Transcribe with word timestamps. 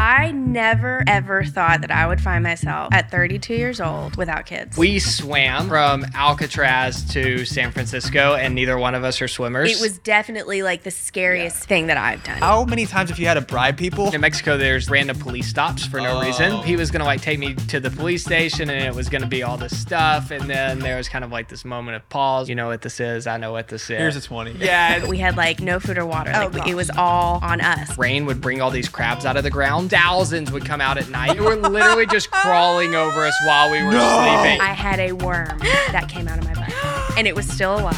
I 0.00 0.30
never 0.30 1.02
ever 1.08 1.44
thought 1.44 1.80
that 1.80 1.90
I 1.90 2.06
would 2.06 2.20
find 2.20 2.44
myself 2.44 2.94
at 2.94 3.10
32 3.10 3.54
years 3.54 3.80
old 3.80 4.16
without 4.16 4.46
kids. 4.46 4.76
We 4.78 5.00
swam 5.00 5.68
from 5.68 6.04
Alcatraz 6.14 7.04
to 7.14 7.44
San 7.44 7.72
Francisco, 7.72 8.34
and 8.34 8.54
neither 8.54 8.78
one 8.78 8.94
of 8.94 9.02
us 9.02 9.20
are 9.20 9.26
swimmers. 9.26 9.76
it 9.76 9.80
was 9.82 9.98
definitely 9.98 10.62
like 10.62 10.84
the 10.84 10.92
scariest 10.92 11.64
thing 11.64 11.88
that 11.88 11.96
I've 11.96 12.22
done. 12.22 12.38
How 12.38 12.64
many 12.64 12.86
times 12.86 13.10
have 13.10 13.18
you 13.18 13.26
had 13.26 13.34
to 13.34 13.40
bribe 13.40 13.76
people? 13.76 14.14
In 14.14 14.20
Mexico, 14.20 14.56
there's 14.56 14.88
random 14.88 15.18
police 15.18 15.48
stops 15.48 15.84
for 15.84 16.00
no 16.00 16.18
Oh. 16.18 16.22
reason. 16.22 16.62
He 16.62 16.76
was 16.76 16.92
gonna 16.92 17.04
like 17.04 17.20
take 17.20 17.40
me 17.40 17.54
to 17.54 17.80
the 17.80 17.90
police 17.90 18.24
station, 18.24 18.70
and 18.70 18.84
it 18.84 18.94
was 18.94 19.08
gonna 19.08 19.26
be 19.26 19.42
all 19.42 19.56
this 19.56 19.76
stuff. 19.76 20.30
And 20.30 20.48
then 20.48 20.78
there 20.78 20.96
was 20.96 21.08
kind 21.08 21.24
of 21.24 21.32
like 21.32 21.48
this 21.48 21.64
moment 21.64 21.96
of 21.96 22.08
pause. 22.08 22.48
You 22.48 22.54
know 22.54 22.68
what 22.68 22.82
this 22.82 23.00
is? 23.00 23.26
I 23.26 23.36
know 23.36 23.50
what 23.50 23.66
this 23.66 23.82
is. 23.90 23.98
Here's 23.98 24.16
a 24.16 24.20
20. 24.20 24.52
Yeah. 24.60 25.04
we 25.06 25.18
had 25.18 25.36
like 25.36 25.58
no 25.60 25.80
food 25.80 25.98
or 25.98 26.06
water. 26.06 26.30
Oh, 26.34 26.50
Like 26.52 26.68
it 26.68 26.76
was 26.76 26.88
all 26.96 27.40
on 27.42 27.60
us. 27.60 27.98
Rain 27.98 28.26
would 28.26 28.40
bring 28.40 28.60
all 28.62 28.70
these 28.70 28.88
crabs 28.88 29.24
out 29.26 29.36
of 29.36 29.42
the 29.42 29.50
ground. 29.50 29.87
Thousands 29.88 30.52
would 30.52 30.64
come 30.64 30.80
out 30.80 30.98
at 30.98 31.08
night. 31.08 31.34
They 31.34 31.40
were 31.40 31.56
literally 31.56 32.06
just 32.06 32.30
crawling 32.30 32.94
over 32.94 33.24
us 33.24 33.34
while 33.46 33.70
we 33.70 33.82
were 33.82 33.92
sleeping. 33.92 34.60
I 34.60 34.74
had 34.76 35.00
a 35.00 35.12
worm 35.12 35.58
that 35.92 36.08
came 36.08 36.28
out 36.28 36.38
of 36.38 36.44
my 36.44 36.54
butt, 36.54 37.18
and 37.18 37.26
it 37.26 37.34
was 37.34 37.48
still 37.48 37.78
alive. 37.78 37.96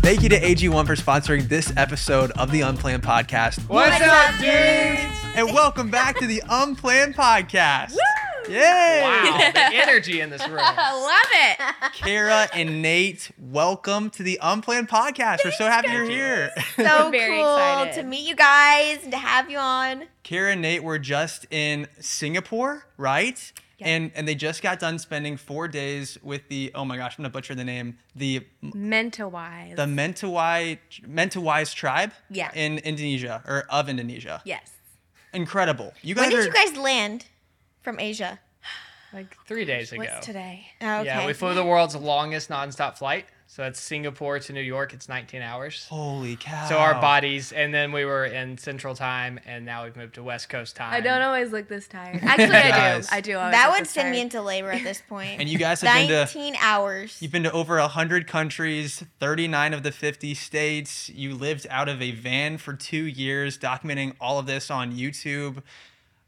Thank 0.00 0.22
you 0.22 0.28
to 0.30 0.40
AG1 0.40 0.86
for 0.86 0.96
sponsoring 0.96 1.48
this 1.48 1.72
episode 1.76 2.30
of 2.32 2.50
the 2.50 2.62
Unplanned 2.62 3.02
Podcast. 3.02 3.60
What's 3.68 4.00
up, 4.02 4.38
dudes? 4.38 5.02
And 5.34 5.46
welcome 5.54 5.90
back 5.90 6.18
to 6.18 6.26
the 6.26 6.42
Unplanned 6.48 7.14
Podcast. 7.14 7.96
Yay! 8.48 9.00
Wow, 9.02 9.50
the 9.52 9.58
energy 9.74 10.20
in 10.20 10.28
this 10.30 10.46
room. 10.46 10.58
I 10.60 10.92
love 11.72 11.80
it. 11.82 11.92
Kara 11.94 12.46
and 12.52 12.82
Nate, 12.82 13.30
welcome 13.38 14.10
to 14.10 14.22
the 14.22 14.38
Unplanned 14.42 14.88
Podcast. 14.88 15.38
We're 15.44 15.52
so 15.52 15.64
happy 15.66 15.90
you're 15.90 16.04
here. 16.04 16.50
So 16.76 17.10
Very 17.10 17.38
cool 17.40 17.56
excited. 17.56 17.94
to 17.94 18.02
meet 18.02 18.28
you 18.28 18.34
guys 18.36 18.98
and 19.02 19.12
to 19.12 19.18
have 19.18 19.50
you 19.50 19.56
on. 19.58 20.04
Kara 20.24 20.52
and 20.52 20.60
Nate 20.62 20.82
were 20.84 20.98
just 20.98 21.46
in 21.50 21.86
Singapore, 22.00 22.86
right? 22.98 23.52
Yeah. 23.78 23.88
And 23.88 24.12
and 24.14 24.28
they 24.28 24.34
just 24.34 24.62
got 24.62 24.78
done 24.78 24.98
spending 24.98 25.36
four 25.38 25.66
days 25.66 26.18
with 26.22 26.46
the 26.48 26.70
oh 26.74 26.84
my 26.84 26.96
gosh, 26.98 27.14
I'm 27.18 27.22
gonna 27.22 27.30
butcher 27.32 27.54
the 27.54 27.64
name. 27.64 27.98
The 28.14 28.46
Mental 28.62 29.30
wise. 29.30 29.74
the 29.76 29.86
Mentawai 29.86 30.78
Mentawais 31.02 31.74
tribe 31.74 32.12
Yeah. 32.30 32.50
in 32.54 32.78
Indonesia 32.78 33.42
or 33.46 33.64
of 33.70 33.88
Indonesia. 33.88 34.42
yes. 34.44 34.70
Incredible. 35.32 35.92
You 36.02 36.14
guys 36.14 36.22
When 36.24 36.30
did 36.30 36.38
are 36.40 36.44
you 36.44 36.52
guys 36.52 36.76
land 36.76 37.26
from 37.82 37.98
Asia? 37.98 38.38
Like 39.14 39.36
three 39.46 39.64
days 39.64 39.92
ago. 39.92 40.02
What's 40.02 40.26
today? 40.26 40.66
Oh, 40.80 40.98
okay. 40.98 41.06
Yeah, 41.06 41.26
we 41.26 41.32
flew 41.32 41.54
the 41.54 41.64
world's 41.64 41.94
longest 41.94 42.48
nonstop 42.50 42.98
flight. 42.98 43.26
So 43.46 43.62
that's 43.62 43.78
Singapore 43.78 44.40
to 44.40 44.52
New 44.52 44.60
York. 44.60 44.92
It's 44.94 45.08
19 45.08 45.40
hours. 45.40 45.86
Holy 45.88 46.34
cow. 46.34 46.66
So 46.68 46.76
our 46.78 47.00
bodies, 47.00 47.52
and 47.52 47.72
then 47.72 47.92
we 47.92 48.04
were 48.04 48.24
in 48.24 48.58
Central 48.58 48.96
Time, 48.96 49.38
and 49.46 49.64
now 49.64 49.84
we've 49.84 49.94
moved 49.94 50.14
to 50.14 50.24
West 50.24 50.48
Coast 50.48 50.74
Time. 50.74 50.92
I 50.92 51.00
don't 51.00 51.22
always 51.22 51.52
look 51.52 51.68
this 51.68 51.86
tired. 51.86 52.20
Actually, 52.22 52.56
I 52.56 52.98
do. 53.00 53.06
I 53.12 53.20
do. 53.20 53.36
Always 53.38 53.52
that 53.52 53.70
would 53.70 53.82
this 53.82 53.90
send 53.90 54.10
me 54.10 54.20
into 54.20 54.42
labor 54.42 54.72
at 54.72 54.82
this 54.82 55.02
point. 55.08 55.40
And 55.40 55.48
you 55.48 55.58
guys 55.58 55.82
have 55.82 55.94
been 55.94 56.08
to 56.08 56.34
19 56.34 56.56
hours. 56.60 57.18
You've 57.20 57.30
been 57.32 57.44
to 57.44 57.52
over 57.52 57.78
100 57.78 58.26
countries, 58.26 59.04
39 59.20 59.74
of 59.74 59.82
the 59.84 59.92
50 59.92 60.34
states. 60.34 61.08
You 61.10 61.34
lived 61.34 61.66
out 61.70 61.88
of 61.88 62.02
a 62.02 62.10
van 62.12 62.58
for 62.58 62.72
2 62.72 63.04
years 63.04 63.58
documenting 63.58 64.14
all 64.20 64.38
of 64.38 64.46
this 64.46 64.70
on 64.70 64.92
YouTube. 64.92 65.62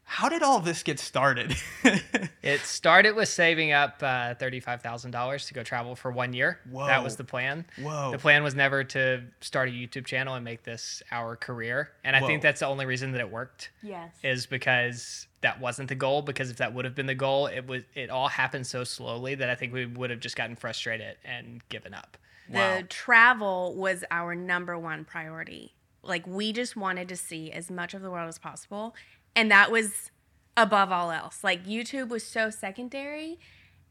How 0.09 0.29
did 0.29 0.43
all 0.43 0.61
this 0.61 0.83
get 0.83 0.99
started? 0.99 1.55
It 2.43 2.61
started 2.61 3.17
with 3.17 3.29
saving 3.29 3.73
up 3.73 3.97
uh, 4.05 4.35
$35,000 4.37 5.49
to 5.49 5.55
go 5.55 5.65
travel 5.65 5.97
for 5.97 6.13
one 6.13 6.33
year. 6.33 6.61
That 6.73 7.03
was 7.03 7.17
the 7.17 7.25
plan. 7.25 7.65
Whoa. 7.77 8.13
The 8.13 8.19
plan 8.19 8.45
was 8.45 8.55
never 8.55 8.85
to 8.85 9.25
start 9.41 9.69
a 9.69 9.73
YouTube 9.73 10.07
channel 10.07 10.37
and 10.37 10.45
make 10.45 10.63
this 10.63 11.03
our 11.11 11.35
career. 11.35 11.91
And 12.05 12.15
I 12.15 12.21
Whoa. 12.21 12.29
think 12.29 12.43
that's 12.43 12.61
the 12.61 12.69
only 12.69 12.87
reason 12.87 13.11
that 13.13 13.21
it 13.21 13.33
worked. 13.33 13.71
Yes. 13.83 14.13
is 14.23 14.47
because 14.47 15.27
that 15.41 15.61
wasn't 15.61 15.89
the 15.89 15.97
goal 15.97 16.23
because 16.23 16.51
if 16.51 16.59
that 16.59 16.73
would 16.73 16.85
have 16.85 16.95
been 16.95 17.07
the 17.07 17.15
goal 17.17 17.47
it 17.49 17.67
was 17.67 17.83
it 17.97 18.09
all 18.11 18.29
happened 18.29 18.67
so 18.67 18.83
slowly 18.83 19.35
that 19.37 19.49
i 19.49 19.55
think 19.55 19.73
we 19.73 19.87
would 19.87 20.11
have 20.11 20.19
just 20.19 20.35
gotten 20.35 20.57
frustrated 20.57 21.17
and 21.25 21.63
given 21.69 21.95
up 21.95 22.17
Wow. 22.49 22.77
The 22.77 22.83
travel 22.85 23.75
was 23.75 24.05
our 24.11 24.35
number 24.35 24.79
one 24.79 25.05
priority. 25.05 25.75
Like 26.03 26.27
we 26.27 26.53
just 26.53 26.77
wanted 26.77 27.09
to 27.09 27.17
see 27.17 27.51
as 27.51 27.71
much 27.73 27.93
of 27.95 28.03
the 28.03 28.11
world 28.11 28.29
as 28.29 28.39
possible, 28.39 28.95
and 29.37 29.51
that 29.53 29.71
was 29.71 30.11
above 30.57 30.91
all 30.91 31.13
else. 31.13 31.45
Like 31.45 31.65
YouTube 31.65 32.09
was 32.09 32.25
so 32.25 32.51
secondary, 32.51 33.39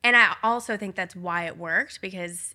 and 0.03 0.17
I 0.17 0.35
also 0.43 0.75
think 0.75 0.95
that's 0.95 1.15
why 1.15 1.45
it 1.45 1.57
worked 1.57 2.01
because 2.01 2.53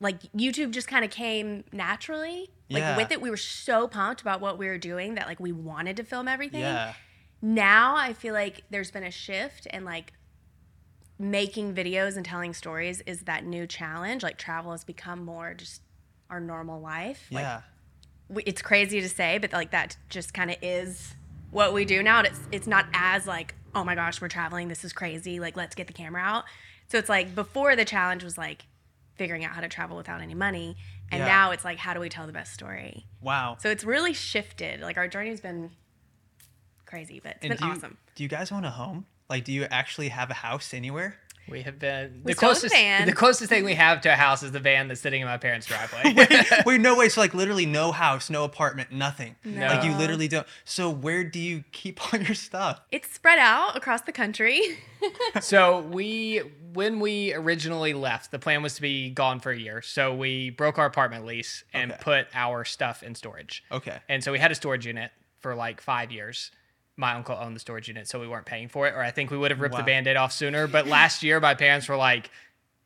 like 0.00 0.22
YouTube 0.32 0.70
just 0.72 0.88
kind 0.88 1.04
of 1.04 1.10
came 1.10 1.62
naturally. 1.72 2.50
Like 2.70 2.80
Yeah. 2.80 2.96
with 2.96 3.12
it, 3.12 3.20
we 3.20 3.30
were 3.30 3.36
so 3.36 3.86
pumped 3.86 4.20
about 4.22 4.40
what 4.40 4.58
we 4.58 4.66
were 4.66 4.78
doing 4.78 5.14
that 5.14 5.26
like 5.28 5.38
we 5.38 5.52
wanted 5.52 5.96
to 5.98 6.04
film 6.04 6.26
everything. 6.26 6.62
yeah. 6.62 6.94
now 7.42 7.94
I 7.94 8.12
feel 8.14 8.32
like 8.34 8.62
there's 8.70 8.90
been 8.90 9.04
a 9.04 9.10
shift 9.10 9.66
and 9.70 9.84
like 9.84 10.14
making 11.18 11.74
videos 11.74 12.16
and 12.16 12.24
telling 12.24 12.52
stories 12.52 13.02
is 13.06 13.22
that 13.22 13.44
new 13.44 13.66
challenge. 13.66 14.22
Like 14.22 14.38
travel 14.38 14.72
has 14.72 14.84
become 14.84 15.24
more 15.24 15.54
just 15.54 15.82
our 16.30 16.40
normal 16.40 16.80
life. 16.80 17.28
Like 17.30 17.42
Yeah. 17.42 17.60
we, 18.28 18.42
it's 18.44 18.62
crazy 18.62 19.00
to 19.00 19.08
say, 19.08 19.38
but 19.38 19.52
like 19.52 19.70
that 19.70 19.96
just 20.08 20.34
kind 20.34 20.50
of 20.50 20.56
is 20.62 21.14
what 21.56 21.72
we 21.72 21.84
do 21.86 22.02
now. 22.02 22.20
It's 22.20 22.40
it's 22.52 22.66
not 22.66 22.84
as 22.92 23.26
like 23.26 23.54
oh 23.74 23.82
my 23.82 23.94
gosh 23.94 24.20
we're 24.20 24.28
traveling 24.28 24.68
this 24.68 24.84
is 24.84 24.92
crazy 24.92 25.40
like 25.40 25.56
let's 25.56 25.74
get 25.74 25.86
the 25.86 25.92
camera 25.92 26.20
out. 26.22 26.44
So 26.88 26.98
it's 26.98 27.08
like 27.08 27.34
before 27.34 27.74
the 27.76 27.84
challenge 27.84 28.22
was 28.22 28.36
like 28.38 28.66
figuring 29.16 29.44
out 29.44 29.52
how 29.52 29.62
to 29.62 29.68
travel 29.68 29.96
without 29.96 30.20
any 30.20 30.34
money, 30.34 30.76
and 31.10 31.20
Yeah. 31.20 31.26
now 31.26 31.50
it's 31.52 31.64
like 31.64 31.78
how 31.78 31.94
do 31.94 32.00
we 32.00 32.08
tell 32.10 32.26
the 32.26 32.32
best 32.32 32.52
story. 32.52 33.06
Wow. 33.22 33.56
So 33.60 33.70
it's 33.70 33.82
really 33.84 34.12
shifted. 34.12 34.80
Like 34.80 34.98
our 34.98 35.08
journey's 35.08 35.40
been 35.40 35.70
crazy, 36.84 37.20
but 37.22 37.36
it's 37.36 37.42
And 37.44 37.48
been 37.50 37.58
do 37.58 37.64
you, 37.66 37.72
awesome. 37.72 37.96
Do 38.14 38.22
you 38.22 38.28
guys 38.28 38.52
own 38.52 38.64
a 38.64 38.70
home? 38.70 39.06
Like 39.30 39.44
do 39.44 39.52
you 39.52 39.64
actually 39.64 40.08
have 40.10 40.30
a 40.30 40.34
house 40.34 40.74
anywhere? 40.74 41.16
We 41.48 41.62
have 41.62 41.78
been 41.78 42.22
We 42.24 42.32
the 42.32 42.38
sold 42.40 42.56
the 42.56 42.60
closest 42.60 42.74
van. 42.74 43.06
the 43.06 43.12
closest 43.12 43.48
thing 43.48 43.64
we 43.64 43.74
have 43.74 44.00
to 44.02 44.12
a 44.12 44.16
house 44.16 44.42
is 44.42 44.52
the 44.52 44.60
van 44.60 44.88
that's 44.88 45.00
sitting 45.00 45.20
in 45.20 45.26
my 45.26 45.36
parents 45.38 45.66
driveway 45.66 46.14
Wait, 46.66 46.80
no 46.80 46.96
way. 46.96 47.08
So 47.08 47.20
like 47.20 47.34
literally 47.34 47.66
no 47.66 47.92
house, 47.92 48.30
no 48.30 48.44
apartment, 48.44 48.90
nothing. 48.92 49.36
No. 49.44 49.66
Like 49.66 49.84
you 49.84 49.92
literally 49.96 50.28
don't. 50.28 50.46
So 50.64 50.90
where 50.90 51.24
do 51.24 51.38
you 51.38 51.64
keep 51.72 52.12
all 52.12 52.20
your 52.20 52.34
stuff? 52.34 52.80
It's 52.90 53.10
spread 53.12 53.38
out 53.38 53.76
across 53.76 54.02
the 54.02 54.12
country. 54.12 54.60
so 55.40 55.80
we 55.80 56.38
when 56.72 57.00
we 57.00 57.32
originally 57.34 57.94
left 57.94 58.30
the 58.30 58.38
plan 58.38 58.62
was 58.62 58.74
to 58.74 58.82
be 58.82 59.10
gone 59.10 59.40
for 59.40 59.50
a 59.52 59.58
year 59.58 59.80
so 59.82 60.14
we 60.14 60.50
broke 60.50 60.78
our 60.78 60.86
apartment 60.86 61.24
lease 61.26 61.64
and 61.72 61.92
Okay. 61.92 62.00
put 62.02 62.26
our 62.34 62.64
stuff 62.64 63.02
in 63.02 63.14
storage 63.14 63.62
Okay. 63.70 63.98
And 64.08 64.22
so 64.24 64.32
we 64.32 64.38
had 64.38 64.50
a 64.50 64.54
storage 64.54 64.86
unit 64.86 65.10
for 65.40 65.54
like 65.54 65.80
five 65.80 66.10
years. 66.10 66.50
My 66.96 67.12
uncle 67.14 67.36
owned 67.38 67.54
the 67.54 67.60
storage 67.60 67.88
unit, 67.88 68.08
so 68.08 68.18
we 68.18 68.26
weren't 68.28 68.46
paying 68.46 68.68
for 68.68 68.86
it. 68.86 68.94
Or 68.94 69.02
I 69.02 69.10
think 69.10 69.30
we 69.30 69.36
would 69.36 69.50
have 69.50 69.60
ripped 69.60 69.74
Wow. 69.74 69.80
the 69.80 69.84
band 69.84 70.06
aid 70.06 70.16
off 70.16 70.32
sooner. 70.32 70.66
But 70.66 70.86
last 70.98 71.22
year, 71.22 71.40
my 71.40 71.54
parents 71.54 71.88
were 71.88 71.96
like, 71.96 72.30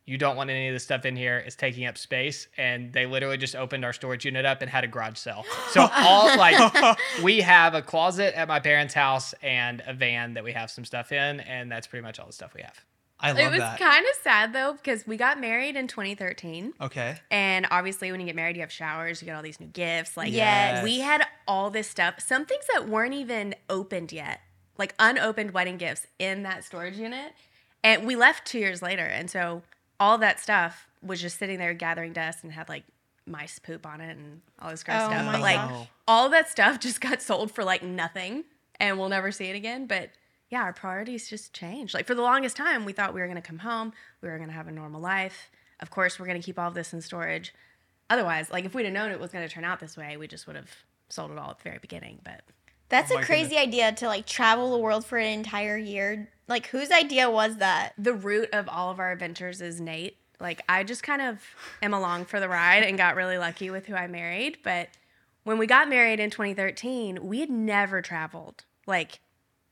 You 0.05 0.17
don't 0.17 0.35
want 0.35 0.49
any 0.49 0.67
of 0.67 0.73
this 0.73 0.83
stuff 0.83 1.05
in 1.05 1.15
here. 1.15 1.37
It's 1.37 1.55
taking 1.55 1.85
up 1.85 1.97
space. 1.97 2.47
And 2.57 2.91
they 2.91 3.05
literally 3.05 3.37
just 3.37 3.55
opened 3.55 3.85
our 3.85 3.93
storage 3.93 4.25
unit 4.25 4.45
up 4.45 4.61
and 4.61 4.69
had 4.69 4.83
a 4.83 4.87
garage 4.87 5.17
sale. 5.17 5.45
So, 5.69 5.87
all 5.95 6.35
like, 6.37 6.97
we 7.23 7.39
have 7.41 7.73
a 7.73 7.81
closet 7.81 8.35
at 8.37 8.47
my 8.47 8.59
parents' 8.59 8.93
house 8.93 9.33
and 9.41 9.81
a 9.85 9.93
van 9.93 10.33
that 10.33 10.43
we 10.43 10.51
have 10.51 10.69
some 10.69 10.83
stuff 10.83 11.11
in. 11.13 11.39
And 11.41 11.71
that's 11.71 11.87
pretty 11.87 12.03
much 12.03 12.19
all 12.19 12.27
the 12.27 12.33
stuff 12.33 12.53
we 12.53 12.63
have. 12.63 12.79
I 13.21 13.31
love 13.31 13.39
it 13.39 13.49
was 13.51 13.59
that. 13.59 13.79
kind 13.79 14.05
of 14.05 14.15
sad 14.23 14.51
though 14.53 14.73
because 14.73 15.05
we 15.05 15.15
got 15.17 15.39
married 15.39 15.75
in 15.75 15.87
2013. 15.87 16.73
okay. 16.81 17.17
And 17.29 17.67
obviously, 17.71 18.11
when 18.11 18.19
you 18.19 18.25
get 18.25 18.35
married, 18.35 18.55
you 18.55 18.61
have 18.61 18.71
showers, 18.71 19.21
you 19.21 19.27
get 19.27 19.35
all 19.35 19.43
these 19.43 19.59
new 19.59 19.67
gifts. 19.67 20.17
Like, 20.17 20.31
Yes. 20.33 20.83
we 20.83 20.99
had 20.99 21.25
all 21.47 21.69
this 21.69 21.87
stuff, 21.87 22.19
some 22.19 22.45
things 22.45 22.65
that 22.73 22.87
weren't 22.89 23.13
even 23.13 23.55
opened 23.69 24.11
yet, 24.11 24.39
like 24.77 24.95
unopened 24.99 25.51
wedding 25.51 25.77
gifts 25.77 26.07
in 26.19 26.43
that 26.43 26.63
storage 26.63 26.97
unit. 26.97 27.33
And 27.83 28.05
we 28.05 28.15
left 28.15 28.45
two 28.45 28.59
years 28.59 28.81
later. 28.81 29.03
And 29.05 29.29
so 29.29 29.63
all 29.99 30.17
that 30.19 30.39
stuff 30.39 30.87
was 31.03 31.21
just 31.21 31.37
sitting 31.39 31.57
there 31.59 31.73
gathering 31.73 32.13
dust 32.13 32.43
and 32.43 32.51
had 32.51 32.69
like 32.69 32.83
mice 33.27 33.59
poop 33.59 33.85
on 33.85 34.01
it 34.01 34.17
and 34.17 34.41
all 34.59 34.69
this 34.71 34.83
gross 34.83 34.97
Oh 35.01 35.09
stuff. 35.09 35.25
my 35.25 35.31
But 35.33 35.41
like, 35.41 35.55
gosh. 35.57 35.87
all 36.07 36.29
that 36.29 36.49
stuff 36.49 36.79
just 36.79 37.01
got 37.01 37.21
sold 37.21 37.51
for 37.51 37.63
like 37.63 37.83
nothing 37.83 38.43
and 38.79 38.97
we'll 38.99 39.09
never 39.09 39.31
see 39.31 39.45
it 39.45 39.55
again. 39.55 39.85
But 39.85 40.09
yeah, 40.51 40.63
our 40.63 40.73
priorities 40.73 41.29
just 41.29 41.53
changed. 41.53 41.93
Like 41.93 42.05
for 42.05 42.13
the 42.13 42.21
longest 42.21 42.57
time, 42.57 42.83
we 42.83 42.91
thought 42.91 43.13
we 43.13 43.21
were 43.21 43.27
going 43.27 43.41
to 43.41 43.41
come 43.41 43.59
home, 43.59 43.93
we 44.21 44.27
were 44.29 44.37
going 44.37 44.49
to 44.49 44.55
have 44.55 44.67
a 44.67 44.71
normal 44.71 44.99
life. 45.01 45.49
Of 45.79 45.89
course, 45.89 46.19
we're 46.19 46.25
going 46.27 46.39
to 46.39 46.45
keep 46.45 46.59
all 46.59 46.67
of 46.67 46.73
this 46.73 46.93
in 46.93 47.01
storage. 47.01 47.53
Otherwise, 48.09 48.51
like 48.51 48.65
if 48.65 48.75
we'd 48.75 48.83
have 48.83 48.93
known 48.93 49.11
it 49.11 49.19
was 49.19 49.31
going 49.31 49.47
to 49.47 49.53
turn 49.53 49.63
out 49.63 49.79
this 49.79 49.95
way, 49.95 50.17
we 50.17 50.27
just 50.27 50.45
would 50.45 50.57
have 50.57 50.69
sold 51.07 51.31
it 51.31 51.37
all 51.37 51.49
at 51.51 51.57
the 51.59 51.63
very 51.63 51.79
beginning. 51.79 52.19
But 52.23 52.41
That's 52.89 53.11
Oh 53.11 53.15
a 53.15 53.19
my 53.19 53.23
crazy 53.23 53.57
idea 53.57 53.93
to 53.93 54.07
like 54.07 54.25
travel 54.25 54.71
the 54.71 54.77
world 54.77 55.05
for 55.05 55.17
an 55.17 55.31
entire 55.31 55.77
year. 55.77 56.29
Like 56.49 56.67
whose 56.67 56.91
idea 56.91 57.31
was 57.31 57.57
that? 57.57 57.93
the 57.97 58.13
root 58.13 58.49
of 58.51 58.67
all 58.67 58.91
of 58.91 58.99
our 58.99 59.13
adventures 59.13 59.61
is 59.61 59.79
Nate. 59.79 60.17
Like 60.41 60.61
I 60.67 60.83
just 60.83 61.01
kind 61.01 61.21
of 61.21 61.39
am 61.81 61.93
along 61.93 62.25
for 62.25 62.41
the 62.41 62.49
ride 62.49 62.83
and 62.83 62.97
got 62.97 63.15
really 63.15 63.37
lucky 63.37 63.69
with 63.69 63.85
who 63.85 63.95
I 63.95 64.07
married. 64.07 64.57
But 64.63 64.89
when 65.45 65.57
we 65.57 65.65
got 65.65 65.87
married 65.87 66.19
in 66.19 66.29
2013, 66.29 67.25
we 67.25 67.39
had 67.39 67.49
never 67.49 68.01
traveled. 68.01 68.65
Like 68.85 69.21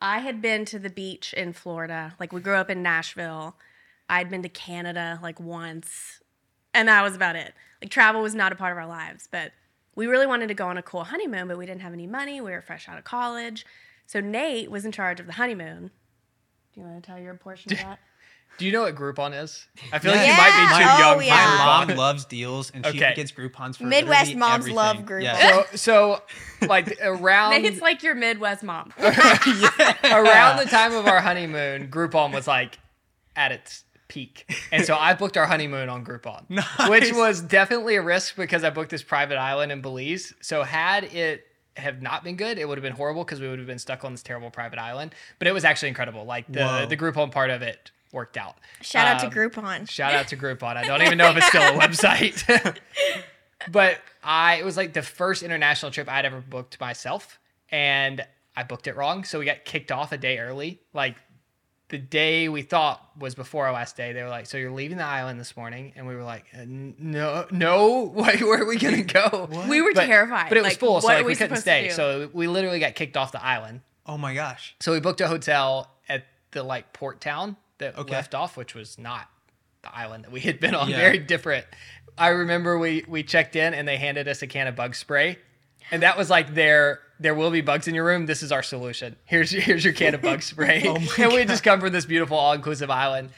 I 0.01 0.19
had 0.19 0.42
been 0.42 0.66
to 0.66 0.80
the 0.80 0.90
beach 0.90 1.34
in 1.34 1.54
Florida. 1.54 2.16
Like 2.19 2.31
we 2.31 2.42
grew 2.42 2.56
up 2.56 2.69
in 2.69 2.81
Nashville. 2.81 3.56
I'd 4.10 4.30
been 4.30 4.44
to 4.44 4.50
Canada 4.50 5.19
like 5.22 5.40
once, 5.40 6.22
and 6.74 6.88
that 6.88 7.04
was 7.04 7.16
about 7.16 7.36
it. 7.36 7.54
Like 7.81 7.92
travel 7.92 8.22
was 8.22 8.34
not 8.34 8.51
a 8.51 8.56
part 8.56 8.72
of 8.72 8.78
our 8.78 8.88
lives, 8.88 9.28
but 9.31 9.51
we 9.96 10.07
really 10.07 10.28
wanted 10.28 10.48
to 10.48 10.54
go 10.54 10.68
on 10.68 10.78
a 10.78 10.81
cool 10.81 11.04
honeymoon, 11.04 11.48
but 11.48 11.57
we 11.57 11.66
didn't 11.66 11.81
have 11.81 11.94
any 11.94 12.07
money. 12.07 12.42
We 12.42 12.51
were 12.51 12.62
fresh 12.62 12.88
out 12.88 12.98
of 12.98 13.04
college. 13.04 13.66
So 14.06 14.19
Nate 14.19 14.72
was 14.72 14.86
in 14.86 14.92
charge 14.92 15.19
of 15.19 15.28
the 15.28 15.34
honeymoon. 15.34 15.92
Do 16.74 16.81
you 16.81 16.88
want 16.88 17.04
to 17.04 17.07
tell 17.07 17.19
your 17.19 17.34
portion 17.36 17.74
of 17.74 17.78
that? 17.80 18.00
Do 18.60 18.66
you 18.66 18.72
know 18.72 18.82
what 18.82 18.94
Groupon 18.96 19.42
is? 19.42 19.66
I 19.92 20.00
feel 20.00 20.14
Yeah. 20.14 20.18
like 20.20 20.28
you 20.28 20.34
might 20.34 20.70
be 20.70 20.76
too 20.76 20.82
Yeah. 20.84 21.00
young 21.00 21.14
Oh, 21.14 21.18
for 21.18 21.24
yeah. 21.24 21.36
My 21.36 21.42
Groupon. 21.86 21.88
mom 21.88 21.98
loves 21.98 22.26
deals 22.26 22.72
and 22.72 22.86
she 22.86 22.92
Okay. 22.98 23.14
gets 23.16 23.32
Groupons 23.32 23.78
for 23.78 23.86
Midwest 23.86 24.34
literally 24.34 24.36
moms 24.36 24.54
everything. 24.66 24.76
love 24.76 24.98
Groupon. 24.98 25.24
Yeah. 25.24 25.64
So, 25.72 25.76
so 25.76 26.24
like 26.68 26.98
around 27.02 27.62
Nate's 27.62 27.82
like 27.82 28.04
your 28.04 28.16
Midwest 28.16 28.64
mom. 28.64 28.94
around 29.00 30.58
the 30.58 30.68
time 30.70 30.94
of 30.94 31.08
our 31.08 31.22
honeymoon, 31.30 31.88
Groupon 31.90 32.34
was 32.34 32.48
like 32.48 32.78
at 33.36 33.52
its 33.52 33.84
peak. 34.08 34.52
And 34.72 34.86
so 34.86 34.96
I 34.96 35.14
booked 35.14 35.38
our 35.38 35.46
honeymoon 35.46 35.88
on 35.90 36.04
Groupon, 36.06 36.46
which 36.90 37.04
Nice. 37.06 37.14
was 37.14 37.42
definitely 37.42 37.96
a 37.96 38.02
risk 38.02 38.36
because 38.36 38.64
I 38.64 38.70
booked 38.72 38.90
this 38.92 39.04
private 39.04 39.38
island 39.38 39.72
in 39.72 39.82
Belize. 39.82 40.34
So 40.42 40.64
had 40.64 41.06
it 41.06 41.46
have 41.78 42.02
not 42.02 42.24
been 42.24 42.36
good, 42.36 42.58
it 42.58 42.68
would 42.68 42.78
have 42.78 42.84
been 42.84 42.92
horrible 42.94 43.24
because 43.24 43.40
we 43.40 43.48
would 43.48 43.60
have 43.60 43.68
been 43.68 43.80
stuck 43.80 44.04
on 44.04 44.12
this 44.12 44.24
terrible 44.24 44.50
private 44.52 44.80
island. 44.80 45.16
But 45.38 45.48
it 45.48 45.54
was 45.54 45.64
actually 45.64 45.90
incredible. 45.90 46.26
Like 46.26 46.46
the 46.52 46.66
Whoa. 46.66 46.86
the 46.88 46.98
Groupon 46.98 47.32
part 47.32 47.52
of 47.52 47.62
it 47.62 47.92
worked 48.12 48.38
out. 48.38 48.56
Shout 48.82 49.08
out 49.08 49.24
Um, 49.24 49.30
to 49.30 49.36
Groupon. 49.36 49.90
Shout 49.90 50.14
out 50.14 50.28
to 50.30 50.38
Groupon. 50.44 50.76
I 50.78 50.84
don't 50.86 51.02
even 51.02 51.18
know 51.18 51.30
if 51.30 51.38
it's 51.38 51.48
still 51.48 51.62
a 51.62 51.80
website. 51.80 52.78
but 53.72 54.00
I 54.24 54.56
it 54.56 54.66
was 54.66 54.78
like 54.78 54.94
the 54.94 55.02
first 55.02 55.44
international 55.44 55.92
trip 55.92 56.10
I'd 56.10 56.26
ever 56.26 56.42
booked 56.42 56.80
myself 56.80 57.40
and 57.72 58.26
I 58.56 58.64
booked 58.64 58.88
it 58.88 58.96
wrong, 58.96 59.24
so 59.24 59.40
we 59.40 59.46
got 59.46 59.64
kicked 59.64 59.92
off 59.92 60.12
a 60.12 60.18
day 60.18 60.40
early. 60.40 60.82
Like 60.94 61.16
the 61.90 61.98
day 61.98 62.50
we 62.50 62.62
thought 62.62 63.02
was 63.18 63.34
before 63.36 63.66
our 63.68 63.74
last 63.74 63.96
day, 63.96 64.12
they 64.14 64.22
were 64.22 64.30
like, 64.30 64.46
"So 64.48 64.58
you're 64.58 64.72
leaving 64.72 64.98
the 64.98 65.04
island 65.06 65.40
this 65.40 65.56
morning?" 65.56 65.94
And 65.96 66.06
we 66.08 66.16
were 66.16 66.24
like, 66.24 66.46
"Uh, 66.54 66.64
"No, 66.66 67.46
no. 67.52 68.04
Wait, 68.16 68.42
where 68.42 68.62
are 68.62 68.66
we 68.66 68.78
gonna 68.78 69.04
go?" 69.04 69.48
We 69.70 69.82
were 69.82 69.94
But- 69.94 70.06
terrified. 70.08 70.50
But 70.50 70.58
it 70.58 70.62
was 70.62 70.72
Like, 70.74 70.80
full, 70.80 71.00
so 71.02 71.08
like, 71.08 71.20
we 71.26 71.32
we 71.32 71.36
couldn't 71.36 71.58
stay. 71.58 71.90
So 71.90 72.30
we 72.34 72.48
literally 72.48 72.80
got 72.80 72.96
kicked 72.96 73.16
off 73.18 73.32
the 73.32 73.44
island. 73.44 73.82
Oh 74.06 74.18
my 74.18 74.34
gosh. 74.34 74.76
So 74.80 74.92
we 74.92 75.00
booked 75.00 75.22
a 75.22 75.28
hotel 75.28 75.92
at 76.10 76.26
the 76.52 76.64
like 76.64 76.92
port 76.94 77.22
town 77.22 77.56
that 77.80 77.98
Okay. 77.98 78.12
left 78.12 78.34
off, 78.36 78.56
which 78.56 78.76
was 78.76 78.98
not 78.98 79.28
the 79.81 79.94
island 79.96 80.26
that 80.26 80.31
we 80.31 80.42
had 80.42 80.60
been 80.60 80.76
on. 80.76 80.90
Yeah. 80.90 80.98
Very 80.98 81.18
different. 81.20 81.66
I 82.18 82.30
remember 82.30 82.78
we 82.78 83.04
we 83.08 83.24
checked 83.24 83.56
in 83.56 83.74
and 83.74 83.88
they 83.88 83.98
handed 83.98 84.28
us 84.28 84.42
a 84.42 84.48
can 84.48 84.68
of 84.68 84.76
bug 84.76 84.94
spray, 84.96 85.38
and 85.92 86.04
that 86.04 86.18
was 86.18 86.30
like 86.30 86.54
their 86.54 87.00
there 87.20 87.34
will 87.36 87.52
be 87.52 87.62
bugs 87.62 87.88
in 87.88 87.96
your 87.96 88.06
room. 88.06 88.26
This 88.26 88.44
is 88.44 88.52
our 88.52 88.64
solution. 88.64 89.16
Here's 89.26 89.52
your, 89.52 89.62
here's 89.62 89.84
your 89.84 89.94
can 89.94 90.16
of 90.16 90.22
bug 90.22 90.42
spray, 90.54 90.84
Oh 90.86 90.96
and 91.18 91.34
we 91.34 91.46
just 91.46 91.64
come 91.64 91.80
from 91.80 91.92
this 91.92 92.06
beautiful 92.06 92.38
all 92.38 92.54
inclusive 92.54 92.90
island. 92.90 93.30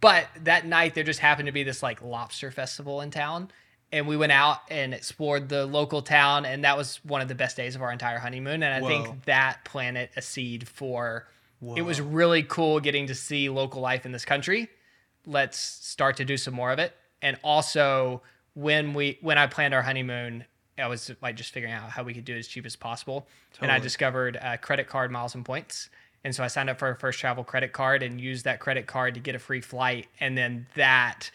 But 0.00 0.26
that 0.44 0.64
night 0.66 0.94
there 0.94 1.04
just 1.04 1.20
happened 1.20 1.46
to 1.46 1.52
be 1.52 1.62
this 1.62 1.82
like 1.82 2.00
lobster 2.02 2.50
festival 2.50 3.00
in 3.02 3.10
town. 3.10 3.50
And 3.92 4.06
we 4.06 4.16
went 4.16 4.30
out 4.30 4.58
and 4.70 4.94
explored 4.94 5.48
the 5.48 5.66
local 5.66 6.00
town, 6.00 6.44
and 6.46 6.62
that 6.64 6.76
was 6.76 7.00
one 7.04 7.20
of 7.22 7.26
the 7.28 7.34
best 7.34 7.56
days 7.56 7.74
of 7.74 7.82
our 7.82 7.90
entire 7.90 8.20
honeymoon. 8.20 8.62
And 8.62 8.72
I 8.72 8.80
Whoa. 8.80 8.88
think 8.88 9.24
that 9.24 9.64
planted 9.64 10.10
a 10.16 10.22
seed 10.22 10.68
for 10.68 11.26
it 11.76 11.82
was 11.82 12.00
really 12.00 12.42
cool 12.42 12.80
getting 12.80 13.06
to 13.06 13.14
see 13.14 13.48
local 13.48 13.80
life 13.82 14.06
in 14.06 14.12
this 14.12 14.24
country. 14.24 14.68
Let's 15.26 15.58
start 15.58 16.16
to 16.16 16.24
do 16.24 16.36
some 16.36 16.54
more 16.54 16.72
of 16.72 16.78
it. 16.78 16.94
And 17.22 17.38
also 17.44 18.22
when 18.54 18.94
we 18.94 19.18
when 19.20 19.38
I 19.38 19.46
planned 19.46 19.74
our 19.74 19.82
honeymoon, 19.82 20.44
I 20.78 20.86
was 20.86 21.10
like 21.20 21.36
just 21.36 21.52
figuring 21.52 21.74
out 21.74 21.90
how 21.90 22.02
we 22.02 22.14
could 22.14 22.24
do 22.24 22.34
it 22.34 22.38
as 22.38 22.48
cheap 22.48 22.64
as 22.64 22.76
possible. 22.76 23.26
And 23.60 23.70
I 23.70 23.78
discovered 23.78 24.38
uh, 24.40 24.56
credit 24.56 24.86
card 24.86 25.10
miles 25.10 25.34
and 25.34 25.44
points. 25.44 25.90
And 26.24 26.34
so 26.34 26.44
I 26.44 26.48
signed 26.48 26.68
up 26.68 26.78
for 26.78 26.90
a 26.90 26.96
first 26.96 27.18
travel 27.18 27.44
credit 27.44 27.72
card 27.72 28.02
and 28.02 28.20
used 28.20 28.44
that 28.44 28.60
credit 28.60 28.86
card 28.86 29.14
to 29.14 29.20
get 29.20 29.34
a 29.34 29.38
free 29.38 29.60
flight. 29.60 30.06
And 30.18 30.36
then 30.36 30.66
that 30.74 31.30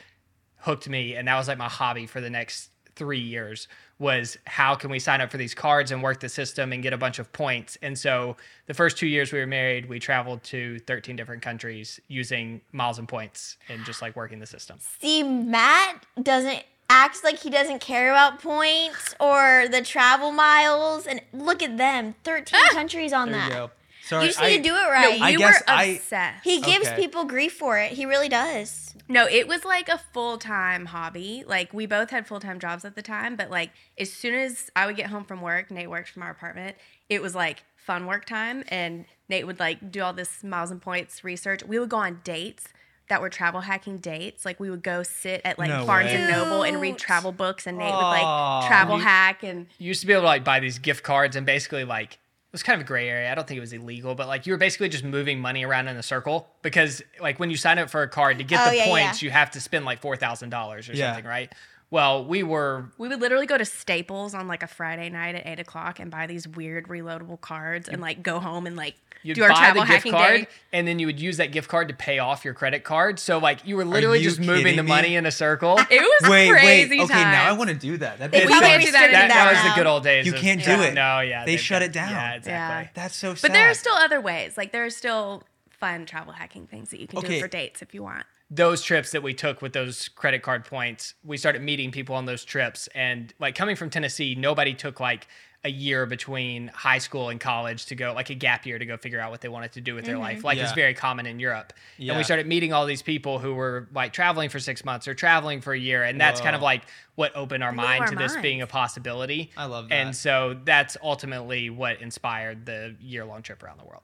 hooked 0.57 0.89
me 0.89 1.15
and 1.15 1.27
that 1.27 1.37
was 1.37 1.47
like 1.47 1.57
my 1.57 1.69
hobby 1.69 2.07
for 2.07 2.21
the 2.21 2.29
next 2.29 2.69
three 2.95 3.19
years 3.19 3.67
was 3.99 4.37
how 4.45 4.75
can 4.75 4.89
we 4.89 4.99
sign 4.99 5.21
up 5.21 5.31
for 5.31 5.37
these 5.37 5.53
cards 5.53 5.91
and 5.91 6.03
work 6.03 6.19
the 6.19 6.27
system 6.29 6.73
and 6.73 6.83
get 6.83 6.91
a 6.91 6.97
bunch 6.97 7.17
of 7.17 7.31
points 7.31 7.77
and 7.81 7.97
so 7.97 8.35
the 8.65 8.73
first 8.73 8.97
two 8.97 9.07
years 9.07 9.31
we 9.31 9.39
were 9.39 9.47
married 9.47 9.87
we 9.87 9.99
traveled 9.99 10.43
to 10.43 10.77
13 10.79 11.15
different 11.15 11.41
countries 11.41 11.99
using 12.09 12.59
miles 12.73 12.99
and 12.99 13.07
points 13.07 13.57
and 13.69 13.85
just 13.85 14.01
like 14.01 14.15
working 14.15 14.39
the 14.39 14.45
system 14.45 14.77
See, 14.99 15.23
Matt 15.23 16.05
doesn't 16.21 16.63
acts 16.89 17.23
like 17.23 17.39
he 17.39 17.49
doesn't 17.49 17.79
care 17.79 18.11
about 18.11 18.41
points 18.41 19.15
or 19.19 19.65
the 19.71 19.81
travel 19.81 20.31
miles, 20.31 21.07
and 21.07 21.19
look 21.33 21.63
at 21.63 21.77
them, 21.77 22.13
thirteen 22.23 22.59
ah! 22.63 22.69
countries 22.73 23.11
on 23.11 23.31
There 23.31 23.39
that. 23.39 23.47
you 23.49 23.53
go. 23.55 23.71
Sorry, 24.05 24.23
You 24.25 24.29
just 24.29 24.41
I- 24.41 24.47
need 24.49 24.57
to 24.57 24.63
do 24.63 24.75
it 24.75 24.81
No, 24.83 24.89
right. 24.89 25.13
we 25.19 25.21
I 25.21 25.31
were 25.31 25.37
guess 25.39 25.63
I- 25.67 25.83
obsessed. 25.85 26.43
he 26.43 26.61
gives 26.61 26.85
Okay. 26.87 26.95
people 26.97 27.25
grief 27.25 27.53
for 27.53 27.79
it. 27.79 27.93
He 27.93 28.05
really 28.05 28.29
does. 28.29 28.93
No, 29.07 29.27
it 29.27 29.47
was 29.47 29.63
like 29.65 29.87
a 29.89 29.97
full 29.97 30.37
time 30.37 30.87
hobby. 30.87 31.43
Like 31.45 31.73
we 31.73 31.85
both 31.85 32.09
had 32.09 32.25
full 32.27 32.39
time 32.39 32.59
jobs 32.59 32.83
at 32.85 32.95
the 32.95 33.01
time, 33.01 33.35
but 33.35 33.49
like 33.51 33.71
as 33.97 34.11
soon 34.11 34.33
as 34.33 34.69
I 34.75 34.85
would 34.87 34.95
get 34.95 35.07
home 35.07 35.25
from 35.25 35.41
work, 35.41 35.69
Nate 35.71 35.89
worked 35.89 36.09
from 36.09 36.23
our 36.23 36.31
apartment. 36.31 36.75
It 37.09 37.21
was 37.21 37.35
like 37.35 37.63
fun 37.75 38.07
work 38.07 38.25
time, 38.25 38.63
and 38.69 39.05
Nate 39.29 39.45
would 39.45 39.59
like 39.59 39.91
do 39.91 40.01
all 40.01 40.13
this 40.13 40.43
miles 40.43 40.71
and 40.71 40.81
points 40.81 41.23
research. 41.23 41.63
We 41.63 41.77
would 41.77 41.89
go 41.89 41.97
on 41.97 42.21
dates 42.23 42.67
that 43.07 43.21
were 43.21 43.29
travel 43.29 43.61
hacking 43.61 43.97
dates. 43.99 44.43
Like 44.43 44.59
we 44.59 44.71
would 44.71 44.81
go 44.81 45.03
sit 45.03 45.41
at 45.45 45.59
like 45.59 45.69
No 45.69 45.85
Barnes 45.85 46.07
way. 46.07 46.15
and 46.15 46.31
Noble 46.31 46.63
and 46.63 46.81
read 46.81 46.91
Cute. 46.93 46.99
travel 46.99 47.31
books, 47.31 47.67
and 47.67 47.77
Nate 47.77 47.93
would 47.93 47.99
Aw. 48.03 48.59
like 48.59 48.67
travel 48.67 48.97
You- 48.97 49.03
hack 49.03 49.43
and 49.43 49.67
you 49.77 49.89
used 49.89 50.01
to 50.01 50.07
be 50.07 50.13
able 50.13 50.23
to 50.23 50.27
like 50.27 50.43
buy 50.43 50.59
these 50.59 50.79
gift 50.79 51.03
cards 51.03 51.35
and 51.35 51.45
basically 51.45 51.83
like 51.83 52.13
it 52.13 52.17
was 52.55 52.63
kind 52.63 52.79
of 52.79 52.85
a 52.85 52.87
gray 52.87 53.09
area. 53.09 53.31
I 53.31 53.35
don't 53.35 53.45
think 53.47 53.57
it 53.57 53.61
was 53.61 53.73
illegal, 53.73 54.15
but 54.15 54.27
like 54.27 54.45
you 54.47 54.53
were 54.53 54.57
basically 54.57 54.89
just 54.89 55.03
moving 55.03 55.39
money 55.39 55.65
around 55.65 55.87
in 55.89 55.97
a 55.97 56.03
circle 56.03 56.47
because 56.61 57.01
like 57.21 57.39
when 57.39 57.49
you 57.49 57.57
sign 57.57 57.77
up 57.79 57.89
for 57.89 58.01
a 58.01 58.07
card 58.07 58.37
to 58.37 58.43
get 58.43 58.65
Oh, 58.65 58.69
the 58.69 58.77
yeah, 58.77 58.85
points, 58.85 59.21
yeah. 59.21 59.27
you 59.27 59.31
have 59.31 59.51
to 59.51 59.59
spend 59.61 59.85
like 59.85 59.99
four 60.01 60.15
thousand 60.15 60.49
dollars 60.49 60.87
or 60.89 60.93
Yeah. 60.93 61.11
something, 61.13 61.25
right? 61.29 61.51
Well, 61.91 62.25
we 62.25 62.43
were 62.43 62.89
we 62.97 63.07
would 63.07 63.21
literally 63.21 63.45
go 63.45 63.57
to 63.57 63.65
Staples 63.65 64.33
on 64.33 64.47
like 64.47 64.63
a 64.63 64.67
Friday 64.67 65.09
night 65.09 65.35
at 65.35 65.45
eight 65.45 65.59
o'clock 65.59 65.99
and 65.99 66.09
buy 66.11 66.27
these 66.27 66.47
weird 66.47 66.87
reloadable 66.87 67.39
cards 67.39 67.87
and 67.87 68.01
like 68.01 68.21
go 68.23 68.39
home 68.39 68.65
and 68.67 68.75
like 68.75 68.95
You'd 69.23 69.35
do 69.35 69.43
our 69.43 69.49
buy 69.49 69.55
travel 69.55 69.81
the 69.83 69.87
gift 69.87 69.97
hacking 69.97 70.11
card, 70.11 70.41
day. 70.41 70.47
and 70.73 70.87
then 70.87 70.99
you 70.99 71.07
would 71.07 71.19
use 71.19 71.37
that 71.37 71.51
gift 71.51 71.67
card 71.69 71.87
to 71.87 71.93
pay 71.95 72.19
off 72.19 72.43
your 72.45 72.53
credit 72.53 72.83
card. 72.83 73.17
So 73.19 73.37
like 73.37 73.65
you 73.65 73.75
were 73.77 73.85
literally 73.85 74.19
you 74.19 74.25
just 74.25 74.39
moving 74.39 74.63
kidding 74.63 74.75
the 74.77 74.83
me? 74.83 74.89
money 74.89 75.15
in 75.15 75.25
a 75.25 75.31
circle. 75.31 75.77
It 75.89 76.01
was 76.01 76.29
Wait, 76.29 76.49
crazy 76.51 76.97
wait. 76.99 77.03
Okay, 77.05 77.23
now 77.23 77.45
I 77.47 77.53
want 77.53 77.69
to 77.69 77.75
do 77.75 77.97
that. 77.97 78.17
That'd 78.19 78.31
be 78.31 78.39
We 78.39 78.45
probably 78.47 78.67
can't 78.67 78.83
do 78.83 78.91
that 78.91 79.01
restricted 79.01 79.15
that, 79.15 79.27
that 79.29 79.51
was 79.53 79.63
now. 79.63 79.69
the 79.75 79.79
good 79.79 79.87
old 79.87 80.03
days. 80.03 80.25
You 80.27 80.33
of- 80.33 80.39
can't 80.41 80.63
do 80.63 80.71
yeah, 80.71 80.81
it. 80.83 80.93
No, 80.95 81.19
yeah, 81.21 81.45
They 81.45 81.51
they've 81.53 81.59
shut 81.59 81.81
got- 81.81 81.85
it 81.85 81.93
down. 81.93 82.09
Yeah, 82.11 82.33
exactly. 82.33 82.91
That's 82.95 83.15
so 83.15 83.33
sad. 83.35 83.41
But 83.47 83.53
there 83.53 83.69
are 83.69 83.73
still 83.73 83.95
other 83.95 84.19
ways. 84.19 84.57
Like 84.57 84.71
there 84.71 84.85
are 84.85 84.89
still 84.89 85.43
fun 85.69 86.05
travel 86.05 86.33
hacking 86.33 86.67
things 86.67 86.89
that 86.89 86.99
you 86.99 87.07
can 87.07 87.19
Okay. 87.19 87.35
do 87.35 87.41
for 87.41 87.47
dates 87.47 87.81
if 87.81 87.93
you 87.93 88.03
want. 88.03 88.25
Those 88.49 88.81
trips 88.81 89.11
that 89.11 89.23
we 89.23 89.33
took 89.33 89.61
with 89.61 89.73
those 89.73 90.09
credit 90.09 90.41
card 90.43 90.65
points, 90.65 91.15
we 91.23 91.37
started 91.37 91.61
meeting 91.61 91.91
people 91.91 92.15
on 92.15 92.25
those 92.25 92.45
trips. 92.45 92.87
And 92.93 93.33
like 93.39 93.55
coming 93.55 93.75
from 93.75 93.89
Tennessee, 93.89 94.35
nobody 94.35 94.73
took 94.73 94.99
like 94.99 95.27
a 95.63 95.69
year 95.69 96.05
between 96.05 96.67
high 96.67 96.99
school 96.99 97.29
and 97.29 97.39
college 97.39 97.87
to 97.87 97.95
go, 97.95 98.13
like 98.13 98.29
a 98.29 98.35
gap 98.35 98.67
year 98.67 98.77
to 98.77 98.85
go 98.85 98.97
figure 98.97 99.19
out 99.19 99.31
what 99.31 99.41
they 99.41 99.49
wanted 99.49 99.71
to 99.71 99.81
do 99.81 99.95
with 99.95 100.05
their 100.05 100.19
life. 100.19 100.37
Mm-hmm. 100.37 100.45
Like 100.45 100.57
it's 100.59 100.73
very 100.73 100.93
common 100.93 101.25
in 101.25 101.39
Europe. 101.39 101.73
And 101.97 102.15
we 102.15 102.23
started 102.23 102.45
meeting 102.45 102.71
all 102.71 102.85
these 102.85 103.01
people 103.01 103.39
who 103.39 103.55
were 103.55 103.89
like 103.91 104.13
traveling 104.13 104.49
for 104.49 104.59
six 104.59 104.85
months 104.85 105.07
or 105.07 105.15
traveling 105.15 105.61
for 105.61 105.73
a 105.73 105.79
year. 105.79 106.03
And 106.03 106.21
that's 106.21 106.39
kind 106.39 106.55
of 106.55 106.61
like 106.61 106.83
what 107.15 107.35
opened 107.35 107.63
our 107.63 107.71
Blew 107.71 107.81
mind 107.81 108.01
our 108.01 108.07
to 108.09 108.15
this 108.15 108.37
being 108.37 108.61
a 108.61 108.67
possibility. 108.67 109.49
I 109.57 109.65
love 109.65 109.91
And 109.91 110.15
so 110.15 110.55
that's 110.63 110.97
ultimately 111.01 111.71
what 111.71 111.99
inspired 111.99 112.67
the 112.67 112.95
year 113.01 113.25
long 113.25 113.41
trip 113.41 113.63
around 113.63 113.79
the 113.79 113.85
world. 113.85 114.03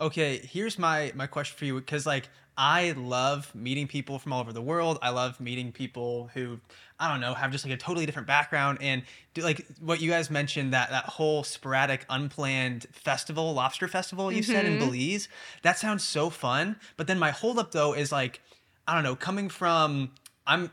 Okay, 0.00 0.38
here's 0.38 0.78
my 0.78 1.12
my 1.14 1.26
question 1.26 1.56
for 1.56 1.66
you 1.66 1.78
because 1.78 2.06
like 2.06 2.28
I 2.56 2.92
love 2.92 3.52
meeting 3.54 3.88
people 3.88 4.18
from 4.18 4.32
all 4.32 4.40
over 4.40 4.52
the 4.52 4.62
world. 4.62 4.98
I 5.02 5.10
love 5.10 5.40
meeting 5.40 5.72
people 5.72 6.30
who 6.34 6.60
I 7.00 7.10
don't 7.10 7.20
know 7.20 7.34
have 7.34 7.50
just 7.50 7.64
like 7.64 7.74
a 7.74 7.76
totally 7.76 8.06
different 8.06 8.28
background 8.28 8.78
and 8.80 9.02
do 9.34 9.42
like 9.42 9.66
what 9.80 10.00
you 10.00 10.10
guys 10.10 10.30
mentioned 10.30 10.72
that 10.72 10.90
that 10.90 11.04
whole 11.04 11.42
sporadic 11.42 12.06
unplanned 12.08 12.86
festival, 12.92 13.54
lobster 13.54 13.88
festival 13.88 14.30
you 14.30 14.42
said 14.42 14.66
in 14.66 14.78
mm-hmm. 14.78 14.90
Belize. 14.90 15.28
That 15.62 15.78
sounds 15.78 16.04
so 16.04 16.30
fun. 16.30 16.76
But 16.96 17.08
then 17.08 17.18
my 17.18 17.30
holdup 17.30 17.72
though 17.72 17.92
is 17.94 18.12
like 18.12 18.40
I 18.86 18.94
don't 18.94 19.04
know 19.04 19.16
coming 19.16 19.48
from 19.48 20.12
I'm 20.46 20.70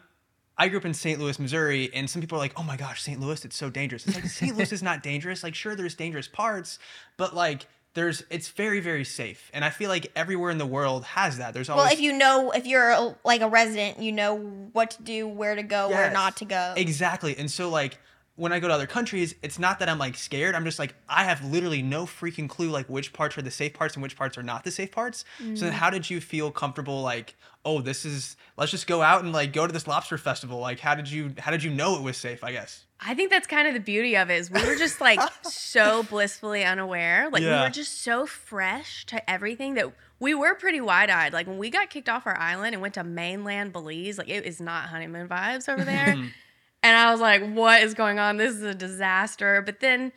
I 0.58 0.68
grew 0.68 0.78
up 0.78 0.86
in 0.86 0.94
St. 0.94 1.20
Louis, 1.20 1.40
Missouri, 1.40 1.90
and 1.92 2.08
some 2.08 2.22
people 2.22 2.38
are 2.38 2.42
like, 2.42 2.54
"Oh 2.56 2.62
my 2.62 2.78
gosh, 2.78 3.02
St. 3.02 3.20
Louis, 3.20 3.44
it's 3.46 3.56
so 3.56 3.72
dangerous." 3.72 4.06
It's 4.06 4.16
like 4.16 4.26
St. 4.26 4.56
Louis 4.56 4.72
is 4.72 4.84
not 4.84 5.02
dangerous. 5.02 5.42
Like, 5.42 5.56
sure, 5.56 5.76
there's 5.76 5.96
dangerous 5.96 6.28
parts, 6.28 6.78
but 7.18 7.34
like, 7.34 7.66
there's 7.94 8.24
it's 8.30 8.50
very, 8.50 8.80
very 8.80 9.04
safe. 9.04 9.50
And 9.54 9.66
I 9.66 9.70
feel 9.70 9.90
like 9.90 10.12
everywhere 10.16 10.50
in 10.52 10.58
the 10.58 10.66
world 10.66 11.04
has 11.04 11.38
that. 11.40 11.54
There's 11.54 11.70
always 11.70 11.84
Well, 11.86 11.94
if 11.94 12.00
you 12.00 12.14
know, 12.14 12.52
if 12.52 12.66
you're 12.66 12.90
a, 12.92 13.16
like 13.26 13.42
a 13.42 13.50
resident, 13.50 14.00
you 14.00 14.12
know 14.12 14.36
what 14.36 14.92
to 14.92 15.04
do, 15.04 15.28
where 15.28 15.56
to 15.56 15.64
go, 15.64 15.90
where 15.90 16.12
not 16.12 16.38
to 16.38 16.46
go. 16.46 16.74
Exactly. 16.78 17.38
And 17.38 17.50
so 17.52 17.70
like 17.70 18.00
when 18.36 18.54
I 18.54 18.60
go 18.60 18.70
to 18.70 18.74
other 18.74 18.88
countries, 18.88 19.36
it's 19.44 19.60
not 19.60 19.80
that 19.80 19.90
I'm 19.90 20.00
like 20.00 20.16
scared. 20.16 20.56
I'm 20.56 20.64
just 20.64 20.80
like 20.80 20.96
I 21.10 21.26
have 21.26 21.44
literally 21.44 21.82
no 21.82 22.06
freaking 22.06 22.48
clue 22.48 22.70
like 22.70 22.88
which 22.88 23.12
parts 23.12 23.38
are 23.38 23.42
the 23.42 23.52
safe 23.52 23.74
parts 23.74 23.96
and 23.96 24.02
which 24.04 24.16
parts 24.16 24.38
are 24.38 24.44
not 24.44 24.64
the 24.64 24.72
safe 24.72 24.92
parts. 24.92 25.26
So 25.38 25.44
Mm. 25.44 25.60
then 25.60 25.74
how 25.74 25.90
did 25.90 26.10
you 26.10 26.22
feel 26.22 26.50
comfortable 26.50 27.02
like, 27.02 27.36
oh, 27.66 27.82
this 27.82 28.06
is 28.06 28.38
let's 28.58 28.72
just 28.72 28.88
go 28.88 29.02
out 29.02 29.24
and 29.24 29.34
like 29.34 29.52
go 29.52 29.68
to 29.68 29.74
this 29.74 29.86
lobster 29.86 30.18
festival. 30.18 30.60
Like 30.60 30.80
how 30.80 30.96
did 30.96 31.12
you 31.12 31.34
how 31.40 31.52
did 31.52 31.62
you 31.62 31.72
know 31.72 31.98
it 31.98 32.02
was 32.04 32.16
safe, 32.16 32.42
I 32.44 32.54
guess? 32.54 32.86
I 33.04 33.16
think 33.16 33.32
that's 33.32 33.48
kind 33.48 33.68
of 33.68 33.74
the 33.74 33.80
beauty 33.80 34.16
of 34.16 34.30
it 34.30 34.36
is 34.36 34.52
we 34.52 34.64
were 34.64 34.76
just 34.76 35.02
like 35.02 35.20
so 35.44 36.04
blissfully 36.04 36.64
unaware. 36.64 37.30
Like 37.32 37.42
we 37.42 37.50
were 37.50 37.70
just 37.70 38.04
so 38.04 38.26
fresh 38.28 39.06
to 39.08 39.30
everything 39.30 39.74
that 39.74 39.92
we 40.20 40.36
were 40.36 40.54
pretty 40.54 40.82
wide 40.82 41.10
eyed. 41.10 41.34
Like 41.34 41.48
when 41.48 41.58
we 41.58 41.72
got 41.72 41.90
kicked 41.90 42.10
off 42.10 42.28
our 42.28 42.38
island 42.38 42.74
and 42.76 42.82
went 42.82 42.94
to 42.94 43.04
mainland 43.04 43.74
Belize, 43.74 44.20
like 44.20 44.30
it 44.30 44.46
is 44.46 44.62
not 44.62 44.90
honeymoon 44.90 45.28
vibes 45.28 45.68
over 45.68 45.84
there. 45.84 46.16
And 46.84 46.98
I 46.98 47.12
was 47.12 47.22
like, 47.22 47.48
what 47.54 47.84
is 47.84 47.94
going 47.94 48.18
on? 48.18 48.38
This 48.38 48.56
is 48.56 48.64
a 48.64 48.74
disaster. 48.74 49.62
But 49.62 49.82
then, 49.82 50.12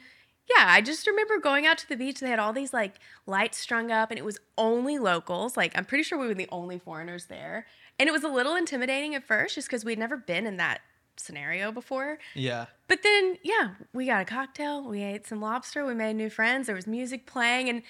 yeah, 0.48 0.64
I 0.66 0.80
just 0.80 1.06
remember 1.06 1.38
going 1.38 1.66
out 1.66 1.78
to 1.78 1.88
the 1.88 1.96
beach. 1.96 2.20
They 2.20 2.30
had 2.30 2.38
all 2.38 2.52
these 2.52 2.72
like 2.72 2.94
lights 3.26 3.58
strung 3.58 3.90
up, 3.90 4.10
and 4.10 4.18
it 4.18 4.24
was 4.24 4.38
only 4.56 4.98
locals. 4.98 5.56
Like, 5.56 5.76
I'm 5.76 5.84
pretty 5.84 6.04
sure 6.04 6.18
we 6.18 6.26
were 6.26 6.34
the 6.34 6.48
only 6.50 6.78
foreigners 6.78 7.26
there. 7.26 7.66
And 7.98 8.08
it 8.08 8.12
was 8.12 8.24
a 8.24 8.28
little 8.28 8.56
intimidating 8.56 9.14
at 9.14 9.24
first 9.24 9.54
just 9.54 9.68
because 9.68 9.84
we'd 9.84 9.98
never 9.98 10.16
been 10.16 10.46
in 10.46 10.56
that 10.56 10.80
scenario 11.16 11.70
before. 11.72 12.18
Yeah. 12.34 12.66
But 12.88 13.02
then, 13.02 13.36
yeah, 13.42 13.74
we 13.92 14.06
got 14.06 14.22
a 14.22 14.24
cocktail, 14.24 14.82
we 14.86 15.02
ate 15.02 15.26
some 15.26 15.40
lobster, 15.40 15.84
we 15.84 15.94
made 15.94 16.16
new 16.16 16.30
friends, 16.30 16.66
there 16.66 16.76
was 16.76 16.86
music 16.86 17.26
playing, 17.26 17.68
and 17.68 17.82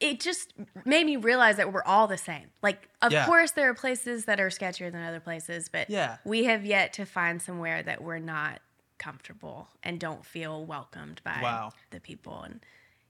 it 0.00 0.20
just 0.20 0.52
made 0.84 1.06
me 1.06 1.16
realize 1.16 1.56
that 1.56 1.72
we're 1.72 1.84
all 1.84 2.06
the 2.06 2.18
same. 2.18 2.50
Like, 2.62 2.88
of 3.00 3.12
Yeah. 3.12 3.26
course, 3.26 3.52
there 3.52 3.68
are 3.70 3.74
places 3.74 4.24
that 4.24 4.40
are 4.40 4.48
sketchier 4.48 4.90
than 4.90 5.02
other 5.02 5.20
places, 5.20 5.68
but 5.68 5.88
Yeah. 5.88 6.18
we 6.24 6.44
have 6.44 6.64
yet 6.64 6.92
to 6.94 7.04
find 7.06 7.40
somewhere 7.40 7.82
that 7.82 8.02
we're 8.02 8.18
not 8.18 8.60
comfortable 8.98 9.68
and 9.82 9.98
don't 10.00 10.24
feel 10.24 10.64
welcomed 10.64 11.20
by 11.24 11.38
Wow. 11.42 11.72
the 11.90 12.00
people. 12.00 12.42
And 12.42 12.60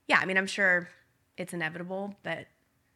yeah, 0.08 0.18
I 0.20 0.24
mean, 0.24 0.36
I'm 0.36 0.46
sure 0.46 0.88
it's 1.36 1.52
inevitable, 1.52 2.16
but 2.22 2.46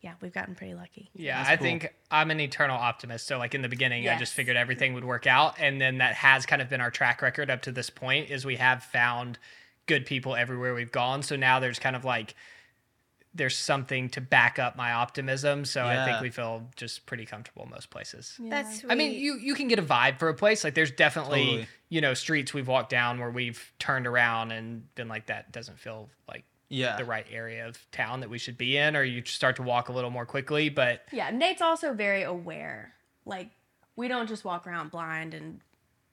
yeah, 0.01 0.15
we've 0.21 0.33
gotten 0.33 0.55
pretty 0.55 0.75
lucky. 0.75 1.11
Yeah, 1.15 1.39
That's 1.39 1.49
I 1.49 1.57
cool. 1.57 1.65
think 1.65 1.95
I'm 2.11 2.31
an 2.31 2.41
eternal 2.41 2.77
optimist. 2.77 3.27
So 3.27 3.39
like 3.39 3.55
in 3.55 3.63
the 3.63 3.69
beginning, 3.69 4.09
I 4.09 4.17
just 4.17 4.33
figured 4.33 4.57
everything 4.57 4.95
would 4.95 5.05
work 5.05 5.27
out, 5.27 5.57
and 5.59 5.81
then 5.81 5.99
that 5.99 6.15
has 6.15 6.47
kind 6.47 6.63
of 6.63 6.69
been 6.69 6.81
our 6.81 6.91
track 6.91 7.21
record 7.21 7.51
up 7.51 7.63
to 7.63 7.73
this 7.73 7.91
point. 7.91 8.31
Is 8.31 8.45
we 8.45 8.57
have 8.57 8.85
found 8.85 9.39
good 9.87 10.07
people 10.07 10.37
everywhere 10.37 10.75
we've 10.75 10.93
gone. 10.93 11.23
So 11.23 11.35
now 11.35 11.59
there's 11.59 11.79
kind 11.81 11.97
of 11.97 12.05
like 12.05 12.35
there's 13.35 13.57
something 13.57 14.09
to 14.11 14.21
back 14.21 14.59
up 14.59 14.77
my 14.77 14.93
optimism. 14.93 15.65
So 15.65 15.85
I 15.85 16.05
think 16.05 16.21
we 16.21 16.31
feel 16.31 16.69
just 16.77 17.07
pretty 17.07 17.25
comfortable 17.27 17.67
most 17.67 17.91
places. 17.91 18.37
That's 18.41 18.81
sweet. 18.81 18.93
I 18.93 18.95
mean, 18.95 19.13
you 19.13 19.37
you 19.39 19.55
can 19.55 19.67
get 19.69 19.79
a 19.79 19.83
vibe 19.83 20.19
for 20.19 20.29
a 20.29 20.35
place. 20.35 20.63
Like 20.63 20.75
there's 20.75 20.93
definitely 20.93 21.45
Totally. 21.45 21.69
you 21.89 22.01
know 22.01 22.15
streets 22.15 22.55
we've 22.55 22.69
walked 22.69 22.91
down 22.91 23.19
where 23.19 23.31
we've 23.31 23.73
turned 23.79 24.07
around 24.07 24.53
and 24.53 24.95
been 24.95 25.09
like 25.09 25.27
that 25.27 25.51
doesn't 25.53 25.79
feel 25.79 26.09
like 26.29 26.45
Yeah. 26.69 26.97
the 26.97 27.05
right 27.05 27.27
area 27.31 27.67
of 27.67 27.91
town 27.91 28.21
that 28.21 28.31
we 28.31 28.39
should 28.39 28.59
be 28.59 28.77
in, 28.77 28.97
or 28.97 29.03
you 29.03 29.25
start 29.25 29.57
to 29.57 29.63
walk 29.63 29.89
a 29.89 29.93
little 29.93 30.11
more 30.11 30.27
quickly. 30.27 30.69
But 30.69 31.03
Yeah, 31.13 31.31
Nate's 31.31 31.63
also 31.63 31.93
very 31.95 32.23
aware. 32.23 32.95
Like, 33.25 33.51
we 33.97 34.09
don't 34.09 34.29
just 34.29 34.45
walk 34.45 34.67
around 34.67 34.91
blind 34.91 35.35
and 35.35 35.61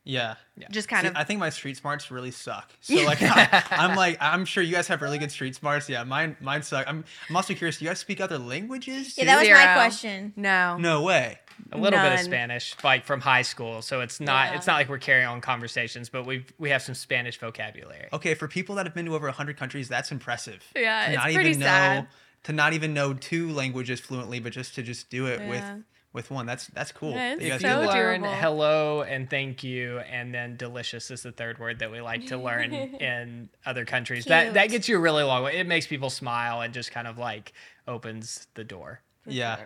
Yeah. 0.05 0.35
just 0.69 0.87
kind 0.87 1.01
See, 1.03 1.07
of 1.09 1.15
I 1.17 1.23
think 1.23 1.39
my 1.39 1.49
street 1.49 1.77
smarts 1.77 2.11
really 2.11 2.31
suck. 2.31 2.71
So 2.81 2.95
like 3.03 3.21
I, 3.21 3.63
am 3.71 3.95
like 3.95 4.17
I'm 4.21 4.45
sure 4.45 4.63
you 4.63 4.71
guys 4.73 4.87
have 4.87 5.01
really 5.01 5.17
good 5.17 5.31
street 5.31 5.55
smarts. 5.55 5.89
Yeah, 5.89 6.03
mine 6.03 6.37
mine 6.39 6.61
suck. 6.61 6.85
I'm 6.87 7.03
I'm 7.29 7.35
also 7.35 7.53
curious. 7.55 7.79
Do 7.79 7.85
you 7.85 7.89
guys 7.89 7.99
speak 7.99 8.21
other 8.21 8.37
languages? 8.37 9.17
yeah, 9.17 9.25
that 9.25 9.39
was 9.39 9.49
my 9.49 9.73
question. 9.73 10.31
no. 10.35 10.77
no 10.77 11.01
way. 11.01 11.39
a 11.71 11.77
little 11.77 11.99
bit 11.99 12.13
of 12.13 12.19
Spanish, 12.19 12.75
like 12.83 13.03
from 13.05 13.19
high 13.21 13.41
school. 13.41 13.81
So 13.81 14.01
it's 14.01 14.19
not 14.19 14.51
Yeah. 14.51 14.57
it's 14.57 14.67
not 14.67 14.75
like 14.75 14.89
we're 14.89 14.99
carrying 14.99 15.27
on 15.27 15.41
conversations, 15.41 16.09
but 16.09 16.25
we 16.25 16.45
we 16.59 16.69
have 16.69 16.81
some 16.83 16.93
Spanish 16.95 17.39
vocabulary. 17.39 18.07
Okay, 18.13 18.35
for 18.35 18.47
people 18.47 18.75
that 18.75 18.85
have 18.85 18.93
been 18.93 19.05
to 19.05 19.15
over 19.15 19.25
100 19.27 19.57
countries, 19.57 19.89
that's 19.89 20.11
impressive. 20.11 20.63
Yeah, 20.75 21.05
to 21.05 21.11
it's 21.13 21.17
not 21.17 21.23
pretty 21.33 21.49
even 21.49 21.59
know 21.61 22.05
to 22.43 22.53
not 22.53 22.73
even 22.73 22.93
know 22.93 23.13
two 23.15 23.49
languages 23.51 23.99
fluently, 23.99 24.39
but 24.39 24.53
just 24.53 24.75
to 24.75 24.83
just 24.83 25.09
do 25.09 25.25
it 25.25 25.39
Yeah. 25.39 25.49
with 25.49 25.83
with 26.15 26.31
one. 26.31 26.47
That's 26.47 26.65
that's 26.67 26.91
cool. 26.91 27.11
Yeah, 27.11 27.35
that 27.35 27.43
you 27.43 27.49
guys 27.49 27.55
If 27.57 27.61
you 27.61 27.69
so 27.75 27.81
that. 27.81 27.89
learn 27.93 28.21
doable. 28.23 28.39
hello 28.39 29.01
and 29.03 29.29
thank 29.29 29.63
you, 29.63 29.99
and 29.99 30.33
then 30.33 30.57
delicious 30.57 31.11
is 31.11 31.21
the 31.21 31.31
third 31.31 31.59
word 31.59 31.77
that 31.79 31.91
we 31.91 32.01
like 32.01 32.25
to 32.27 32.37
learn 32.37 32.73
in 32.73 33.49
other 33.65 33.85
countries. 33.85 34.25
That 34.25 34.55
that 34.55 34.69
gets 34.69 34.89
you 34.89 34.95
a 34.97 34.99
really 34.99 35.23
long 35.23 35.43
way. 35.43 35.57
It 35.59 35.67
makes 35.67 35.85
people 35.85 36.09
smile 36.09 36.61
and 36.61 36.73
just 36.73 36.91
kind 36.91 37.05
of 37.07 37.19
like 37.19 37.53
opens 37.87 38.47
the 38.55 38.63
door. 38.63 39.01
yeah, 39.27 39.57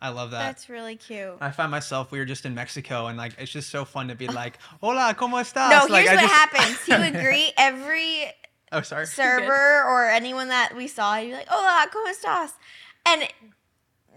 I 0.00 0.08
love 0.08 0.32
that. 0.32 0.38
That's 0.40 0.68
really 0.68 0.96
cute. 0.96 1.36
I 1.40 1.52
find 1.52 1.70
myself 1.70 2.10
we 2.10 2.18
were 2.18 2.24
just 2.24 2.44
in 2.44 2.54
Mexico 2.56 3.06
and 3.06 3.16
like 3.16 3.34
it's 3.38 3.52
just 3.52 3.70
so 3.70 3.84
fun 3.84 4.08
to 4.08 4.16
be 4.16 4.26
like, 4.42 4.58
"Hola, 4.80 5.14
cómo 5.16 5.40
estás?" 5.40 5.70
No, 5.70 5.86
like, 5.92 6.06
here's 6.08 6.18
I 6.18 6.22
what 6.22 6.30
just- 6.30 6.34
happens. 6.34 6.84
He 6.86 6.92
would 6.96 7.22
greet 7.24 7.52
every 7.56 8.24
Oh, 8.74 8.80
sorry. 8.80 9.04
server 9.06 9.82
or 9.84 10.08
anyone 10.08 10.48
that 10.48 10.74
we 10.74 10.88
saw. 10.88 11.16
He'd 11.16 11.26
be 11.28 11.32
like, 11.34 11.46
"Hola, 11.48 11.86
cómo 11.92 12.10
estás?" 12.10 12.52
And 13.04 13.28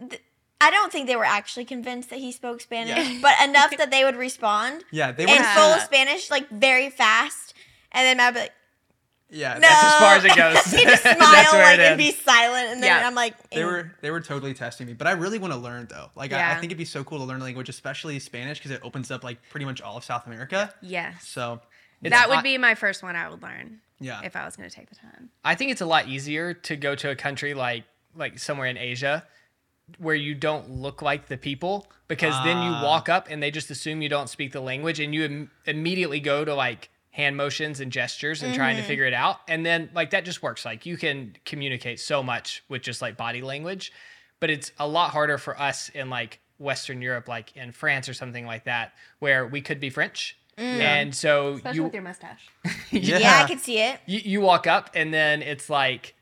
th- 0.09 0.21
I 0.65 0.71
don't 0.71 0.91
think 0.91 1.07
they 1.07 1.15
were 1.15 1.25
actually 1.25 1.65
convinced 1.65 2.09
that 2.09 2.19
he 2.19 2.31
spoke 2.31 2.59
Spanish, 2.61 2.97
Yeah. 2.97 3.19
but 3.21 3.35
enough 3.47 3.77
that 3.77 3.91
they 3.91 4.03
would 4.03 4.15
respond 4.15 4.83
Yeah, 4.91 5.11
they 5.11 5.23
in 5.23 5.29
were. 5.29 5.35
Yeah. 5.35 5.55
full 5.55 5.79
Spanish, 5.85 6.29
like 6.31 6.49
very 6.49 6.89
fast. 6.89 7.53
And 7.91 8.05
then 8.05 8.17
Matt 8.17 8.33
would 8.33 8.39
be 8.39 8.41
like, 8.41 8.51
Yeah, 9.29 9.53
"No." 9.55 9.59
That's 9.61 9.83
as 9.83 9.99
far 9.99 10.15
as 10.15 10.25
it 10.25 10.35
goes. 10.35 10.73
He'd 10.79 10.87
just 10.89 11.03
smile 11.03 11.17
like 11.53 11.79
and 11.79 11.97
be 11.97 12.11
silent, 12.11 12.69
and 12.73 12.83
then 12.83 12.99
Yeah. 12.99 13.07
I'm 13.07 13.15
like, 13.15 13.35
they 13.49 13.61
"Mm." 13.61 13.65
were 13.65 13.91
they 14.01 14.11
were 14.11 14.21
totally 14.21 14.53
testing 14.53 14.87
me, 14.87 14.93
but 14.93 15.07
I 15.07 15.11
really 15.11 15.39
want 15.39 15.53
to 15.53 15.59
learn 15.59 15.87
though. 15.89 16.09
Like 16.15 16.33
I, 16.33 16.51
I 16.51 16.55
think 16.55 16.65
it'd 16.71 16.77
be 16.77 16.85
so 16.85 17.03
cool 17.03 17.19
to 17.19 17.23
learn 17.25 17.41
a 17.41 17.43
language, 17.43 17.69
especially 17.69 18.17
Spanish, 18.19 18.57
because 18.59 18.71
it 18.71 18.81
opens 18.83 19.11
up 19.11 19.23
like 19.23 19.37
pretty 19.49 19.65
much 19.65 19.81
all 19.81 19.97
of 19.97 20.03
South 20.03 20.25
America. 20.27 20.73
Yes. 20.81 21.27
So 21.27 21.61
that 22.01 22.29
would 22.29 22.43
be 22.43 22.57
my 22.57 22.75
first 22.75 23.01
one 23.03 23.15
I 23.15 23.29
would 23.29 23.41
learn 23.41 23.79
yeah, 23.99 24.21
if 24.23 24.35
I 24.35 24.45
was 24.45 24.55
going 24.55 24.69
to 24.69 24.75
take 24.75 24.89
the 24.89 24.95
time. 24.95 25.29
I 25.43 25.55
think 25.55 25.71
it's 25.71 25.81
a 25.81 25.85
lot 25.85 26.07
easier 26.07 26.53
to 26.53 26.75
go 26.75 26.95
to 26.95 27.09
a 27.11 27.15
country 27.15 27.53
like 27.53 27.83
like 28.15 28.39
somewhere 28.39 28.67
in 28.67 28.77
Asia 28.77 29.25
where 29.97 30.15
you 30.15 30.33
don't 30.35 30.69
look 30.69 31.01
like 31.01 31.27
the 31.27 31.37
people 31.37 31.85
because 32.07 32.33
then 32.43 32.57
you 32.57 32.69
Ah. 32.71 32.83
walk 32.83 33.07
up 33.09 33.27
and 33.29 33.41
they 33.41 33.51
just 33.51 33.69
assume 33.69 34.01
you 34.01 34.09
don't 34.09 34.29
speak 34.29 34.51
the 34.51 34.59
language 34.61 34.99
and 34.99 35.13
you 35.13 35.23
Im- 35.23 35.51
immediately 35.65 36.19
go 36.19 36.43
to 36.43 36.53
like 36.55 36.89
hand 37.11 37.37
motions 37.37 37.79
and 37.79 37.91
gestures 37.91 38.43
and 38.43 38.53
trying 38.53 38.75
to 38.77 38.83
figure 38.83 39.05
it 39.05 39.13
out. 39.13 39.37
And 39.47 39.65
then 39.65 39.89
like 39.93 40.09
that 40.09 40.25
just 40.25 40.41
works. 40.43 40.65
Like 40.65 40.85
you 40.85 40.97
can 40.97 41.35
communicate 41.45 41.99
so 41.99 42.21
much 42.23 42.63
with 42.67 42.81
just 42.81 43.01
like 43.01 43.15
body 43.17 43.41
language 43.41 43.91
but 44.41 44.49
it's 44.49 44.71
a 44.79 44.87
lot 44.87 45.11
harder 45.11 45.37
for 45.37 45.57
us 45.59 45.87
in 45.89 46.09
like 46.09 46.39
western 46.57 47.01
europe 47.01 47.27
like 47.29 47.55
in 47.55 47.71
france 47.71 48.07
or 48.09 48.13
something 48.13 48.45
like 48.45 48.65
that 48.65 48.91
where 49.19 49.47
we 49.47 49.61
could 49.61 49.79
be 49.79 49.89
french. 49.89 50.37
And 50.57 51.13
so 51.15 51.53
Especially 51.53 51.75
you 51.77 51.83
with 51.83 51.93
your 51.93 52.03
mustache. 52.03 52.47
yeah, 52.91 53.17
yeah, 53.17 53.41
I 53.43 53.47
could 53.47 53.59
see 53.59 53.79
it. 53.79 53.99
you, 54.05 54.19
you 54.23 54.41
walk 54.41 54.67
up 54.67 54.89
and 54.93 55.13
then 55.13 55.41
it's 55.41 55.69
like 55.69 56.15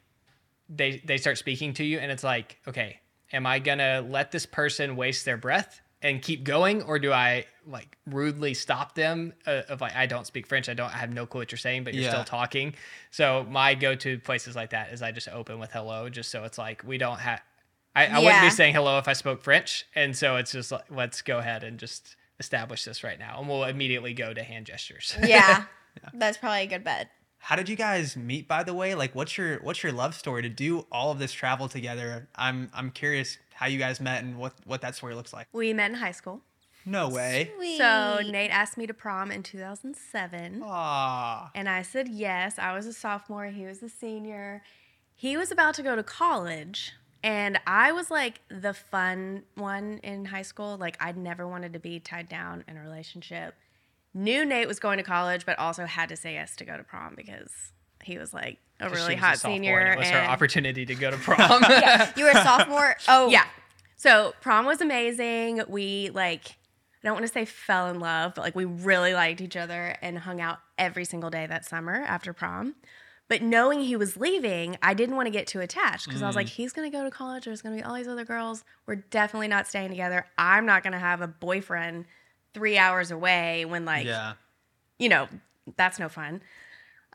they 0.69 1.01
they 1.05 1.17
start 1.17 1.37
speaking 1.37 1.73
to 1.75 1.83
you 1.83 1.97
and 1.99 2.11
it's 2.11 2.23
like 2.23 2.57
okay 2.67 2.99
am 3.33 3.45
i 3.45 3.59
gonna 3.59 4.01
let 4.07 4.31
this 4.31 4.45
person 4.45 4.95
waste 4.95 5.25
their 5.25 5.37
breath 5.37 5.81
and 6.01 6.21
keep 6.21 6.43
going 6.43 6.81
or 6.83 6.99
do 6.99 7.11
i 7.11 7.45
like 7.65 7.97
rudely 8.05 8.53
stop 8.53 8.93
them 8.95 9.33
uh, 9.47 9.61
of 9.69 9.81
like 9.81 9.95
i 9.95 10.05
don't 10.05 10.27
speak 10.27 10.45
french 10.47 10.69
i 10.69 10.73
don't 10.73 10.93
i 10.93 10.97
have 10.97 11.11
no 11.13 11.25
clue 11.25 11.41
what 11.41 11.51
you're 11.51 11.57
saying 11.57 11.83
but 11.83 11.93
you're 11.93 12.03
Yeah. 12.03 12.09
still 12.09 12.23
talking? 12.23 12.75
So 13.11 13.45
my 13.49 13.73
go-to 13.75 14.19
places 14.19 14.55
like 14.55 14.69
that 14.71 14.91
is 14.93 15.01
i 15.01 15.11
just 15.11 15.27
open 15.29 15.59
with 15.59 15.71
hello 15.71 16.09
just 16.09 16.29
so 16.31 16.43
it's 16.45 16.57
like 16.57 16.83
we 16.85 16.97
don't 16.97 17.19
have 17.19 17.41
I, 17.95 18.07
I 18.07 18.19
wouldn't 18.19 18.41
be 18.41 18.49
saying 18.49 18.73
hello 18.73 18.97
if 18.97 19.07
i 19.07 19.13
spoke 19.13 19.41
french 19.43 19.85
and 19.95 20.15
so 20.15 20.35
it's 20.37 20.51
just 20.51 20.71
like 20.71 20.85
let's 20.89 21.21
go 21.21 21.37
ahead 21.39 21.63
and 21.63 21.77
just 21.79 22.15
establish 22.39 22.83
this 22.83 23.03
right 23.03 23.19
now 23.19 23.39
and 23.39 23.47
we'll 23.47 23.63
immediately 23.63 24.13
go 24.13 24.33
to 24.33 24.43
hand 24.43 24.65
gestures. 24.65 25.15
Yeah, 25.23 25.65
that's 26.13 26.37
probably 26.37 26.63
a 26.63 26.67
good 26.67 26.83
bet. 26.83 27.09
How 27.43 27.57
did 27.57 27.67
you 27.67 27.75
guys 27.75 28.15
meet, 28.15 28.47
by 28.47 28.63
the 28.63 28.73
way? 28.73 28.95
Like, 28.95 29.13
what's 29.13 29.37
your 29.37 29.57
what's 29.59 29.83
your 29.83 29.91
love 29.91 30.15
story 30.15 30.41
to 30.43 30.49
do 30.49 30.87
all 30.89 31.11
of 31.11 31.19
this 31.19 31.33
travel 31.33 31.67
together? 31.67 32.29
I'm 32.35 32.71
I'm 32.73 32.89
curious 32.89 33.37
how 33.53 33.65
you 33.65 33.77
guys 33.77 33.99
met 33.99 34.23
and 34.23 34.37
what 34.37 34.53
what 34.63 34.79
that 34.79 34.95
story 34.95 35.13
looks 35.13 35.33
like. 35.33 35.47
We 35.51 35.73
met 35.73 35.91
in 35.91 35.97
high 35.97 36.13
school. 36.13 36.39
No 36.85 37.09
way. 37.09 37.51
So 37.77 38.21
Nate 38.25 38.49
asked 38.49 38.77
me 38.77 38.87
to 38.87 38.93
prom 38.93 39.29
in 39.29 39.43
2007. 39.43 40.61
Aww. 40.61 41.49
And 41.53 41.67
I 41.67 41.81
said 41.81 42.07
yes. 42.07 42.57
I 42.57 42.73
was 42.73 42.85
a 42.85 42.93
sophomore. 42.93 43.47
He 43.47 43.65
was 43.65 43.83
a 43.83 43.89
senior. 43.89 44.63
He 45.13 45.35
was 45.35 45.51
about 45.51 45.75
to 45.75 45.83
go 45.83 45.97
to 45.97 46.03
college. 46.03 46.93
And 47.23 47.59
I 47.67 47.91
was 47.91 48.09
like 48.09 48.39
the 48.49 48.73
fun 48.73 49.43
one 49.55 49.99
in 50.01 50.25
high 50.25 50.41
school. 50.41 50.77
Like, 50.77 50.97
I'd 51.01 51.17
never 51.17 51.47
wanted 51.47 51.73
to 51.73 51.79
be 51.79 51.99
tied 51.99 52.27
down 52.27 52.63
in 52.67 52.75
a 52.77 52.81
relationship. 52.81 53.55
Knew 54.13 54.45
Nate 54.45 54.67
was 54.67 54.79
going 54.79 54.97
to 54.97 55.03
college, 55.03 55.45
but 55.45 55.57
also 55.57 55.85
had 55.85 56.09
to 56.09 56.15
say 56.15 56.33
yes 56.33 56.55
to 56.57 56.65
go 56.65 56.77
to 56.77 56.83
prom 56.83 57.13
because 57.15 57.51
he 58.03 58.17
was 58.17 58.33
like 58.33 58.59
a 58.79 58.89
really 58.89 59.15
was 59.15 59.23
a 59.23 59.25
hot 59.25 59.39
senior. 59.39 59.79
and 59.79 59.93
it 59.93 59.97
was 59.97 60.09
her 60.09 60.19
opportunity 60.19 60.85
to 60.85 60.95
go 60.95 61.09
to 61.09 61.17
prom 61.17 61.63
you 62.15 62.23
were 62.23 62.31
a 62.31 62.43
sophomore. 62.43 62.95
Oh, 63.07 63.29
yeah. 63.29 63.45
So 63.97 64.33
prom 64.41 64.65
was 64.65 64.81
amazing. 64.81 65.61
We 65.67 66.09
like 66.13 66.57
I 67.03 67.07
don't 67.07 67.15
want 67.15 67.25
to 67.25 67.33
say 67.33 67.45
fell 67.45 67.89
in 67.89 67.99
love, 67.99 68.33
but 68.35 68.41
like 68.41 68.55
we 68.55 68.65
really 68.65 69.13
liked 69.13 69.41
each 69.41 69.57
other 69.57 69.95
and 70.01 70.19
hung 70.19 70.39
out 70.39 70.59
every 70.77 71.05
single 71.05 71.29
day 71.29 71.45
that 71.45 71.65
summer 71.65 71.95
after 71.95 72.33
prom. 72.33 72.75
But 73.27 73.41
knowing 73.41 73.81
he 73.81 73.95
was 73.95 74.15
leaving, 74.15 74.77
I 74.81 74.93
didn't 74.93 75.15
want 75.15 75.27
to 75.27 75.31
get 75.31 75.47
too 75.47 75.59
attached 75.59 76.05
because 76.05 76.21
I 76.21 76.27
was 76.27 76.35
like, 76.35 76.47
mm. 76.47 76.51
he's 76.51 76.71
gonna 76.71 76.89
go 76.89 77.03
to 77.03 77.11
college. 77.11 77.45
There's 77.45 77.61
gonna 77.61 77.75
be 77.75 77.83
all 77.83 77.95
these 77.95 78.07
other 78.07 78.25
girls. 78.25 78.63
We're 78.85 78.95
definitely 78.95 79.47
not 79.47 79.67
staying 79.67 79.89
together. 79.89 80.25
I'm 80.37 80.65
not 80.65 80.83
gonna 80.83 80.99
have 80.99 81.21
a 81.21 81.27
boyfriend 81.27 82.05
three 82.53 82.77
hours 82.77 83.11
away 83.11 83.65
when 83.65 83.85
like 83.85 84.05
Yeah. 84.05 84.33
you 84.99 85.09
know, 85.09 85.27
that's 85.75 85.99
no 85.99 86.09
fun. 86.09 86.41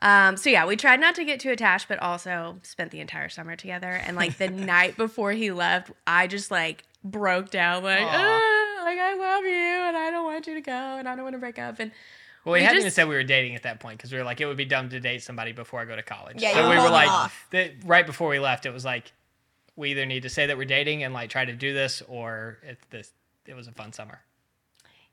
Um, 0.01 0.37
so 0.37 0.49
yeah, 0.49 0.65
we 0.65 0.75
tried 0.77 1.01
not 1.01 1.15
to 1.15 1.25
get 1.25 1.39
too 1.41 1.51
attached, 1.51 1.87
but 1.89 1.99
also 1.99 2.59
spent 2.63 2.91
the 2.91 2.99
entire 3.01 3.27
summer 3.29 3.55
together. 3.55 3.89
And 3.89 4.15
like 4.15 4.37
the 4.37 4.47
night 4.49 4.95
before 4.97 5.31
he 5.33 5.51
left, 5.51 5.91
I 6.07 6.27
just 6.27 6.51
like 6.51 6.85
broke 7.03 7.49
down, 7.51 7.83
like. 7.83 8.01
"Ah, 8.01 8.81
like 8.83 8.97
I 8.97 9.13
love 9.15 9.43
you, 9.43 9.51
and 9.87 9.97
I 9.97 10.09
don't 10.09 10.23
want 10.23 10.47
you 10.47 10.53
to 10.55 10.61
go, 10.61 10.71
and 10.71 11.07
I 11.07 11.15
don't 11.15 11.23
want 11.23 11.33
to 11.33 11.39
break 11.39 11.59
up. 11.59 11.79
And 11.79 11.91
Well, 12.45 12.53
we, 12.53 12.59
We 12.59 12.63
hadn't 12.63 12.79
even 12.79 12.91
said 12.91 13.07
we 13.09 13.15
were 13.15 13.23
dating 13.23 13.55
at 13.55 13.63
that 13.63 13.79
point 13.81 13.97
because 13.97 14.11
we 14.11 14.17
were 14.17 14.23
like, 14.23 14.39
it 14.39 14.45
would 14.45 14.57
be 14.57 14.65
dumb 14.65 14.89
to 14.89 14.99
date 15.01 15.21
somebody 15.21 15.51
before 15.51 15.81
I 15.81 15.85
go 15.85 15.95
to 15.95 16.01
college. 16.01 16.41
Yeah, 16.41 16.53
so 16.53 16.69
we 16.69 16.77
were 16.77 16.83
were 16.83 16.89
like, 16.89 17.31
the, 17.51 17.73
right 17.85 18.05
before 18.05 18.29
we 18.29 18.39
left, 18.39 18.65
it 18.65 18.71
was 18.71 18.85
like, 18.85 19.11
we 19.75 19.91
either 19.91 20.05
need 20.05 20.23
to 20.23 20.29
say 20.29 20.45
that 20.47 20.57
we're 20.57 20.65
dating 20.65 21.03
and 21.03 21.13
like 21.13 21.29
try 21.29 21.43
to 21.45 21.53
do 21.53 21.73
this, 21.73 22.01
or 22.07 22.57
it, 22.63 22.79
this 22.89 23.11
it 23.45 23.53
was 23.53 23.67
a 23.67 23.71
fun 23.73 23.91
summer. 23.93 24.21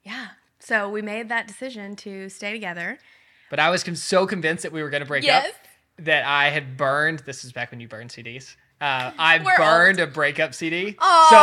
Yeah, 0.06 0.28
So 0.60 0.88
we 0.88 1.02
made 1.02 1.28
that 1.28 1.46
decision 1.48 1.96
to 1.96 2.28
stay 2.28 2.52
together. 2.52 2.98
But 3.50 3.58
I 3.60 3.70
was 3.70 3.82
con- 3.84 3.96
so 3.96 4.26
convinced 4.26 4.62
that 4.62 4.72
we 4.72 4.82
were 4.82 4.90
going 4.90 5.02
to 5.02 5.06
break 5.06 5.24
Yes. 5.24 5.48
up 5.48 5.54
that 6.04 6.24
I 6.24 6.50
had 6.50 6.76
burned. 6.76 7.20
This 7.20 7.44
is 7.44 7.52
back 7.52 7.70
when 7.70 7.80
you 7.80 7.88
burned 7.88 8.10
CDs. 8.10 8.56
Uh, 8.80 9.10
I 9.18 9.38
We're 9.42 9.56
burned 9.56 10.00
a 10.00 10.06
breakup 10.06 10.52
CD. 10.54 10.96
Aw. 10.98 11.26
So 11.30 11.36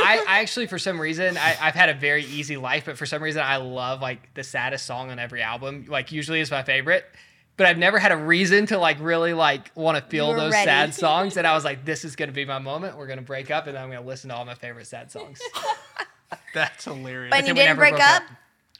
like, 0.00 0.06
I, 0.08 0.24
I 0.26 0.40
actually 0.40 0.66
for 0.66 0.78
some 0.78 0.98
reason 1.00 1.36
I, 1.36 1.54
I've 1.60 1.74
had 1.74 1.90
a 1.90 1.94
very 1.94 2.24
easy 2.24 2.56
life, 2.56 2.86
but 2.86 2.96
for 2.96 3.04
some 3.06 3.22
reason 3.22 3.42
I 3.42 3.56
love 3.58 4.00
like 4.00 4.32
the 4.34 4.42
saddest 4.42 4.86
song 4.86 5.10
on 5.10 5.18
every 5.18 5.42
album. 5.42 5.84
Like 5.88 6.12
usually 6.12 6.40
is 6.40 6.50
my 6.50 6.62
favorite. 6.62 7.04
But 7.58 7.66
I've 7.66 7.78
never 7.78 7.98
had 7.98 8.12
a 8.12 8.16
reason 8.16 8.66
to 8.66 8.78
like 8.78 8.98
really 9.00 9.32
like 9.34 9.70
want 9.74 9.96
to 10.02 10.10
feel 10.10 10.32
those 10.34 10.52
ready. 10.52 10.64
sad 10.66 10.94
songs. 10.94 11.36
And 11.36 11.46
I 11.46 11.54
was 11.54 11.64
like, 11.64 11.84
this 11.90 12.04
is 12.06 12.16
gonna 12.16 12.32
be 12.32 12.44
my 12.46 12.58
moment. 12.58 12.96
We're 12.96 13.06
gonna 13.06 13.22
break 13.22 13.50
up, 13.50 13.66
and 13.66 13.76
then 13.76 13.82
I'm 13.82 13.90
gonna 13.90 14.06
listen 14.06 14.30
to 14.30 14.36
all 14.36 14.44
my 14.44 14.54
favorite 14.54 14.86
sad 14.86 15.10
songs. 15.10 15.40
That's 16.54 16.84
hilarious. 16.84 17.30
But 17.30 17.46
you 17.46 17.54
we 17.54 17.60
didn't 17.60 17.68
never 17.70 17.80
break 17.80 17.92
broke 17.94 18.02
up? 18.02 18.22
up. 18.22 18.28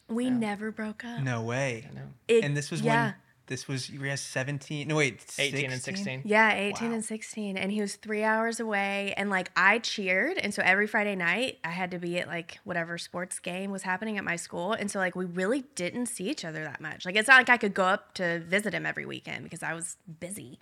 We 0.08 0.30
never 0.30 0.70
broke 0.70 1.04
up. 1.04 1.20
no 1.22 1.42
way. 1.42 1.88
know. 1.94 2.02
It- 2.28 2.44
And 2.44 2.56
this 2.56 2.70
was 2.70 2.80
yeah. 2.80 3.04
when 3.06 3.14
this 3.48 3.68
was 3.68 3.88
you 3.88 4.00
were 4.00 4.16
17. 4.16 4.88
No 4.88 4.96
wait, 4.96 5.24
18 5.38 5.70
and 5.70 5.80
16. 5.80 6.22
Yeah, 6.24 6.52
18 6.52 6.88
Wow. 6.88 6.94
and 6.96 7.04
16. 7.04 7.56
And 7.56 7.70
he 7.70 7.80
was 7.80 7.94
three 7.94 8.24
hours 8.24 8.58
away. 8.58 9.14
And 9.16 9.30
like 9.30 9.50
I 9.56 9.78
cheered. 9.78 10.36
And 10.38 10.52
so 10.52 10.62
every 10.64 10.86
Friday 10.88 11.14
night, 11.14 11.58
I 11.64 11.68
had 11.70 11.92
to 11.92 11.98
be 12.00 12.18
at 12.18 12.26
like 12.26 12.58
whatever 12.64 12.98
sports 12.98 13.38
game 13.38 13.70
was 13.70 13.82
happening 13.82 14.18
at 14.18 14.24
my 14.24 14.34
school. 14.36 14.72
And 14.72 14.90
so 14.90 14.98
like 14.98 15.14
we 15.14 15.24
really 15.26 15.62
didn't 15.76 16.06
see 16.06 16.28
each 16.28 16.44
other 16.44 16.64
that 16.64 16.80
much. 16.80 17.06
Like 17.06 17.14
it's 17.14 17.28
not 17.28 17.38
like 17.38 17.50
I 17.50 17.56
could 17.56 17.74
go 17.74 17.84
up 17.84 18.14
to 18.14 18.40
visit 18.40 18.74
him 18.74 18.84
every 18.84 19.06
weekend 19.06 19.44
because 19.44 19.62
I 19.62 19.74
was 19.74 19.96
busy. 20.20 20.58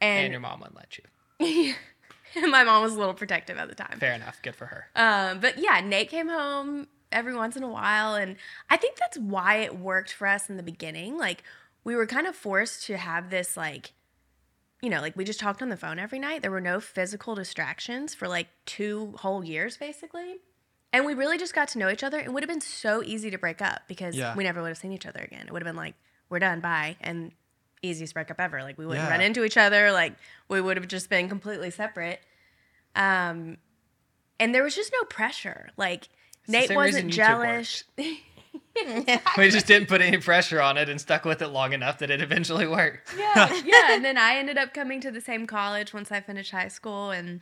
And 0.00 0.24
And, 0.24 0.30
your 0.32 0.40
mom 0.40 0.60
wouldn't 0.60 0.76
let 0.76 0.98
you. 0.98 1.74
my 2.48 2.64
mom 2.64 2.82
was 2.82 2.94
a 2.94 2.98
little 2.98 3.14
protective 3.14 3.58
at 3.58 3.68
the 3.68 3.74
time. 3.74 3.98
Fair 3.98 4.12
enough. 4.14 4.40
Good 4.42 4.54
for 4.56 4.66
her. 4.66 4.86
Um, 4.96 5.40
but 5.40 5.58
yeah, 5.58 5.80
Nate 5.80 6.08
came 6.10 6.28
home 6.28 6.88
every 7.12 7.34
once 7.34 7.56
in 7.56 7.62
a 7.62 7.68
while, 7.68 8.14
and 8.14 8.36
I 8.70 8.76
think 8.76 8.96
that's 8.98 9.18
why 9.18 9.56
it 9.56 9.78
worked 9.78 10.12
for 10.12 10.26
us 10.26 10.48
in 10.50 10.56
the 10.56 10.62
beginning. 10.62 11.16
Like 11.18 11.42
we 11.84 11.94
were 11.96 12.06
kind 12.06 12.26
of 12.26 12.34
forced 12.34 12.84
to 12.86 12.96
have 12.96 13.30
this 13.30 13.56
like, 13.56 13.92
you 14.82 14.90
know, 14.90 15.00
like 15.00 15.16
we 15.16 15.24
just 15.24 15.40
talked 15.40 15.62
on 15.62 15.68
the 15.68 15.76
phone 15.76 15.98
every 15.98 16.18
night. 16.18 16.42
There 16.42 16.50
were 16.50 16.60
no 16.60 16.80
physical 16.80 17.34
distractions 17.34 18.14
for 18.14 18.28
like 18.28 18.48
two 18.66 19.14
whole 19.18 19.44
years, 19.44 19.76
basically. 19.76 20.36
And 20.92 21.04
we 21.04 21.14
really 21.14 21.38
just 21.38 21.54
got 21.54 21.68
to 21.68 21.78
know 21.78 21.88
each 21.90 22.04
other. 22.04 22.18
It 22.20 22.32
would 22.32 22.42
have 22.42 22.48
been 22.50 22.60
so 22.60 23.02
easy 23.02 23.30
to 23.30 23.38
break 23.38 23.60
up 23.60 23.82
because 23.88 24.14
Yeah. 24.14 24.34
we 24.36 24.44
never 24.44 24.62
would 24.62 24.68
have 24.68 24.78
seen 24.78 24.92
each 24.92 25.06
other 25.06 25.20
again. 25.20 25.44
It 25.46 25.52
would 25.52 25.60
have 25.60 25.66
been 25.68 25.76
like, 25.76 25.94
we're 26.30 26.38
done, 26.38 26.60
bye. 26.60 26.96
And 27.00 27.32
easiest 27.84 28.14
breakup 28.14 28.40
ever. 28.40 28.62
Like 28.62 28.78
we 28.78 28.86
wouldn't 28.86 29.04
Yeah. 29.06 29.10
run 29.10 29.20
into 29.20 29.44
each 29.44 29.56
other. 29.56 29.92
Like 29.92 30.14
we 30.48 30.60
would 30.60 30.76
have 30.76 30.88
just 30.88 31.08
been 31.10 31.28
completely 31.28 31.70
separate. 31.70 32.20
Um, 32.96 33.58
and 34.40 34.54
there 34.54 34.62
was 34.62 34.74
just 34.74 34.92
no 34.92 35.04
pressure. 35.04 35.68
Like 35.76 36.08
the 36.46 36.52
Nate 36.52 36.74
wasn't 36.74 37.12
jealous. 37.12 37.84
we 39.38 39.50
just 39.50 39.66
didn't 39.66 39.88
put 39.88 40.00
any 40.00 40.18
pressure 40.18 40.60
on 40.60 40.76
it 40.76 40.88
and 40.88 41.00
stuck 41.00 41.24
with 41.24 41.42
it 41.42 41.48
long 41.48 41.72
enough 41.72 41.98
that 41.98 42.10
it 42.10 42.20
eventually 42.20 42.66
worked. 42.66 43.12
yeah, 43.18 43.52
yeah. 43.64 43.92
And 43.94 44.04
then 44.04 44.16
I 44.28 44.36
ended 44.36 44.58
up 44.58 44.72
coming 44.74 45.00
to 45.00 45.10
the 45.10 45.20
same 45.20 45.46
college 45.46 45.92
once 45.92 46.12
I 46.12 46.20
finished 46.20 46.50
high 46.52 46.68
school, 46.68 47.10
and 47.10 47.40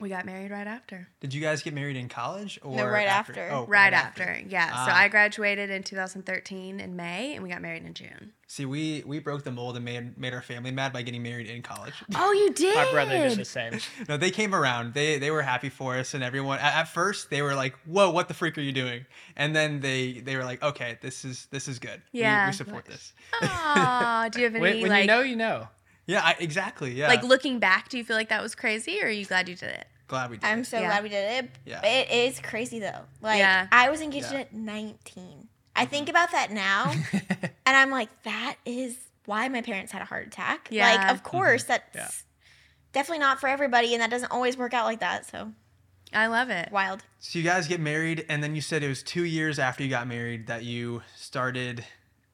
we 0.00 0.08
got 0.08 0.24
married 0.24 0.50
right 0.50 0.66
after. 0.66 1.08
Did 1.20 1.34
you 1.34 1.40
guys 1.40 1.62
get 1.62 1.74
married 1.74 1.96
in 1.96 2.08
college 2.08 2.58
or 2.62 2.74
no, 2.76 2.86
right 2.86 3.06
after. 3.06 3.48
Oh, 3.52 3.66
Right 3.66 3.92
after, 3.92 4.40
yeah. 4.48 4.68
so 4.86 4.90
Ah. 4.92 4.96
I 4.98 5.08
graduated 5.08 5.70
in 5.70 5.82
2013 5.82 6.80
in 6.80 6.96
May, 6.96 7.34
and 7.34 7.42
we 7.42 7.50
got 7.50 7.60
married 7.62 7.84
in 7.84 7.92
June. 7.94 8.32
See, 8.46 8.64
we 8.64 9.04
we 9.06 9.20
broke 9.20 9.44
the 9.44 9.52
mold 9.52 9.76
and 9.76 9.84
made 9.84 10.18
made 10.18 10.34
our 10.34 10.42
family 10.42 10.70
mad 10.72 10.92
by 10.92 11.02
getting 11.02 11.22
married 11.22 11.48
in 11.48 11.62
college. 11.62 11.94
Oh, 12.16 12.32
you 12.32 12.52
did? 12.52 12.74
My 12.84 12.90
brother 12.90 13.28
did 13.28 13.38
the 13.38 13.44
same. 13.44 13.78
no, 14.08 14.16
they 14.16 14.30
came 14.30 14.54
around. 14.54 14.94
They 14.94 15.18
they 15.18 15.30
were 15.30 15.42
happy 15.42 15.68
for 15.68 15.96
us, 15.96 16.14
and 16.14 16.24
everyone. 16.24 16.58
At, 16.58 16.74
at 16.74 16.88
first, 16.88 17.30
they 17.30 17.42
were 17.42 17.54
like, 17.54 17.74
"Whoa, 17.86 18.10
what 18.10 18.26
the 18.28 18.34
freak 18.34 18.58
are 18.58 18.62
you 18.62 18.72
doing?" 18.72 19.06
And 19.36 19.54
then 19.54 19.80
they 19.80 20.20
they 20.20 20.36
were 20.36 20.44
like, 20.44 20.62
"Okay, 20.62 20.98
this 21.00 21.24
is 21.24 21.46
this 21.50 21.68
is 21.68 21.78
good. 21.78 22.02
We- 22.12 22.20
Yeah. 22.20 22.46
we, 22.48 22.52
support 22.52 22.86
this." 22.86 23.12
Aw, 23.42 24.28
do 24.32 24.40
you 24.40 24.44
have 24.46 24.54
any 24.56 24.62
When, 24.62 24.80
when 24.82 24.90
like, 24.90 25.00
you 25.02 25.06
know, 25.06 25.20
you 25.20 25.36
know. 25.36 25.68
Yeah, 26.06 26.22
I, 26.24 26.34
exactly. 26.40 26.92
Yeah, 26.92 27.06
like 27.06 27.22
looking 27.22 27.60
back? 27.60 27.88
Do 27.88 27.96
you 27.96 28.02
feel 28.02 28.16
like 28.16 28.30
that 28.30 28.42
was 28.42 28.56
crazy, 28.56 29.00
or 29.00 29.06
are 29.06 29.10
you 29.10 29.24
glad 29.26 29.48
you 29.48 29.54
did 29.54 29.68
it? 29.70 29.86
Glad 30.10 30.30
we 30.30 30.36
did. 30.36 30.46
I'm 30.46 30.64
so 30.64 30.78
Yeah. 30.78 30.88
glad 30.88 31.02
we 31.02 31.08
did 31.08 31.44
it. 31.44 31.50
Yeah. 31.64 31.84
It 31.84 32.10
is 32.10 32.38
crazy 32.40 32.78
though. 32.80 33.02
Like 33.22 33.38
Yeah. 33.38 33.66
I 33.72 33.88
was 33.88 34.00
engaged 34.02 34.32
Yeah. 34.32 34.40
at 34.40 34.52
19. 34.52 35.48
I 35.74 35.86
think 35.86 36.08
mm-hmm. 36.08 36.10
about 36.10 36.32
that 36.32 36.50
now 36.50 36.92
and 37.66 37.76
I'm 37.76 37.90
like 37.90 38.08
that 38.24 38.56
is 38.66 38.98
why 39.24 39.48
my 39.48 39.62
parents 39.62 39.92
had 39.92 40.02
a 40.02 40.04
heart 40.04 40.26
attack. 40.26 40.68
Yeah. 40.70 40.90
Like 40.90 41.10
of 41.10 41.22
mm-hmm. 41.22 41.36
course 41.36 41.64
that's 41.64 41.96
Yeah. 41.96 42.10
definitely 42.92 43.20
not 43.20 43.40
for 43.40 43.48
everybody 43.48 43.94
and 43.94 44.02
that 44.02 44.10
doesn't 44.10 44.30
always 44.30 44.56
work 44.58 44.74
out 44.74 44.84
like 44.84 45.00
that. 45.00 45.26
So 45.26 45.52
I 46.12 46.26
love 46.26 46.50
it. 46.50 46.70
wild. 46.72 47.04
So 47.20 47.38
you 47.38 47.44
guys 47.44 47.68
get 47.68 47.78
married, 47.78 48.26
and 48.28 48.42
then 48.42 48.56
you 48.56 48.60
said 48.60 48.82
it 48.82 48.88
was 48.88 49.02
two 49.02 49.24
years 49.24 49.58
after 49.60 49.84
you 49.84 49.90
got 49.90 50.08
married 50.08 50.48
that 50.48 50.64
you 50.64 51.02
started. 51.14 51.84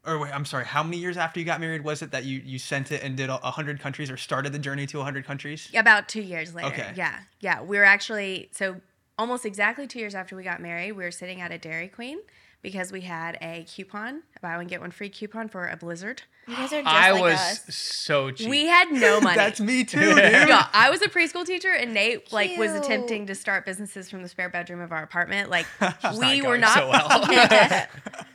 Or 0.06 0.18
wait, 0.18 0.32
I'm 0.34 0.44
sorry. 0.44 0.64
How 0.64 0.82
many 0.82 0.98
years 0.98 1.16
after 1.16 1.40
you 1.40 1.46
got 1.46 1.60
married 1.60 1.82
was 1.82 2.00
it 2.02 2.10
that 2.12 2.24
you 2.24 2.40
you 2.44 2.58
sent 2.58 2.92
it 2.92 3.02
and 3.02 3.16
did 3.16 3.28
a 3.28 3.36
hundred 3.38 3.80
countries 3.80 4.10
or 4.10 4.16
started 4.16 4.52
the 4.52 4.58
journey 4.58 4.86
to 4.86 5.02
hundred 5.02 5.24
countries? 5.24 5.68
About 5.74 6.08
two 6.08 6.22
years 6.22 6.54
later. 6.54 6.68
Okay. 6.68 6.92
Yeah. 6.94 7.18
Yeah. 7.40 7.62
We 7.62 7.76
were 7.78 7.84
actually, 7.84 8.48
so 8.52 8.80
almost 9.18 9.44
exactly 9.44 9.86
two 9.86 9.98
years 9.98 10.14
after 10.14 10.36
we 10.36 10.42
got 10.44 10.60
married, 10.60 10.92
we 10.92 11.02
were 11.04 11.10
sitting 11.10 11.40
at 11.40 11.50
a 11.50 11.58
Dairy 11.58 11.88
Queen 11.88 12.18
because 12.62 12.90
we 12.92 13.00
had 13.02 13.36
a 13.42 13.64
coupon, 13.68 14.22
a 14.36 14.40
buy 14.40 14.56
one, 14.56 14.66
get 14.66 14.80
one 14.80 14.90
free 14.90 15.08
coupon 15.08 15.48
for 15.48 15.68
a 15.68 15.76
Blizzard. 15.76 16.22
You 16.48 16.54
guys 16.56 16.72
are 16.72 16.82
just 16.82 16.94
I 16.94 17.10
like 17.12 17.22
was 17.22 17.34
us. 17.34 17.74
so 17.74 18.30
cheap. 18.30 18.48
We 18.48 18.66
had 18.66 18.90
no 18.92 19.20
money. 19.22 19.36
That's 19.36 19.60
me 19.60 19.84
too, 19.84 19.98
dude. 20.14 20.18
Yeah, 20.18 20.66
I 20.72 20.90
was 20.90 21.02
a 21.02 21.08
preschool 21.08 21.44
teacher, 21.44 21.72
and 21.72 21.92
Nate 21.94 22.32
like 22.32 22.56
was 22.56 22.72
attempting 22.72 23.26
to 23.26 23.34
start 23.34 23.66
businesses 23.66 24.08
from 24.10 24.22
the 24.22 24.28
spare 24.28 24.48
bedroom 24.48 24.80
of 24.80 24.92
our 24.92 25.02
apartment. 25.02 25.50
Like 25.50 25.66
It's 25.80 26.18
we 26.18 26.40
not 26.40 26.48
were 26.48 26.58
going 26.58 26.60
not 26.62 26.74
so 26.74 26.88
well. 26.88 28.26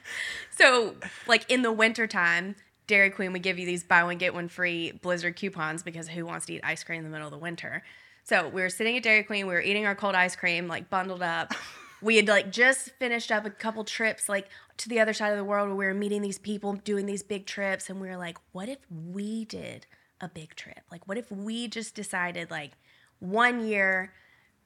So, 0.61 0.93
like 1.27 1.49
in 1.49 1.63
the 1.63 1.71
wintertime, 1.71 2.55
Dairy 2.85 3.09
Queen 3.09 3.33
would 3.33 3.41
give 3.41 3.57
you 3.57 3.65
these 3.65 3.83
buy 3.83 4.03
one, 4.03 4.17
get 4.19 4.35
one 4.35 4.47
free 4.47 4.91
Blizzard 4.91 5.35
coupons 5.35 5.81
because 5.81 6.07
who 6.07 6.23
wants 6.23 6.45
to 6.45 6.53
eat 6.53 6.61
ice 6.63 6.83
cream 6.83 6.99
in 6.99 7.03
the 7.03 7.09
middle 7.09 7.25
of 7.25 7.31
the 7.31 7.39
winter? 7.39 7.83
So, 8.23 8.47
we 8.47 8.61
were 8.61 8.69
sitting 8.69 8.95
at 8.95 9.01
Dairy 9.01 9.23
Queen, 9.23 9.47
we 9.47 9.53
were 9.53 9.61
eating 9.61 9.87
our 9.87 9.95
cold 9.95 10.13
ice 10.13 10.35
cream, 10.35 10.67
like 10.67 10.89
bundled 10.89 11.23
up. 11.23 11.53
We 12.03 12.15
had 12.15 12.27
like 12.27 12.51
just 12.51 12.89
finished 12.97 13.31
up 13.31 13.45
a 13.45 13.51
couple 13.51 13.83
trips 13.83 14.27
like 14.27 14.49
to 14.77 14.89
the 14.89 14.99
other 14.99 15.13
side 15.13 15.33
of 15.33 15.37
the 15.37 15.43
world 15.43 15.67
where 15.67 15.75
we 15.77 15.85
were 15.85 15.93
meeting 15.93 16.23
these 16.23 16.39
people 16.39 16.73
doing 16.73 17.05
these 17.05 17.21
big 17.21 17.45
trips 17.45 17.91
and 17.91 18.01
we 18.01 18.07
were 18.07 18.17
like, 18.17 18.39
what 18.53 18.67
if 18.69 18.79
we 18.89 19.45
did 19.45 19.85
a 20.19 20.27
big 20.27 20.55
trip? 20.55 20.79
Like 20.91 21.07
what 21.07 21.19
if 21.19 21.31
we 21.31 21.67
just 21.67 21.93
decided 21.93 22.49
like 22.49 22.71
one 23.19 23.63
year 23.63 24.13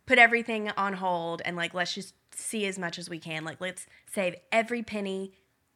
put 0.06 0.18
everything 0.18 0.72
on 0.78 0.94
hold 0.94 1.42
and 1.44 1.58
like 1.58 1.74
let's 1.74 1.94
just 1.94 2.14
see 2.34 2.66
as 2.66 2.80
much 2.80 2.98
as 2.98 3.10
we 3.10 3.20
can. 3.20 3.44
Like 3.44 3.60
let's 3.60 3.86
save 4.10 4.36
every 4.52 4.82
penny, 4.82 5.34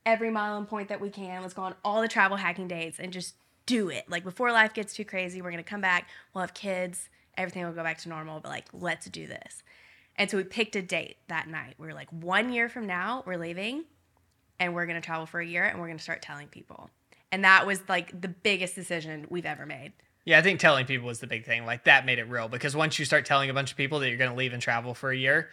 every 0.09 0.31
mile 0.31 0.57
and 0.57 0.67
point 0.67 0.89
that 0.89 0.99
we 0.99 1.09
can. 1.09 1.41
Let's 1.41 1.53
go 1.53 1.61
on 1.61 1.75
all 1.85 2.01
the 2.01 2.07
travel 2.07 2.37
hacking 2.37 2.67
dates 2.67 2.99
and 2.99 3.13
just 3.13 3.35
do 3.65 3.89
it. 3.89 4.05
Like 4.09 4.23
before 4.23 4.51
life 4.51 4.73
gets 4.73 4.93
too 4.93 5.05
crazy, 5.05 5.41
we're 5.41 5.51
gonna 5.51 5.63
come 5.63 5.81
back. 5.81 6.09
We'll 6.33 6.41
have 6.41 6.53
kids. 6.53 7.09
Everything 7.37 7.63
will 7.63 7.73
go 7.73 7.83
back 7.83 7.99
to 7.99 8.09
normal. 8.09 8.39
But 8.39 8.49
like 8.49 8.65
let's 8.73 9.07
do 9.09 9.27
this. 9.27 9.63
And 10.15 10.29
so 10.29 10.37
we 10.37 10.43
picked 10.43 10.75
a 10.75 10.81
date 10.81 11.17
that 11.27 11.47
night. 11.47 11.75
We 11.77 11.87
were 11.87 11.93
like, 11.93 12.09
one 12.11 12.51
year 12.51 12.67
from 12.67 12.85
now, 12.87 13.23
we're 13.25 13.37
leaving, 13.37 13.85
and 14.59 14.73
we're 14.75 14.85
gonna 14.85 14.99
travel 14.99 15.25
for 15.25 15.39
a 15.39 15.45
year, 15.45 15.63
and 15.63 15.79
we're 15.79 15.87
gonna 15.87 15.99
start 15.99 16.21
telling 16.21 16.47
people. 16.47 16.89
And 17.31 17.43
that 17.43 17.67
was 17.67 17.81
like 17.87 18.19
the 18.19 18.27
biggest 18.27 18.73
decision 18.75 19.27
we've 19.29 19.45
ever 19.45 19.65
made. 19.67 19.93
yeah, 20.25 20.39
I 20.39 20.41
think 20.41 20.59
telling 20.59 20.85
people 20.87 21.07
was 21.07 21.19
the 21.19 21.27
big 21.27 21.45
thing. 21.45 21.65
Like 21.65 21.83
that 21.83 22.05
made 22.05 22.17
it 22.19 22.23
real 22.23 22.47
because 22.49 22.75
once 22.75 22.97
you 22.97 23.05
start 23.05 23.25
telling 23.25 23.49
a 23.49 23.53
bunch 23.53 23.71
of 23.71 23.77
people 23.77 23.99
that 23.99 24.09
you're 24.09 24.17
going 24.17 24.31
to 24.31 24.35
leave 24.35 24.53
and 24.53 24.61
travel 24.61 24.93
for 24.95 25.11
a 25.11 25.15
year, 25.15 25.49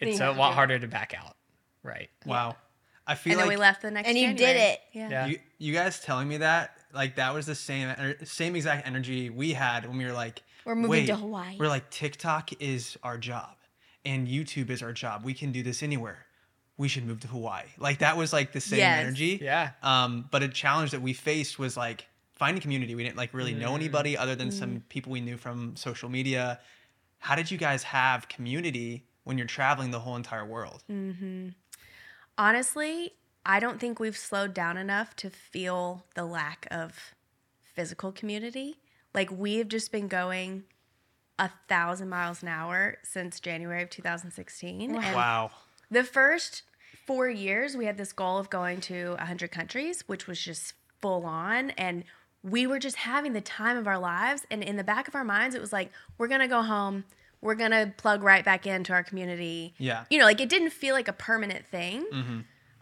it's 0.00 0.20
a 0.20 0.32
lot 0.32 0.54
harder 0.54 0.78
to 0.78 0.88
back 0.88 1.14
out. 1.16 1.36
Right. 1.82 2.08
Wow. 2.26 2.56
I 3.06 3.14
feel 3.14 3.32
And 3.32 3.40
then 3.40 3.48
we 3.48 3.56
left 3.56 3.82
the 3.82 3.90
next. 3.90 4.08
And 4.08 4.16
you 4.16 4.32
did 4.34 4.56
it. 4.56 4.80
Yeah. 4.92 5.10
Yeah. 5.10 5.26
you, 5.26 5.38
you 5.58 5.72
guys 5.72 6.00
telling 6.00 6.28
me 6.28 6.38
that 6.38 6.76
like 6.94 7.16
that 7.16 7.34
was 7.34 7.46
the 7.46 7.54
same 7.54 7.94
same 8.24 8.56
exact 8.56 8.86
energy 8.86 9.30
we 9.30 9.52
had 9.52 9.86
when 9.86 9.98
we 9.98 10.04
were 10.04 10.12
like 10.12 10.42
We're 10.64 10.74
moving 10.74 10.90
wait, 10.90 11.06
to 11.06 11.16
Hawaii. 11.16 11.56
We're 11.58 11.68
like 11.68 11.90
TikTok 11.90 12.60
is 12.60 12.96
our 13.02 13.18
job 13.18 13.56
and 14.04 14.28
YouTube 14.28 14.70
is 14.70 14.82
our 14.82 14.92
job. 14.92 15.24
We 15.24 15.34
can 15.34 15.52
do 15.52 15.62
this 15.62 15.82
anywhere. 15.82 16.26
We 16.76 16.88
should 16.88 17.06
move 17.06 17.20
to 17.20 17.28
Hawaii. 17.28 17.66
Like 17.78 17.98
that 17.98 18.16
was 18.16 18.32
like 18.32 18.52
the 18.52 18.60
same 18.60 18.78
Yes. 18.78 19.00
energy. 19.00 19.38
Yeah. 19.42 19.70
Um, 19.82 20.28
but 20.30 20.42
a 20.42 20.48
challenge 20.48 20.92
that 20.92 21.02
we 21.02 21.12
faced 21.12 21.58
was 21.58 21.76
like 21.76 22.06
finding 22.32 22.60
community. 22.60 22.94
We 22.94 23.04
didn't 23.04 23.16
like 23.16 23.34
really 23.34 23.54
know 23.54 23.72
mm. 23.72 23.76
anybody 23.76 24.16
other 24.16 24.34
than 24.34 24.50
some 24.50 24.70
mm. 24.70 24.88
people 24.88 25.12
we 25.12 25.20
knew 25.20 25.36
from 25.36 25.76
social 25.76 26.08
media. 26.08 26.60
How 27.18 27.36
did 27.36 27.50
you 27.50 27.58
guys 27.58 27.84
have 27.84 28.28
community 28.28 29.06
when 29.24 29.38
you're 29.38 29.46
traveling 29.46 29.92
the 29.92 30.00
whole 30.00 30.16
entire 30.16 30.44
world? 30.44 30.82
Mm-hmm. 30.90 31.50
Honestly, 32.42 33.12
I 33.46 33.60
don't 33.60 33.78
think 33.78 34.00
we've 34.00 34.16
slowed 34.16 34.52
down 34.52 34.76
enough 34.76 35.14
to 35.14 35.30
feel 35.30 36.06
the 36.16 36.24
lack 36.24 36.66
of 36.72 37.14
physical 37.60 38.10
community. 38.10 38.78
Like 39.14 39.30
we've 39.30 39.68
just 39.68 39.92
been 39.92 40.08
going 40.08 40.64
a 41.38 41.50
thousand 41.68 42.08
miles 42.08 42.42
an 42.42 42.48
hour 42.48 42.96
since 43.04 43.38
January 43.38 43.80
of 43.80 43.90
2016. 43.90 44.92
And 44.92 45.14
Wow. 45.14 45.52
the 45.88 46.02
first 46.02 46.62
four 47.06 47.30
years, 47.30 47.76
we 47.76 47.84
had 47.84 47.96
this 47.96 48.12
goal 48.12 48.38
of 48.38 48.50
going 48.50 48.80
to 48.80 49.10
100 49.10 49.52
countries, 49.52 50.02
which 50.08 50.26
was 50.26 50.40
just 50.40 50.74
full 51.00 51.24
on. 51.24 51.70
And 51.70 52.02
we 52.42 52.66
were 52.66 52.80
just 52.80 52.96
having 52.96 53.34
the 53.34 53.40
time 53.40 53.76
of 53.76 53.86
our 53.86 54.00
lives. 54.00 54.44
And 54.50 54.64
in 54.64 54.74
the 54.74 54.82
back 54.82 55.06
of 55.06 55.14
our 55.14 55.22
minds, 55.22 55.54
it 55.54 55.60
was 55.60 55.72
like, 55.72 55.92
we're 56.18 56.26
going 56.26 56.40
to 56.40 56.48
go 56.48 56.62
home. 56.62 57.04
We're 57.42 57.56
to 57.72 57.92
plug 57.96 58.22
right 58.22 58.44
back 58.44 58.66
into 58.66 58.92
our 58.92 59.02
community. 59.02 59.74
Yeah. 59.76 60.04
You 60.08 60.18
know, 60.18 60.24
like 60.24 60.40
it 60.40 60.48
didn't 60.48 60.70
feel 60.70 60.94
like 60.94 61.08
a 61.08 61.12
permanent 61.12 61.66
thing. 61.66 62.06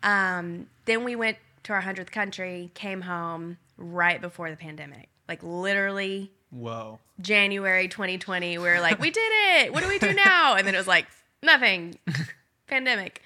Um, 0.03 0.67
then 0.85 1.03
we 1.03 1.17
went 1.17 1.39
to 1.65 1.73
our 1.73 1.81
hundredth 1.81 2.11
country, 2.13 2.71
came 2.75 3.01
home 3.01 3.59
right 3.77 4.21
before 4.21 4.51
the 4.51 4.57
pandemic, 4.57 5.09
like 5.29 5.43
literally 5.43 6.31
Whoa. 6.51 6.99
January 7.21 7.89
2020. 7.89 8.59
We 8.59 8.65
were 8.65 8.81
like, 8.81 9.01
we 9.01 9.11
did 9.11 9.21
it. 9.57 9.73
What 9.73 9.83
do 9.83 9.89
we 9.89 9.99
do 9.99 10.13
now? 10.13 10.55
And 10.57 10.67
then 10.67 10.75
it 10.75 10.79
was 10.79 10.87
like, 10.87 11.07
nothing. 11.43 11.99
Pandemic. 12.67 13.23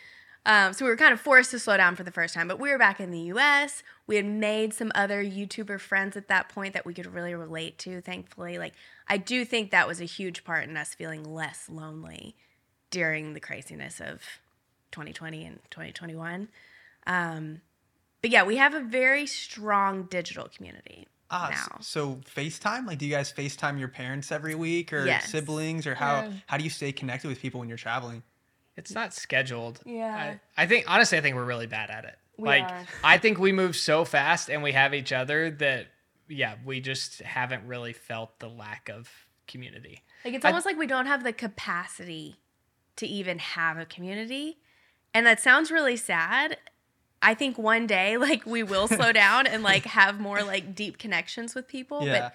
Um, 0.46 0.72
so 0.72 0.84
we 0.84 0.90
were 0.90 0.96
kind 0.96 1.12
of 1.12 1.20
forced 1.20 1.50
to 1.52 1.58
slow 1.58 1.76
down 1.76 1.96
for 1.96 2.04
the 2.04 2.10
first 2.10 2.34
time. 2.34 2.48
But 2.48 2.60
we 2.60 2.70
were 2.70 2.78
back 2.78 3.00
in 3.00 3.10
the 3.10 3.20
US. 3.32 3.82
We 4.06 4.16
had 4.16 4.26
made 4.26 4.74
some 4.74 4.92
other 4.94 5.24
YouTuber 5.24 5.80
friends 5.80 6.16
at 6.16 6.28
that 6.28 6.48
point 6.50 6.74
that 6.74 6.84
we 6.84 6.92
could 6.92 7.06
really 7.06 7.34
relate 7.34 7.78
to, 7.78 8.00
thankfully. 8.02 8.58
Like, 8.58 8.74
I 9.08 9.16
do 9.16 9.44
think 9.44 9.70
that 9.70 9.88
was 9.88 10.00
a 10.00 10.04
huge 10.04 10.44
part 10.44 10.64
in 10.68 10.76
us 10.76 10.94
feeling 10.94 11.24
less 11.24 11.68
lonely 11.70 12.36
during 12.90 13.32
the 13.32 13.40
craziness 13.40 14.00
of 14.00 14.20
2020 14.92 15.44
and 15.46 15.58
2021. 15.70 16.48
Um, 17.06 17.60
but 18.20 18.30
yeah, 18.30 18.42
we 18.44 18.56
have 18.56 18.74
a 18.74 18.80
very 18.80 19.26
strong 19.26 20.04
digital 20.04 20.48
community 20.54 21.06
Ah, 21.30 21.48
now. 21.50 21.78
so 21.80 22.20
FaceTime? 22.36 22.86
Like, 22.86 22.98
do 22.98 23.06
you 23.06 23.10
guys 23.12 23.32
FaceTime 23.32 23.78
your 23.78 23.88
parents 23.88 24.30
every 24.30 24.54
week 24.54 24.92
or 24.92 25.06
Yes. 25.06 25.30
siblings, 25.30 25.86
or 25.86 25.94
how 25.94 26.16
Yeah. 26.24 26.32
how 26.46 26.56
do 26.58 26.64
you 26.64 26.70
stay 26.70 26.92
connected 26.92 27.28
with 27.28 27.40
people 27.40 27.60
when 27.60 27.68
you're 27.68 27.78
traveling? 27.78 28.22
It's 28.76 28.92
not 28.92 29.14
scheduled. 29.14 29.80
Yeah. 29.86 30.36
I, 30.56 30.62
I 30.62 30.66
think 30.66 30.84
honestly, 30.88 31.16
I 31.18 31.20
think 31.22 31.34
we're 31.36 31.44
really 31.44 31.66
bad 31.66 31.90
at 31.90 32.04
it. 32.04 32.18
We 32.36 32.48
like 32.48 32.64
are. 32.64 32.86
I 33.02 33.18
think 33.18 33.38
we 33.38 33.52
move 33.52 33.76
so 33.76 34.04
fast 34.04 34.48
and 34.50 34.62
we 34.62 34.72
have 34.72 34.94
each 34.94 35.12
other 35.12 35.50
that 35.50 35.86
yeah, 36.28 36.56
we 36.64 36.80
just 36.80 37.20
haven't 37.22 37.66
really 37.66 37.92
felt 37.92 38.38
the 38.38 38.48
lack 38.48 38.88
of 38.88 39.10
community. 39.46 40.02
Like 40.24 40.34
it's 40.34 40.44
I- 40.44 40.48
almost 40.48 40.66
like 40.66 40.78
we 40.78 40.86
don't 40.86 41.06
have 41.06 41.22
the 41.22 41.32
capacity 41.32 42.36
to 42.96 43.06
even 43.06 43.38
have 43.38 43.78
a 43.78 43.84
community. 43.84 44.58
And 45.12 45.26
that 45.26 45.40
sounds 45.40 45.70
really 45.70 45.96
sad. 45.96 46.56
I 47.22 47.34
think 47.34 47.56
one 47.56 47.86
day 47.86 48.16
like 48.16 48.44
we 48.46 48.62
will 48.62 48.88
slow 48.88 49.12
down 49.12 49.46
and 49.46 49.62
like 49.62 49.84
have 49.84 50.20
more 50.20 50.42
like 50.42 50.74
deep 50.74 50.98
connections 50.98 51.54
with 51.54 51.68
people. 51.68 52.04
Yeah. 52.04 52.20
But 52.20 52.34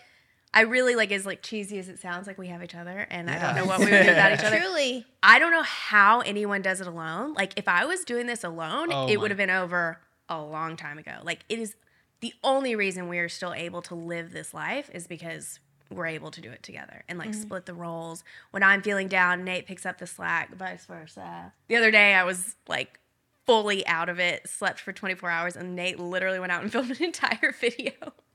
I 0.54 0.62
really 0.62 0.96
like 0.96 1.12
as 1.12 1.26
like 1.26 1.42
cheesy 1.42 1.78
as 1.78 1.90
it 1.90 2.00
sounds 2.00 2.26
like 2.26 2.38
we 2.38 2.48
have 2.48 2.64
each 2.64 2.74
other 2.74 3.06
and 3.12 3.30
I 3.30 3.40
don't 3.40 3.56
know 3.56 3.66
what 3.66 3.80
we 3.80 3.86
would 3.86 4.02
do 4.02 4.10
without 4.10 4.34
each 4.34 4.44
other. 4.44 4.60
Truly. 4.60 5.06
I 5.22 5.38
don't 5.38 5.52
know 5.52 5.64
how 5.64 6.22
anyone 6.22 6.62
does 6.62 6.82
it 6.82 6.88
alone. 6.88 7.34
Like 7.34 7.54
if 7.56 7.68
I 7.68 7.86
was 7.86 8.04
doing 8.04 8.26
this 8.26 8.44
alone, 8.44 8.92
Oh 8.92 9.08
it 9.08 9.18
would 9.18 9.30
have 9.30 9.38
been 9.38 9.52
over 9.52 10.00
a 10.28 10.42
long 10.42 10.76
time 10.76 10.98
ago. 10.98 11.18
Like 11.24 11.46
it 11.50 11.60
is 11.60 11.76
the 12.22 12.34
only 12.44 12.76
reason 12.76 13.08
we 13.08 13.20
are 13.20 13.30
still 13.30 13.54
able 13.54 13.82
to 13.84 13.96
live 13.96 14.32
this 14.32 14.54
life 14.54 14.90
is 14.94 15.08
because 15.08 15.60
we're 15.92 16.08
able 16.08 16.32
to 16.32 16.42
do 16.42 16.52
it 16.52 16.62
together 16.64 17.04
and 17.08 17.18
like 17.18 17.30
mm-hmm. 17.30 17.42
split 17.42 17.66
the 17.66 17.74
roles. 17.74 18.24
When 18.52 18.64
I'm 18.64 18.82
feeling 18.82 19.08
down, 19.08 19.44
Nate 19.44 19.66
picks 19.66 19.86
up 19.86 20.00
the 20.00 20.08
slack, 20.08 20.56
vice 20.56 20.86
versa. 20.86 21.54
The 21.68 21.76
other 21.76 21.92
day 21.92 22.14
I 22.14 22.24
was 22.24 22.56
like 22.68 23.00
fully 23.46 23.86
out 23.88 24.10
of 24.10 24.20
it, 24.20 24.48
slept 24.48 24.80
for 24.80 24.94
24 24.94 25.30
hours, 25.30 25.56
and 25.56 25.76
Nate 25.76 26.00
literally 26.00 26.40
went 26.40 26.52
out 26.52 26.62
and 26.62 26.72
filmed 26.72 26.92
an 26.92 27.04
entire 27.04 27.52
video 27.60 27.94
Which 28.02 28.29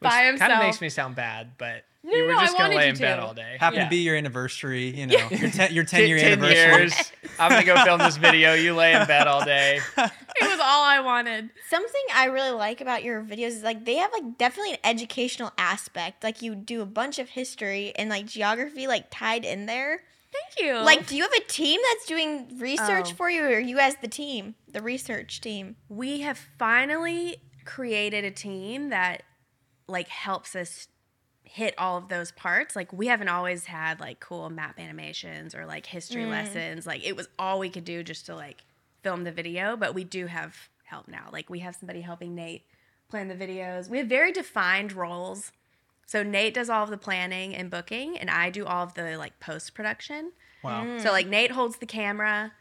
by 0.00 0.24
himself. 0.26 0.50
kind 0.50 0.52
of 0.60 0.66
makes 0.66 0.80
me 0.80 0.88
sound 0.88 1.14
bad, 1.16 1.52
but 1.58 1.84
No, 2.04 2.14
you 2.14 2.24
were 2.24 2.32
no, 2.32 2.38
I 2.38 2.44
just 2.44 2.56
gonna 2.58 2.74
lay 2.74 2.84
you 2.86 2.92
in 2.92 2.98
bed 2.98 3.16
to. 3.16 3.22
all 3.22 3.34
day. 3.34 3.56
Happened 3.58 3.78
Yeah. 3.78 3.84
to 3.84 3.90
be 3.90 3.96
your 3.98 4.16
anniversary, 4.16 4.88
you 4.90 5.06
know, 5.06 5.16
your 5.30 5.50
ten 5.50 5.72
your 5.74 5.84
ten 5.84 6.00
Ten- 6.00 6.08
year 6.08 6.18
10 6.18 6.32
anniversary. 6.32 6.54
years. 6.82 7.12
I'm 7.38 7.50
gonna 7.50 7.64
go 7.64 7.76
film 7.84 7.98
this 8.00 8.16
video. 8.16 8.54
You 8.54 8.74
lay 8.74 8.94
in 8.94 9.06
bed 9.06 9.26
all 9.26 9.44
day. 9.44 9.80
it 9.96 10.10
was 10.42 10.60
all 10.60 10.84
I 10.84 11.00
wanted. 11.00 11.50
Something 11.68 12.02
I 12.14 12.26
really 12.26 12.50
like 12.50 12.80
about 12.80 13.02
your 13.04 13.22
videos 13.22 13.48
is 13.48 13.62
like 13.62 13.84
they 13.84 13.96
have 13.96 14.12
like 14.12 14.38
definitely 14.38 14.72
an 14.72 14.78
educational 14.84 15.52
aspect. 15.58 16.22
Like 16.24 16.42
you 16.42 16.54
do 16.54 16.80
a 16.82 16.86
bunch 16.86 17.18
of 17.18 17.28
history 17.30 17.92
and 17.96 18.08
like 18.10 18.26
geography 18.26 18.86
like 18.86 19.06
tied 19.10 19.44
in 19.44 19.66
there. 19.66 20.02
Thank 20.30 20.66
you. 20.68 20.74
Like, 20.80 21.06
do 21.06 21.16
you 21.16 21.22
have 21.22 21.32
a 21.32 21.40
team 21.40 21.80
that's 21.90 22.04
doing 22.04 22.58
research 22.58 23.12
Oh. 23.12 23.14
for 23.16 23.30
you, 23.30 23.42
or 23.44 23.48
are 23.56 23.58
you 23.60 23.78
as 23.78 23.96
the 24.02 24.08
team, 24.08 24.56
the 24.70 24.82
research 24.82 25.40
team? 25.40 25.76
we 25.88 26.20
have 26.20 26.36
finally 26.58 27.38
created 27.64 28.24
a 28.24 28.30
team 28.30 28.90
that 28.90 29.22
like 29.88 30.08
helps 30.08 30.54
us 30.54 30.88
hit 31.44 31.74
all 31.78 31.96
of 31.96 32.08
those 32.08 32.30
parts 32.32 32.76
like 32.76 32.92
we 32.92 33.06
haven't 33.06 33.28
always 33.28 33.64
had 33.64 33.98
like 34.00 34.20
cool 34.20 34.50
map 34.50 34.78
animations 34.78 35.54
or 35.54 35.64
like 35.64 35.86
history 35.86 36.24
Mm. 36.24 36.30
lessons 36.30 36.86
like 36.86 37.02
it 37.06 37.16
was 37.16 37.26
all 37.38 37.58
we 37.58 37.70
could 37.70 37.84
do 37.86 38.02
just 38.02 38.26
to 38.26 38.34
like 38.36 38.64
film 39.02 39.24
the 39.24 39.32
video 39.32 39.74
but 39.76 39.94
we 39.94 40.04
do 40.04 40.26
have 40.26 40.68
help 40.84 41.08
now 41.08 41.28
like 41.32 41.48
we 41.48 41.60
have 41.60 41.74
somebody 41.74 42.02
helping 42.02 42.34
nate 42.34 42.64
plan 43.08 43.28
the 43.28 43.34
videos 43.34 43.88
we 43.88 43.96
have 43.96 44.06
very 44.08 44.30
defined 44.30 44.92
roles 44.92 45.52
so 46.04 46.22
nate 46.22 46.52
does 46.52 46.68
all 46.68 46.84
of 46.84 46.90
the 46.90 46.98
planning 46.98 47.54
and 47.56 47.70
booking 47.70 48.18
and 48.18 48.28
i 48.30 48.50
do 48.50 48.66
all 48.66 48.84
of 48.84 48.92
the 48.92 49.16
like 49.16 49.40
post 49.40 49.72
production 49.74 50.32
Wow. 50.62 50.98
so 50.98 51.12
like 51.12 51.28
Nate 51.28 51.52
holds 51.52 51.76
the 51.76 51.86
camera. 51.86 52.52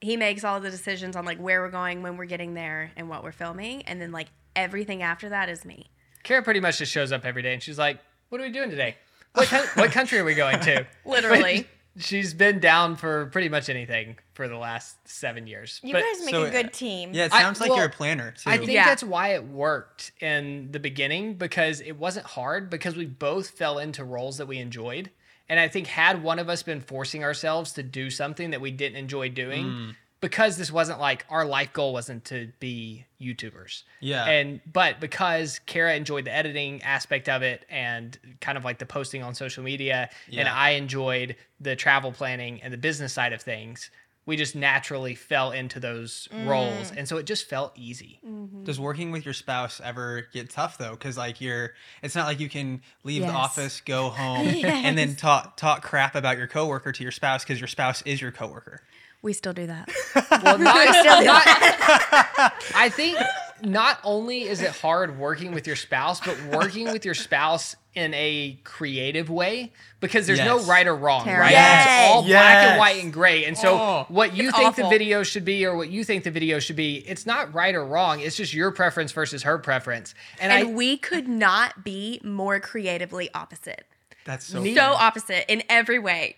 He 0.00 0.16
makes 0.16 0.42
all 0.42 0.58
the 0.58 0.72
decisions 0.72 1.14
on 1.14 1.24
like 1.24 1.38
where 1.38 1.60
we're 1.60 1.70
going, 1.70 2.02
when 2.02 2.16
we're 2.16 2.24
getting 2.24 2.54
there, 2.54 2.90
and 2.96 3.08
what 3.08 3.22
we're 3.22 3.30
filming, 3.30 3.82
and 3.82 4.02
then 4.02 4.10
like 4.10 4.26
everything 4.56 5.02
after 5.04 5.28
that 5.28 5.48
is 5.48 5.64
me. 5.64 5.90
Kara 6.28 6.42
pretty 6.42 6.60
much 6.60 6.76
just 6.78 6.92
shows 6.92 7.10
up 7.10 7.24
every 7.24 7.40
day 7.42 7.54
and 7.54 7.62
she's 7.62 7.78
like, 7.78 7.98
"What 8.28 8.38
are 8.40 8.44
we 8.44 8.50
doing 8.50 8.68
today? 8.70 8.96
What 9.32 9.48
coun- 9.48 9.66
what 9.74 9.90
country 9.92 10.18
are 10.18 10.24
we 10.24 10.34
going 10.34 10.60
to?" 10.60 10.86
Literally. 11.06 11.66
She's 12.00 12.32
been 12.32 12.60
down 12.60 12.94
for 12.94 13.26
pretty 13.26 13.48
much 13.48 13.68
anything 13.68 14.18
for 14.34 14.46
the 14.46 14.56
last 14.58 14.96
seven 15.08 15.46
years. 15.48 15.80
You 15.82 15.94
But- 15.94 16.02
guys 16.04 16.24
make 16.24 16.34
so, 16.34 16.44
a 16.44 16.50
good 16.50 16.72
team. 16.72 17.12
Yeah, 17.12 17.24
it 17.24 17.32
I- 17.32 17.40
sounds 17.42 17.60
like 17.60 17.70
well, 17.70 17.78
you're 17.78 17.86
a 17.88 17.90
planner 17.90 18.30
too. 18.32 18.48
I 18.50 18.58
think 18.58 18.70
Yeah. 18.70 18.84
that's 18.84 19.02
why 19.02 19.28
it 19.34 19.42
worked 19.44 20.12
in 20.20 20.70
the 20.70 20.78
beginning 20.78 21.34
because 21.34 21.80
it 21.80 21.96
wasn't 21.96 22.26
hard 22.26 22.68
because 22.70 22.94
we 22.94 23.06
both 23.06 23.50
fell 23.50 23.78
into 23.78 24.04
roles 24.04 24.36
that 24.36 24.46
we 24.46 24.58
enjoyed. 24.58 25.10
And 25.48 25.58
I 25.58 25.66
think 25.66 25.86
had 25.88 26.22
one 26.22 26.38
of 26.38 26.48
us 26.50 26.62
been 26.62 26.82
forcing 26.82 27.24
ourselves 27.24 27.72
to 27.72 27.82
do 27.82 28.10
something 28.10 28.50
that 28.50 28.60
we 28.60 28.70
didn't 28.70 28.98
enjoy 28.98 29.30
doing, 29.30 29.64
Mm. 29.64 29.96
Because 30.20 30.56
this 30.56 30.72
wasn't 30.72 30.98
like 30.98 31.24
our 31.30 31.44
life 31.44 31.72
goal 31.72 31.92
wasn't 31.92 32.24
to 32.26 32.50
be 32.58 33.06
YouTubers. 33.20 33.84
Yeah. 34.00 34.24
And 34.24 34.60
but 34.70 35.00
because 35.00 35.60
Kara 35.66 35.94
enjoyed 35.94 36.24
the 36.24 36.34
editing 36.34 36.82
aspect 36.82 37.28
of 37.28 37.42
it 37.42 37.64
and 37.70 38.18
kind 38.40 38.58
of 38.58 38.64
like 38.64 38.78
the 38.78 38.86
posting 38.86 39.22
on 39.22 39.34
social 39.34 39.62
media, 39.62 40.10
and 40.32 40.48
I 40.48 40.70
enjoyed 40.70 41.36
the 41.60 41.76
travel 41.76 42.12
planning 42.12 42.60
and 42.62 42.72
the 42.72 42.78
business 42.78 43.12
side 43.12 43.32
of 43.32 43.42
things, 43.42 43.90
we 44.26 44.36
just 44.36 44.54
naturally 44.54 45.14
fell 45.14 45.52
into 45.52 45.80
those 45.80 46.28
roles. 46.44 46.90
Mm. 46.90 46.98
And 46.98 47.08
so 47.08 47.16
it 47.16 47.24
just 47.24 47.48
felt 47.48 47.72
easy. 47.76 48.20
Mm-hmm. 48.26 48.64
Does 48.64 48.78
working 48.78 49.10
with 49.10 49.24
your 49.24 49.32
spouse 49.32 49.80
ever 49.82 50.26
get 50.34 50.50
tough 50.50 50.76
though? 50.76 50.90
Because 50.90 51.16
like 51.16 51.40
you're, 51.40 51.72
it's 52.02 52.14
not 52.14 52.26
like 52.26 52.38
you 52.38 52.50
can 52.50 52.82
leave 53.04 53.22
Yes. 53.22 53.30
the 53.30 53.36
office, 53.36 53.80
go 53.80 54.10
home, 54.10 54.46
and 54.64 54.98
then 54.98 55.16
talk 55.16 55.56
talk 55.56 55.82
crap 55.82 56.14
about 56.14 56.36
your 56.36 56.46
coworker 56.46 56.92
to 56.92 57.02
your 57.02 57.10
spouse 57.12 57.42
because 57.42 57.58
your 57.58 57.68
spouse 57.68 58.02
is 58.02 58.20
your 58.20 58.30
coworker. 58.30 58.82
We 59.22 59.32
still 59.32 59.52
do 59.52 59.66
that. 59.66 59.90
Well, 60.42 60.58
not, 60.58 60.86
not- 61.24 61.42
I 62.76 62.88
think 62.90 63.18
not 63.62 63.98
only 64.04 64.42
is 64.42 64.60
it 64.62 64.70
hard 64.70 65.18
working 65.18 65.52
with 65.52 65.66
your 65.66 65.74
spouse, 65.74 66.20
but 66.20 66.36
working 66.52 66.92
with 66.92 67.04
your 67.04 67.14
spouse 67.14 67.74
in 67.94 68.14
a 68.14 68.60
creative 68.62 69.28
way 69.30 69.72
because 70.00 70.26
there's 70.28 70.38
no 70.38 70.60
right 70.60 70.86
or 70.86 70.94
wrong, 70.94 71.24
Terrible. 71.24 71.42
right? 71.42 71.50
Yes. 71.52 71.86
It's 71.88 72.14
all 72.14 72.22
black 72.24 72.68
and 72.68 72.78
white 72.78 73.02
and 73.02 73.12
gray. 73.12 73.44
And 73.46 73.58
so 73.58 73.74
Oh. 73.74 74.06
what 74.08 74.36
you 74.36 74.52
think 74.52 74.68
awful. 74.68 74.84
the 74.84 74.90
video 74.90 75.22
should 75.24 75.44
be 75.44 75.66
or 75.66 75.76
what 75.76 75.88
you 75.90 76.04
think 76.04 76.22
the 76.24 76.30
video 76.30 76.60
should 76.60 76.76
be, 76.76 76.96
it's 76.98 77.26
not 77.26 77.52
right 77.52 77.74
or 77.74 77.84
wrong. 77.84 78.20
It's 78.20 78.36
just 78.36 78.54
your 78.54 78.70
preference 78.70 79.10
versus 79.10 79.42
her 79.42 79.58
preference. 79.58 80.14
And, 80.40 80.52
And 80.52 80.68
I 80.68 80.72
we 80.72 80.96
could 80.96 81.26
not 81.26 81.82
be 81.82 82.20
more 82.22 82.60
creatively 82.60 83.28
opposite. 83.34 83.86
That's 84.24 84.46
so. 84.46 84.62
So 84.62 84.80
opposite 84.82 85.50
in 85.50 85.62
every 85.68 85.98
way. 85.98 86.36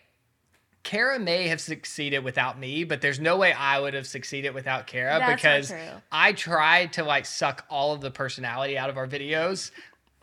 Kara 0.83 1.19
may 1.19 1.49
have 1.49 1.61
succeeded 1.61 2.25
without 2.25 2.59
me, 2.59 2.85
but 2.85 3.01
there's 3.03 3.21
no 3.21 3.37
way 3.37 3.53
I 3.53 3.79
would 3.79 3.95
have 3.95 4.07
succeeded 4.07 4.55
without 4.55 4.87
Kara 4.87 5.19
That's 5.19 5.43
because. 5.43 5.73
I 6.11 6.33
tried 6.33 6.95
to 6.95 7.05
like 7.05 7.27
suck 7.27 7.66
all 7.69 7.93
of 7.93 8.01
the 8.01 8.11
personality 8.11 8.79
out 8.79 8.88
of 8.90 8.97
our 8.97 9.07
videos. 9.07 9.71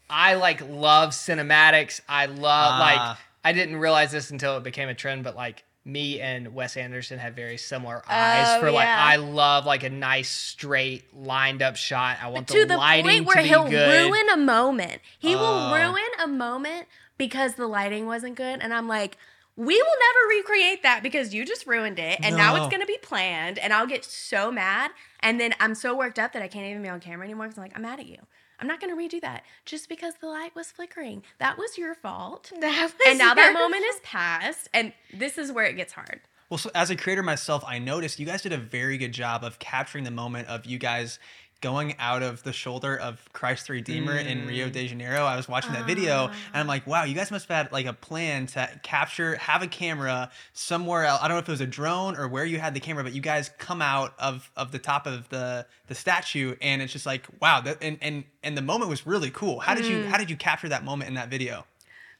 I 0.09 0.33
like 0.35 0.61
love 0.67 1.11
cinematics. 1.11 2.01
I 2.09 2.25
love 2.25 2.71
Ah. 2.75 2.79
like 2.79 3.17
I 3.45 3.53
didn't 3.53 3.77
realize 3.77 4.11
this 4.11 4.31
until 4.31 4.57
it 4.57 4.63
became 4.63 4.89
a 4.89 4.93
trend, 4.95 5.23
but 5.23 5.35
like 5.35 5.63
me 5.85 6.19
and 6.19 6.53
Wes 6.53 6.75
Anderson 6.75 7.17
have 7.19 7.33
very 7.33 7.55
similar 7.57 8.01
eyes 8.09 8.47
Oh, 8.57 8.59
for 8.59 8.71
like 8.71 8.85
yeah. 8.87 8.97
I 8.99 9.17
love 9.17 9.65
like 9.65 9.83
a 9.83 9.89
nice 9.89 10.29
straight 10.29 11.05
lined 11.15 11.61
up 11.61 11.75
shot. 11.77 12.17
I 12.21 12.29
want 12.29 12.47
to 12.49 12.59
the, 12.61 12.65
the 12.65 12.77
lighting 12.77 13.05
point 13.05 13.25
where 13.27 13.35
to 13.37 13.41
be 13.43 13.47
he'll 13.47 13.69
good. 13.69 14.11
ruin 14.11 14.29
a 14.33 14.37
moment. 14.37 15.01
He 15.19 15.35
Oh. 15.35 15.39
will 15.39 15.73
ruin 15.75 16.09
a 16.21 16.27
moment 16.27 16.87
because 17.17 17.53
the 17.55 17.67
lighting 17.67 18.05
wasn't 18.05 18.35
good. 18.35 18.59
And 18.61 18.73
I'm 18.73 18.87
like, 18.87 19.17
we 19.57 19.73
will 19.75 19.83
never 19.99 20.37
recreate 20.39 20.83
that 20.83 21.01
because 21.03 21.33
you 21.33 21.43
just 21.43 21.67
ruined 21.67 21.99
it. 21.99 22.19
And 22.21 22.37
now 22.37 22.55
No. 22.55 22.63
it's 22.63 22.69
going 22.71 22.81
to 22.81 22.87
be 22.87 22.97
planned. 23.01 23.57
And 23.59 23.73
I'll 23.73 23.87
get 23.87 24.05
so 24.05 24.51
mad. 24.51 24.91
And 25.19 25.41
then 25.41 25.53
I'm 25.59 25.73
so 25.75 25.97
worked 25.97 26.19
up 26.19 26.31
that 26.33 26.41
I 26.43 26.47
can't 26.47 26.65
even 26.67 26.83
be 26.83 26.89
on 26.89 26.99
camera 26.99 27.25
anymore 27.25 27.47
because 27.47 27.57
I'm 27.57 27.63
like, 27.63 27.73
I'm 27.75 27.81
mad 27.81 27.99
at 27.99 28.05
you. 28.05 28.19
I'm 28.59 28.67
not 28.67 28.79
going 28.79 28.95
to 28.95 29.17
redo 29.17 29.19
that 29.21 29.43
just 29.65 29.89
because 29.89 30.15
the 30.21 30.27
light 30.27 30.55
was 30.55 30.71
flickering. 30.71 31.23
That 31.39 31.57
was 31.57 31.77
your 31.77 31.93
fault. 31.95 32.51
That 32.61 32.83
was 32.83 32.93
And 33.07 33.17
now 33.19 33.33
that 33.33 33.51
your- 33.51 33.53
moment 33.59 33.83
is 33.89 33.99
past. 34.03 34.69
And 34.73 34.93
this 35.13 35.37
is 35.37 35.51
where 35.51 35.65
it 35.65 35.73
gets 35.75 35.93
hard. 35.93 36.21
Well, 36.49 36.57
so 36.57 36.71
as 36.73 36.89
a 36.89 36.95
creator 36.95 37.23
myself, 37.23 37.63
I 37.67 37.77
noticed 37.77 38.19
you 38.19 38.25
guys 38.25 38.41
did 38.43 38.53
a 38.53 38.57
very 38.57 38.97
good 38.97 39.11
job 39.11 39.43
of 39.43 39.59
capturing 39.59 40.05
the 40.05 40.11
moment 40.11 40.47
of 40.47 40.65
you 40.65 40.77
guys 40.77 41.19
going 41.61 41.95
out 41.97 42.21
of 42.21 42.43
the 42.43 42.53
shoulder 42.53 42.95
of 42.95 43.27
Christ 43.33 43.67
the 43.67 43.73
Redeemer 43.73 44.15
in 44.15 44.41
Mm. 44.43 44.47
Rio 44.47 44.69
de 44.69 44.87
Janeiro. 44.87 45.23
I 45.25 45.35
was 45.35 45.47
watching 45.47 45.73
that 45.73 45.85
video 45.87 46.27
and 46.27 46.35
I'm 46.53 46.67
like, 46.67 46.85
wow, 46.85 47.03
you 47.03 47.15
guys 47.15 47.31
must 47.31 47.47
have 47.47 47.57
had 47.65 47.71
like 47.71 47.85
a 47.87 47.93
plan 47.93 48.45
to 48.47 48.69
capture, 48.83 49.35
have 49.37 49.63
a 49.63 49.67
camera 49.67 50.29
somewhere 50.53 51.05
else. 51.05 51.19
I 51.21 51.27
don't 51.27 51.35
know 51.35 51.39
if 51.39 51.47
it 51.49 51.51
was 51.51 51.61
a 51.61 51.65
drone 51.67 52.15
or 52.15 52.27
where 52.27 52.45
you 52.45 52.59
had 52.59 52.73
the 52.73 52.79
camera, 52.79 53.03
but 53.03 53.13
you 53.13 53.21
guys 53.21 53.49
come 53.57 53.81
out 53.81 54.13
of 54.19 54.51
of 54.55 54.71
the 54.71 54.79
top 54.79 55.07
of 55.07 55.27
the 55.29 55.65
the 55.87 55.95
statue 55.95 56.55
and 56.61 56.81
it's 56.81 56.93
just 56.93 57.05
like, 57.07 57.25
wow, 57.41 57.61
that 57.61 57.77
and 57.81 57.97
and 58.01 58.23
and 58.43 58.55
the 58.55 58.61
moment 58.61 58.89
was 58.89 59.07
really 59.07 59.31
cool. 59.31 59.59
How 59.59 59.73
did 59.73 59.85
you 59.85 59.97
Mm. 59.97 60.07
how 60.09 60.17
did 60.17 60.29
you 60.29 60.35
capture 60.37 60.69
that 60.69 60.83
moment 60.83 61.07
in 61.09 61.15
that 61.15 61.29
video? 61.29 61.65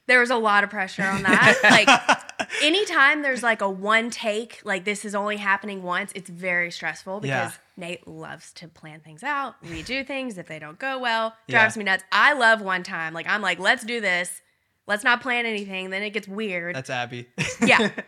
There 0.08 0.20
was 0.20 0.30
a 0.30 0.36
lot 0.36 0.64
of 0.64 0.70
pressure 0.70 1.04
on 1.04 1.22
that. 1.22 1.58
like 2.40 2.48
anytime 2.62 3.22
there's 3.22 3.42
like 3.42 3.60
a 3.60 3.68
one 3.70 4.10
take, 4.10 4.60
like 4.64 4.84
this 4.84 5.04
is 5.04 5.14
only 5.14 5.36
happening 5.36 5.82
once, 5.82 6.12
it's 6.14 6.30
very 6.30 6.70
stressful 6.70 7.20
because 7.20 7.52
Yeah. 7.52 7.58
Nate 7.78 8.06
loves 8.06 8.52
to 8.54 8.68
plan 8.68 9.00
things 9.00 9.22
out, 9.22 9.54
redo 9.64 10.06
things 10.06 10.36
if 10.36 10.46
they 10.46 10.58
don't 10.58 10.78
go 10.78 10.98
well. 10.98 11.34
Yeah. 11.46 11.60
Drives 11.60 11.76
me 11.76 11.84
nuts. 11.84 12.04
I 12.12 12.34
love 12.34 12.60
one 12.60 12.82
time. 12.82 13.14
Like 13.14 13.26
I'm 13.28 13.40
like, 13.40 13.58
let's 13.58 13.84
do 13.84 14.00
this. 14.00 14.42
Let's 14.86 15.04
not 15.04 15.20
plan 15.22 15.46
anything. 15.46 15.90
Then 15.90 16.02
it 16.02 16.10
gets 16.10 16.26
weird. 16.28 16.74
That's 16.74 16.90
Abby. 16.90 17.28
yeah. 17.64 17.90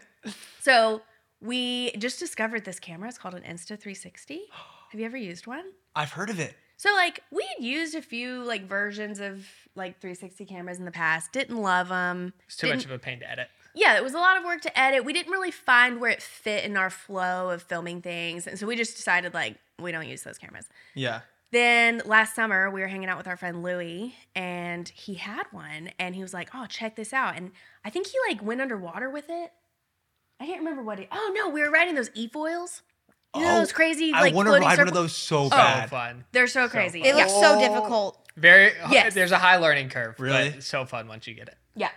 So 0.61 1.01
we 1.41 1.93
just 1.93 2.19
discovered 2.19 2.67
this 2.67 2.79
camera. 2.79 3.09
It's 3.09 3.17
called 3.17 3.33
an 3.33 3.43
Insta 3.43 3.69
360. 3.81 4.43
Have 4.91 5.01
you 5.01 5.07
ever 5.07 5.17
used 5.17 5.47
one? 5.47 5.65
I've 5.97 6.13
heard 6.13 6.29
of 6.29 6.39
it. 6.39 6.55
So 6.77 6.93
like 6.93 7.23
we 7.31 7.47
had 7.57 7.65
used 7.65 7.95
a 7.95 8.03
few 8.03 8.43
like 8.43 8.69
versions 8.69 9.21
of 9.21 9.47
like 9.75 10.01
360 10.01 10.45
cameras 10.45 10.79
in 10.79 10.85
the 10.85 10.91
past. 10.91 11.33
Didn't 11.33 11.57
love 11.57 11.89
them. 11.89 12.35
It's 12.47 12.57
too 12.57 12.69
much 12.69 12.85
of 12.85 12.91
a 12.91 12.99
pain 12.99 13.21
to 13.21 13.31
edit. 13.31 13.49
Yeah, 13.75 13.97
it 13.97 14.03
was 14.03 14.15
a 14.15 14.19
lot 14.19 14.37
of 14.37 14.45
work 14.45 14.61
to 14.63 14.79
edit. 14.79 15.05
We 15.05 15.13
didn't 15.13 15.33
really 15.33 15.51
find 15.51 16.01
where 16.01 16.11
it 16.11 16.23
fit 16.23 16.65
in 16.65 16.77
our 16.77 16.91
flow 16.91 17.51
of 17.51 17.63
filming 17.63 18.03
things, 18.03 18.47
and 18.47 18.59
so 18.59 18.67
we 18.67 18.77
just 18.77 18.97
decided 18.97 19.35
like 19.35 19.57
we 19.79 19.93
don't 19.93 20.09
use 20.09 20.23
those 20.23 20.39
cameras. 20.39 20.69
Yeah. 20.95 21.21
Then 21.53 22.01
last 22.05 22.35
summer 22.37 22.71
we 22.71 22.81
were 22.81 22.87
hanging 22.87 23.09
out 23.09 23.17
with 23.19 23.27
our 23.27 23.37
friend 23.37 23.63
Louie, 23.63 24.15
and 24.37 24.89
he 24.89 25.15
had 25.15 25.45
one, 25.51 25.91
and 25.99 26.15
he 26.15 26.23
was 26.23 26.33
like, 26.35 26.51
"Oh, 26.55 26.67
check 26.67 26.97
this 26.97 27.13
out!" 27.13 27.37
And 27.37 27.51
I 27.85 27.91
think 27.91 28.07
he 28.07 28.17
like 28.29 28.43
went 28.43 28.61
underwater 28.61 29.11
with 29.11 29.27
it. 29.29 29.51
I 30.41 30.47
can't 30.47 30.61
remember 30.61 30.83
what 30.83 30.99
it. 31.01 31.09
Oh 31.13 31.33
no, 31.35 31.49
we 31.49 31.61
were 31.63 31.71
riding 31.71 31.95
those 31.95 32.11
e 32.15 32.29
foils. 32.29 32.83
You 33.35 33.43
know 33.43 33.57
Oh, 33.57 33.59
those 33.61 33.73
crazy 33.73 34.13
I 34.13 34.23
like 34.23 34.35
want 34.35 34.47
to 34.47 34.51
floating 34.51 34.67
ride 34.69 34.79
one 34.79 34.89
of 34.89 34.95
those 34.95 35.15
so 35.15 35.43
oh, 35.45 35.49
So 35.51 35.57
bad. 35.57 35.91
fun. 35.91 36.25
They're 36.33 36.47
so 36.49 36.67
So 36.67 36.71
crazy. 36.71 37.01
It 37.03 37.13
fun. 37.13 37.17
looks 37.21 37.33
yeah. 37.33 37.41
so 37.41 37.57
Oh. 37.57 37.61
difficult. 37.61 38.19
Very. 38.37 38.73
Yes. 38.91 39.15
There's 39.15 39.31
a 39.33 39.39
high 39.39 39.57
learning 39.57 39.89
curve. 39.91 40.19
Really? 40.19 40.51
But 40.51 40.63
so 40.65 40.85
fun 40.85 41.07
once 41.09 41.27
you 41.29 41.35
get 41.35 41.49
it. 41.49 41.57
Yeah. 41.77 41.91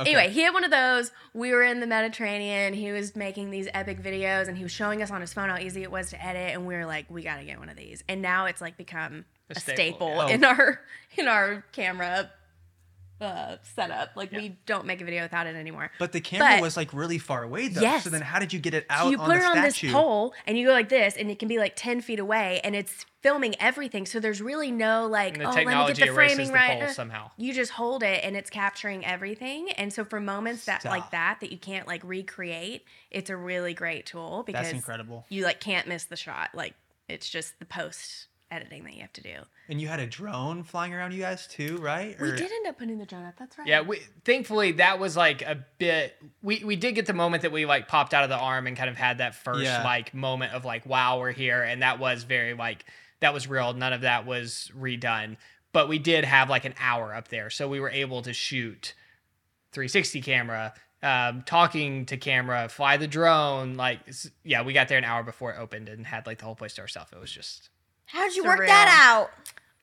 Okay. 0.00 0.14
Anyway, 0.14 0.32
he 0.32 0.40
had 0.42 0.54
one 0.54 0.64
of 0.64 0.70
those. 0.70 1.12
We 1.34 1.52
were 1.52 1.62
in 1.62 1.80
the 1.80 1.86
Mediterranean. 1.86 2.72
He 2.72 2.90
was 2.92 3.14
making 3.14 3.50
these 3.50 3.68
epic 3.74 4.02
videos 4.02 4.48
and 4.48 4.56
he 4.56 4.62
was 4.62 4.72
showing 4.72 5.02
us 5.02 5.10
on 5.10 5.20
his 5.20 5.32
phone 5.32 5.48
how 5.48 5.58
easy 5.58 5.82
it 5.82 5.90
was 5.90 6.10
to 6.10 6.24
edit. 6.24 6.54
And 6.54 6.66
we 6.66 6.74
were 6.74 6.86
like, 6.86 7.06
we 7.10 7.22
got 7.22 7.36
to 7.36 7.44
get 7.44 7.58
one 7.58 7.68
of 7.68 7.76
these. 7.76 8.02
And 8.08 8.22
now 8.22 8.46
it's 8.46 8.60
like 8.60 8.76
become 8.76 9.24
A 9.50 9.54
a, 9.56 9.60
staple, 9.60 9.74
staple, 9.74 10.08
yeah. 10.08 10.24
Oh. 10.24 10.28
in 10.28 10.44
our 10.44 10.80
in 11.16 11.28
our 11.28 11.64
camera 11.72 12.30
uh, 13.20 13.56
setup. 13.62 14.10
Like 14.16 14.32
Yeah. 14.32 14.38
we 14.38 14.58
don't 14.66 14.86
make 14.86 15.00
a 15.00 15.04
video 15.04 15.22
without 15.22 15.46
it 15.46 15.54
anymore. 15.56 15.90
But 15.98 16.12
the 16.12 16.20
camera 16.20 16.54
But- 16.56 16.62
was 16.62 16.76
like 16.76 16.92
really 16.92 17.18
far 17.18 17.42
away 17.42 17.68
though. 17.68 17.80
Yes. 17.82 18.04
So 18.04 18.10
then 18.10 18.22
how 18.22 18.38
did 18.38 18.52
you 18.52 18.58
get 18.58 18.74
it 18.74 18.86
out 18.88 19.04
So 19.04 19.10
you 19.10 19.18
on 19.18 19.26
put 19.26 19.38
the 19.38 19.44
it 19.44 19.56
on 19.56 19.62
this 19.62 19.80
pole 19.92 20.34
and 20.46 20.56
you 20.58 20.66
go 20.66 20.72
like 20.72 20.88
this, 20.88 21.16
and 21.16 21.30
it 21.30 21.38
can 21.38 21.48
be 21.48 21.58
like 21.58 21.74
ten 21.76 22.00
feet 22.00 22.18
away, 22.18 22.60
and 22.64 22.74
it's 22.74 23.04
filming 23.22 23.54
everything. 23.60 24.06
So 24.06 24.18
there's 24.18 24.40
really 24.40 24.70
no 24.70 25.06
like, 25.06 25.38
oh, 25.38 25.50
let 25.50 25.66
me 25.66 25.72
get 25.88 25.96
the 25.96 26.04
erases 26.06 26.14
framing 26.14 26.46
the 26.48 26.52
right. 26.54 26.78
pole 26.80 26.88
Uh, 26.88 26.92
somehow. 26.92 27.30
You 27.36 27.52
just 27.52 27.72
hold 27.72 28.02
it, 28.02 28.24
and 28.24 28.36
it's 28.36 28.48
capturing 28.50 29.04
everything. 29.04 29.70
And 29.72 29.92
so 29.92 30.04
for 30.04 30.20
moments 30.20 30.64
that 30.64 30.84
like 30.84 31.10
that 31.10 31.38
that 31.40 31.52
you 31.52 31.58
can't 31.58 31.86
like 31.86 32.02
recreate, 32.04 32.84
it's 33.10 33.28
a 33.28 33.36
really 33.36 33.74
great 33.74 34.06
tool 34.06 34.42
because 34.46 34.62
That's 34.66 34.74
incredible. 34.74 35.26
you 35.28 35.44
like 35.44 35.60
can't 35.60 35.86
miss 35.86 36.04
the 36.04 36.16
shot. 36.16 36.50
Like 36.54 36.74
it's 37.08 37.28
just 37.28 37.58
the 37.58 37.66
post 37.66 38.28
editing 38.50 38.84
that 38.84 38.94
you 38.94 39.00
have 39.02 39.12
to 39.14 39.22
do. 39.22 39.34
And 39.68 39.80
you 39.80 39.88
had 39.88 40.00
a 40.00 40.06
drone 40.06 40.62
flying 40.64 40.92
around 40.92 41.12
you 41.12 41.20
guys 41.20 41.46
too, 41.46 41.76
right? 41.78 42.20
We 42.20 42.32
did 42.32 42.50
end 42.50 42.66
up 42.66 42.78
putting 42.78 42.98
the 42.98 43.06
drone 43.06 43.24
up. 43.24 43.34
That's 43.38 43.56
right. 43.58 43.66
Yeah, 43.66 43.82
we 43.82 44.00
thankfully 44.24 44.72
that 44.72 44.98
was 44.98 45.16
like 45.16 45.42
a 45.42 45.64
bit 45.78 46.16
we 46.42 46.62
we 46.64 46.76
did 46.76 46.94
get 46.94 47.06
the 47.06 47.12
moment 47.12 47.42
that 47.42 47.52
we 47.52 47.66
like 47.66 47.86
popped 47.88 48.12
out 48.14 48.24
of 48.24 48.30
the 48.30 48.36
arm 48.38 48.66
and 48.66 48.76
kind 48.76 48.90
of 48.90 48.96
had 48.96 49.18
that 49.18 49.34
first 49.34 49.62
Yeah. 49.62 49.84
like 49.84 50.12
moment 50.14 50.52
of 50.52 50.64
like 50.64 50.84
wow, 50.86 51.18
we're 51.20 51.32
here 51.32 51.62
and 51.62 51.82
that 51.82 51.98
was 51.98 52.24
very 52.24 52.54
like 52.54 52.84
that 53.20 53.32
was 53.34 53.46
real. 53.48 53.72
None 53.74 53.92
of 53.92 54.00
that 54.00 54.26
was 54.26 54.70
redone. 54.76 55.36
But 55.72 55.88
we 55.88 55.98
did 56.00 56.24
have 56.24 56.50
like 56.50 56.64
an 56.64 56.74
hour 56.80 57.14
up 57.14 57.28
there. 57.28 57.48
So 57.50 57.68
we 57.68 57.78
were 57.78 57.90
able 57.90 58.22
to 58.22 58.32
shoot 58.32 58.94
360 59.72 60.20
camera, 60.22 60.74
um, 61.02 61.42
talking 61.42 62.06
to 62.06 62.16
camera, 62.16 62.68
fly 62.68 62.96
the 62.96 63.06
drone, 63.06 63.74
like 63.76 64.00
yeah, 64.42 64.62
we 64.62 64.72
got 64.72 64.88
there 64.88 64.98
an 64.98 65.04
hour 65.04 65.22
before 65.22 65.52
it 65.52 65.58
opened 65.60 65.88
and 65.88 66.04
had 66.06 66.26
like 66.26 66.38
the 66.38 66.44
whole 66.44 66.56
place 66.56 66.74
to 66.74 66.80
ourselves. 66.80 67.12
It 67.12 67.20
was 67.20 67.30
just 67.30 67.70
How 68.12 68.26
did 68.26 68.36
you 68.36 68.42
Surreal. 68.44 68.58
work 68.58 68.66
that 68.66 69.06
out? 69.08 69.30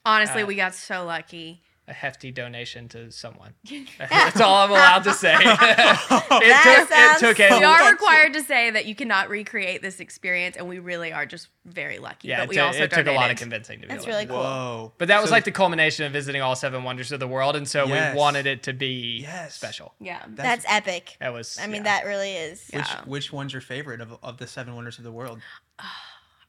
Honestly, 0.06 0.44
Uh, 0.44 0.48
we 0.48 0.56
got 0.56 0.74
so 0.74 1.06
lucky. 1.06 1.62
a 1.90 1.94
hefty 1.94 2.32
donation 2.32 2.90
to 2.90 3.10
someone. 3.12 3.54
That's 4.10 4.42
all 4.42 4.56
I'm 4.66 4.72
allowed 4.72 5.04
to 5.06 5.14
say. 5.14 5.34
it, 5.40 5.40
That 5.40 6.28
took, 6.40 6.42
it 6.42 6.90
sounds 6.90 7.20
took 7.22 7.38
so 7.38 7.58
We 7.60 7.64
are 7.64 7.90
required 7.92 8.34
to 8.34 8.42
say 8.44 8.70
that 8.72 8.86
you 8.88 8.94
cannot 8.96 9.30
recreate 9.30 9.82
this 9.82 10.02
experience, 10.02 10.58
and 10.58 10.68
we 10.68 10.80
really 10.80 11.14
are 11.14 11.26
just 11.26 11.48
very 11.66 11.98
lucky. 12.00 12.28
Yeah, 12.28 12.40
but 12.40 12.44
it, 12.44 12.50
we 12.50 12.56
took- 12.56 12.64
also 12.66 12.84
it 12.84 12.92
took 12.92 13.08
a 13.08 13.12
lot 13.14 13.32
of 13.32 13.38
convincing 13.38 13.80
to 13.80 13.88
be 13.88 13.94
That's 13.94 14.04
able 14.04 14.14
really 14.14 14.26
cool. 14.26 14.36
Whoa. 14.36 14.94
But 14.98 15.08
that 15.08 15.22
was 15.22 15.30
So- 15.30 15.36
like 15.36 15.46
the 15.46 15.52
culmination 15.54 16.06
of 16.06 16.12
visiting 16.12 16.42
all 16.42 16.58
seven 16.58 16.84
wonders 16.84 17.14
of 17.14 17.22
the 17.22 17.28
world, 17.28 17.56
and 17.56 17.66
so 17.68 17.86
Yes. 17.88 18.14
we 18.14 18.20
wanted 18.20 18.48
it 18.48 18.64
to 18.64 18.74
be 18.74 19.20
Yes. 19.22 19.56
special. 19.56 19.94
Yeah. 20.02 20.24
That's, 20.28 20.66
epic. 20.68 21.16
That 21.22 21.32
was. 21.32 21.58
I 21.62 21.68
mean, 21.68 21.86
yeah. 21.86 22.00
that 22.02 22.06
really 22.06 22.34
is. 22.34 22.68
which 22.74 22.86
Yeah. 22.86 23.02
which 23.06 23.32
one's 23.32 23.54
your 23.54 23.62
favorite 23.62 24.02
of, 24.02 24.18
of 24.22 24.38
the 24.40 24.48
seven 24.48 24.76
wonders 24.76 24.98
of 24.98 25.06
the 25.06 25.12
world? 25.14 25.40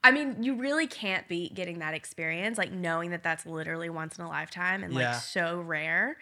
I 0.03 0.11
mean, 0.11 0.41
you 0.43 0.55
really 0.55 0.87
can't 0.87 1.27
beat 1.27 1.53
getting 1.53 1.79
that 1.79 1.93
experience, 1.93 2.57
like 2.57 2.71
knowing 2.71 3.11
that 3.11 3.23
that's 3.23 3.45
literally 3.45 3.89
once 3.89 4.17
in 4.17 4.23
a 4.23 4.29
lifetime 4.29 4.83
and 4.83 4.93
Yeah. 4.93 5.11
like 5.11 5.21
so 5.21 5.59
rare. 5.59 6.17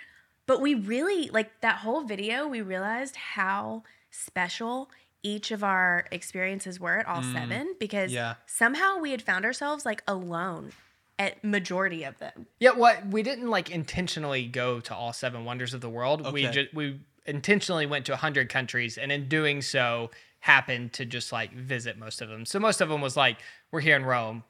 But 0.48 0.62
we 0.62 0.74
really, 0.74 1.30
like 1.30 1.62
that 1.62 1.78
whole 1.78 2.02
video, 2.04 2.48
we 2.48 2.62
realized 2.62 3.16
how 3.18 3.84
special 4.10 4.90
each 5.22 5.52
of 5.52 5.64
our 5.64 6.06
experiences 6.12 6.80
were 6.80 6.98
at 7.00 7.06
all 7.06 7.22
Mm. 7.22 7.34
seven 7.34 7.76
because 7.80 8.12
Yeah. 8.12 8.36
somehow 8.46 8.98
we 8.98 9.12
had 9.12 9.22
found 9.22 9.46
ourselves 9.46 9.86
like 9.86 10.02
alone 10.08 10.72
at 11.20 11.44
majority 11.44 12.04
of 12.04 12.18
them. 12.20 12.48
Yeah, 12.60 12.72
what 12.72 13.08
we 13.08 13.24
didn't 13.24 13.50
like 13.50 13.70
intentionally 13.70 14.46
go 14.48 14.80
to 14.80 14.96
all 14.96 15.14
seven 15.14 15.46
wonders 15.46 15.74
of 15.74 15.82
the 15.82 15.90
world. 15.90 16.32
We 16.32 16.48
just 16.48 16.74
we 16.74 17.00
intentionally 17.26 17.86
went 17.86 18.06
to 18.06 18.14
100 18.14 18.48
countries 18.50 18.98
and 18.98 19.12
in 19.12 19.28
doing 19.28 19.62
so 19.62 20.10
happened 20.40 20.94
to 20.94 21.06
just 21.06 21.32
like 21.32 21.52
visit 21.54 21.98
most 21.98 22.22
of 22.22 22.30
them. 22.30 22.46
So 22.46 22.60
most 22.60 22.82
of 22.82 22.90
them 22.90 23.02
was 23.02 23.18
like 23.18 23.38
we're 23.72 23.82
here 23.82 23.96
in 23.96 24.06
Rome. 24.06 24.44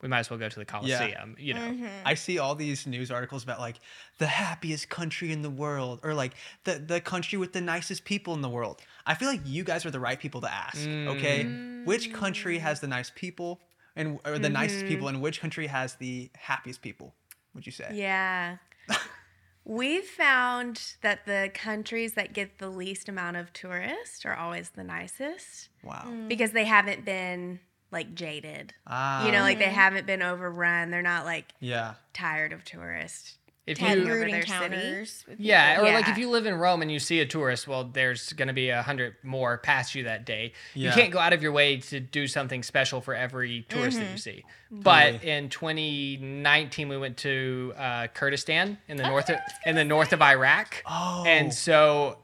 We 0.00 0.06
might 0.06 0.20
as 0.20 0.30
well 0.30 0.38
go 0.38 0.48
to 0.48 0.58
the 0.58 0.64
Colosseum, 0.64 1.34
you 1.40 1.54
know. 1.54 1.60
Mm-hmm. 1.60 1.86
I 2.06 2.14
see 2.14 2.38
all 2.38 2.54
these 2.54 2.86
news 2.86 3.10
articles 3.10 3.42
about 3.42 3.58
like 3.58 3.80
the 4.18 4.28
happiest 4.28 4.88
country 4.88 5.32
in 5.32 5.42
the 5.42 5.50
world 5.50 5.98
or 6.04 6.14
like 6.14 6.34
the 6.64 6.74
the 6.78 7.00
country 7.00 7.36
with 7.36 7.52
the 7.52 7.60
nicest 7.60 8.04
people 8.04 8.32
in 8.34 8.40
the 8.40 8.48
world. 8.48 8.80
I 9.06 9.14
feel 9.14 9.28
like 9.28 9.40
you 9.44 9.64
guys 9.64 9.84
are 9.84 9.90
the 9.90 9.98
right 9.98 10.20
people 10.20 10.40
to 10.42 10.52
ask. 10.52 10.86
Okay, 10.86 11.44
which 11.84 12.12
country 12.12 12.58
has 12.58 12.78
the 12.78 12.86
nice 12.86 13.10
people 13.14 13.60
and 13.96 14.20
or 14.24 14.38
the 14.38 14.48
nicest 14.48 14.80
Mm-hmm. 14.84 14.88
people, 14.88 15.08
and 15.08 15.20
which 15.20 15.40
country 15.40 15.66
has 15.66 15.94
the 15.96 16.30
happiest 16.36 16.80
people? 16.80 17.12
Would 17.54 17.66
you 17.66 17.72
say? 17.72 17.90
Yeah. 17.94 18.58
We've 19.68 20.04
found 20.06 20.94
that 21.02 21.26
the 21.26 21.50
countries 21.52 22.14
that 22.14 22.32
get 22.32 22.56
the 22.56 22.70
least 22.70 23.06
amount 23.06 23.36
of 23.36 23.52
tourists 23.52 24.24
are 24.24 24.34
always 24.34 24.70
the 24.70 24.82
nicest 24.82 25.68
Wow. 25.84 26.10
because 26.26 26.52
they 26.52 26.64
haven't 26.64 27.04
been 27.04 27.60
like 27.90 28.14
jaded. 28.14 28.72
Ah. 28.86 29.26
You 29.26 29.32
know, 29.32 29.42
like 29.42 29.58
they 29.58 29.64
haven't 29.66 30.06
been 30.06 30.22
overrun. 30.22 30.90
They're 30.90 31.02
not 31.02 31.26
like 31.26 31.52
Yeah. 31.60 31.94
tired 32.14 32.54
of 32.54 32.64
tourists. 32.64 33.36
If 33.68 33.78
Taking 33.78 34.06
you 34.06 34.12
rude 34.12 34.30
encounters. 34.30 35.24
with 35.28 35.38
Yeah, 35.38 35.74
people. 35.76 35.88
or 35.90 35.92
like 35.92 36.08
if 36.08 36.16
you 36.16 36.30
live 36.30 36.46
in 36.46 36.54
Rome 36.54 36.80
and 36.80 36.90
you 36.90 36.98
see 36.98 37.20
a 37.20 37.26
tourist, 37.26 37.68
well, 37.68 37.84
there's 37.84 38.32
going 38.32 38.48
to 38.48 38.54
be 38.54 38.70
a 38.70 38.82
hundred 38.82 39.16
more 39.22 39.58
past 39.58 39.94
you 39.94 40.04
that 40.04 40.24
day. 40.24 40.52
You 40.74 40.90
can't 40.90 41.12
go 41.12 41.18
out 41.18 41.32
of 41.34 41.42
your 41.42 41.52
way 41.52 41.76
to 41.76 42.00
do 42.00 42.26
something 42.26 42.62
special 42.62 43.00
for 43.02 43.14
every 43.14 43.66
tourist 43.68 43.98
that 43.98 44.10
you 44.10 44.16
see. 44.16 44.44
But 44.70 45.12
Totally. 45.12 45.30
in 45.30 45.48
2019, 45.50 46.88
we 46.88 46.96
went 46.98 47.16
to 47.18 47.74
uh, 47.76 48.06
Kurdistan 48.08 48.78
in 48.88 48.96
the 48.96 49.04
north 49.06 49.28
of, 49.30 49.36
in 49.66 49.74
the 49.74 49.84
north 49.84 50.12
of 50.12 50.22
Iraq, 50.22 50.82
Oh. 50.86 51.24
and 51.26 51.52
so 51.52 52.18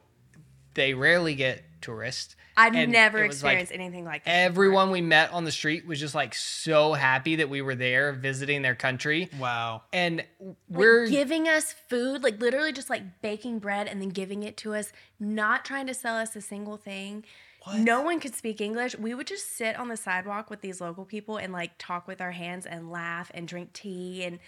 they 0.75 0.95
rarely 0.95 1.35
get 1.35 1.63
tourists. 1.81 2.37
I've 2.57 2.75
And 2.75 2.93
never 2.93 3.25
it 3.25 3.29
was, 3.29 3.43
like, 3.43 3.59
experienced 3.59 3.73
anything 3.73 4.05
like 4.05 4.25
that. 4.25 4.31
Everyone 4.31 4.91
we 4.91 5.01
met 5.01 5.33
on 5.33 5.45
the 5.45 5.51
street 5.53 5.87
was 5.87 5.99
just 5.99 6.15
like 6.15 6.35
so 6.35 6.93
happy 6.93 7.37
that 7.37 7.49
we 7.49 7.63
were 7.63 7.75
there 7.75 8.13
visiting 8.13 8.63
their 8.63 8.75
country, 8.75 9.29
Wow. 9.39 9.83
and 9.93 10.25
we're 10.69 11.07
giving 11.09 11.49
us 11.49 11.73
food, 11.73 12.23
like 12.23 12.41
literally 12.41 12.73
just 12.73 12.91
like 12.91 13.03
baking 13.23 13.59
bread 13.59 13.89
and 13.89 14.01
then 14.01 14.11
giving 14.11 14.43
it 14.43 14.57
to 14.59 14.75
us, 14.75 14.93
not 15.19 15.65
trying 15.65 15.87
to 15.89 15.95
sell 15.95 16.17
us 16.17 16.37
a 16.37 16.41
single 16.41 16.77
thing. 16.77 17.25
What? 17.65 17.79
No 17.79 18.03
one 18.03 18.21
could 18.21 18.35
speak 18.35 18.61
English. 18.61 18.97
We 18.99 19.15
would 19.15 19.27
just 19.27 19.57
sit 19.57 19.77
on 19.79 19.89
the 19.89 19.97
sidewalk 19.97 20.51
with 20.51 20.61
these 20.61 20.81
local 20.81 21.05
people 21.07 21.39
and 21.39 21.53
like 21.53 21.73
talk 21.79 22.07
with 22.07 22.21
our 22.21 22.33
hands 22.33 22.67
and 22.67 22.91
laugh 22.91 23.31
and 23.35 23.49
drink 23.49 23.73
tea. 23.73 24.23
And 24.23 24.39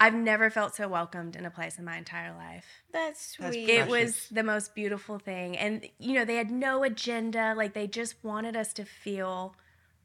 I've 0.00 0.14
never 0.14 0.50
felt 0.50 0.74
so 0.74 0.88
welcomed 0.88 1.36
in 1.36 1.46
a 1.46 1.50
place 1.50 1.78
in 1.78 1.84
my 1.84 1.96
entire 1.96 2.34
life. 2.34 2.66
That's 2.92 3.36
That's 3.36 3.54
sweet. 3.54 3.68
It 3.68 3.88
was 3.88 4.28
the 4.30 4.42
most 4.42 4.74
beautiful 4.74 5.18
thing. 5.18 5.56
And, 5.56 5.88
you 5.98 6.14
know, 6.14 6.24
they 6.24 6.36
had 6.36 6.50
no 6.50 6.82
agenda. 6.82 7.54
Like 7.56 7.74
they 7.74 7.86
just 7.86 8.16
wanted 8.22 8.56
us 8.56 8.72
to 8.74 8.84
feel 8.84 9.54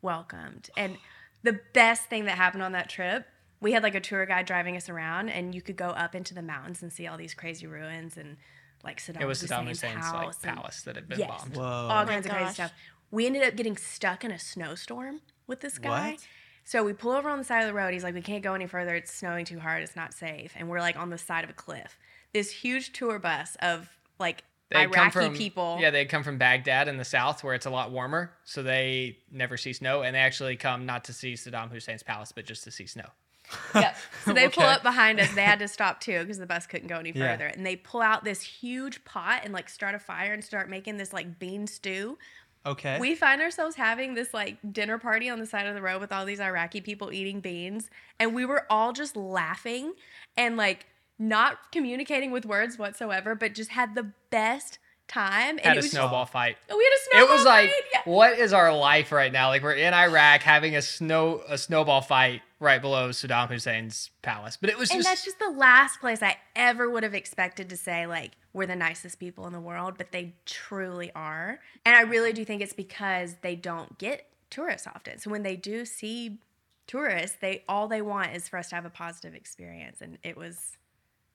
welcomed. 0.01 0.69
And 0.77 0.97
the 1.43 1.59
best 1.73 2.03
thing 2.03 2.25
that 2.25 2.37
happened 2.37 2.63
on 2.63 2.73
that 2.73 2.89
trip 2.89 3.25
we 3.61 3.73
had 3.73 3.83
like 3.83 3.95
a 3.95 3.99
tour 3.99 4.25
guide 4.25 4.45
driving 4.45 4.75
us 4.77 4.89
around, 4.89 5.29
and 5.29 5.53
you 5.53 5.61
could 5.61 5.75
go 5.75 5.89
up 5.89 6.15
into 6.15 6.33
the 6.33 6.41
mountains 6.41 6.81
and 6.81 6.91
see 6.91 7.07
all 7.07 7.17
these 7.17 7.33
crazy 7.33 7.67
ruins 7.67 8.17
and 8.17 8.37
like 8.83 8.99
Saddam 8.99 9.21
It 9.21 9.25
was 9.25 9.43
Saddam 9.43 9.67
Hussein's 9.67 9.81
Hussein's 9.81 10.05
house 10.05 10.37
like 10.43 10.55
palace 10.55 10.81
that 10.83 10.95
had 10.95 11.07
been 11.09 11.19
Yes. 11.19 11.29
bombed. 11.29 11.57
Whoa. 11.57 11.63
all 11.63 11.91
Oh 11.91 12.05
my 12.05 12.05
kinds 12.05 12.25
of 12.25 12.31
crazy 12.31 12.53
stuff. 12.53 12.73
We 13.11 13.25
ended 13.25 13.43
up 13.43 13.55
getting 13.55 13.75
stuck 13.75 14.23
in 14.23 14.31
a 14.31 14.39
snowstorm 14.39 15.21
with 15.47 15.61
this 15.61 15.77
guy. 15.77 16.11
What? 16.11 16.27
So 16.63 16.83
we 16.83 16.93
pull 16.93 17.11
over 17.11 17.29
on 17.29 17.37
the 17.37 17.43
side 17.43 17.61
of 17.61 17.67
the 17.67 17.73
road. 17.73 17.93
He's 17.93 18.03
like, 18.03 18.13
"We 18.13 18.21
can't 18.21 18.43
go 18.43 18.53
any 18.53 18.67
further. 18.67 18.95
It's 18.95 19.11
snowing 19.11 19.45
too 19.45 19.59
hard. 19.59 19.81
It's 19.83 19.95
not 19.95 20.13
safe." 20.13 20.53
And 20.55 20.69
we're 20.69 20.79
like 20.81 20.97
on 20.97 21.09
the 21.09 21.17
side 21.17 21.43
of 21.43 21.49
a 21.49 21.53
cliff. 21.53 21.97
This 22.33 22.51
huge 22.51 22.93
tour 22.93 23.17
bus 23.19 23.57
of 23.61 23.89
like 24.19 24.43
They 24.69 24.81
had 24.81 24.91
come 24.91 25.01
Iraqi 25.05 25.25
from, 25.29 25.35
people. 25.35 25.77
Yeah, 25.81 25.89
they 25.89 26.05
come 26.05 26.23
from 26.23 26.37
Baghdad 26.37 26.87
in 26.87 26.97
the 26.97 27.05
south 27.05 27.43
where 27.43 27.55
it's 27.55 27.65
a 27.65 27.71
lot 27.71 27.91
warmer, 27.91 28.33
so 28.43 28.61
they 28.61 29.17
never 29.31 29.57
see 29.57 29.73
snow, 29.73 30.03
and 30.03 30.15
they 30.15 30.19
actually 30.19 30.55
come 30.57 30.85
not 30.85 31.05
to 31.05 31.13
see 31.13 31.33
Saddam 31.33 31.71
Hussein's 31.71 32.03
palace, 32.03 32.31
but 32.31 32.45
just 32.45 32.63
to 32.65 32.71
see 32.71 32.85
snow. 32.85 33.05
Yep. 33.73 33.95
So 34.25 34.33
they 34.33 34.47
pull 34.47 34.63
up 34.65 34.83
behind 34.83 35.19
us. 35.19 35.33
They 35.33 35.41
had 35.41 35.57
to 35.59 35.67
stop 35.67 35.99
too 36.01 36.19
because 36.19 36.37
the 36.37 36.45
bus 36.45 36.67
couldn't 36.67 36.87
go 36.87 36.97
any 36.99 37.11
Yeah. 37.11 37.31
further. 37.31 37.47
And 37.47 37.65
they 37.65 37.75
pull 37.75 38.01
out 38.01 38.23
this 38.23 38.41
huge 38.43 39.03
pot 39.05 39.41
and 39.43 39.51
like 39.51 39.69
start 39.69 39.95
a 39.95 39.99
fire 39.99 40.33
and 40.33 40.43
start 40.43 40.69
making 40.69 40.97
this 40.97 41.13
like 41.13 41.39
bean 41.39 41.65
stew. 41.65 42.19
Okay. 42.65 42.99
We 42.99 43.15
find 43.15 43.41
ourselves 43.41 43.75
having 43.75 44.13
this 44.15 44.33
like 44.33 44.57
dinner 44.71 44.97
party 44.97 45.29
on 45.29 45.39
the 45.39 45.45
side 45.45 45.65
of 45.67 45.75
the 45.75 45.81
road 45.81 46.01
with 46.01 46.11
all 46.11 46.25
these 46.25 46.39
Iraqi 46.39 46.81
people 46.81 47.11
eating 47.11 47.39
beans. 47.39 47.89
And 48.19 48.33
we 48.35 48.45
were 48.45 48.65
all 48.69 48.91
just 48.93 49.15
laughing 49.15 49.93
and 50.35 50.57
like 50.57 50.85
not 51.17 51.71
communicating 51.71 52.31
with 52.31 52.45
words 52.45 52.77
whatsoever, 52.77 53.35
but 53.35 53.55
just 53.55 53.71
had 53.71 53.95
the 53.95 54.11
best 54.29 54.79
time. 55.07 55.57
And 55.57 55.61
Had 55.61 55.77
it 55.77 55.79
a 55.79 55.81
was 55.83 55.91
snowball 55.91 56.25
fight. 56.25 56.57
Oh, 56.69 56.77
we 56.77 56.83
had 56.83 56.91
a 56.91 56.99
snowball 57.09 57.35
It 57.35 57.37
was 57.37 57.45
like. 57.45 57.71
Yeah. 57.93 58.01
what 58.05 58.37
is 58.37 58.53
our 58.53 58.75
life 58.75 59.11
right 59.11 59.31
now? 59.31 59.47
Like 59.49 59.63
we're 59.63 59.73
in 59.73 59.93
Iraq 59.93 60.41
having 60.41 60.75
a 60.75 60.81
snow 60.81 61.41
a 61.47 61.57
snowball 61.57 62.01
fight 62.01 62.41
right 62.59 62.81
below 62.81 63.09
Saddam 63.09 63.47
Hussein's 63.47 64.09
palace. 64.21 64.57
But 64.59 64.69
it 64.69 64.77
was 64.77 64.91
And 64.91 64.99
just 64.99 65.09
that's 65.09 65.23
just 65.23 65.39
the 65.39 65.49
last 65.49 65.99
place 65.99 66.21
I 66.21 66.37
ever 66.55 66.89
would 66.89 67.03
have 67.03 67.13
expected 67.13 67.69
to 67.69 67.77
say, 67.77 68.05
like, 68.05 68.31
we're 68.53 68.65
the 68.65 68.75
nicest 68.75 69.19
people 69.19 69.47
in 69.47 69.53
the 69.53 69.61
world, 69.61 69.95
but 69.97 70.11
they 70.11 70.35
truly 70.45 71.11
are. 71.15 71.59
And 71.85 71.95
I 71.95 72.01
really 72.01 72.33
do 72.33 72.43
think 72.43 72.61
it's 72.61 72.73
because 72.73 73.35
they 73.41 73.55
don't 73.55 73.97
get 73.97 74.27
tourists 74.49 74.87
often. 74.87 75.19
So 75.19 75.29
when 75.29 75.43
they 75.43 75.55
do 75.55 75.85
see 75.85 76.39
tourists, 76.87 77.37
they 77.39 77.63
all 77.69 77.87
they 77.87 78.01
want 78.01 78.35
is 78.35 78.49
for 78.49 78.57
us 78.57 78.69
to 78.69 78.75
have 78.75 78.85
a 78.85 78.89
positive 78.89 79.35
experience. 79.35 80.01
And 80.01 80.17
it 80.23 80.35
was 80.35 80.77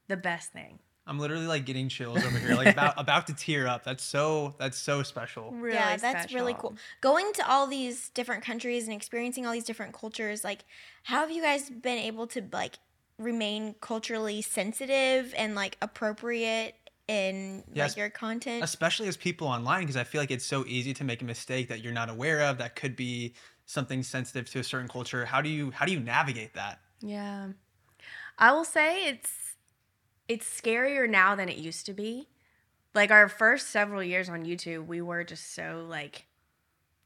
the 0.08 0.16
best 0.16 0.52
thing. 0.52 0.80
I'm 1.06 1.18
literally 1.18 1.46
like 1.46 1.66
getting 1.66 1.88
chills 1.88 2.24
over 2.24 2.38
here, 2.38 2.54
like 2.54 2.68
about 2.68 2.94
about 2.98 3.26
to 3.26 3.34
tear 3.34 3.66
up. 3.66 3.84
That's 3.84 4.02
so 4.02 4.54
that's 4.58 4.78
so 4.78 5.02
special. 5.02 5.50
Really 5.52 5.74
yeah, 5.76 5.96
that's 5.96 6.32
really 6.32 6.54
cool. 6.54 6.74
Going 7.00 7.32
to 7.34 7.50
all 7.50 7.66
these 7.66 8.08
different 8.10 8.42
countries 8.42 8.84
and 8.84 8.94
experiencing 8.96 9.46
all 9.46 9.52
these 9.52 9.64
different 9.64 9.92
cultures, 9.92 10.44
like 10.44 10.64
how 11.02 11.20
have 11.20 11.30
you 11.30 11.42
guys 11.42 11.68
been 11.68 11.98
able 11.98 12.26
to 12.28 12.42
like 12.52 12.78
remain 13.18 13.74
culturally 13.80 14.40
sensitive 14.42 15.34
and 15.36 15.54
like 15.54 15.76
appropriate 15.82 16.74
in 17.06 17.62
Yes. 17.74 17.90
like 17.90 17.96
your 17.98 18.08
content? 18.10 18.64
especially 18.64 19.06
as 19.08 19.16
people 19.16 19.46
online 19.46 19.82
because 19.82 19.96
i 19.96 20.04
feel 20.04 20.22
like 20.22 20.30
it's 20.30 20.44
so 20.46 20.64
easy 20.66 20.94
to 20.94 21.04
make 21.04 21.20
a 21.20 21.24
mistake 21.26 21.68
that 21.68 21.82
you're 21.82 21.92
not 21.92 22.08
aware 22.08 22.40
of 22.40 22.56
that 22.58 22.74
could 22.76 22.96
be 22.96 23.34
something 23.66 24.02
sensitive 24.02 24.48
to 24.50 24.58
a 24.58 24.64
certain 24.64 24.88
culture 24.88 25.26
how 25.26 25.42
do 25.42 25.50
you 25.50 25.70
how 25.70 25.84
do 25.84 25.92
you 25.92 26.00
navigate 26.00 26.54
that 26.54 26.80
Yeah. 27.02 27.48
I 28.38 28.52
will 28.52 28.64
say 28.64 29.06
it's 29.06 29.43
it's 30.28 30.46
scarier 30.46 31.08
now 31.08 31.34
than 31.34 31.48
it 31.48 31.56
used 31.56 31.86
to 31.86 31.92
be. 31.92 32.28
Like 32.94 33.10
our 33.10 33.28
first 33.28 33.70
several 33.70 34.02
years 34.02 34.28
on 34.28 34.44
YouTube, 34.44 34.86
we 34.86 35.00
were 35.00 35.24
just 35.24 35.54
so 35.54 35.84
like 35.88 36.26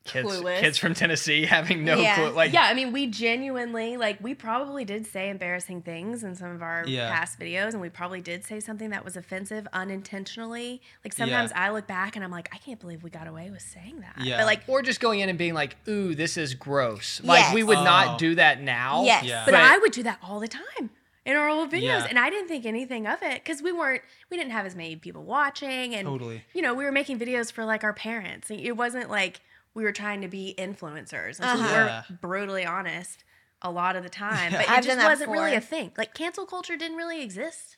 kids 0.04 0.26
clueless. 0.28 0.60
kids 0.60 0.78
from 0.78 0.94
Tennessee 0.94 1.44
having 1.46 1.84
no 1.84 1.98
Yeah. 1.98 2.14
clue. 2.14 2.30
Like 2.30 2.52
yeah, 2.52 2.62
I 2.62 2.74
mean, 2.74 2.92
we 2.92 3.06
genuinely 3.06 3.96
like 3.96 4.18
we 4.22 4.34
probably 4.34 4.84
did 4.84 5.06
say 5.06 5.28
embarrassing 5.30 5.82
things 5.82 6.24
in 6.24 6.34
some 6.34 6.50
of 6.50 6.62
our 6.62 6.84
Yeah. 6.86 7.10
past 7.10 7.38
videos, 7.40 7.72
and 7.72 7.80
we 7.80 7.88
probably 7.88 8.20
did 8.20 8.44
say 8.44 8.60
something 8.60 8.90
that 8.90 9.02
was 9.04 9.16
offensive 9.16 9.66
unintentionally. 9.72 10.80
Like 11.04 11.12
sometimes 11.12 11.52
I 11.54 11.70
look 11.70 11.86
back 11.86 12.16
and 12.16 12.24
I'm 12.24 12.30
like, 12.30 12.48
I 12.52 12.58
can't 12.58 12.80
believe 12.80 13.02
we 13.02 13.10
got 13.10 13.26
away 13.26 13.50
with 13.50 13.62
saying 13.62 14.00
that. 14.00 14.24
Yeah. 14.24 14.38
But 14.38 14.46
like, 14.46 14.60
or 14.66 14.82
just 14.82 15.00
going 15.00 15.20
in 15.20 15.28
and 15.28 15.38
being 15.38 15.54
like, 15.54 15.76
"Ooh, 15.88 16.14
this 16.14 16.36
is 16.36 16.54
gross." 16.54 17.20
Like 17.22 17.52
we 17.54 17.62
would 17.62 17.78
Oh. 17.78 17.84
not 17.84 18.18
do 18.18 18.34
that 18.36 18.62
now. 18.62 19.04
Yes. 19.04 19.24
Yeah. 19.24 19.42
but 19.44 19.54
I 19.54 19.78
would 19.78 19.92
do 19.92 20.02
that 20.04 20.18
all 20.22 20.40
the 20.40 20.48
time 20.48 20.90
in 21.28 21.36
our 21.36 21.48
old 21.48 21.70
videos, 21.70 21.82
Yeah. 21.82 22.06
and 22.08 22.18
I 22.18 22.30
didn't 22.30 22.48
think 22.48 22.64
anything 22.66 23.06
of 23.06 23.22
it 23.22 23.44
because 23.44 23.62
we 23.62 23.70
weren't, 23.70 24.02
we 24.30 24.36
didn't 24.36 24.52
have 24.52 24.64
as 24.66 24.74
many 24.74 24.96
people 24.96 25.24
watching, 25.24 25.94
and 25.94 26.06
Totally. 26.08 26.42
you 26.54 26.62
know, 26.62 26.72
we 26.74 26.84
were 26.84 26.92
making 26.92 27.18
videos 27.18 27.52
for 27.52 27.64
like 27.64 27.84
our 27.84 27.92
parents. 27.92 28.50
It 28.50 28.76
wasn't 28.76 29.10
like 29.10 29.40
we 29.74 29.84
were 29.84 29.92
trying 29.92 30.22
to 30.22 30.28
be 30.28 30.54
influencers. 30.58 31.38
And 31.38 31.44
so 31.50 31.54
we 31.56 31.62
Uh-huh. 31.68 32.02
were 32.10 32.16
brutally 32.20 32.64
honest 32.64 33.24
a 33.62 33.70
lot 33.70 33.94
of 33.96 34.02
the 34.02 34.08
time. 34.08 34.52
But 34.58 34.62
it 34.62 34.70
I've 34.70 34.84
just 34.84 34.98
wasn't 35.04 35.30
really 35.30 35.54
a 35.54 35.60
thing. 35.60 35.92
Like 35.98 36.14
cancel 36.14 36.46
culture 36.46 36.76
didn't 36.76 36.96
really 36.96 37.22
exist. 37.22 37.76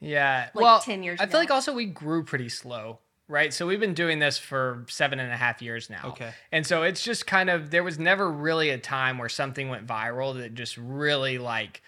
Yeah. 0.00 0.48
Like 0.54 0.62
well, 0.62 0.80
10 0.80 1.02
years 1.02 1.20
I 1.20 1.26
feel 1.26 1.40
like 1.40 1.50
also 1.50 1.72
we 1.74 1.86
grew 1.86 2.22
pretty 2.24 2.48
slow, 2.48 3.00
right? 3.28 3.52
So 3.52 3.66
we've 3.66 3.80
been 3.80 3.94
doing 3.94 4.18
this 4.20 4.38
for 4.38 4.84
seven 4.88 5.18
and 5.20 5.32
a 5.32 5.36
half 5.36 5.60
years 5.62 5.88
now. 5.90 6.00
Okay. 6.06 6.30
And 6.52 6.66
so 6.66 6.82
it's 6.82 7.02
just 7.02 7.26
kind 7.26 7.48
of, 7.50 7.70
there 7.70 7.84
was 7.84 7.98
never 7.98 8.30
really 8.30 8.70
a 8.70 8.78
time 8.78 9.18
where 9.18 9.28
something 9.28 9.68
went 9.68 9.86
viral 9.86 10.36
that 10.38 10.54
just 10.54 10.76
really 10.76 11.38
like 11.38 11.82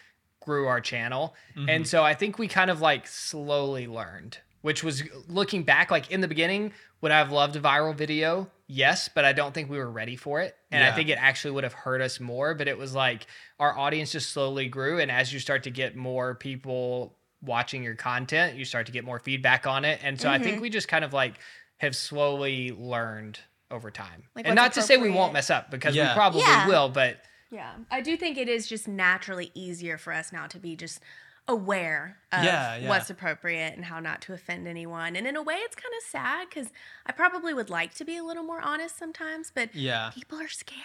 grew 0.49 0.67
our 0.67 0.81
channel. 0.81 1.35
Mm-hmm. 1.55 1.69
And 1.69 1.87
so 1.87 2.03
I 2.03 2.15
think 2.15 2.39
we 2.39 2.49
kind 2.49 2.71
of 2.71 2.81
like 2.81 3.07
slowly 3.07 3.87
learned, 3.87 4.39
which 4.63 4.83
was 4.83 5.03
looking 5.29 5.63
back, 5.63 5.91
like 5.91 6.11
in 6.11 6.23
the 6.23 6.29
beginning, 6.29 6.73
would 7.03 7.13
I 7.13 7.19
have 7.19 7.31
loved 7.31 7.55
a 7.57 7.61
viral 7.61 7.95
video? 7.95 8.51
Yes, 8.67 9.11
but 9.15 9.27
I 9.27 9.33
don't 9.35 9.53
think 9.53 9.69
we 9.71 9.77
were 9.79 9.91
ready 9.91 10.17
for 10.17 10.41
it. 10.41 10.57
And 10.71 10.83
I 10.83 10.91
think 10.93 11.11
it 11.11 11.19
actually 11.21 11.51
would 11.53 11.65
have 11.65 11.75
hurt 11.75 12.01
us 12.01 12.19
more. 12.19 12.55
But 12.55 12.67
it 12.67 12.79
was 12.79 12.95
like 12.95 13.27
our 13.61 13.77
audience 13.77 14.11
just 14.13 14.31
slowly 14.33 14.69
grew. 14.69 14.99
And 15.01 15.11
as 15.11 15.33
you 15.33 15.39
start 15.39 15.63
to 15.65 15.71
get 15.71 15.95
more 15.97 16.35
people 16.35 17.15
watching 17.43 17.83
your 17.83 17.95
content, 17.95 18.57
you 18.57 18.65
start 18.65 18.87
to 18.87 18.93
get 18.93 19.05
more 19.05 19.19
feedback 19.19 19.67
on 19.67 19.85
it. 19.85 20.01
And 20.03 20.19
so 20.19 20.29
I 20.31 20.37
Mm-hmm. 20.37 20.45
think 20.45 20.61
we 20.63 20.71
just 20.71 20.89
kind 20.89 21.05
of 21.05 21.13
like 21.13 21.35
have 21.77 21.95
slowly 21.95 22.73
learned 22.73 23.39
over 23.71 23.91
time. 23.91 24.25
Like 24.35 24.47
and 24.47 24.55
not 24.57 24.73
to 24.75 24.83
say 24.83 24.97
we 24.97 25.11
won't 25.11 25.33
mess 25.35 25.51
up 25.51 25.71
because 25.71 25.95
Yeah. 25.95 26.09
we 26.09 26.15
probably 26.15 26.41
Yeah. 26.41 26.67
will, 26.67 26.89
but 26.89 27.19
Yeah. 27.51 27.73
I 27.91 28.01
do 28.01 28.17
think 28.17 28.37
it 28.37 28.49
is 28.49 28.67
just 28.67 28.87
naturally 28.89 29.51
easier 29.55 29.97
for 29.99 30.13
us 30.13 30.33
now 30.33 30.47
to 30.49 30.59
be 30.59 30.77
just 30.77 31.01
aware 31.47 32.19
of 32.31 32.45
Yeah, 32.45 32.77
yeah. 32.77 32.89
what's 32.89 33.09
appropriate 33.09 33.75
and 33.75 33.87
how 33.87 34.01
not 34.01 34.21
to 34.23 34.35
offend 34.35 34.69
anyone. 34.69 35.17
And 35.17 35.27
in 35.27 35.35
a 35.35 35.43
way, 35.43 35.55
it's 35.55 35.75
kind 35.75 35.95
of 35.97 36.07
sad 36.07 36.49
because 36.51 36.71
I 37.07 37.13
probably 37.13 37.55
would 37.55 37.71
like 37.71 37.95
to 37.95 38.05
be 38.05 38.17
a 38.19 38.23
little 38.23 38.43
more 38.43 38.61
honest 38.61 38.99
sometimes, 38.99 39.51
but 39.55 39.75
yeah 39.75 40.11
people 40.15 40.39
are 40.39 40.49
scary. 40.49 40.83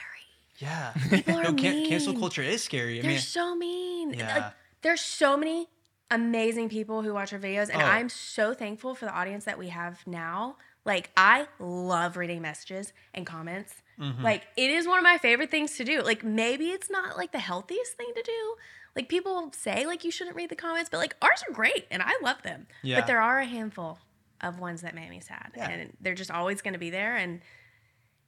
yeah 0.60 0.94
People 1.10 1.36
are 1.40 1.44
no, 1.44 1.54
can- 1.54 1.86
cancel 1.90 2.14
culture 2.18 2.42
is 2.42 2.64
scary 2.64 3.00
i 3.00 3.02
They're 3.02 3.12
mean 3.12 3.20
so 3.20 3.56
mean. 3.56 4.14
Uh, 4.16 4.18
yeah. 4.18 4.36
Like, 4.38 4.54
there's 4.84 5.02
so 5.02 5.36
many 5.36 5.68
amazing 6.12 6.70
people 6.70 7.02
who 7.02 7.14
watch 7.14 7.34
our 7.34 7.40
videos, 7.40 7.70
and 7.70 7.82
Oh. 7.82 7.86
I'm 7.86 8.08
so 8.08 8.54
thankful 8.54 8.96
for 8.96 9.04
the 9.06 9.12
audience 9.14 9.44
that 9.46 9.58
we 9.58 9.68
have 9.70 10.06
now. 10.08 10.56
Like, 10.86 11.12
I 11.18 11.48
love 11.60 12.16
reading 12.18 12.42
messages 12.42 12.94
and 13.14 13.26
comments. 13.26 13.82
Mm-hmm. 14.00 14.24
Like, 14.24 14.48
it 14.58 14.70
is 14.72 14.88
one 14.88 14.98
of 14.98 15.04
my 15.04 15.18
favorite 15.18 15.52
things 15.52 15.78
to 15.78 15.84
do. 15.84 16.02
Like, 16.02 16.24
maybe 16.24 16.66
it's 16.70 16.90
not 16.90 17.18
like 17.18 17.32
the 17.32 17.40
healthiest 17.40 17.94
thing 17.94 18.12
to 18.16 18.24
do. 18.24 18.56
Like, 18.96 19.10
people 19.10 19.52
say, 19.56 19.86
like, 19.86 20.04
you 20.04 20.12
shouldn't 20.12 20.36
read 20.36 20.50
the 20.50 20.56
comments, 20.56 20.90
but 20.90 20.98
like, 20.98 21.16
ours 21.22 21.44
are 21.48 21.54
great 21.54 21.88
and 21.92 22.02
I 22.02 22.12
love 22.22 22.42
them. 22.44 22.68
Yeah. 22.82 23.00
But 23.00 23.08
there 23.08 23.22
are 23.22 23.40
a 23.40 23.46
handful 23.46 24.00
of 24.42 24.60
ones 24.60 24.82
that 24.82 24.94
make 24.94 25.10
me 25.10 25.20
sad, 25.20 25.52
Yeah. 25.56 25.70
and 25.70 25.94
they're 26.02 26.16
just 26.16 26.32
always 26.32 26.62
going 26.62 26.74
to 26.74 26.80
be 26.80 26.90
there. 26.90 27.16
And 27.16 27.42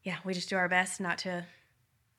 yeah, 0.03 0.17
we 0.23 0.33
just 0.33 0.49
do 0.49 0.55
our 0.55 0.69
best 0.69 0.99
not 1.01 1.17
to 1.19 1.45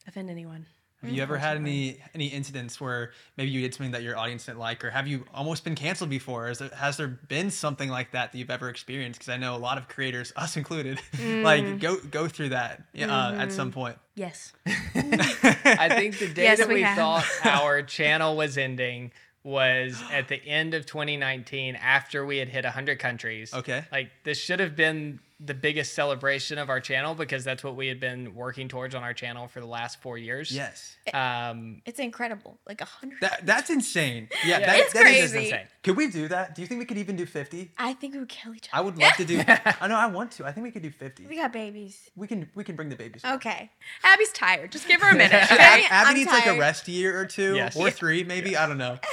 offend 0.06 0.28
anyone. 0.30 0.66
Have 1.02 1.10
you 1.10 1.22
ever 1.22 1.36
had 1.38 1.56
any 1.56 1.98
any 2.14 2.26
incidents 2.26 2.80
where 2.80 3.12
maybe 3.36 3.50
you 3.50 3.60
did 3.60 3.74
something 3.74 3.92
that 3.92 4.02
your 4.02 4.16
audience 4.16 4.46
didn't 4.46 4.58
like 4.58 4.84
or 4.84 4.90
have 4.90 5.06
you 5.06 5.24
almost 5.32 5.62
been 5.62 5.74
canceled 5.74 6.10
before 6.10 6.48
Is 6.48 6.58
there, 6.58 6.70
has 6.70 6.96
there 6.96 7.06
been 7.08 7.50
something 7.50 7.88
like 7.90 8.12
that 8.12 8.32
that 8.32 8.38
you've 8.38 8.50
ever 8.50 8.68
experienced 8.68 9.20
because 9.20 9.28
i 9.32 9.36
know 9.36 9.54
a 9.54 9.58
lot 9.58 9.78
of 9.78 9.88
creators 9.88 10.32
us 10.36 10.56
included 10.56 10.98
Mm. 11.12 11.42
like 11.42 11.78
go 11.80 11.96
go 12.10 12.28
through 12.28 12.48
that 12.50 12.82
uh, 12.96 13.00
at 13.02 13.08
Mm-hmm. 13.08 13.50
some 13.50 13.72
point 13.72 13.96
Yes. 14.14 14.52
I 14.66 15.88
think 15.90 16.18
the 16.18 16.28
day 16.32 16.44
Yes, 16.44 16.58
that 16.58 16.68
we 16.68 16.76
we, 16.76 16.84
thought 16.84 17.24
our 17.44 17.82
channel 17.82 18.34
was 18.36 18.56
ending 18.56 19.12
was 19.44 20.02
at 20.10 20.28
the 20.28 20.42
end 20.44 20.74
of 20.74 20.86
2019 20.86 21.76
after 21.76 22.24
we 22.26 22.38
had 22.38 22.48
hit 22.48 22.64
100 22.64 22.98
countries. 22.98 23.52
Okay. 23.54 23.84
Like 23.92 24.10
this 24.24 24.38
should 24.38 24.58
have 24.60 24.74
been 24.74 25.20
the 25.38 25.52
biggest 25.52 25.92
celebration 25.92 26.56
of 26.56 26.70
our 26.70 26.80
channel 26.80 27.14
because 27.14 27.44
that's 27.44 27.62
what 27.62 27.76
we 27.76 27.88
had 27.88 28.00
been 28.00 28.34
working 28.34 28.68
towards 28.68 28.94
on 28.94 29.02
our 29.02 29.12
channel 29.12 29.48
for 29.48 29.60
the 29.60 29.66
last 29.66 30.00
4 30.00 30.16
years. 30.16 30.50
yes 30.50 30.96
Um 31.12 31.82
it's 31.84 31.98
incredible. 31.98 32.58
Like 32.66 32.80
a 32.80 32.86
hundred. 32.86 33.20
that 33.20 33.44
that's 33.44 33.68
insane 33.68 34.28
yeah, 34.46 34.58
Yeah, 34.60 34.66
that, 34.66 34.78
It's 34.78 34.92
that 34.94 35.06
is 35.06 35.32
crazy. 35.32 35.44
insane. 35.50 35.66
could 35.82 35.96
we 35.98 36.08
do 36.08 36.28
that 36.28 36.54
do 36.54 36.62
you 36.62 36.66
think 36.68 36.78
we 36.78 36.86
could 36.86 36.96
even 36.96 37.16
do 37.16 37.26
50 37.26 37.70
I 37.76 37.92
think 37.92 38.14
we 38.14 38.20
would 38.20 38.30
kill 38.30 38.54
each 38.54 38.68
other. 38.72 38.78
i 38.78 38.80
would 38.80 38.96
love 38.96 39.12
to 39.16 39.24
do 39.26 39.42
i 39.80 39.86
know 39.88 39.96
i 39.96 40.06
want 40.06 40.30
to 40.32 40.46
i 40.46 40.52
think 40.52 40.64
we 40.64 40.70
could 40.70 40.80
do 40.82 40.90
50 40.90 41.26
We 41.26 41.36
got 41.36 41.52
babies. 41.52 42.10
we 42.16 42.26
can 42.26 42.48
we 42.54 42.64
can 42.64 42.74
bring 42.74 42.88
the 42.88 42.96
babies 42.96 43.22
Okay. 43.24 43.70
Abby's 44.04 44.32
tired. 44.32 44.72
Just 44.72 44.88
give 44.88 45.02
her 45.02 45.10
a 45.10 45.14
minute. 45.14 45.32
Abby, 45.50 45.54
Okay? 45.54 45.84
Abby 45.90 46.08
I'm 46.10 46.14
needs 46.16 46.30
like 46.32 46.46
a 46.46 46.58
rest 46.58 46.88
year 46.88 47.20
or 47.20 47.26
two 47.26 47.56
Yes. 47.56 47.76
or 47.76 47.90
three 47.90 48.24
maybe 48.24 48.56
i 48.56 48.66
don't 48.66 48.78
know 48.78 48.98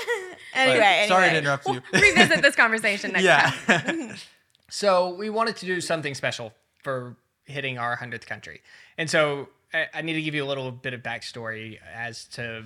But 0.56 0.60
Anyway, 0.70 1.06
sorry 1.08 1.30
to 1.32 1.38
interrupt 1.40 1.68
you 1.68 1.82
Revisit 1.92 2.42
this 2.44 2.56
conversation 2.56 3.12
next 3.12 3.26
time. 3.68 4.14
Yeah 4.82 4.90
So 4.90 5.10
we 5.14 5.30
wanted 5.30 5.56
to 5.58 5.66
do 5.66 5.82
something 5.82 6.16
special 6.16 6.54
for 6.84 7.16
hitting 7.46 7.78
our 7.78 7.96
hundredth 7.96 8.26
country, 8.26 8.62
and 8.98 9.10
so 9.10 9.50
I, 9.74 9.88
I 9.94 10.02
need 10.02 10.14
to 10.14 10.22
give 10.22 10.36
you 10.36 10.44
a 10.44 10.48
little 10.48 10.72
bit 10.72 10.94
of 10.94 11.02
backstory 11.02 11.80
as 11.94 12.26
to 12.36 12.64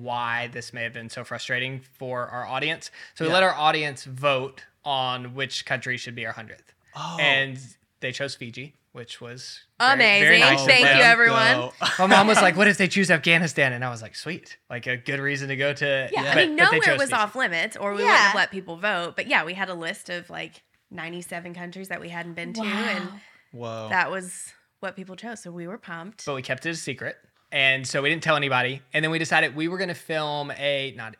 why 0.00 0.48
this 0.52 0.72
may 0.72 0.82
have 0.82 0.92
been 0.92 1.10
so 1.10 1.24
frustrating 1.24 1.80
for 1.98 2.26
our 2.28 2.46
audience. 2.46 2.90
So 3.14 3.24
we 3.24 3.28
Yeah. 3.28 3.34
let 3.34 3.42
our 3.42 3.54
audience 3.54 4.04
vote 4.04 4.64
on 4.84 5.34
which 5.34 5.66
country 5.66 5.96
should 5.96 6.14
be 6.14 6.24
our 6.26 6.32
100th. 6.32 6.72
Oh. 6.96 7.16
And 7.20 7.58
they 8.00 8.12
chose 8.12 8.34
Fiji, 8.34 8.74
which 8.92 9.20
was 9.20 9.64
very- 9.80 9.92
Amazing. 9.94 10.24
very 10.28 10.40
nice 10.40 10.64
Thank 10.64 10.84
you, 10.86 11.02
everyone. 11.02 11.56
Go. 11.56 11.72
My 11.98 12.06
mom 12.06 12.26
was 12.28 12.40
like, 12.40 12.56
"What 12.60 12.68
if 12.68 12.78
they 12.78 12.88
choose 12.88 13.10
Afghanistan?" 13.10 13.72
And 13.72 13.84
I 13.84 13.90
was 13.90 14.00
like, 14.00 14.14
"Sweet, 14.14 14.56
like 14.70 14.86
a 14.86 14.96
good 14.96 15.20
reason 15.20 15.48
to 15.48 15.56
go 15.56 15.72
to." 15.74 16.08
Yeah, 16.12 16.20
I 16.22 16.24
but- 16.24 16.36
mean, 16.36 16.56
nowhere 16.56 16.80
was 16.96 17.10
Fiji. 17.10 17.12
off 17.14 17.34
limits, 17.34 17.76
or 17.76 17.90
we 17.90 17.96
wouldn't 18.04 18.16
have 18.16 18.34
let 18.34 18.50
people 18.50 18.76
vote. 18.76 19.16
But 19.16 19.26
yeah, 19.26 19.44
we 19.44 19.54
had 19.54 19.68
a 19.68 19.74
list 19.74 20.08
of 20.10 20.30
like 20.30 20.62
97 20.94 21.54
countries 21.54 21.88
that 21.88 22.00
we 22.00 22.08
hadn't 22.08 22.34
been 22.34 22.52
to, 22.54 22.62
and 22.62 23.08
Whoa. 23.52 23.88
that 23.90 24.10
was 24.10 24.52
what 24.80 24.96
people 24.96 25.16
chose. 25.16 25.40
So 25.42 25.50
we 25.50 25.66
were 25.66 25.78
pumped. 25.78 26.24
but 26.26 26.34
we 26.34 26.42
kept 26.42 26.64
it 26.66 26.70
a 26.70 26.74
secret, 26.74 27.16
and 27.52 27.86
so 27.86 28.02
we 28.02 28.08
didn't 28.08 28.22
tell 28.22 28.36
anybody. 28.36 28.80
And 28.92 29.04
then 29.04 29.10
we 29.10 29.18
decided 29.18 29.54
we 29.56 29.68
were 29.68 29.78
going 29.78 29.88
to 29.88 29.94
film 29.94 30.50
a 30.52 30.92
not 30.96 31.16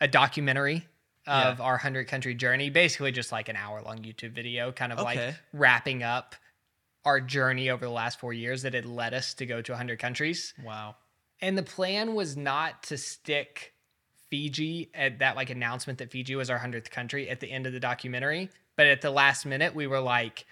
a 0.00 0.08
documentary 0.08 0.86
of 1.26 1.58
Yeah. 1.58 1.64
our 1.64 1.76
hundred 1.76 2.08
country 2.08 2.34
journey, 2.34 2.70
basically 2.70 3.12
just 3.12 3.30
like 3.32 3.48
an 3.48 3.56
hour 3.56 3.82
long 3.82 3.98
YouTube 3.98 4.32
video, 4.32 4.72
kind 4.72 4.92
of 4.92 4.98
like 5.00 5.34
wrapping 5.52 6.02
up 6.02 6.34
our 7.04 7.20
journey 7.20 7.70
over 7.70 7.84
the 7.84 7.90
last 7.90 8.18
four 8.20 8.32
years 8.32 8.62
that 8.62 8.74
had 8.74 8.84
led 8.86 9.14
us 9.14 9.32
to 9.34 9.46
go 9.46 9.62
to 9.62 9.72
100 9.72 9.98
countries. 9.98 10.52
wow. 10.64 10.96
And 11.42 11.56
the 11.56 11.62
plan 11.62 12.14
was 12.14 12.36
not 12.36 12.82
to 12.84 12.98
stick 12.98 13.72
Fiji 14.28 14.90
at 14.94 15.18
that 15.20 15.36
like 15.36 15.48
announcement 15.50 15.98
that 15.98 16.10
Fiji 16.10 16.36
was 16.36 16.50
our 16.50 16.58
100th 16.58 16.90
country 16.90 17.28
at 17.30 17.40
the 17.40 17.50
end 17.50 17.66
of 17.66 17.72
the 17.72 17.80
documentary. 17.80 18.50
But 18.76 18.86
at 18.86 19.00
the 19.00 19.10
last 19.10 19.44
minute, 19.46 19.74
we 19.74 19.86
were 19.86 20.00
like, 20.00 20.46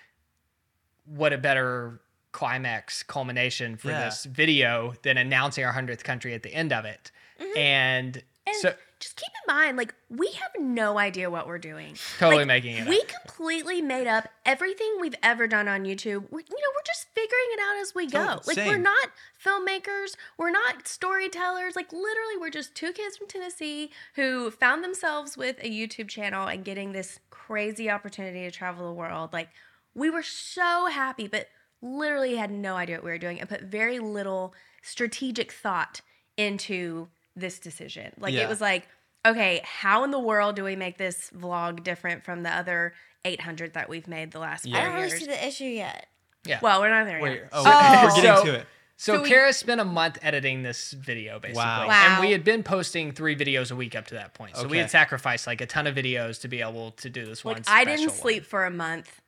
what 1.07 1.33
a 1.33 1.39
better 1.39 2.01
climax 2.33 3.03
culmination 3.03 3.77
for 3.77 3.89
Yeah. 3.89 4.05
this 4.05 4.25
video 4.25 4.93
than 5.03 5.17
announcing 5.17 5.65
our 5.65 5.73
100th 5.73 6.05
country 6.05 6.35
at 6.35 6.43
the 6.43 6.53
end 6.55 6.73
of 6.73 6.85
it. 6.85 7.11
Mm-hmm. 7.41 7.59
And, 7.59 8.23
And 8.49 8.57
so 8.57 8.75
just 9.01 9.17
keep 9.17 9.29
in 9.47 9.55
mind, 9.55 9.77
like, 9.77 9.95
we 10.11 10.27
have 10.33 10.51
no 10.59 10.99
idea 10.99 11.31
what 11.31 11.47
we're 11.47 11.59
doing. 11.59 11.95
totally 12.19 12.39
Like, 12.39 12.47
making 12.49 12.77
it 12.77 12.89
We 12.89 13.01
up. 13.01 13.09
completely 13.09 13.81
made 13.81 14.07
up 14.09 14.29
everything 14.45 14.97
we've 15.01 15.15
ever 15.23 15.47
done 15.47 15.69
on 15.69 15.85
YouTube. 15.85 16.25
We, 16.31 16.43
you 16.43 16.57
know, 16.57 16.73
we're 16.75 16.85
just 16.87 17.07
figuring 17.15 17.47
it 17.53 17.61
out 17.61 17.77
as 17.81 17.95
we 17.95 18.07
go. 18.09 18.27
Totally. 18.27 18.55
Like, 18.57 18.67
we're 18.67 18.77
not 18.79 19.09
filmmakers, 19.45 20.17
we're 20.37 20.51
not 20.51 20.89
storytellers. 20.89 21.77
Like, 21.77 21.93
literally, 21.93 22.37
we're 22.41 22.51
just 22.51 22.75
two 22.75 22.93
kids 22.93 23.17
from 23.17 23.29
Tennessee 23.29 23.91
who 24.15 24.51
found 24.51 24.83
themselves 24.83 25.37
with 25.37 25.59
a 25.61 25.71
YouTube 25.71 26.09
channel 26.09 26.49
and 26.49 26.65
getting 26.65 26.93
this 26.93 27.21
crazy 27.31 27.89
opportunity 27.89 28.41
to 28.43 28.51
travel 28.51 28.87
the 28.87 28.93
world. 28.95 29.33
Like, 29.33 29.51
we 29.95 30.11
were 30.11 30.23
so 30.25 30.87
happy, 30.87 31.29
but 31.29 31.49
literally 31.81 32.35
had 32.35 32.51
no 32.51 32.75
idea 32.75 32.97
what 32.97 33.05
we 33.05 33.11
were 33.13 33.19
doing 33.19 33.39
and 33.39 33.49
put 33.49 33.63
very 33.63 34.01
little 34.01 34.53
strategic 34.83 35.53
thought 35.53 36.01
into 36.37 37.09
this 37.41 37.59
decision. 37.59 38.13
Like, 38.19 38.35
Yeah. 38.35 38.43
it 38.43 38.49
was 38.49 38.61
like, 38.61 38.87
okay, 39.27 39.61
how 39.65 40.05
in 40.05 40.11
the 40.11 40.19
world 40.19 40.57
do 40.57 40.65
we 40.65 40.77
make 40.77 40.99
this 40.99 41.31
vlog 41.31 41.83
different 41.83 42.25
from 42.25 42.43
the 42.43 42.51
other 42.51 42.95
800 43.25 43.75
that 43.75 43.89
we've 43.89 44.09
made 44.09 44.31
the 44.31 44.39
last 44.39 44.65
Yeah. 44.67 44.79
I 44.79 44.85
don't 44.85 44.95
really 44.95 45.09
years? 45.09 45.21
see 45.21 45.27
the 45.27 45.47
issue 45.47 45.65
yet. 45.65 46.07
Yeah. 46.45 46.61
Well, 46.63 46.81
we're 46.81 46.89
not 46.91 47.05
there 47.07 47.21
Wait. 47.21 47.41
yet. 47.41 47.49
Oh, 47.53 47.63
oh. 47.67 47.71
So- 48.11 48.17
we're 48.17 48.23
getting 48.23 48.37
So- 48.37 48.45
to 48.45 48.55
it. 48.61 48.67
So, 49.01 49.15
So 49.17 49.23
we- 49.23 49.29
Kara 49.29 49.53
spent 49.53 49.81
a 49.81 49.85
month 49.85 50.19
editing 50.23 50.63
this 50.65 50.91
video, 50.91 51.39
basically. 51.39 51.59
Wow. 51.63 51.87
Wow. 51.87 52.15
And 52.15 52.21
we 52.21 52.33
had 52.33 52.43
been 52.43 52.65
posting 52.65 53.13
three 53.13 53.37
videos 53.37 53.71
a 53.71 53.77
week 53.77 53.95
up 53.95 54.09
to 54.09 54.15
that 54.15 54.35
point. 54.35 54.57
So 54.57 54.67
we 54.67 54.79
had 54.79 54.91
sacrificed 54.91 55.47
like 55.47 55.61
a 55.61 55.67
ton 55.67 55.87
of 55.87 55.95
videos 55.95 56.41
to 56.41 56.49
be 56.49 56.61
able 56.63 56.91
to 56.93 57.09
do 57.09 57.25
this 57.25 57.45
one. 57.45 57.55
like 57.57 57.69
I 57.69 57.85
didn't 57.85 57.99
special 57.99 58.13
one. 58.15 58.21
sleep 58.21 58.45
for 58.45 58.65
a 58.65 58.71
month. 58.73 59.21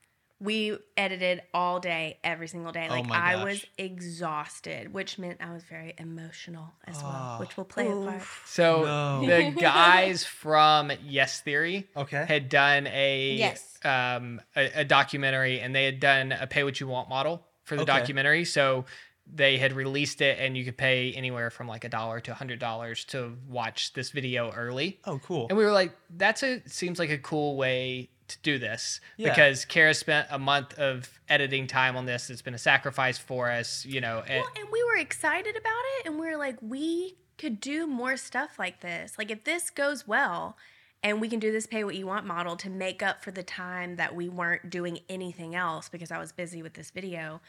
We 0.42 0.78
edited 0.96 1.42
all 1.52 1.80
day, 1.80 2.18
every 2.24 2.48
single 2.48 2.72
day. 2.72 2.86
Oh 2.88 2.92
Like 2.94 3.06
my 3.06 3.16
I 3.16 3.44
was 3.44 3.64
exhausted, 3.76 4.92
which 4.92 5.18
meant 5.18 5.38
I 5.40 5.52
was 5.52 5.64
very 5.64 5.94
emotional 5.98 6.72
as 6.86 6.96
well, 7.02 7.34
Oh. 7.36 7.40
which 7.40 7.56
will 7.56 7.64
play 7.66 7.90
a 7.90 7.94
part. 7.96 8.22
So 8.46 8.84
No. 8.84 9.26
the 9.26 9.50
guys 9.60 10.24
from 10.24 10.90
Yes 11.04 11.40
Theory 11.42 11.88
Okay. 11.96 12.24
had 12.26 12.48
done 12.48 12.86
a 12.86 13.34
Yes. 13.34 13.78
um 13.84 14.40
a, 14.56 14.80
a 14.80 14.84
documentary 14.84 15.60
and 15.60 15.74
they 15.74 15.84
had 15.84 16.00
done 16.00 16.32
a 16.32 16.46
pay 16.46 16.64
what 16.64 16.80
you 16.80 16.86
want 16.88 17.08
model 17.08 17.46
for 17.64 17.76
the 17.76 17.82
Okay. 17.82 17.92
documentary. 17.98 18.44
So 18.44 18.86
they 19.32 19.58
had 19.58 19.72
released 19.74 20.22
it 20.22 20.38
and 20.40 20.56
you 20.56 20.64
could 20.64 20.76
pay 20.76 21.12
anywhere 21.12 21.50
from 21.50 21.68
like 21.68 21.84
a 21.84 21.88
dollar 21.88 22.18
to 22.20 22.32
a 22.32 22.34
hundred 22.34 22.58
dollars 22.58 23.04
to 23.06 23.36
watch 23.46 23.92
this 23.92 24.10
video 24.10 24.50
early. 24.52 25.00
Oh, 25.04 25.18
cool. 25.22 25.46
And 25.48 25.56
we 25.58 25.64
were 25.64 25.70
like, 25.72 25.92
that's 26.16 26.42
a 26.42 26.62
seems 26.66 26.98
like 26.98 27.10
a 27.10 27.18
cool 27.18 27.56
way 27.56 28.10
to 28.30 28.38
do 28.42 28.58
this 28.58 29.00
Yeah. 29.16 29.30
because 29.30 29.64
Kara 29.64 29.94
spent 29.94 30.26
a 30.30 30.38
month 30.38 30.78
of 30.78 31.20
editing 31.28 31.66
time 31.66 31.96
on 31.96 32.06
this. 32.06 32.30
It's 32.30 32.42
been 32.42 32.54
a 32.54 32.58
sacrifice 32.58 33.18
for 33.18 33.50
us, 33.50 33.84
you 33.84 34.00
know. 34.00 34.20
And, 34.26 34.40
Well, 34.40 34.52
and 34.58 34.68
we 34.72 34.82
were 34.84 34.96
excited 34.96 35.56
about 35.56 35.82
it, 35.98 36.06
and 36.06 36.18
we 36.18 36.26
were 36.26 36.36
like, 36.36 36.56
we 36.60 37.16
could 37.38 37.60
do 37.60 37.86
more 37.86 38.16
stuff 38.16 38.58
like 38.58 38.80
this. 38.80 39.16
Like, 39.18 39.30
if 39.30 39.44
this 39.44 39.70
goes 39.70 40.06
well, 40.06 40.56
and 41.02 41.20
we 41.20 41.28
can 41.28 41.38
do 41.38 41.50
this 41.50 41.66
pay 41.66 41.82
what 41.84 41.94
you 41.94 42.06
want 42.06 42.26
model 42.26 42.56
to 42.56 42.68
make 42.68 43.02
up 43.02 43.22
for 43.24 43.30
the 43.30 43.42
time 43.42 43.96
that 43.96 44.14
we 44.14 44.28
weren't 44.28 44.68
doing 44.68 44.98
anything 45.08 45.54
else 45.54 45.88
because 45.88 46.10
I 46.10 46.18
was 46.18 46.30
busy 46.32 46.62
with 46.62 46.74
this 46.74 46.90
video, 46.90 47.40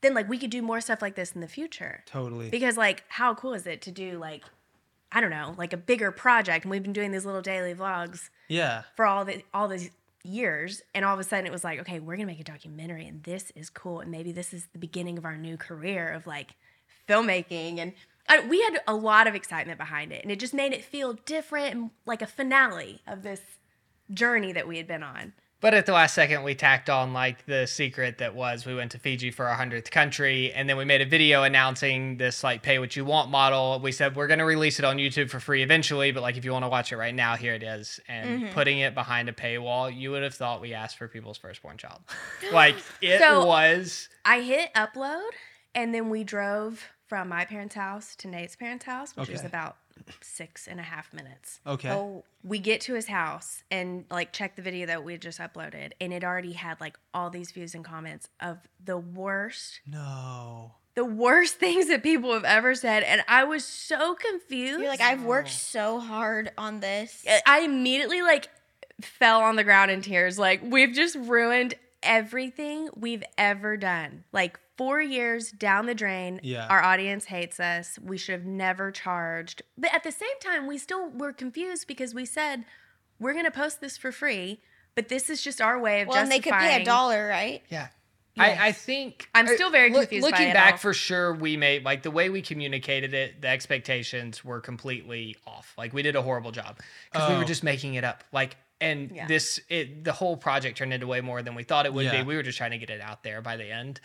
then 0.00 0.14
like 0.14 0.28
we 0.28 0.36
could 0.38 0.50
do 0.50 0.62
more 0.62 0.80
stuff 0.80 1.00
like 1.00 1.14
this 1.14 1.30
in 1.32 1.40
the 1.40 1.46
future. 1.46 2.02
Totally. 2.06 2.50
Because 2.50 2.76
like, 2.76 3.04
how 3.08 3.34
cool 3.34 3.54
is 3.54 3.66
it 3.68 3.82
to 3.82 3.92
do 3.92 4.18
like, 4.18 4.42
I 5.12 5.20
don't 5.20 5.30
know, 5.30 5.54
like 5.56 5.72
a 5.72 5.76
bigger 5.76 6.10
project? 6.10 6.64
And 6.64 6.72
we've 6.72 6.82
been 6.82 6.92
doing 6.92 7.12
these 7.12 7.24
little 7.24 7.40
daily 7.40 7.72
vlogs 7.72 8.30
Yeah. 8.48 8.82
for 8.96 9.06
all 9.06 9.24
the 9.24 9.44
all 9.54 9.68
these 9.68 9.90
years 10.24 10.82
and 10.94 11.04
all 11.04 11.14
of 11.14 11.20
a 11.20 11.24
sudden 11.24 11.46
it 11.46 11.52
was 11.52 11.64
like 11.64 11.78
okay 11.78 12.00
we're 12.00 12.16
gonna 12.16 12.26
make 12.26 12.40
a 12.40 12.44
documentary 12.44 13.06
and 13.06 13.22
this 13.22 13.52
is 13.54 13.70
cool 13.70 14.00
and 14.00 14.10
maybe 14.10 14.32
this 14.32 14.52
is 14.52 14.66
the 14.72 14.78
beginning 14.78 15.16
of 15.16 15.24
our 15.24 15.36
new 15.36 15.56
career 15.56 16.08
of 16.08 16.26
like 16.26 16.54
filmmaking 17.08 17.78
and 17.78 17.92
I, 18.28 18.40
we 18.40 18.60
had 18.60 18.80
a 18.86 18.94
lot 18.94 19.26
of 19.26 19.34
excitement 19.34 19.78
behind 19.78 20.12
it 20.12 20.22
and 20.22 20.30
it 20.30 20.38
just 20.38 20.52
made 20.52 20.72
it 20.72 20.84
feel 20.84 21.14
different 21.14 21.74
and 21.74 21.90
like 22.04 22.20
a 22.20 22.26
finale 22.26 23.00
of 23.06 23.22
this 23.22 23.40
journey 24.12 24.52
that 24.52 24.68
we 24.68 24.76
had 24.76 24.86
been 24.86 25.02
on 25.02 25.32
But 25.60 25.74
at 25.74 25.86
the 25.86 25.92
last 25.92 26.14
second, 26.14 26.44
we 26.44 26.54
tacked 26.54 26.88
on 26.88 27.12
like 27.12 27.44
the 27.46 27.66
secret 27.66 28.18
that 28.18 28.34
was 28.34 28.64
we 28.64 28.76
went 28.76 28.92
to 28.92 28.98
Fiji 28.98 29.32
for 29.32 29.46
our 29.46 29.56
hundredth 29.56 29.90
country, 29.90 30.52
and 30.52 30.68
then 30.68 30.76
we 30.76 30.84
made 30.84 31.00
a 31.00 31.06
video 31.06 31.42
announcing 31.42 32.16
this 32.16 32.44
like 32.44 32.62
pay 32.62 32.78
what 32.78 32.94
you 32.94 33.04
want 33.04 33.28
model. 33.30 33.80
We 33.82 33.90
said 33.90 34.14
we're 34.14 34.28
gonna 34.28 34.44
release 34.44 34.78
it 34.78 34.84
on 34.84 34.98
YouTube 34.98 35.30
for 35.30 35.40
free 35.40 35.64
eventually, 35.64 36.12
but 36.12 36.22
like 36.22 36.36
if 36.36 36.44
you 36.44 36.52
want 36.52 36.64
to 36.64 36.68
watch 36.68 36.92
it 36.92 36.96
right 36.96 37.14
now, 37.14 37.34
here 37.34 37.54
it 37.54 37.64
is. 37.64 37.98
And 38.06 38.42
mm-hmm. 38.42 38.52
putting 38.54 38.78
it 38.78 38.94
behind 38.94 39.28
a 39.28 39.32
paywall, 39.32 39.94
you 39.94 40.12
would 40.12 40.22
have 40.22 40.34
thought 40.34 40.60
we 40.60 40.74
asked 40.74 40.96
for 40.96 41.08
people's 41.08 41.38
firstborn 41.38 41.76
child. 41.76 42.00
like 42.52 42.76
it 43.02 43.18
So- 43.18 43.44
was. 43.44 44.08
i 44.24 44.40
hit 44.42 44.72
upload 44.74 45.30
and 45.74 45.92
then 45.92 46.08
we 46.08 46.22
drove 46.22 46.84
from 47.08 47.28
my 47.28 47.44
parents 47.44 47.74
house 47.74 48.14
to 48.16 48.28
nate's 48.28 48.54
parents 48.56 48.84
house 48.84 49.16
which 49.16 49.28
is 49.30 49.40
Okay. 49.40 49.46
about 49.48 49.76
six 50.20 50.68
and 50.68 50.78
a 50.78 50.82
half 50.82 51.12
minutes 51.12 51.60
Okay. 51.66 51.90
Oh, 51.90 52.24
we 52.44 52.58
get 52.60 52.80
to 52.82 52.94
his 52.94 53.08
house 53.08 53.64
and 53.70 54.04
like 54.10 54.32
check 54.32 54.54
the 54.56 54.62
video 54.62 54.86
that 54.86 55.02
we 55.04 55.12
had 55.12 55.22
just 55.22 55.38
uploaded 55.40 55.92
and 56.00 56.12
it 56.12 56.22
already 56.22 56.52
had 56.52 56.80
like 56.80 56.96
all 57.12 57.30
these 57.30 57.50
views 57.50 57.74
and 57.74 57.84
comments 57.84 58.28
of 58.40 58.58
the 58.84 58.96
worst 58.96 59.80
No. 59.86 60.72
the 60.94 61.04
worst 61.04 61.54
things 61.60 61.88
that 61.88 62.02
people 62.02 62.32
have 62.32 62.44
ever 62.44 62.74
said 62.74 63.02
and 63.02 63.22
i 63.26 63.42
was 63.44 63.64
so 63.64 64.14
confused 64.14 64.78
you're 64.80 64.88
like, 64.88 65.00
I've 65.00 65.24
worked 65.24 65.50
so 65.50 65.98
hard 65.98 66.52
on 66.56 66.80
this. 66.80 67.24
i 67.46 67.60
immediately 67.60 68.22
like 68.22 68.48
fell 69.00 69.40
on 69.40 69.56
the 69.56 69.64
ground 69.64 69.90
in 69.90 70.00
tears 70.02 70.38
like 70.38 70.60
we've 70.62 70.92
just 70.92 71.16
ruined 71.16 71.74
everything 72.02 72.88
we've 72.96 73.24
ever 73.36 73.76
done 73.76 74.24
like 74.32 74.58
four 74.78 75.02
years 75.02 75.50
down 75.50 75.84
the 75.86 75.94
drain 75.94 76.40
Yeah. 76.42 76.66
our 76.70 76.82
audience 76.82 77.26
hates 77.26 77.58
us 77.60 77.98
we 78.02 78.16
should 78.16 78.32
have 78.32 78.46
never 78.46 78.90
charged 78.90 79.60
but 79.76 79.92
at 79.92 80.04
the 80.04 80.12
same 80.12 80.38
time 80.40 80.66
we 80.66 80.78
still 80.78 81.10
were 81.10 81.32
confused 81.32 81.86
because 81.88 82.14
we 82.14 82.24
said 82.24 82.64
we're 83.18 83.32
going 83.32 83.44
to 83.44 83.50
post 83.50 83.80
this 83.80 83.98
for 83.98 84.12
free 84.12 84.60
but 84.94 85.08
this 85.08 85.28
is 85.28 85.42
just 85.42 85.60
our 85.60 85.78
way 85.78 86.00
of 86.02 86.08
Well, 86.08 86.16
and 86.18 86.30
they 86.30 86.40
could 86.40 86.52
pay 86.54 86.82
a 86.82 86.84
dollar, 86.84 87.28
right? 87.28 87.62
Yeah. 87.68 87.88
Yes. 88.34 88.58
I, 88.60 88.68
I 88.68 88.72
think 88.72 89.28
I'm 89.34 89.46
uh, 89.46 89.50
still 89.54 89.70
very 89.70 89.90
look- 89.90 90.02
confused 90.02 90.24
by 90.24 90.30
Looking 90.30 90.48
it 90.48 90.54
back, 90.54 90.72
all. 90.72 90.78
for 90.78 90.92
sure, 90.94 91.34
we 91.34 91.56
made 91.56 91.84
like 91.84 92.02
the 92.02 92.10
way 92.10 92.30
we 92.30 92.40
communicated 92.42 93.14
it. 93.14 93.40
The 93.42 93.46
expectations 93.48 94.44
were 94.44 94.60
completely 94.60 95.36
off. 95.46 95.72
Like 95.78 95.92
we 95.92 96.02
did 96.02 96.16
a 96.16 96.22
horrible 96.22 96.50
job 96.52 96.78
because 97.12 97.28
we 97.28 97.34
Oh. 97.36 97.38
were 97.38 97.44
just 97.44 97.62
making 97.62 97.94
it 97.94 98.02
up. 98.04 98.24
Like 98.32 98.56
and 98.80 99.10
Yeah. 99.12 99.26
this, 99.28 99.60
it 99.68 100.02
the 100.04 100.12
whole 100.12 100.36
project 100.36 100.78
turned 100.78 100.92
into 100.92 101.06
way 101.06 101.20
more 101.20 101.42
than 101.42 101.54
we 101.54 101.62
thought 101.64 101.86
it 101.86 101.92
would 101.94 102.04
Yeah. 102.06 102.22
be. 102.22 102.26
We 102.26 102.34
were 102.36 102.42
just 102.44 102.58
trying 102.58 102.70
to 102.72 102.78
get 102.78 102.90
it 102.90 103.00
out 103.00 103.22
there 103.24 103.40
by 103.40 103.56
the 103.56 103.70
end, 103.70 104.00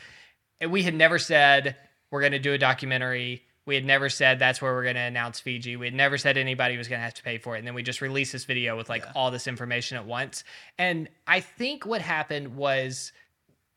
and 0.62 0.72
we 0.72 0.84
had 0.84 0.94
never 0.94 1.20
said 1.20 1.76
we're 2.12 2.22
going 2.22 2.32
to 2.34 2.40
do 2.40 2.54
a 2.54 2.58
documentary. 2.58 3.44
We 3.66 3.76
had 3.76 3.86
never 3.86 4.10
said 4.10 4.40
that's 4.40 4.62
where 4.62 4.74
we're 4.74 4.84
going 4.84 4.96
to 4.96 5.02
announce 5.02 5.40
Fiji. 5.40 5.76
We 5.78 5.88
had 5.88 5.94
never 5.94 6.18
said 6.18 6.38
anybody 6.38 6.78
was 6.78 6.88
going 6.88 7.00
to 7.00 7.04
have 7.04 7.14
to 7.16 7.24
pay 7.24 7.38
for 7.38 7.56
it. 7.56 7.60
And 7.60 7.68
then 7.68 7.74
we 7.74 7.82
just 7.84 8.02
released 8.02 8.32
this 8.34 8.46
video 8.46 8.76
with 8.78 8.90
like 8.90 9.04
Yeah. 9.06 9.12
all 9.16 9.32
this 9.32 9.48
information 9.48 9.98
at 9.98 10.06
once. 10.06 10.44
And 10.78 11.10
I 11.26 11.40
think 11.40 11.86
what 11.86 12.02
happened 12.02 12.56
was 12.56 13.14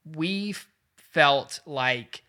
we 0.04 0.50
f- 0.50 0.68
felt 0.96 1.60
like 1.66 2.22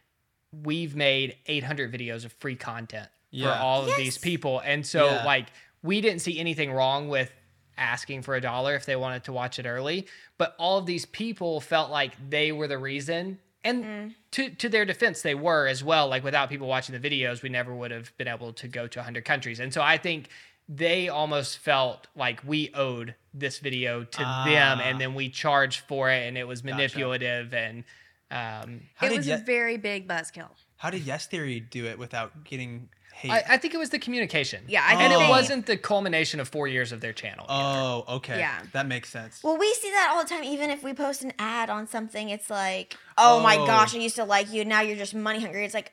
we've 0.51 0.95
made 0.95 1.35
800 1.47 1.91
videos 1.91 2.25
of 2.25 2.31
free 2.33 2.55
content 2.55 3.09
for 3.31 3.37
Yeah. 3.37 3.59
all 3.61 3.87
of 3.87 3.95
these 3.97 4.17
people. 4.17 4.59
And 4.59 4.85
so, 4.85 5.05
Yeah. 5.07 5.23
like, 5.25 5.47
we 5.83 5.99
didn't 5.99 6.21
see 6.21 6.39
anything 6.39 6.71
wrong 6.71 7.09
with 7.09 7.31
asking 7.77 8.21
for 8.21 8.35
a 8.35 8.41
dollar 8.41 8.75
if 8.75 8.85
they 8.85 8.95
wanted 8.95 9.23
to 9.25 9.33
watch 9.33 9.59
it 9.59 9.65
early. 9.65 10.07
But 10.37 10.55
all 10.57 10.77
of 10.77 10.85
these 10.85 11.05
people 11.05 11.59
felt 11.59 11.91
like 11.91 12.13
they 12.29 12.51
were 12.51 12.67
the 12.67 12.77
reason. 12.77 13.39
And 13.69 14.15
to 14.31 14.49
to 14.49 14.69
their 14.69 14.85
defense, 14.85 15.21
they 15.21 15.35
were 15.35 15.67
as 15.67 15.83
well. 15.83 16.07
Like 16.07 16.23
without 16.23 16.49
people 16.49 16.67
watching 16.67 16.99
the 16.99 17.09
videos, 17.09 17.41
we 17.41 17.49
never 17.49 17.73
would 17.75 17.91
have 17.91 18.15
been 18.17 18.27
able 18.27 18.53
to 18.53 18.67
go 18.67 18.87
to 18.87 18.99
100 18.99 19.25
countries. 19.25 19.59
And 19.59 19.73
so 19.73 19.81
I 19.81 19.97
think 19.97 20.29
they 20.69 21.07
almost 21.09 21.59
felt 21.59 22.07
like 22.15 22.41
we 22.45 22.71
owed 22.73 23.15
this 23.33 23.59
video 23.59 24.03
to 24.03 24.17
them, 24.17 24.79
Ah. 24.79 24.81
and 24.83 24.99
then 24.99 25.13
we 25.15 25.29
charged 25.29 25.81
for 25.87 26.09
it, 26.09 26.27
and 26.27 26.37
it 26.37 26.45
was 26.47 26.63
manipulative 26.63 27.53
and. 27.53 27.83
Um, 28.29 28.81
it 29.01 29.15
was 29.15 29.25
Ye- 29.25 29.33
a 29.33 29.37
very 29.37 29.77
big 29.77 30.05
buzzkill. 30.05 30.49
how 30.75 30.89
did 30.89 31.03
Yes 31.03 31.27
Theory 31.27 31.61
do 31.61 31.85
it 31.85 31.97
without 31.97 32.43
getting 32.43 32.89
hate? 33.17 33.31
I, 33.31 33.43
I 33.49 33.57
think 33.57 33.73
it 33.73 33.77
was 33.77 33.89
the 33.89 33.99
communication. 33.99 34.63
Yeah, 34.67 34.83
I 34.85 34.91
and 34.91 34.99
think 34.99 35.13
it 35.13 35.19
they- 35.25 35.29
wasn't 35.29 35.65
the 35.65 35.77
culmination 35.77 36.39
of 36.39 36.47
four 36.47 36.67
years 36.67 36.91
of 36.91 37.01
their 37.01 37.13
channel. 37.13 37.45
either. 37.49 37.79
oh, 38.07 38.15
okay. 38.17 38.39
Yeah. 38.39 38.59
That 38.73 38.87
makes 38.87 39.09
sense. 39.09 39.43
Well, 39.43 39.57
we 39.57 39.73
see 39.73 39.89
that 39.91 40.11
all 40.13 40.23
the 40.23 40.29
time. 40.29 40.43
Even 40.43 40.69
if 40.69 40.83
we 40.83 40.93
post 40.93 41.23
an 41.23 41.33
ad 41.39 41.69
on 41.69 41.87
something, 41.87 42.29
it's 42.29 42.49
like, 42.49 42.95
oh, 43.17 43.39
my 43.41 43.57
Oh. 43.57 43.65
gosh, 43.65 43.95
I 43.95 43.99
used 43.99 44.15
to 44.17 44.23
like 44.23 44.51
you. 44.53 44.63
Now 44.65 44.81
you're 44.81 44.97
just 44.97 45.13
money 45.15 45.39
hungry. 45.41 45.65
It's 45.65 45.73
like 45.73 45.91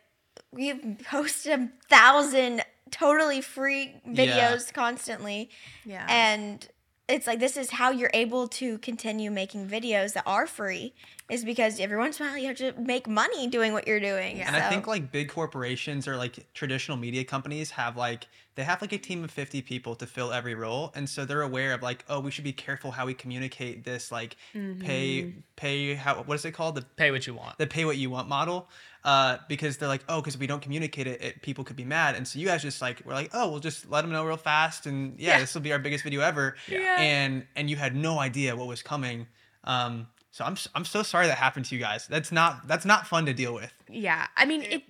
we've 0.53 0.99
posted 1.05 1.53
a 1.61 1.69
thousand 1.89 2.63
totally 2.91 3.41
free 3.41 3.95
videos 4.09 4.73
constantly. 4.73 5.51
Yeah. 5.85 6.07
And 6.09 6.67
it's 7.09 7.27
like, 7.27 7.41
this 7.41 7.57
is 7.57 7.71
how 7.71 7.91
you're 7.91 8.11
able 8.15 8.49
to 8.49 8.79
continue 8.79 9.31
making 9.31 9.69
videos 9.69 10.13
that 10.15 10.23
are 10.27 10.47
free, 10.47 10.95
is 11.31 11.45
because 11.45 11.81
every 11.81 11.97
once 11.97 12.21
in 12.21 12.27
a 12.27 12.29
while 12.29 12.39
you 12.39 12.47
have 12.49 12.57
to 12.59 12.73
make 12.79 13.09
money 13.09 13.47
doing 13.47 13.73
what 13.73 13.87
you're 13.89 14.01
doing. 14.01 14.37
Yeah. 14.39 14.47
And 14.49 14.57
I 14.57 14.69
think 14.69 14.87
like 14.87 15.11
big 15.11 15.29
corporations 15.31 16.07
or 16.07 16.17
like 16.17 16.53
traditional 16.53 16.97
media 16.99 17.25
companies 17.25 17.71
have 17.73 17.97
like 17.97 18.27
they 18.57 18.63
have 18.63 18.81
like 18.83 18.93
a 18.93 18.99
team 18.99 19.25
of 19.25 19.31
50 19.31 19.63
people 19.63 19.95
to 19.97 20.07
fill 20.07 20.33
every 20.33 20.55
role 20.55 20.93
and 20.95 21.09
so 21.09 21.25
they're 21.25 21.43
aware 21.43 21.73
of 21.73 21.83
like 21.83 22.05
oh 22.09 22.21
we 22.21 22.31
should 22.31 22.45
be 22.45 22.53
careful 22.53 22.91
how 22.93 23.05
we 23.07 23.15
communicate 23.15 23.85
this 23.85 24.13
like 24.13 24.37
pay 24.81 25.33
pay 25.57 25.95
how 25.95 26.17
what 26.23 26.35
is 26.35 26.45
it 26.45 26.53
called 26.53 26.75
the 26.77 26.83
Pay 26.97 27.11
what 27.11 27.27
you 27.27 27.35
want. 27.35 27.59
the 27.59 27.67
pay 27.67 27.85
what 27.85 27.97
you 27.97 28.11
want 28.11 28.29
model 28.29 28.69
uh, 29.05 29.37
because 29.49 29.77
they're 29.77 29.89
like 29.89 30.05
oh 30.09 30.21
because 30.21 30.35
if 30.35 30.41
we 30.41 30.47
don't 30.47 30.63
communicate 30.63 31.07
it, 31.07 31.23
it 31.23 31.43
people 31.43 31.65
could 31.65 31.77
be 31.77 31.85
mad 31.85 32.15
and 32.15 32.27
so 32.29 32.39
you 32.39 32.47
guys 32.47 32.63
just 32.63 32.81
like 32.81 33.03
we're 33.05 33.13
like 33.15 33.31
oh 33.35 33.51
we'll 33.51 33.61
just 33.61 33.91
let 33.91 34.03
them 34.03 34.13
know 34.13 34.25
real 34.25 34.37
fast 34.37 34.87
and 34.87 35.19
yeah, 35.19 35.33
Yeah. 35.35 35.41
this 35.41 35.55
will 35.55 35.63
be 35.63 35.73
our 35.73 35.79
biggest 35.79 36.05
video 36.05 36.21
ever 36.21 36.57
Yeah. 36.69 36.97
and 37.01 37.47
and 37.57 37.69
you 37.69 37.77
had 37.77 37.95
no 37.97 38.19
idea 38.19 38.55
what 38.57 38.67
was 38.69 38.83
coming 38.83 39.27
um 39.65 40.07
so 40.35 40.45
I'm, 40.45 40.55
s- 40.55 40.69
I'm 40.75 40.85
so 40.85 41.05
sorry 41.05 41.29
that 41.29 41.39
happened 41.39 41.67
to 41.67 41.77
you 41.77 41.81
guys 41.81 42.09
that's 42.09 42.33
not 42.33 42.67
that's 42.67 42.85
not 42.85 43.07
fun 43.07 43.25
to 43.27 43.33
deal 43.33 43.55
with 43.55 43.73
Yeah, 43.89 44.27
I 44.37 44.45
mean 44.45 44.63
it. 44.63 44.83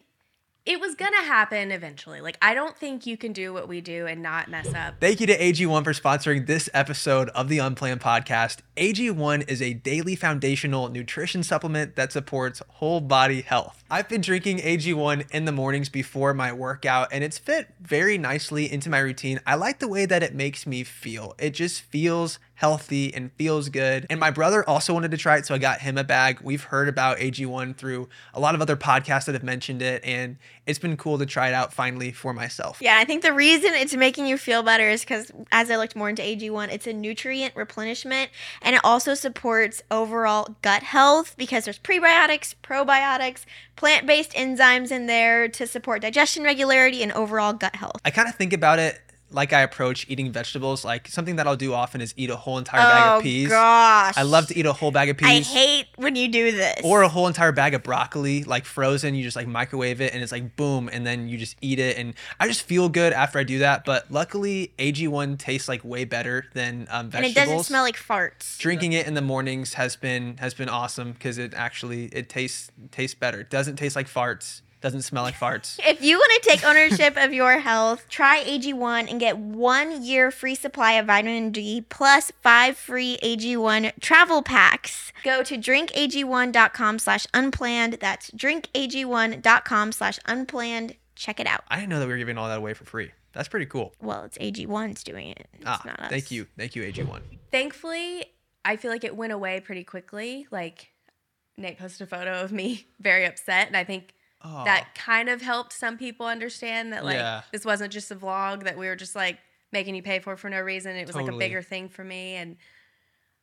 It 0.66 0.80
was 0.80 0.95
gonna 0.95 1.22
happen 1.22 1.70
eventually. 1.70 2.22
Like 2.22 2.38
I 2.40 2.55
don't 2.55 2.74
think 2.74 3.05
you 3.05 3.18
can 3.18 3.34
do 3.34 3.53
what 3.53 3.68
we 3.68 3.82
do 3.82 4.07
and 4.07 4.22
not 4.22 4.49
mess 4.49 4.72
up. 4.72 4.95
Thank 4.99 5.20
you 5.20 5.26
to 5.26 5.36
AG1 5.38 5.84
for 5.84 5.92
sponsoring 5.92 6.47
this 6.47 6.70
episode 6.72 7.28
of 7.40 7.51
the 7.51 7.59
Unplanned 7.59 8.01
Podcast. 8.01 8.61
AG1 8.78 9.47
is 9.47 9.61
a 9.61 9.74
daily 9.74 10.16
foundational 10.16 10.88
nutrition 10.88 11.42
supplement 11.42 11.97
that 11.97 12.12
supports 12.12 12.62
whole 12.80 13.03
body 13.03 13.42
health. 13.42 13.84
I've 13.90 14.09
been 14.09 14.22
drinking 14.22 14.61
AG1 14.61 15.30
in 15.32 15.45
the 15.45 15.53
mornings 15.53 15.90
before 15.90 16.32
my 16.32 16.51
workout, 16.51 17.09
and 17.12 17.22
it's 17.22 17.36
fit 17.38 17.68
very 17.82 18.16
nicely 18.16 18.72
into 18.72 18.88
my 18.88 19.01
routine. 19.01 19.40
I 19.47 19.57
like 19.57 19.80
the 19.80 19.88
way 19.88 20.07
that 20.07 20.22
it 20.22 20.34
makes 20.34 20.66
me 20.66 20.82
feel. 20.82 21.34
It 21.38 21.51
just 21.51 21.82
feels 21.82 22.38
healthy 22.55 23.12
and 23.14 23.32
feels 23.32 23.68
good. 23.68 24.07
And 24.09 24.20
my 24.20 24.30
brother 24.30 24.68
also 24.68 24.94
wanted 24.94 25.11
to 25.11 25.16
try 25.16 25.36
it, 25.36 25.46
so 25.46 25.55
I 25.55 25.59
got 25.59 25.80
him 25.80 25.98
a 25.98 26.05
bag. 26.05 26.40
We've 26.40 26.62
heard 26.62 26.88
about 26.88 27.18
AG1 27.18 27.76
through 27.76 28.09
a 28.32 28.40
lot 28.40 28.55
of 28.55 28.61
other 28.61 28.76
podcasts 28.76 29.26
that 29.26 29.34
have 29.34 29.42
mentioned 29.42 29.82
it, 29.82 30.05
and 30.05 30.36
it's 30.66 30.78
been 30.78 30.96
cool 30.96 31.18
to 31.18 31.26
try 31.26 31.48
it 31.48 31.55
out 31.55 31.72
finally 31.72 32.12
for 32.12 32.32
myself. 32.32 32.78
Yeah, 32.80 32.96
I 32.98 33.05
think 33.05 33.22
the 33.22 33.32
reason 33.32 33.72
it's 33.74 33.94
making 33.94 34.26
you 34.26 34.38
feel 34.38 34.62
better 34.62 34.88
is 34.88 35.00
because 35.00 35.30
as 35.52 35.70
I 35.70 35.76
looked 35.76 35.96
more 35.96 36.09
into 36.09 36.22
AG1, 36.22 36.72
it's 36.72 36.86
a 36.86 36.92
nutrient 36.92 37.55
replenishment 37.57 38.30
and 38.62 38.74
it 38.74 38.80
also 38.84 39.14
supports 39.14 39.82
overall 39.90 40.57
gut 40.62 40.82
health 40.82 41.34
because 41.36 41.64
there's 41.64 41.78
prebiotics, 41.78 42.55
probiotics, 42.62 43.44
plant 43.76 44.07
based 44.07 44.32
enzymes 44.32 44.90
in 44.90 45.07
there 45.07 45.48
to 45.48 45.66
support 45.66 46.02
digestion 46.02 46.44
regularity 46.44 47.02
and 47.02 47.12
overall 47.12 47.52
gut 47.52 47.76
health. 47.76 47.96
I 48.05 48.11
kind 48.11 48.28
of 48.28 48.34
think 48.34 48.52
about 48.52 48.78
it 48.78 49.00
like 49.35 49.53
I 49.53 49.61
approach 49.61 50.07
eating 50.09 50.32
vegetables. 50.32 50.85
Like 50.85 51.09
something 51.09 51.37
that 51.37 51.47
I'll 51.47 51.57
do 51.57 51.74
often 51.74 52.01
is 52.01 52.14
eat 52.16 52.30
a 52.30 52.37
whole 52.37 52.59
entire 52.59 52.80
bag 52.80 53.16
of 53.16 53.22
peas. 53.22 53.49
Oh, 53.49 53.51
gosh. 53.51 54.14
I 54.16 54.22
love 54.22 54.47
to 54.49 54.57
eat 54.59 54.66
a 54.66 54.72
whole 54.72 54.91
bag 54.91 55.09
of 55.09 55.16
peas. 55.16 55.28
I 55.28 55.41
hate 55.41 55.87
when 55.97 56.16
you 56.16 56.28
do 56.28 56.53
this. 56.53 56.80
or 56.85 57.03
a 57.03 57.09
whole 57.09 57.26
entire 57.26 57.53
bag 57.53 57.74
of 57.74 57.82
broccoli, 57.82 58.45
like 58.45 58.64
frozen. 58.64 59.14
You 59.14 59.22
just 59.22 59.37
like 59.37 59.47
microwave 59.47 60.01
it 60.01 60.14
and 60.14 60.22
it's 60.22 60.32
like 60.32 60.57
boom, 60.57 60.89
and 60.93 61.07
then 61.07 61.28
you 61.28 61.37
just 61.37 61.57
eat 61.61 61.78
it. 61.78 61.99
And 61.99 62.14
I 62.39 62.47
just 62.49 62.62
feel 62.62 62.89
good 62.89 63.12
after 63.12 63.39
I 63.39 63.45
do 63.45 63.59
that. 63.59 63.85
But 63.85 64.11
luckily, 64.11 64.72
AG1 64.78 65.39
tastes 65.39 65.68
like 65.68 65.85
way 65.85 66.05
better 66.05 66.47
than 66.55 66.87
um, 66.91 67.07
and 67.07 67.12
vegetables. 67.12 67.32
it 67.32 67.35
doesn't 67.35 67.64
smell 67.64 67.82
like 67.82 67.97
farts. 67.97 68.59
Drinking 68.59 68.93
it 68.93 69.07
in 69.07 69.14
the 69.14 69.22
mornings 69.22 69.74
has 69.74 69.97
been 69.97 70.37
has 70.39 70.55
been 70.55 70.68
awesome 70.68 71.12
because 71.12 71.39
it 71.39 71.55
actually 71.55 72.07
it 72.07 72.28
tastes 72.28 72.70
tastes 72.91 73.14
better. 73.14 73.41
It 73.41 73.51
doesn't 73.51 73.76
taste 73.76 73.97
like 73.97 74.09
farts. 74.09 74.62
Doesn't 74.85 75.01
smell 75.01 75.22
like 75.22 75.35
farts. 75.35 75.80
If 75.87 76.03
you 76.03 76.18
want 76.18 76.43
to 76.43 76.51
take 76.51 76.62
ownership 76.62 77.16
of 77.16 77.32
your 77.32 77.59
health, 77.59 78.07
try 78.11 78.45
AG1 78.45 79.11
and 79.11 79.18
get 79.18 79.39
one 79.39 80.03
year 80.03 80.30
free 80.30 80.55
supply 80.55 80.93
of 80.93 81.07
vitamin 81.07 81.53
D 81.53 81.80
plus 81.89 82.30
five 82.43 82.76
free 82.76 83.18
AG1 83.22 83.99
travel 84.03 84.43
packs. 84.43 85.11
Go 85.24 85.43
to 85.43 85.57
drinkag1.com 85.57 86.99
slash 86.99 87.26
unplanned. 87.32 87.95
That's 87.95 88.30
drinkag1.com 88.32 89.93
slash 89.93 90.18
unplanned. 90.26 90.97
Check 91.16 91.41
it 91.41 91.47
out. 91.47 91.62
I 91.68 91.76
didn't 91.76 91.89
know 91.89 92.01
that 92.01 92.07
we 92.07 92.12
were 92.12 92.18
giving 92.18 92.37
all 92.37 92.49
that 92.49 92.59
away 92.59 92.74
for 92.74 92.85
free. 92.85 93.11
That's 93.32 93.49
pretty 93.49 93.64
cool. 93.66 93.95
Well, 94.03 94.24
it's 94.24 94.37
AG1's 94.37 95.03
doing 95.03 95.28
it. 95.30 95.47
It's 95.55 95.62
Ah, 95.64 95.80
not 95.87 95.99
us. 96.01 96.11
thank 96.11 96.30
you, 96.30 96.47
thank 96.59 96.76
you, 96.76 96.82
AG1. 96.82 97.20
Thankfully, 97.51 98.26
I 98.66 98.76
feel 98.76 98.91
like 98.91 99.05
it 99.05 99.16
went 99.16 99.32
away 99.32 99.61
pretty 99.61 99.85
quickly. 99.85 100.47
Like 100.51 100.91
Nate 101.57 101.78
posted 101.78 102.07
a 102.07 102.11
photo 102.11 102.43
of 102.43 102.53
me 102.53 102.87
very 103.01 103.24
upset, 103.24 103.66
and 103.68 103.76
I 103.78 103.85
think 103.85 104.12
Oh. 104.45 104.64
that 104.64 104.95
kind 104.95 105.28
of 105.30 105.40
helped 105.40 105.72
some 105.72 105.97
people 105.97 106.26
understand 106.26 106.92
that 106.92 107.05
like 107.05 107.16
Yeah. 107.16 107.42
this 107.51 107.64
wasn't 107.64 107.92
just 107.92 108.11
a 108.11 108.14
vlog 108.16 108.64
that 108.64 108.76
we 108.76 108.86
were 108.86 108.97
just 108.97 109.16
like 109.16 109.38
making 109.72 109.95
you 109.95 110.03
pay 110.03 110.18
for 110.18 110.36
for 110.36 110.51
no 110.51 110.61
reason. 110.61 110.95
It 110.97 111.07
was 111.07 111.16
like 111.16 111.28
a 111.28 111.36
bigger 111.36 111.62
thing 111.62 111.88
for 111.88 112.05
me, 112.05 112.34
and 112.36 112.57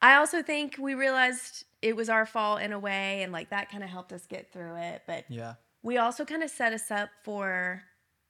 I 0.01 0.15
also 0.15 0.41
think 0.43 0.77
we 0.79 0.93
realized 0.93 1.65
it 1.81 1.95
was 1.95 2.07
our 2.09 2.25
fault 2.25 2.61
in 2.61 2.71
a 2.71 2.79
way, 2.79 3.23
and 3.23 3.31
like 3.33 3.49
that 3.49 3.69
kind 3.71 3.83
of 3.83 3.89
helped 3.89 4.13
us 4.13 4.25
get 4.27 4.51
through 4.53 4.75
it. 4.75 5.01
But 5.07 5.25
Yeah. 5.29 5.55
we 5.83 5.97
also 5.97 6.23
kind 6.25 6.43
of 6.43 6.49
set 6.49 6.71
us 6.73 6.89
up 6.91 7.09
for 7.23 7.83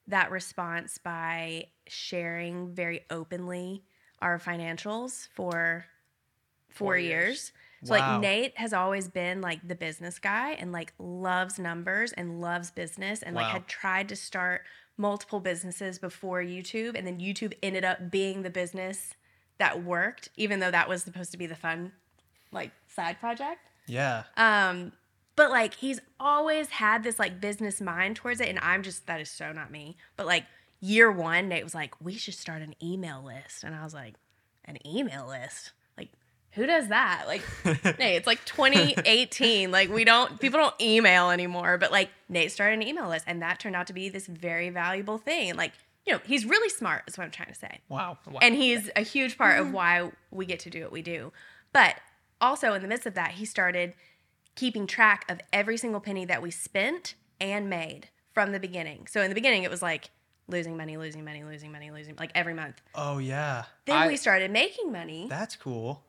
that 0.08 0.30
response 0.30 0.98
by 0.98 1.66
sharing 1.86 2.74
very 2.74 3.04
openly 3.10 3.84
our 4.20 4.38
financials 4.38 5.28
for 5.34 5.84
four, 6.70 6.86
Four 6.86 6.96
years. 6.98 7.10
years. 7.28 7.52
So 7.84 7.94
Wow. 7.94 8.12
like 8.12 8.20
Nate 8.20 8.58
has 8.58 8.72
always 8.72 9.08
been 9.08 9.40
like 9.40 9.66
the 9.66 9.74
business 9.74 10.18
guy 10.18 10.52
and 10.52 10.70
like 10.72 10.92
loves 10.98 11.58
numbers 11.58 12.12
and 12.12 12.40
loves 12.40 12.70
business 12.70 13.22
and 13.22 13.34
like 13.34 13.46
had 13.46 13.66
tried 13.66 14.08
to 14.10 14.16
start 14.16 14.62
multiple 14.96 15.40
businesses 15.40 15.98
before 15.98 16.42
YouTube 16.42 16.96
and 16.96 17.06
then 17.06 17.18
YouTube 17.18 17.54
ended 17.62 17.84
up 17.84 18.10
being 18.10 18.42
the 18.42 18.50
business 18.50 19.14
that 19.58 19.82
worked 19.82 20.28
even 20.36 20.60
though 20.60 20.70
that 20.70 20.88
was 20.88 21.02
supposed 21.02 21.32
to 21.32 21.38
be 21.38 21.46
the 21.46 21.56
fun 21.56 21.92
like 22.52 22.70
side 22.86 23.18
project. 23.18 23.60
Yeah. 23.86 24.24
Um, 24.36 24.92
but 25.34 25.50
like 25.50 25.74
he's 25.74 26.00
always 26.20 26.68
had 26.68 27.02
this 27.02 27.18
like 27.18 27.40
business 27.40 27.80
mind 27.80 28.16
towards 28.16 28.40
it, 28.40 28.48
and 28.48 28.58
I'm 28.60 28.82
just 28.82 29.06
that 29.06 29.20
is 29.20 29.30
so 29.30 29.52
not 29.52 29.70
me. 29.70 29.96
But 30.16 30.26
like 30.26 30.44
year 30.80 31.10
one, 31.10 31.48
Nate 31.48 31.64
was 31.64 31.74
like, 31.74 32.00
"We 32.00 32.14
should 32.14 32.34
start 32.34 32.62
an 32.62 32.74
email 32.82 33.22
list," 33.24 33.64
and 33.64 33.74
I 33.74 33.82
was 33.82 33.94
like, 33.94 34.14
"An 34.64 34.78
email 34.86 35.26
list? 35.26 35.72
Like 36.52 36.60
who 36.60 36.66
does 36.66 36.88
that?" 36.88 37.24
Like 37.26 37.42
Nate, 37.98 38.16
it's 38.16 38.26
like 38.26 38.44
2018. 38.44 39.70
like 39.70 39.90
we 39.90 40.04
don't 40.04 40.38
people 40.40 40.60
don't 40.60 40.80
email 40.80 41.30
anymore. 41.30 41.78
But 41.78 41.92
like 41.92 42.10
Nate 42.28 42.52
started 42.52 42.74
an 42.74 42.86
email 42.86 43.08
list, 43.08 43.24
and 43.26 43.42
that 43.42 43.60
turned 43.60 43.76
out 43.76 43.86
to 43.88 43.92
be 43.92 44.08
this 44.08 44.26
very 44.26 44.70
valuable 44.70 45.18
thing. 45.18 45.54
Like 45.56 45.72
you 46.06 46.12
know, 46.12 46.20
he's 46.24 46.44
really 46.44 46.68
smart. 46.68 47.04
Is 47.06 47.16
what 47.16 47.24
I'm 47.24 47.30
trying 47.30 47.48
to 47.48 47.54
say 47.54 47.80
Wow. 47.88 48.18
and 48.40 48.54
he's 48.54 48.90
a 48.96 49.02
huge 49.02 49.38
part 49.38 49.58
of 49.58 49.66
mm-hmm. 49.66 49.74
why 49.74 50.10
we 50.30 50.46
get 50.46 50.60
to 50.60 50.70
do 50.70 50.82
what 50.82 50.92
we 50.92 51.02
do. 51.02 51.32
But 51.72 51.96
also 52.40 52.74
in 52.74 52.82
the 52.82 52.88
midst 52.88 53.06
of 53.06 53.14
that, 53.14 53.32
he 53.32 53.44
started 53.44 53.94
keeping 54.54 54.86
track 54.86 55.24
of 55.28 55.40
every 55.52 55.76
single 55.76 56.00
penny 56.00 56.24
that 56.26 56.42
we 56.42 56.50
spent 56.50 57.14
and 57.40 57.70
made 57.70 58.08
from 58.32 58.52
the 58.52 58.60
beginning. 58.60 59.06
So 59.06 59.22
in 59.22 59.28
the 59.28 59.34
beginning, 59.34 59.62
it 59.62 59.70
was 59.70 59.82
like 59.82 60.10
losing 60.48 60.76
money, 60.76 60.96
losing 60.96 61.24
money, 61.24 61.44
losing 61.44 61.72
money, 61.72 61.90
losing 61.90 62.16
like 62.18 62.32
every 62.34 62.54
month. 62.54 62.80
Oh 62.94 63.18
yeah. 63.18 63.64
Then 63.86 63.96
I- 63.96 64.06
we 64.08 64.16
started 64.16 64.50
making 64.50 64.92
money. 64.92 65.26
That's 65.28 65.56
cool. 65.56 66.02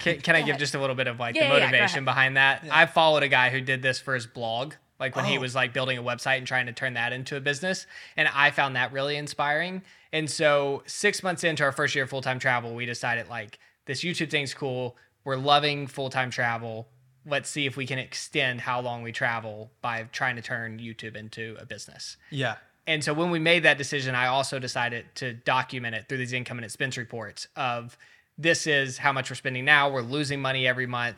Can, 0.00 0.20
can 0.20 0.36
I 0.36 0.42
give 0.42 0.58
just 0.58 0.74
a 0.74 0.80
little 0.80 0.96
bit 0.96 1.06
of 1.06 1.18
like 1.18 1.34
Yeah, 1.34 1.42
the 1.48 1.48
yeah, 1.48 1.58
yeah, 1.58 1.66
motivation 1.66 2.04
behind 2.04 2.36
that? 2.36 2.64
I 2.70 2.86
followed 2.86 3.22
a 3.22 3.28
guy 3.28 3.50
who 3.50 3.60
did 3.60 3.82
this 3.82 3.98
for 3.98 4.14
his 4.14 4.26
blog, 4.26 4.74
like 4.98 5.16
when 5.16 5.24
he 5.24 5.38
Oh. 5.38 5.40
was 5.40 5.54
like 5.54 5.72
building 5.72 5.98
a 5.98 6.02
website 6.02 6.38
and 6.38 6.46
trying 6.46 6.66
to 6.66 6.72
turn 6.72 6.94
that 6.94 7.12
into 7.12 7.36
a 7.36 7.40
business, 7.40 7.86
and 8.16 8.28
I 8.34 8.50
found 8.50 8.76
that 8.76 8.92
really 8.92 9.16
inspiring. 9.16 9.82
And 10.12 10.28
so 10.28 10.82
six 10.86 11.22
months 11.22 11.44
into 11.44 11.62
our 11.62 11.72
first 11.72 11.94
year 11.94 12.04
of 12.04 12.10
full 12.10 12.22
time 12.22 12.38
travel, 12.38 12.74
we 12.74 12.86
decided 12.86 13.28
like 13.28 13.58
this 13.86 14.02
YouTube 14.02 14.30
thing's 14.30 14.54
cool. 14.54 14.96
We're 15.24 15.36
loving 15.36 15.86
full 15.86 16.10
time 16.10 16.30
travel. 16.30 16.88
Let's 17.26 17.50
see 17.50 17.66
if 17.66 17.76
we 17.76 17.86
can 17.86 17.98
extend 17.98 18.62
how 18.62 18.80
long 18.80 19.02
we 19.02 19.12
travel 19.12 19.70
by 19.82 20.04
trying 20.10 20.36
to 20.36 20.42
turn 20.42 20.78
YouTube 20.78 21.16
into 21.16 21.56
a 21.60 21.66
business. 21.66 22.16
Yeah. 22.30 22.56
And 22.86 23.04
so 23.04 23.12
when 23.12 23.30
we 23.30 23.38
made 23.38 23.62
that 23.64 23.76
decision, 23.78 24.14
I 24.14 24.26
also 24.26 24.58
decided 24.58 25.04
to 25.16 25.34
document 25.34 25.94
it 25.94 26.08
through 26.08 26.16
these 26.18 26.32
income 26.32 26.56
and 26.58 26.64
expense 26.64 26.96
reports 26.96 27.46
of 27.54 27.96
this 28.40 28.66
is 28.66 28.98
how 28.98 29.12
much 29.12 29.30
we're 29.30 29.36
spending 29.36 29.64
now. 29.64 29.90
We're 29.90 30.02
losing 30.02 30.40
money 30.40 30.66
every 30.66 30.86
month. 30.86 31.16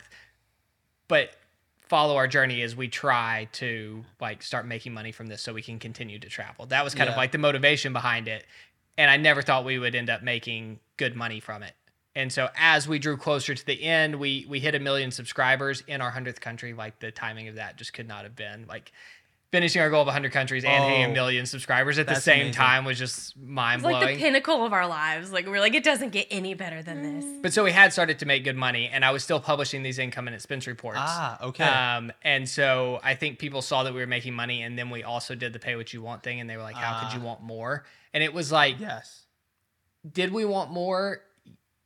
But 1.09 1.31
follow 1.89 2.16
our 2.16 2.27
journey 2.27 2.62
as 2.62 2.75
we 2.75 2.89
try 2.89 3.49
to 3.53 4.03
like 4.20 4.43
start 4.43 4.66
making 4.66 4.95
money 4.95 5.12
from 5.12 5.27
this 5.27 5.43
so 5.43 5.53
we 5.53 5.62
can 5.62 5.79
continue 5.79 6.18
to 6.18 6.29
travel. 6.29 6.66
That 6.66 6.85
was 6.85 6.95
kind 6.95 7.11
of 7.11 7.16
like 7.16 7.33
the 7.33 7.39
motivation 7.39 7.93
behind 7.93 8.29
it. 8.29 8.45
And 8.99 9.11
I 9.11 9.16
never 9.18 9.43
thought 9.43 9.64
we 9.64 9.79
would 9.79 9.95
end 9.95 10.11
up 10.11 10.23
making 10.23 10.81
good 10.97 11.16
money 11.16 11.39
from 11.39 11.62
it. 11.62 11.75
And 12.14 12.33
so 12.33 12.49
as 12.57 12.87
we 12.87 12.99
drew 12.99 13.16
closer 13.16 13.55
to 13.55 13.66
the 13.66 13.83
end, 13.83 14.16
we 14.16 14.47
we 14.49 14.61
hit 14.61 14.75
a 14.75 14.79
million 14.79 15.11
subscribers 15.11 15.83
in 15.87 16.01
our 16.01 16.11
hundredth 16.11 16.41
country. 16.41 16.75
Like 16.75 16.99
the 16.99 17.11
timing 17.11 17.49
of 17.49 17.55
that 17.57 17.77
just 17.77 17.93
could 17.93 18.09
not 18.09 18.25
have 18.25 18.37
been 18.37 18.66
like 18.68 18.93
finishing 19.53 19.83
our 19.83 19.91
goal 19.91 20.01
of 20.01 20.07
100 20.07 20.33
countries 20.33 20.65
and 20.65 20.83
hitting 20.85 21.05
a 21.05 21.09
million 21.13 21.45
subscribers 21.45 21.99
at 21.99 22.07
the 22.09 22.15
same 22.15 22.37
amazing. 22.37 22.53
time 22.55 22.85
was 22.87 22.99
just 22.99 23.37
mind 23.37 23.83
blowing. 23.83 23.97
It's 23.97 24.05
like 24.07 24.15
the 24.17 24.21
pinnacle 24.23 24.65
of 24.65 24.73
our 24.73 24.87
lives. 24.89 25.31
Like 25.31 25.47
we're 25.47 25.61
like, 25.61 25.75
it 25.75 25.85
doesn't 25.85 26.09
get 26.11 26.27
any 26.31 26.55
better 26.55 26.83
than 26.83 27.03
this. 27.03 27.25
But 27.43 27.53
so 27.53 27.63
we 27.63 27.71
had 27.71 27.93
started 27.93 28.19
to 28.21 28.27
make 28.27 28.45
good 28.45 28.57
money, 28.57 28.89
and 28.93 29.05
I 29.05 29.11
was 29.13 29.23
still 29.23 29.39
publishing 29.41 29.83
these 29.83 29.99
income 29.99 30.27
and 30.27 30.35
expense 30.35 30.67
reports. 30.67 30.99
Ah, 31.01 31.39
okay. 31.45 31.65
Um, 31.65 32.11
and 32.23 32.49
so 32.49 32.99
I 33.05 33.15
think 33.15 33.39
people 33.39 33.61
saw 33.63 33.83
that 33.85 33.93
we 33.93 34.01
were 34.01 34.07
making 34.07 34.33
money, 34.35 34.63
and 34.63 34.77
then 34.79 34.89
we 34.89 35.03
also 35.05 35.35
did 35.35 35.53
the 35.53 35.59
pay 35.59 35.77
what 35.77 35.93
you 35.93 36.01
want 36.03 36.23
thing, 36.23 36.41
and 36.41 36.49
they 36.49 36.57
were 36.57 36.63
like, 36.63 36.77
"How 36.77 36.99
could 37.01 37.09
Ah. 37.11 37.15
you 37.15 37.21
want 37.23 37.43
more?" 37.43 37.85
And 38.15 38.25
it 38.25 38.33
was 38.33 38.51
like, 38.51 38.81
yes. 38.81 39.27
did 40.11 40.33
we 40.33 40.45
want 40.47 40.71
more? 40.71 41.21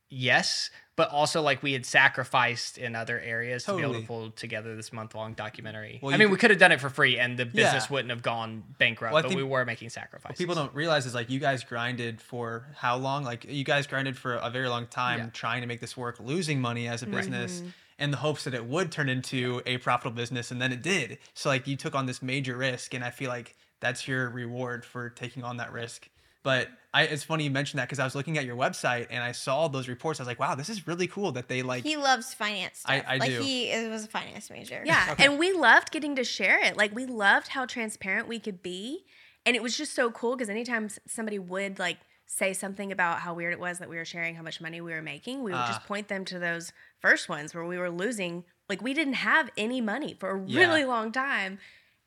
Yes, 0.09 0.69
but 0.95 1.09
also 1.11 1.41
like 1.41 1.61
we 1.61 1.73
had 1.73 1.85
sacrificed 1.85 2.77
in 2.77 2.95
other 2.95 3.19
areas 3.19 3.65
to 3.65 3.75
be 3.75 3.83
able 3.83 3.93
to 3.95 4.07
pull 4.07 4.31
together 4.31 4.75
this 4.75 4.91
month 4.93 5.13
long 5.13 5.33
documentary. 5.33 5.99
Well, 6.01 6.13
I 6.13 6.17
mean, 6.17 6.27
could- 6.27 6.31
we 6.31 6.37
could 6.37 6.49
have 6.51 6.59
done 6.59 6.71
it 6.71 6.79
for 6.81 6.89
free, 6.89 7.19
and 7.19 7.37
the 7.37 7.45
business 7.45 7.83
Yeah. 7.85 7.93
wouldn't 7.93 8.09
have 8.09 8.21
gone 8.23 8.63
bankrupt. 8.79 9.13
Well, 9.13 9.21
but 9.21 9.27
think 9.29 9.37
we 9.37 9.43
were 9.43 9.65
making 9.65 9.89
sacrifices. 9.89 10.29
What 10.31 10.37
people 10.37 10.55
don't 10.55 10.73
realize 10.73 11.05
is 11.05 11.13
like 11.13 11.29
you 11.29 11.39
guys 11.39 11.63
grinded 11.63 12.21
for 12.21 12.65
how 12.77 12.95
long? 12.95 13.23
Like 13.23 13.45
you 13.45 13.63
guys 13.63 13.85
grinded 13.85 14.17
for 14.17 14.35
a 14.35 14.49
very 14.49 14.69
long 14.69 14.87
time 14.87 15.19
Yeah. 15.19 15.29
trying 15.33 15.61
to 15.61 15.67
make 15.67 15.81
this 15.81 15.95
work, 15.97 16.19
losing 16.19 16.61
money 16.61 16.87
as 16.87 17.03
a 17.03 17.05
business 17.07 17.59
Mm-hmm. 17.59 17.69
in 17.99 18.11
the 18.11 18.17
hopes 18.17 18.45
that 18.45 18.53
it 18.53 18.65
would 18.65 18.91
turn 18.91 19.09
into 19.09 19.61
a 19.65 19.77
profitable 19.77 20.15
business 20.15 20.51
and 20.51 20.61
then 20.61 20.71
it 20.71 20.81
did. 20.81 21.17
So 21.33 21.49
like 21.49 21.67
you 21.67 21.75
took 21.75 21.95
on 21.95 22.05
this 22.05 22.21
major 22.21 22.55
risk 22.55 22.93
and 22.93 23.03
I 23.03 23.09
feel 23.11 23.29
like 23.29 23.55
that's 23.81 24.07
your 24.07 24.29
reward 24.29 24.85
for 24.85 25.09
taking 25.09 25.43
on 25.43 25.57
that 25.57 25.71
risk. 25.71 26.09
But 26.43 26.69
I, 26.97 27.03
it's 27.03 27.23
funny 27.23 27.43
you 27.45 27.51
mentioned 27.51 27.79
that 27.79 27.85
because 27.87 27.99
I 27.99 28.03
was 28.03 28.15
looking 28.15 28.37
at 28.37 28.45
your 28.45 28.55
website 28.55 29.07
and 29.09 29.23
I 29.23 29.31
saw 29.31 29.67
those 29.67 29.87
reports. 29.87 30.19
I 30.19 30.23
was 30.23 30.27
like, 30.27 30.39
wow, 30.39 30.55
this 30.55 30.69
is 30.69 30.87
really 30.87 31.07
cool 31.07 31.31
that 31.33 31.47
they 31.47 31.61
like. 31.61 31.83
He 31.83 31.95
loves 31.97 32.33
finance 32.33 32.81
I- 32.85 32.99
stuff. 32.99 33.11
I 33.11 33.17
like 33.17 33.29
do. 33.31 33.41
he 33.41 33.69
is, 33.69 33.89
was 33.89 34.05
a 34.05 34.07
finance 34.07 34.49
major. 34.49 34.81
Yeah, 34.85 35.09
Okay. 35.11 35.25
and 35.27 35.37
we 35.37 35.51
loved 35.53 35.91
getting 35.91 36.15
to 36.15 36.23
share 36.23 36.63
it. 36.63 36.75
Like 36.77 36.95
we 36.95 37.05
loved 37.05 37.49
how 37.49 37.65
transparent 37.65 38.27
we 38.27 38.39
could 38.39 38.63
be, 38.63 39.05
and 39.45 39.55
it 39.55 39.61
was 39.61 39.77
just 39.77 39.93
so 39.95 40.11
cool 40.11 40.35
because 40.35 40.49
anytime 40.49 40.89
somebody 41.07 41.39
would 41.39 41.77
like 41.79 41.97
say 42.25 42.51
something 42.51 42.91
about 42.91 43.19
how 43.19 43.33
weird 43.33 43.53
it 43.53 43.59
was 43.59 43.79
that 43.79 43.87
we 43.89 43.95
were 43.95 44.03
sharing 44.03 44.35
how 44.35 44.43
much 44.43 44.59
money 44.59 44.81
we 44.81 44.91
were 44.91 45.01
making, 45.01 45.43
we 45.43 45.51
would 45.51 45.57
Ah. 45.59 45.67
just 45.67 45.85
point 45.87 46.07
them 46.09 46.25
to 46.25 46.37
those 46.39 46.73
first 46.99 47.29
ones 47.29 47.53
where 47.55 47.63
we 47.65 47.77
were 47.77 47.89
losing. 47.89 48.43
Like 48.67 48.81
we 48.81 48.93
didn't 48.93 49.13
have 49.31 49.49
any 49.55 49.79
money 49.79 50.13
for 50.19 50.31
a 50.31 50.43
Yeah. 50.45 50.59
really 50.59 50.83
long 50.83 51.11
time, 51.11 51.59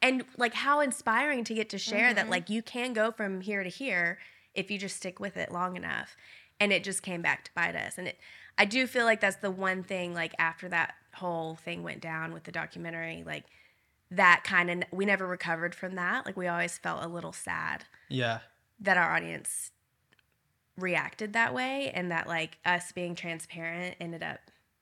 and 0.02 0.24
like 0.36 0.54
how 0.54 0.80
inspiring 0.80 1.44
to 1.44 1.54
get 1.54 1.70
to 1.70 1.78
share 1.78 2.12
that 2.12 2.28
like 2.28 2.50
you 2.50 2.60
can 2.62 2.92
go 2.92 3.12
from 3.12 3.40
here 3.40 3.62
to 3.62 3.70
here 3.70 4.18
if 4.54 4.70
you 4.70 4.78
just 4.78 4.96
stick 4.96 5.20
with 5.20 5.36
it 5.36 5.52
long 5.52 5.76
enough. 5.76 6.16
And 6.58 6.72
it 6.72 6.84
just 6.84 7.02
came 7.02 7.22
back 7.22 7.44
to 7.44 7.50
bite 7.54 7.74
us. 7.74 7.96
And 7.96 8.08
it, 8.08 8.18
I 8.58 8.66
do 8.66 8.86
feel 8.86 9.04
like 9.06 9.20
that's 9.20 9.36
the 9.36 9.50
one 9.50 9.82
thing. 9.82 10.12
Like 10.12 10.34
after 10.38 10.68
that 10.68 10.94
whole 11.14 11.54
thing 11.56 11.82
went 11.82 12.00
down 12.00 12.34
with 12.34 12.44
the 12.44 12.52
documentary, 12.52 13.22
like 13.24 13.44
that 14.10 14.42
kind 14.44 14.70
of 14.70 14.82
we 14.92 15.06
never 15.06 15.26
recovered 15.26 15.74
from 15.74 15.94
that. 15.94 16.26
Like 16.26 16.36
we 16.36 16.48
always 16.48 16.76
felt 16.76 17.02
a 17.02 17.08
little 17.08 17.32
sad 17.32 17.84
yeah. 18.08 18.40
that 18.80 18.96
our 18.98 19.14
audience 19.16 19.70
reacted 20.76 21.32
that 21.34 21.54
way, 21.54 21.90
and 21.94 22.10
that 22.10 22.26
like 22.26 22.58
us 22.64 22.92
being 22.92 23.14
transparent 23.14 23.96
ended 24.00 24.22
up 24.22 24.40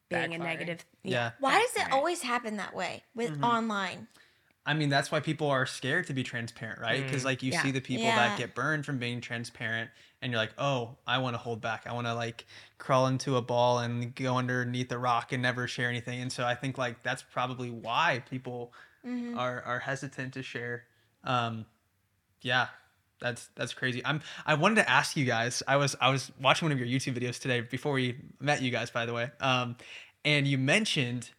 being 0.09 0.35
a 0.35 0.39
negative. 0.39 0.85
Yeah. 1.03 1.33
Why 1.41 1.61
does 1.61 1.85
it 1.85 1.93
always 1.93 2.23
happen 2.23 2.57
that 2.57 2.75
way 2.75 3.05
with 3.15 3.33
Mm-hmm. 3.33 3.45
online? 3.45 4.09
I 4.69 4.75
mean, 4.75 4.91
that's 4.91 5.11
why 5.11 5.21
people 5.21 5.49
are 5.51 5.65
scared 5.65 6.07
to 6.09 6.13
be 6.13 6.23
transparent, 6.23 6.79
right? 6.79 7.03
Because 7.05 7.25
like 7.25 7.43
you 7.43 7.53
Yeah. 7.53 7.63
see 7.63 7.71
the 7.71 7.81
people 7.81 8.11
Yeah. 8.11 8.17
that 8.17 8.37
get 8.37 8.55
burned 8.55 8.85
from 8.85 8.99
being 8.99 9.21
transparent, 9.23 9.91
and 10.21 10.31
you're 10.31 10.39
like, 10.41 10.53
oh, 10.59 10.99
I 11.07 11.19
want 11.19 11.35
to 11.35 11.39
hold 11.39 11.63
back. 11.63 11.87
I 11.87 11.95
want 11.95 12.07
to 12.07 12.13
like 12.15 12.45
crawl 12.77 13.07
into 13.07 13.37
a 13.37 13.43
ball 13.43 13.79
and 13.79 14.15
go 14.15 14.37
underneath 14.37 14.93
a 14.93 14.99
rock 14.99 15.33
and 15.33 15.43
never 15.43 15.67
share 15.67 15.89
anything. 15.89 16.21
And 16.21 16.31
so 16.31 16.45
I 16.45 16.55
think 16.55 16.77
like 16.77 17.03
that's 17.03 17.23
probably 17.23 17.71
why 17.71 18.23
people 18.29 18.73
Mm-hmm. 19.07 19.39
are 19.39 19.63
are 19.63 19.79
hesitant 19.79 20.35
to 20.35 20.43
share. 20.43 20.85
Um, 21.25 21.65
yeah, 22.43 22.69
that's 23.21 23.49
that's 23.57 23.73
crazy. 23.75 24.03
I'm 24.05 24.21
I 24.47 24.55
wanted 24.55 24.77
to 24.77 24.91
ask 24.91 25.17
you 25.17 25.25
guys. 25.25 25.63
I 25.67 25.77
was 25.77 25.97
I 26.01 26.11
was 26.11 26.31
watching 26.41 26.67
one 26.67 26.73
of 26.73 26.79
your 26.79 26.89
YouTube 26.89 27.19
videos 27.19 27.41
today 27.41 27.61
before 27.63 27.93
we 27.93 28.17
met 28.41 28.61
you 28.63 28.71
guys, 28.71 28.91
by 28.91 29.07
the 29.07 29.15
way. 29.15 29.31
Um, 29.41 29.77
and 30.25 30.47
you 30.47 30.59
mentioned 30.59 31.31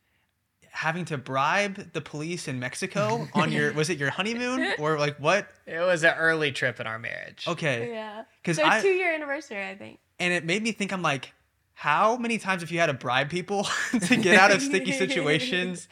having 0.72 1.06
to 1.06 1.18
bribe 1.18 1.94
the 1.94 2.02
police 2.02 2.48
in 2.48 2.60
Mexico 2.60 3.28
on 3.34 3.52
your 3.52 3.74
was 3.74 3.90
it 3.90 3.98
your 3.98 4.10
honeymoon 4.10 4.74
or 4.80 4.98
like 4.98 5.18
what? 5.18 5.48
It 5.66 5.80
was 5.80 6.04
an 6.04 6.14
early 6.18 6.52
trip 6.52 6.80
in 6.80 6.88
our 6.88 7.00
marriage. 7.00 7.46
Okay, 7.48 7.92
Yeah, 7.92 8.24
because 8.42 8.58
so 8.58 8.66
I 8.66 8.82
two 8.82 8.90
year 8.90 9.14
anniversary, 9.14 9.66
I 9.68 9.76
think. 9.76 10.00
and 10.20 10.34
it 10.34 10.46
made 10.46 10.64
me 10.64 10.72
think. 10.72 10.92
I'm 10.94 11.02
like, 11.02 11.34
how 11.74 12.18
many 12.18 12.38
times 12.38 12.62
have 12.62 12.72
you 12.72 12.80
had 12.80 12.88
to 12.88 12.94
bribe 12.94 13.30
people 13.30 13.68
to 14.08 14.18
get 14.18 14.38
out 14.40 14.52
of 14.52 14.62
sticky 14.62 14.92
situations 15.04 15.88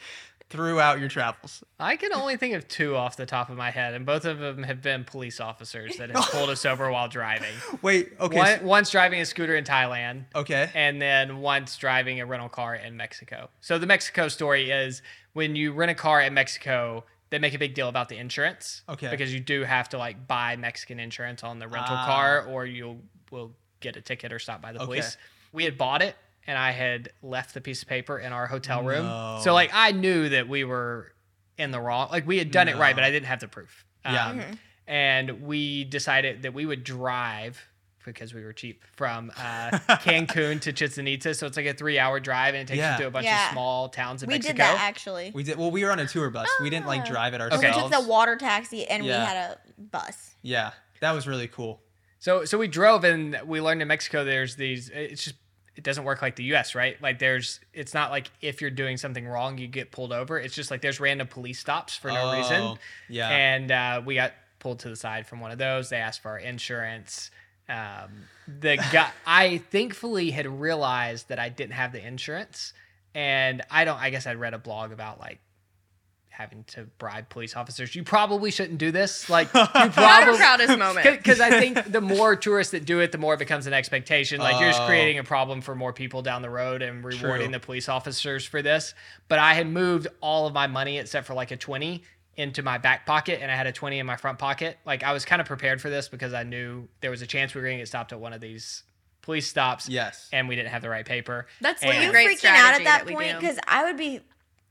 throughout 0.50 0.98
your 0.98 1.08
travels? 1.08 1.62
I 1.78 1.96
can 1.96 2.12
only 2.14 2.36
think 2.36 2.54
of 2.54 2.66
two 2.68 2.96
off 2.96 3.16
the 3.16 3.26
top 3.26 3.50
of 3.50 3.56
my 3.56 3.70
head, 3.70 3.94
and 3.94 4.06
both 4.06 4.24
of 4.24 4.38
them 4.38 4.62
have 4.62 4.80
been 4.82 5.04
police 5.04 5.40
officers 5.40 5.96
that 5.96 6.10
have 6.10 6.24
pulled 6.30 6.50
us 6.50 6.64
over 6.64 6.90
while 6.90 7.08
driving. 7.08 7.54
Wait, 7.82 8.12
okay, 8.20 8.38
One, 8.38 8.64
once 8.64 8.90
driving 8.90 9.20
a 9.20 9.26
scooter 9.26 9.54
in 9.56 9.64
Thailand, 9.64 10.24
okay, 10.34 10.70
and 10.74 11.00
then 11.00 11.38
once 11.38 11.76
driving 11.76 12.20
a 12.20 12.26
rental 12.26 12.48
car 12.48 12.74
in 12.74 12.96
Mexico. 12.96 13.50
So 13.60 13.78
the 13.78 13.86
Mexico 13.86 14.28
story 14.28 14.70
is 14.70 15.02
when 15.34 15.54
you 15.56 15.72
rent 15.72 15.90
a 15.90 15.94
car 15.94 16.20
in 16.22 16.34
Mexico, 16.34 17.04
they 17.30 17.38
make 17.38 17.52
a 17.54 17.58
big 17.58 17.74
deal 17.74 17.88
about 17.88 18.08
the 18.08 18.16
insurance. 18.16 18.82
Okay. 18.88 19.10
Because 19.10 19.32
you 19.34 19.40
do 19.40 19.62
have 19.64 19.88
to 19.90 19.98
like 19.98 20.26
buy 20.26 20.56
Mexican 20.56 20.98
insurance 20.98 21.44
on 21.44 21.58
the 21.58 21.68
rental 21.68 21.96
Ah. 21.96 22.04
car, 22.06 22.42
or 22.46 22.64
you'll 22.64 23.02
will 23.30 23.52
get 23.80 23.96
a 23.96 24.00
ticket 24.00 24.32
or 24.32 24.38
stop 24.38 24.62
by 24.62 24.72
the 24.72 24.78
Okay. 24.78 24.86
police. 24.86 25.18
We 25.52 25.64
had 25.64 25.76
bought 25.76 26.00
it, 26.02 26.16
and 26.48 26.58
I 26.58 26.72
had 26.72 27.10
left 27.22 27.54
the 27.54 27.60
piece 27.60 27.82
of 27.82 27.88
paper 27.88 28.18
in 28.18 28.32
our 28.32 28.46
hotel 28.48 28.82
room. 28.82 29.04
No. 29.06 29.38
So 29.44 29.52
like 29.54 29.70
I 29.72 29.92
knew 29.92 30.28
that 30.30 30.48
we 30.48 30.64
were 30.64 31.12
in 31.56 31.70
the 31.70 31.80
wrong. 31.80 32.08
Like 32.10 32.26
we 32.26 32.38
had 32.38 32.50
done 32.50 32.66
it 32.68 32.76
right, 32.76 32.94
but 32.94 33.04
I 33.04 33.10
didn't 33.12 33.26
have 33.26 33.38
the 33.40 33.48
proof. 33.48 33.84
Yeah. 34.04 34.26
Um, 34.28 34.40
And 34.86 35.42
we 35.42 35.84
decided 35.84 36.42
that 36.42 36.54
we 36.54 36.64
would 36.64 36.82
drive 36.82 37.62
because 38.06 38.32
we 38.32 38.42
were 38.42 38.54
cheap 38.54 38.82
from 38.96 39.30
uh, 39.36 39.70
Cancun 40.00 40.58
to 40.62 40.72
Chichen 40.72 41.06
Itza. 41.06 41.34
So 41.34 41.46
it's 41.46 41.58
like 41.58 41.66
a 41.66 41.74
three 41.74 41.98
hour 41.98 42.18
drive 42.20 42.54
and 42.54 42.62
it 42.62 42.68
takes 42.68 42.78
Yeah. 42.78 42.94
you 42.96 43.02
to 43.02 43.08
a 43.08 43.10
bunch 43.10 43.26
Yeah. 43.26 43.48
of 43.48 43.52
small 43.52 43.90
towns 43.90 44.22
in 44.22 44.28
We 44.28 44.34
Mexico. 44.36 44.54
did 44.54 44.62
that 44.62 44.80
actually. 44.80 45.30
we 45.34 45.42
did. 45.42 45.58
Well, 45.58 45.70
we 45.70 45.84
were 45.84 45.92
on 45.92 45.98
a 45.98 46.06
tour 46.06 46.30
bus. 46.30 46.48
We 46.62 46.70
didn't 46.70 46.86
like 46.86 47.02
Ah. 47.02 47.10
drive 47.10 47.34
it 47.34 47.42
ourselves. 47.42 47.64
We 47.64 47.72
took 47.82 47.90
the 47.90 48.08
water 48.08 48.36
taxi 48.36 48.86
and 48.88 49.04
Yeah. 49.04 49.20
we 49.20 49.26
had 49.26 49.36
a 49.36 49.58
bus. 49.78 50.30
Yeah, 50.40 50.70
that 51.00 51.12
was 51.12 51.26
really 51.28 51.48
cool. 51.48 51.82
So 52.18 52.46
so 52.46 52.56
we 52.56 52.66
drove 52.66 53.04
and 53.04 53.38
we 53.44 53.60
learned 53.60 53.82
in 53.82 53.88
Mexico 53.88 54.24
there's 54.24 54.56
these 54.56 54.88
it's 54.88 55.22
just 55.24 55.36
it 55.78 55.84
doesn't 55.84 56.02
work 56.02 56.20
like 56.20 56.34
the 56.34 56.42
US, 56.54 56.74
right? 56.74 57.00
Like 57.00 57.20
there's 57.20 57.60
it's 57.72 57.94
not 57.94 58.10
like 58.10 58.32
if 58.42 58.60
you're 58.60 58.68
doing 58.68 58.96
something 58.96 59.26
wrong 59.26 59.58
you 59.58 59.68
get 59.68 59.92
pulled 59.92 60.12
over. 60.12 60.36
It's 60.36 60.54
just 60.54 60.72
like 60.72 60.82
there's 60.82 60.98
random 60.98 61.28
police 61.28 61.60
stops 61.60 61.96
for 61.96 62.08
no 62.10 62.30
Oh, 62.32 62.36
reason. 62.36 62.78
Yeah. 63.08 63.30
And 63.30 63.70
uh, 63.70 64.02
we 64.04 64.16
got 64.16 64.32
pulled 64.58 64.80
to 64.80 64.88
the 64.88 64.96
side 64.96 65.28
from 65.28 65.38
one 65.38 65.52
of 65.52 65.58
those. 65.58 65.88
They 65.88 65.98
asked 65.98 66.20
for 66.20 66.30
our 66.32 66.38
insurance. 66.38 67.30
Um, 67.68 68.24
the 68.48 68.76
guy 68.92 69.08
I 69.26 69.58
thankfully 69.70 70.32
had 70.32 70.48
realized 70.48 71.28
that 71.28 71.38
I 71.38 71.48
didn't 71.48 71.74
have 71.74 71.92
the 71.92 72.04
insurance 72.04 72.72
and 73.14 73.62
I 73.70 73.84
don't 73.84 74.00
I 74.00 74.10
guess 74.10 74.26
I'd 74.26 74.36
read 74.36 74.54
a 74.54 74.58
blog 74.58 74.90
about 74.90 75.20
like 75.20 75.38
having 76.38 76.62
to 76.62 76.84
bribe 76.98 77.28
police 77.30 77.56
officers. 77.56 77.96
You 77.96 78.04
probably 78.04 78.52
shouldn't 78.52 78.78
do 78.78 78.92
this. 78.92 79.28
Like 79.28 79.48
you 79.52 79.58
Not 79.60 79.74
our 79.76 79.90
probably 79.90 80.36
proudest 80.38 80.78
moment. 80.78 81.04
because 81.18 81.40
I 81.40 81.50
think 81.58 81.84
the 81.92 82.00
more 82.00 82.36
tourists 82.36 82.70
that 82.70 82.84
do 82.84 83.00
it, 83.00 83.10
the 83.10 83.18
more 83.18 83.34
it 83.34 83.38
becomes 83.38 83.66
an 83.66 83.72
expectation. 83.72 84.38
Like 84.38 84.60
you're 84.60 84.68
just 84.70 84.80
Oh. 84.82 84.86
creating 84.86 85.18
a 85.18 85.24
problem 85.24 85.60
for 85.60 85.74
more 85.74 85.92
people 85.92 86.22
down 86.22 86.42
the 86.42 86.48
road 86.48 86.80
and 86.80 87.02
rewarding 87.04 87.46
True. 87.48 87.52
the 87.52 87.58
police 87.60 87.88
officers 87.88 88.44
for 88.44 88.62
this. 88.62 88.94
But 89.26 89.40
I 89.40 89.54
had 89.54 89.66
moved 89.66 90.06
all 90.20 90.46
of 90.46 90.54
my 90.54 90.68
money 90.68 90.98
except 90.98 91.26
for 91.26 91.34
like 91.34 91.50
a 91.50 91.56
20 91.56 92.04
into 92.36 92.62
my 92.62 92.78
back 92.78 93.04
pocket 93.04 93.40
and 93.42 93.50
I 93.50 93.56
had 93.56 93.66
a 93.66 93.72
20 93.72 93.98
in 93.98 94.06
my 94.06 94.14
front 94.14 94.38
pocket. 94.38 94.78
Like 94.86 95.02
I 95.02 95.12
was 95.12 95.24
kind 95.24 95.40
of 95.40 95.48
prepared 95.48 95.80
for 95.80 95.90
this 95.90 96.08
because 96.08 96.32
I 96.34 96.44
knew 96.44 96.86
there 97.00 97.10
was 97.10 97.20
a 97.20 97.26
chance 97.26 97.52
we 97.52 97.60
were 97.60 97.66
going 97.66 97.78
to 97.78 97.82
get 97.82 97.88
stopped 97.88 98.12
at 98.12 98.20
one 98.20 98.32
of 98.32 98.40
these 98.40 98.84
police 99.22 99.48
stops 99.48 99.88
yes. 99.88 100.28
and 100.32 100.48
we 100.48 100.54
didn't 100.54 100.68
have 100.70 100.82
the 100.82 100.88
right 100.88 101.04
paper. 101.04 101.48
That's 101.60 101.82
And- 101.82 101.90
like 101.90 102.02
you 102.02 102.12
freaking 102.12 102.44
out 102.54 102.74
at 102.74 102.80
strategy 102.80 102.84
that 102.84 103.06
point 103.08 103.40
because 103.40 103.58
I 103.66 103.82
would 103.86 103.96
be 103.96 104.20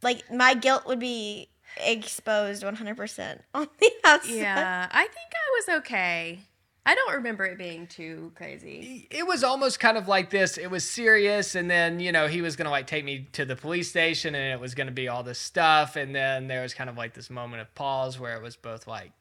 like 0.02 0.32
my 0.32 0.54
guilt 0.54 0.86
would 0.86 1.00
be 1.00 1.50
exposed 1.86 2.64
100% 2.64 3.40
on 3.54 3.68
the 3.80 3.92
outside. 4.04 4.32
Yeah, 4.32 4.88
I 4.92 5.02
think 5.02 5.32
I 5.34 5.74
was 5.74 5.80
okay. 5.80 6.40
I 6.86 6.96
don't 6.96 7.16
remember 7.16 7.44
it 7.44 7.58
being 7.58 7.86
too 7.88 8.32
crazy. 8.34 9.10
it 9.12 9.28
was 9.28 9.44
almost 9.44 9.78
kind 9.78 9.98
of 9.98 10.08
like 10.08 10.30
this. 10.30 10.58
It 10.58 10.72
was 10.72 10.90
serious, 10.90 11.54
and 11.54 11.70
then 11.70 12.00
you 12.00 12.14
know 12.14 12.28
he 12.28 12.42
was 12.42 12.56
gonna 12.56 12.70
like 12.70 12.88
take 12.88 13.04
me 13.04 13.28
to 13.34 13.44
the 13.44 13.58
police 13.58 13.90
station, 13.90 14.36
and 14.36 14.54
it 14.54 14.62
was 14.62 14.74
gonna 14.74 14.92
be 14.92 15.10
all 15.10 15.22
this 15.22 15.38
stuff, 15.38 15.98
and 15.98 16.16
then 16.16 16.48
there 16.48 16.62
was 16.62 16.74
kind 16.74 16.90
of 16.90 16.96
like 16.96 17.14
this 17.14 17.30
moment 17.30 17.62
of 17.62 17.76
pause 17.76 18.18
where 18.18 18.38
it 18.38 18.42
was 18.42 18.56
both 18.56 18.88
like, 18.88 19.12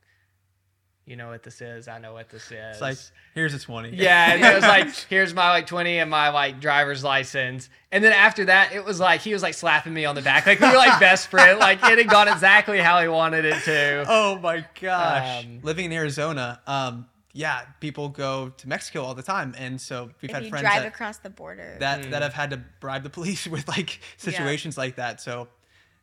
you 1.07 1.15
know 1.17 1.29
what 1.29 1.43
this 1.45 1.61
is, 1.63 1.87
I 1.89 1.99
know 1.99 2.13
what 2.13 2.29
this 2.31 2.47
is. 2.47 2.53
It's 2.53 2.81
like 2.81 2.99
here's 3.35 3.55
a 3.55 3.59
twenty. 3.61 3.91
yeah, 3.97 4.33
and 4.35 4.43
it 4.45 4.55
was 4.55 4.63
like, 4.77 4.93
here's 5.09 5.33
my 5.33 5.51
like 5.51 5.67
20 5.67 5.99
and 5.99 6.11
my 6.11 6.29
like 6.31 6.61
driver's 6.61 7.05
license. 7.05 7.69
And 7.93 8.03
then 8.05 8.13
after 8.13 8.45
that, 8.47 8.73
it 8.73 8.85
was 8.85 8.99
like 9.01 9.21
he 9.21 9.33
was 9.33 9.43
like 9.43 9.55
slapping 9.55 9.95
me 9.95 10.05
on 10.05 10.15
the 10.17 10.23
back. 10.23 10.47
Like 10.47 10.61
we 10.61 10.69
were 10.69 10.75
like 10.77 10.99
best 11.01 11.29
friend. 11.29 11.59
Like 11.61 11.79
it 11.85 11.99
had 11.99 12.09
gone 12.09 12.29
exactly 12.29 12.79
how 12.79 13.01
he 13.01 13.09
wanted 13.09 13.45
it 13.45 13.63
to. 13.65 14.05
Oh 14.09 14.39
my 14.41 14.65
gosh. 14.81 15.45
Um, 15.45 15.61
Living 15.63 15.87
in 15.87 15.93
Arizona, 15.93 16.61
um, 16.67 17.07
yeah, 17.33 17.63
people 17.81 18.09
go 18.09 18.49
to 18.49 18.69
Mexico 18.69 19.05
all 19.05 19.15
the 19.15 19.23
time, 19.23 19.55
and 19.59 19.81
so 19.81 20.11
we've 20.21 20.31
If 20.31 20.35
had 20.35 20.45
you 20.45 20.51
friends 20.51 20.63
drive 20.63 20.83
that, 20.83 20.89
across 20.89 21.19
the 21.19 21.31
border. 21.31 21.77
that 21.81 22.01
Mm. 22.03 22.11
that 22.11 22.23
have 22.23 22.33
had 22.35 22.51
to 22.51 22.57
bribe 22.81 23.03
the 23.05 23.11
police 23.11 23.47
with 23.55 23.69
like 23.69 24.01
situations 24.17 24.77
like 24.77 24.97
that. 24.97 25.21
So 25.21 25.49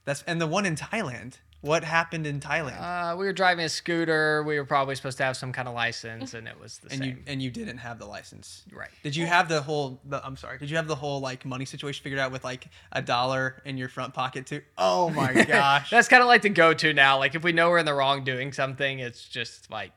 that's 0.05 0.23
and 0.27 0.39
the 0.39 0.47
one 0.47 0.65
in 0.65 0.75
Thailand. 0.75 1.39
What 1.63 1.85
happened 1.85 2.27
in 2.27 2.41
Thailand? 2.41 2.77
Uh, 2.77 3.15
we 3.15 3.25
were 3.25 3.31
driving 3.31 3.63
a 3.63 3.69
scooter. 3.69 4.43
We 4.43 4.59
were 4.59 4.65
probably 4.65 4.95
supposed 4.95 5.17
to 5.19 5.23
have 5.23 5.37
some 5.37 5.53
kind 5.53 5.65
of 5.69 5.73
license, 5.73 6.33
and 6.33 6.45
it 6.45 6.59
was 6.59 6.79
the 6.79 6.91
and 6.91 6.99
same. 6.99 7.09
you 7.09 7.17
and 7.25 7.41
you 7.41 7.51
didn't 7.51 7.77
have 7.77 7.99
the 7.99 8.05
license. 8.05 8.63
right. 8.73 8.89
Did 9.01 9.15
you 9.15 9.25
have 9.27 9.47
the 9.47 9.61
whole? 9.61 10.01
The, 10.03 10.21
I'm 10.25 10.35
sorry. 10.35 10.57
Did 10.57 10.69
you 10.69 10.75
have 10.75 10.87
the 10.89 10.95
whole 10.95 11.21
like 11.21 11.45
money 11.45 11.63
situation 11.63 12.03
figured 12.03 12.19
out 12.19 12.33
with 12.33 12.43
like 12.43 12.67
a 12.91 13.01
dollar 13.01 13.61
in 13.63 13.77
your 13.77 13.87
front 13.87 14.13
pocket 14.13 14.45
too? 14.45 14.59
Oh 14.77 15.09
my 15.11 15.31
gosh, 15.47 15.89
That's 15.89 16.09
kind 16.09 16.21
of 16.21 16.27
like 16.27 16.41
the 16.41 16.49
go-to 16.49 16.91
now. 16.93 17.17
Like 17.17 17.33
if 17.33 17.45
we 17.45 17.53
know 17.53 17.69
we're 17.69 17.77
in 17.77 17.85
the 17.85 17.93
wrong 17.93 18.25
doing 18.25 18.51
something, 18.51 18.99
it's 18.99 19.29
just 19.29 19.71
like 19.71 19.93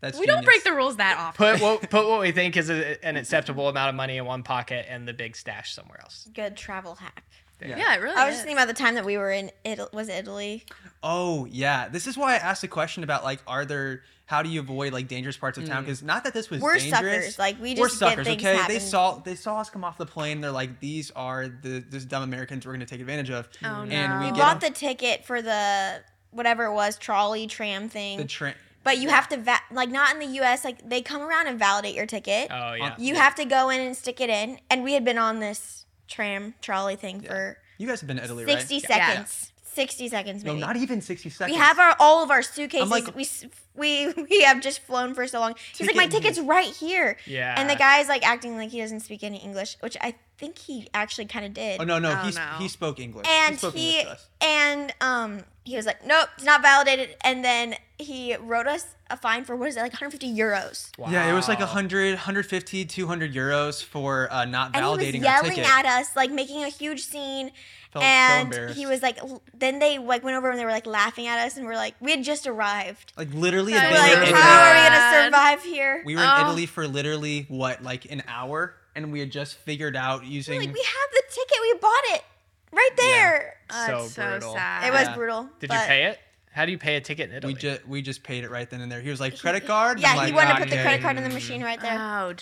that's 0.00 0.18
We 0.18 0.24
don't 0.24 0.46
break 0.46 0.64
the 0.64 0.72
rules 0.72 0.96
that 0.96 1.18
often. 1.18 1.58
put 1.58 1.60
what 1.60 1.82
put 1.90 2.08
what 2.08 2.20
we 2.20 2.32
think 2.32 2.56
is 2.56 2.70
a, 2.70 3.04
an 3.04 3.16
acceptable 3.18 3.68
amount 3.68 3.90
of 3.90 3.94
money 3.96 4.16
in 4.16 4.24
one 4.24 4.42
pocket 4.42 4.86
and 4.88 5.06
the 5.06 5.12
big 5.12 5.36
stash 5.36 5.74
somewhere 5.74 6.00
else. 6.00 6.26
Good 6.32 6.56
travel 6.56 6.94
hack. 6.94 7.22
Yeah. 7.66 7.78
Yeah, 7.78 7.94
it 7.96 8.00
really 8.00 8.16
I 8.16 8.24
was 8.26 8.32
is. 8.34 8.38
just 8.38 8.44
thinking 8.46 8.58
about 8.62 8.68
the 8.68 8.80
time 8.82 8.94
that 8.96 9.04
we 9.04 9.16
were 9.18 9.30
in 9.30 9.50
Italy. 9.64 9.88
Was 9.92 10.08
it 10.08 10.14
Italy? 10.14 10.64
Oh 11.02 11.46
yeah, 11.50 11.88
this 11.88 12.06
is 12.06 12.16
why 12.16 12.34
I 12.34 12.36
asked 12.36 12.62
the 12.62 12.68
question 12.68 13.02
about 13.04 13.24
like, 13.24 13.40
are 13.46 13.64
there? 13.64 14.02
How 14.26 14.42
do 14.42 14.48
you 14.48 14.60
avoid 14.60 14.92
like 14.94 15.08
dangerous 15.08 15.36
parts 15.36 15.58
of 15.58 15.66
town? 15.66 15.82
Mm. 15.82 15.86
Because 15.86 16.02
not 16.02 16.24
that 16.24 16.32
this 16.32 16.48
was 16.48 16.62
We're 16.62 16.78
dangerous. 16.78 16.96
suckers. 17.34 17.38
Like 17.38 17.60
we 17.60 17.70
just 17.74 17.80
we're 17.80 17.88
just 17.88 18.00
get 18.00 18.08
suckers, 18.10 18.28
okay? 18.28 18.56
happen. 18.56 18.72
They 18.74 18.78
saw 18.80 19.18
they 19.18 19.34
saw 19.34 19.60
us 19.60 19.68
come 19.68 19.84
off 19.84 19.98
the 19.98 20.06
plane. 20.06 20.40
They're 20.40 20.50
like, 20.50 20.80
these 20.80 21.10
are 21.10 21.48
the 21.48 21.80
this 21.80 22.04
dumb 22.04 22.22
Americans 22.22 22.64
we're 22.66 22.72
gonna 22.72 22.86
take 22.86 23.00
advantage 23.00 23.30
of. 23.30 23.48
Oh, 23.62 23.82
And 23.82 23.90
no. 23.90 24.20
we 24.20 24.32
we 24.32 24.38
bought 24.38 24.60
them- 24.60 24.72
the 24.72 24.78
ticket 24.78 25.24
for 25.26 25.42
the 25.42 26.00
whatever 26.30 26.64
it 26.66 26.72
was 26.72 26.96
trolley 26.96 27.46
tram 27.46 27.88
thing. 27.90 28.16
the 28.18 28.24
train. 28.24 28.54
but 28.84 28.96
you 28.96 29.10
have 29.10 29.28
to 29.28 29.36
va- 29.36 29.60
like 29.70 29.90
not 29.90 30.14
in 30.14 30.20
the 30.20 30.34
U.S. 30.36 30.64
Like 30.64 30.88
they 30.88 31.02
come 31.02 31.20
around 31.20 31.48
and 31.48 31.58
validate 31.58 31.94
your 31.94 32.06
ticket. 32.06 32.48
Oh 32.50 32.72
yeah. 32.72 32.94
you 32.98 33.16
have 33.16 33.34
to 33.34 33.44
go 33.44 33.68
in 33.68 33.80
and 33.82 33.94
stick 33.94 34.18
it 34.20 34.30
in. 34.30 34.58
And 34.70 34.82
we 34.82 34.94
had 34.94 35.04
been 35.04 35.18
on 35.18 35.40
this 35.40 35.81
tram 36.12 36.54
trolley 36.60 36.96
thing 36.96 37.20
for 37.22 37.56
You 37.78 37.88
guys 37.88 38.00
have 38.00 38.06
been 38.08 38.18
to 38.18 38.24
Italy, 38.24 38.44
sixty 38.44 38.76
right? 38.76 38.84
Yeah. 38.88 39.08
seconds. 39.08 39.51
Sixty 39.74 40.08
seconds, 40.08 40.44
maybe. 40.44 40.60
No, 40.60 40.66
maybe. 40.66 40.74
not 40.74 40.82
even 40.82 41.00
sixty 41.00 41.30
seconds. 41.30 41.56
we 41.56 41.58
have 41.62 41.78
our 41.78 41.96
all 41.98 42.22
of 42.22 42.30
our 42.30 42.42
suitcases. 42.42 42.90
like- 42.90 43.14
we 43.16 43.26
we 43.74 44.12
we 44.30 44.42
have 44.42 44.60
just 44.60 44.80
flown 44.80 45.14
for 45.14 45.26
so 45.26 45.40
long. 45.40 45.54
He's 45.76 45.86
like, 45.86 45.96
my 45.96 46.06
ticket's 46.06 46.38
right 46.38 46.66
here. 46.66 47.16
Yeah. 47.26 47.54
And 47.58 47.70
the 47.70 47.76
guy's 47.76 48.08
like 48.08 48.26
acting 48.26 48.56
like 48.56 48.70
he 48.70 48.80
doesn't 48.80 49.00
speak 49.00 49.24
any 49.24 49.38
English, 49.38 49.76
which 49.80 49.96
I 50.00 50.14
think 50.36 50.58
he 50.58 50.88
actually 50.92 51.24
kind 51.26 51.46
of 51.46 51.54
did. 51.54 51.80
Oh 51.80 51.84
no, 51.84 51.98
no, 51.98 52.10
Oh, 52.12 52.26
he 52.26 52.32
no. 52.32 52.42
he 52.58 52.68
spoke 52.68 53.00
English. 53.00 53.26
and 53.28 53.56
spoke 53.58 53.74
he 53.74 54.00
English 54.00 54.06
to 54.06 54.12
us. 54.12 54.28
and 54.42 54.94
um 55.00 55.44
he 55.64 55.76
was 55.76 55.86
like, 55.86 56.04
nope, 56.04 56.28
it's 56.36 56.44
not 56.44 56.60
validated. 56.60 57.16
And 57.22 57.44
then 57.44 57.76
he 57.96 58.34
wrote 58.36 58.66
us 58.66 58.84
a 59.10 59.16
fine 59.16 59.44
for 59.44 59.54
what 59.54 59.68
is 59.68 59.76
it, 59.76 59.80
like 59.80 59.92
150 59.92 60.34
euros. 60.36 60.90
Wow. 60.98 61.08
Yeah, 61.08 61.30
it 61.30 61.34
was 61.34 61.46
like 61.46 61.60
100, 61.60 62.14
150, 62.14 62.84
200 62.84 63.32
euros 63.32 63.82
for 63.82 64.30
uh, 64.32 64.44
not 64.44 64.74
And 64.74 64.84
he 64.84 64.90
was 64.90 64.98
validating 64.98 65.22
yelling 65.22 65.60
at 65.60 65.86
us, 65.86 66.16
like 66.16 66.32
making 66.32 66.64
a 66.64 66.68
huge 66.68 67.04
scene. 67.04 67.52
Felt 67.92 68.02
so 68.04 68.08
and 68.08 68.48
embarrassed. 68.52 68.78
he 68.78 68.86
was 68.86 69.02
like, 69.02 69.18
then 69.52 69.78
they 69.78 69.98
like 69.98 70.24
went 70.24 70.36
over 70.36 70.48
and 70.50 70.58
they 70.58 70.64
were 70.64 70.70
like 70.70 70.86
laughing 70.86 71.26
at 71.26 71.38
us, 71.46 71.56
and 71.58 71.66
we're 71.66 71.74
like, 71.74 71.94
we 72.00 72.10
had 72.10 72.24
just 72.24 72.46
arrived. 72.46 73.12
like 73.18 73.32
literally, 73.34 73.72
So 73.74 73.78
We're 73.82 73.90
like, 73.90 74.12
in 74.12 74.18
Italy. 74.18 74.28
Italy. 74.28 74.40
how 74.40 74.60
are 74.60 74.74
we 74.74 74.88
gonna 74.88 75.24
survive 75.26 75.62
here? 75.62 76.02
We 76.06 76.16
were 76.16 76.22
in 76.22 76.28
Oh. 76.30 76.40
Italy 76.46 76.66
for 76.66 76.88
literally 76.88 77.44
what, 77.48 77.82
like 77.82 78.10
an 78.10 78.22
hour, 78.26 78.74
and 78.94 79.12
we 79.12 79.20
had 79.20 79.30
just 79.30 79.56
figured 79.58 79.94
out 79.94 80.24
using. 80.24 80.54
We're 80.54 80.60
like, 80.66 80.74
we 80.74 80.80
have 80.82 81.10
the 81.12 81.22
ticket, 81.30 81.56
we 81.60 81.74
bought 81.80 82.04
it 82.14 82.24
right 82.72 82.90
there. 82.96 83.56
Oh, 83.70 83.86
so 83.86 84.08
so 84.08 84.22
brutal. 84.30 84.54
sad. 84.54 84.88
It 84.88 84.92
was 84.92 85.02
Yeah. 85.08 85.14
brutal. 85.14 85.48
Did 85.60 85.70
you 85.72 85.78
pay 85.80 86.04
it? 86.04 86.18
How 86.54 86.66
do 86.66 86.70
you 86.72 86.76
pay 86.78 86.96
a 86.96 87.00
ticket 87.00 87.30
in 87.30 87.36
Italy? 87.36 87.54
we 87.54 87.58
just 87.58 87.88
we 87.88 88.02
just 88.02 88.22
paid 88.22 88.44
it 88.44 88.50
right 88.50 88.68
then 88.68 88.80
and 88.82 88.92
there. 88.92 89.00
He 89.00 89.08
was 89.10 89.20
like 89.20 89.38
credit 89.38 89.66
card. 89.66 89.92
And 89.96 90.02
Yeah, 90.02 90.10
I'm 90.10 90.14
he 90.26 90.32
like, 90.32 90.34
wanted 90.34 90.48
to 90.48 90.54
"Ah, 90.54 90.58
put 90.58 90.68
the 90.68 90.74
okay." 90.74 90.82
credit 90.82 91.00
card 91.02 91.16
in 91.16 91.22
the 91.22 91.30
machine 91.30 91.62
right 91.62 91.80
there. 91.80 91.96
Oh, 91.98 92.28
He, 92.28 92.34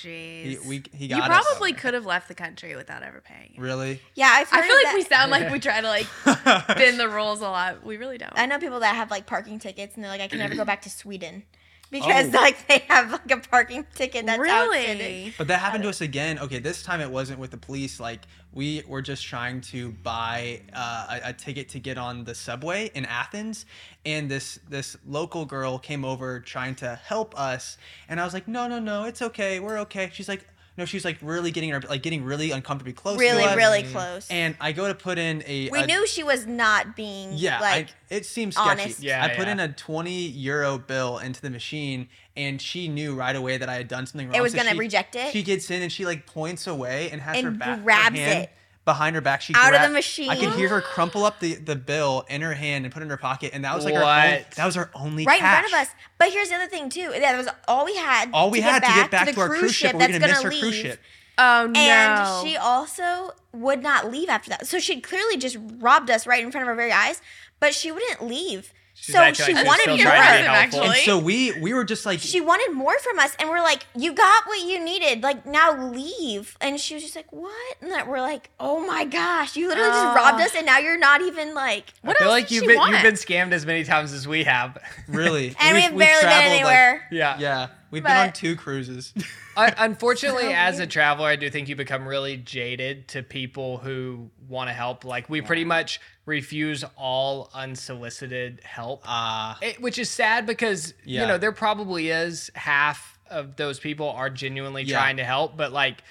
jeez. 0.57 0.67
we, 0.67 0.83
he 0.93 1.05
you 1.07 1.17
got 1.17 1.31
us. 1.31 1.47
probably 1.47 1.73
could 1.73 1.95
have 1.95 2.07
left 2.07 2.27
the 2.29 2.35
country 2.35 2.75
without 2.75 3.03
ever 3.05 3.21
paying. 3.21 3.55
it. 3.57 3.61
Really? 3.61 4.01
yeah, 4.17 4.31
I've 4.35 4.49
heard 4.51 4.65
I 4.65 4.67
feel 4.67 4.77
of 4.77 4.83
like 4.85 4.95
we 4.95 5.03
that. 5.05 5.09
sound 5.09 5.31
like 5.31 5.51
we 5.53 5.59
try 5.61 5.81
to 5.81 5.87
like 5.87 6.07
bend 6.77 6.99
the 6.99 7.09
rules 7.09 7.41
a 7.41 7.49
lot. 7.49 7.85
We 7.85 7.97
really 7.99 8.19
don't. 8.19 8.33
I 8.37 8.47
know 8.47 8.59
people 8.59 8.81
that 8.81 8.95
have 8.97 9.11
like 9.11 9.27
parking 9.27 9.59
tickets, 9.59 9.95
and 9.95 10.03
they're 10.05 10.11
like, 10.11 10.21
I 10.21 10.29
can 10.29 10.39
never 10.39 10.55
go 10.57 10.65
back 10.65 10.83
to 10.83 10.91
Sweden 10.91 11.45
because 11.91 12.34
Oh. 12.34 12.38
like 12.38 12.66
they 12.68 12.78
have 12.88 13.12
like 13.12 13.30
a 13.30 13.38
parking 13.38 13.84
ticket 13.95 14.26
that's 14.26 14.38
outstanding. 14.38 14.99
really? 14.99 15.34
But 15.36 15.49
that 15.49 15.59
happened 15.61 15.82
to 15.84 15.88
us 15.88 16.01
again. 16.01 16.38
Okay, 16.38 16.59
this 16.59 16.82
time 16.82 17.01
it 17.01 17.11
wasn't 17.11 17.38
with 17.38 17.51
the 17.51 17.57
police. 17.57 17.99
Like 18.01 18.20
we 18.53 18.82
were 18.86 19.03
just 19.03 19.24
trying 19.26 19.61
to 19.62 19.93
buy 19.93 20.62
uh, 20.72 21.18
a, 21.24 21.28
a 21.30 21.32
ticket 21.32 21.68
to 21.70 21.78
get 21.78 21.99
on 21.99 22.24
the 22.24 22.34
subway 22.34 22.91
in 22.95 23.05
Athens, 23.07 23.66
and 24.05 24.30
this 24.30 24.59
this 24.68 24.97
local 25.07 25.45
girl 25.45 25.78
came 25.78 26.05
over 26.05 26.41
trying 26.41 26.74
to 26.76 26.99
help 27.05 27.38
us, 27.38 27.78
and 28.09 28.20
I 28.20 28.24
was 28.24 28.34
like, 28.34 28.49
no, 28.49 28.66
no, 28.68 28.78
no, 28.78 29.05
it's 29.05 29.22
okay, 29.22 29.61
we're 29.61 29.78
okay. 29.80 30.11
She's 30.12 30.28
like, 30.28 30.47
no, 30.77 30.85
she's 30.85 31.05
like 31.05 31.18
really 31.21 31.51
getting 31.51 31.71
her 31.71 31.81
like 31.89 32.03
getting 32.03 32.25
really 32.25 32.51
uncomfortably 32.53 32.93
close. 32.93 33.18
Really, 33.18 33.43
to 33.43 33.51
us. 33.51 33.57
really 33.57 33.83
mm-hmm. 33.83 33.93
close. 33.93 34.29
And 34.31 34.57
I 34.61 34.73
go 34.73 34.89
to 34.89 34.95
put 34.95 35.18
in 35.18 35.43
a. 35.47 35.68
we 35.71 35.81
a- 35.81 35.87
knew 35.87 36.07
she 36.07 36.23
was 36.23 36.47
not 36.47 36.97
being 36.97 37.33
Yeah, 37.35 37.61
like 37.61 37.89
I, 38.11 38.14
it 38.14 38.27
seems 38.27 38.55
sketchy. 38.55 38.71
honest. 38.83 39.03
Yeah, 39.03 39.25
I 39.25 39.29
put 39.29 39.47
yeah. 39.47 39.53
in 39.53 39.61
a 39.61 39.68
20 39.73 40.11
euro 40.12 40.79
bill 40.79 41.18
into 41.18 41.41
the 41.43 41.51
machine, 41.51 42.09
and 42.37 42.61
she 42.61 42.89
knew 42.89 43.14
right 43.14 43.37
away 43.37 43.59
that 43.59 43.68
I 43.68 43.75
had 43.75 43.89
done 43.89 44.07
something 44.07 44.29
wrong. 44.29 44.37
It 44.37 44.43
was 44.43 44.53
so 44.53 44.59
gonna 44.59 44.71
she- 44.73 44.79
reject 44.79 45.16
it? 45.16 45.33
She 45.33 45.43
gets 45.43 45.71
in 45.71 45.83
and 45.83 45.93
she 45.93 46.07
like 46.07 46.27
points 46.27 46.66
away 46.66 47.11
and 47.11 47.21
has 47.21 47.41
her 47.41 47.49
And 47.49 47.59
back 47.59 47.79
her 47.79 47.83
grabs 47.85 48.16
hand 48.16 48.45
it. 48.45 48.51
Behind 48.91 49.14
her 49.14 49.20
back. 49.20 49.41
She 49.41 49.55
Out 49.57 49.74
of 49.74 49.82
the 49.82 49.88
machine. 49.88 50.28
I 50.30 50.36
could 50.36 50.55
hear 50.55 50.68
her 50.68 50.80
crumple 50.80 51.24
up 51.24 51.38
the, 51.41 51.55
the 51.55 51.76
bill 51.76 52.24
in 52.28 52.41
her 52.41 52.55
hand 52.55 52.84
and 52.84 52.93
put 52.93 53.01
it 53.03 53.05
in 53.05 53.11
her 53.11 53.16
pocket, 53.16 53.53
and 53.55 53.64
that 53.64 53.74
was 53.74 53.84
like 53.84 53.95
our 53.95 54.03
What? 54.03 54.26
only, 54.26 54.45
that 54.57 54.66
was 54.66 54.76
our 54.76 54.91
only 54.95 55.24
right 55.24 55.38
cash. 55.38 55.64
in 55.64 55.70
front 55.70 55.84
of 55.84 55.88
us. 55.88 55.95
But 56.18 56.32
here's 56.32 56.49
the 56.49 56.57
other 56.57 56.66
thing 56.66 56.88
too. 56.91 57.09
That 57.20 57.36
was 57.36 57.49
all 57.68 57.84
we 57.84 57.97
had. 57.97 58.30
All 58.32 58.51
we 58.51 58.59
to 58.59 58.64
had 58.64 58.82
get 58.82 58.88
to 58.88 58.95
get 59.03 59.11
back 59.11 59.26
the 59.26 59.32
to 59.34 59.41
our 59.41 59.49
cruise 59.49 59.74
ship. 59.74 59.93
We 59.93 59.95
were 59.95 59.99
that's 60.01 60.12
gonna 60.12 60.26
miss 60.26 60.36
gonna 60.43 60.45
our 60.45 60.51
cruise 60.61 60.62
leave. 60.72 60.82
ship. 60.82 61.01
Oh 61.38 61.66
no! 61.72 61.80
And 61.80 62.47
she 62.49 62.57
also 62.57 63.30
would 63.53 63.82
not 63.82 64.11
leave 64.11 64.28
after 64.28 64.51
that. 64.51 64.66
So 64.66 64.78
she'd 64.78 65.03
clearly 65.03 65.36
just 65.36 65.57
robbed 65.78 66.11
us 66.11 66.26
right 66.26 66.43
in 66.45 66.51
front 66.51 66.62
of 66.64 66.68
our 66.68 66.74
very 66.76 66.93
eyes, 66.93 67.22
but 67.61 67.74
she 67.74 67.91
wouldn't 67.91 68.22
leave. 68.22 68.72
She's 69.03 69.14
so 69.14 69.20
acting 69.22 69.46
she 69.46 69.55
like 69.55 69.66
wanted 69.66 69.82
still 69.82 69.96
more. 69.96 70.05
trying 70.07 70.20
to 70.20 70.32
be 70.32 70.44
Impressive, 70.44 70.72
helpful. 70.72 70.90
And 70.92 70.96
so 71.05 71.18
we 71.18 71.59
we 71.61 71.72
were 71.72 71.84
just 71.84 72.05
like 72.05 72.20
She 72.20 72.40
wanted 72.40 72.72
more 72.74 72.98
from 72.98 73.18
us, 73.18 73.34
and 73.38 73.48
we're 73.48 73.62
like, 73.62 73.86
"You 73.96 74.12
got 74.12 74.46
what 74.46 74.61
you 74.61 74.78
needed. 74.84 75.22
Like 75.22 75.46
now, 75.46 75.90
leave." 75.90 76.57
And 76.61 76.78
she 76.78 76.94
was 76.94 77.03
just 77.03 77.16
like, 77.16 77.32
"What?" 77.32 77.53
And 77.80 77.90
that 77.92 78.07
we're 78.09 78.20
like, 78.20 78.51
"Oh 78.61 78.86
my 78.86 79.05
gosh, 79.07 79.57
you 79.57 79.68
literally 79.68 79.88
Oh. 79.90 79.92
just 80.05 80.16
robbed 80.16 80.40
ah. 80.40 80.44
us, 80.44 80.55
and 80.55 80.66
now 80.66 80.78
you're 80.78 80.98
not 80.98 81.22
even 81.22 81.55
like." 81.55 81.92
I 82.05 82.09
What 82.09 82.18
feel 82.18 82.26
else 82.28 82.32
like 82.34 82.48
did 82.48 82.55
you've 82.57 82.62
she 82.62 82.66
been 82.68 82.76
want? 82.76 82.92
you've 82.92 83.03
been 83.03 83.14
scammed 83.14 83.53
as 83.53 83.64
many 83.64 83.84
times 83.84 84.12
as 84.12 84.28
we 84.28 84.44
have. 84.44 84.76
really, 85.09 85.57
And 85.59 85.74
we 85.74 85.80
We've- 85.80 85.82
have 85.82 85.92
we've 85.94 85.98
barely 86.07 86.20
been 86.22 86.30
traveled, 86.30 86.51
like- 86.53 86.61
anywhere. 86.61 87.09
yeah. 87.11 87.36
yeah, 87.38 87.66
we've 87.91 88.03
been 88.03 88.12
on 88.16 88.32
two 88.32 88.57
cruises. 88.57 89.12
Un- 89.57 89.74
Unfortunately, 89.78 90.45
So 90.45 90.53
as 90.53 90.78
a 90.78 90.86
traveler, 90.86 91.28
I 91.28 91.36
do 91.36 91.51
think 91.51 91.68
you 91.68 91.76
become 91.76 92.07
really 92.07 92.36
jaded 92.36 93.09
to 93.09 93.22
people 93.22 93.78
who 93.78 94.30
want 94.49 94.68
to 94.68 94.74
help. 94.74 95.05
Like 95.05 95.28
we 95.28 95.41
pretty 95.41 95.64
much 95.64 96.01
refuse 96.26 96.84
all 96.97 97.51
unsolicited 97.55 98.61
help, 98.64 99.03
Ah, 99.07 99.59
It- 99.61 99.80
which 99.80 99.99
is 99.99 100.09
sad 100.11 100.47
because 100.47 100.95
Yeah. 101.05 101.22
you 101.22 101.26
know 101.28 101.38
there 101.38 101.53
probably 101.53 102.09
is 102.11 102.51
half 102.55 103.18
of 103.28 103.57
those 103.57 103.78
people 103.78 104.11
are 104.11 104.30
genuinely 104.30 104.82
Yeah. 104.84 104.97
trying 104.99 105.16
to 105.18 105.24
help, 105.24 105.57
but 105.57 105.72
like. 105.72 106.03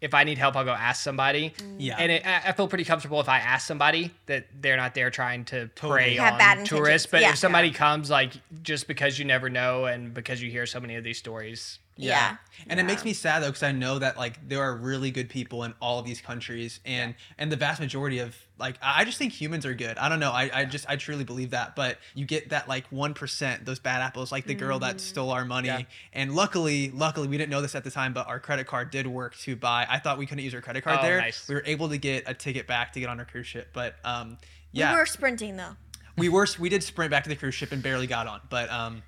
If 0.00 0.14
I 0.14 0.22
need 0.24 0.38
help, 0.38 0.54
I'll 0.56 0.64
go 0.64 0.70
ask 0.72 1.02
somebody. 1.02 1.50
Mm. 1.58 1.76
Yeah. 1.78 1.96
and 1.98 2.12
it, 2.12 2.26
I 2.26 2.42
I 2.50 2.52
feel 2.52 2.68
pretty 2.68 2.84
comfortable 2.84 3.20
if 3.20 3.28
I 3.28 3.38
ask 3.38 3.66
somebody 3.66 4.12
that 4.26 4.46
they're 4.60 4.76
not 4.76 4.94
there 4.94 5.10
trying 5.10 5.44
to 5.46 5.68
Totally. 5.74 5.92
prey 5.92 6.14
Have 6.16 6.58
on 6.58 6.64
tourists. 6.64 7.08
But 7.10 7.20
Yeah. 7.22 7.30
if 7.30 7.38
somebody 7.38 7.70
comes, 7.72 8.08
like 8.10 8.32
just 8.62 8.86
because 8.86 9.18
you 9.18 9.24
never 9.24 9.50
know 9.50 9.86
and 9.86 10.14
because 10.14 10.40
you 10.40 10.50
hear 10.50 10.66
so 10.66 10.78
many 10.80 10.94
of 10.96 11.02
these 11.04 11.18
stories, 11.18 11.80
Yeah. 12.00 12.36
And 12.68 12.78
it 12.78 12.84
makes 12.84 13.04
me 13.04 13.12
sad 13.12 13.42
though 13.42 13.48
because 13.48 13.62
I 13.62 13.72
know 13.72 13.98
that 13.98 14.16
like 14.16 14.48
there 14.48 14.62
are 14.62 14.74
really 14.76 15.10
good 15.10 15.28
people 15.28 15.64
in 15.64 15.74
all 15.80 15.98
of 15.98 16.04
these 16.06 16.20
countries 16.20 16.80
and 16.84 17.14
and 17.38 17.50
the 17.52 17.56
vast 17.56 17.80
majority 17.80 18.18
of 18.20 18.36
like 18.58 18.76
I 18.82 19.00
I 19.00 19.04
just 19.04 19.18
think 19.18 19.32
humans 19.32 19.66
are 19.66 19.74
good. 19.74 19.98
I 19.98 20.08
don't 20.08 20.20
know. 20.20 20.30
I, 20.32 20.50
I 20.52 20.64
just 20.64 20.88
I 20.88 20.96
truly 20.96 21.24
believe 21.24 21.50
that. 21.50 21.74
But 21.76 21.98
you 22.14 22.24
get 22.24 22.50
that 22.50 22.68
like 22.68 22.86
one 22.90 23.14
percent, 23.14 23.64
those 23.64 23.78
bad 23.78 24.00
apples, 24.00 24.30
like 24.32 24.46
the 24.46 24.54
girl 24.54 24.78
that 24.80 25.00
stole 25.00 25.30
our 25.30 25.44
money. 25.44 25.68
Yeah. 25.68 25.82
And 26.12 26.34
luckily, 26.34 26.90
luckily 26.92 27.26
we 27.28 27.36
didn't 27.38 27.50
know 27.50 27.62
this 27.62 27.74
at 27.74 27.84
the 27.84 27.90
time, 27.90 28.12
but 28.12 28.26
our 28.28 28.38
credit 28.40 28.66
card 28.66 28.90
did 28.90 29.06
work 29.06 29.36
to 29.38 29.56
buy. 29.56 29.86
I 29.88 29.98
thought 29.98 30.18
we 30.18 30.26
couldn't 30.26 30.44
use 30.44 30.54
our 30.54 30.60
credit 30.60 30.82
card 30.84 30.98
Oh, 31.00 31.02
there. 31.02 31.20
nice. 31.20 31.48
We 31.48 31.54
were 31.56 31.62
able 31.66 31.88
to 31.88 31.98
get 31.98 32.24
a 32.26 32.34
ticket 32.34 32.66
back 32.66 32.92
to 32.94 33.00
get 33.00 33.08
on 33.08 33.18
our 33.18 33.26
cruise 33.26 33.46
ship. 33.46 33.68
But 33.72 33.96
um 34.04 34.38
yeah, 34.72 34.92
We 34.92 34.98
were 34.98 35.06
sprinting 35.06 35.56
though. 35.56 35.76
we 36.16 36.28
were 36.28 36.46
we 36.58 36.68
did 36.68 36.82
sprint 36.82 37.10
back 37.10 37.22
to 37.24 37.28
the 37.30 37.36
cruise 37.36 37.54
ship 37.54 37.72
and 37.72 37.82
barely 37.82 38.06
got 38.06 38.26
on. 38.26 38.40
But 38.50 38.70
um 38.70 39.02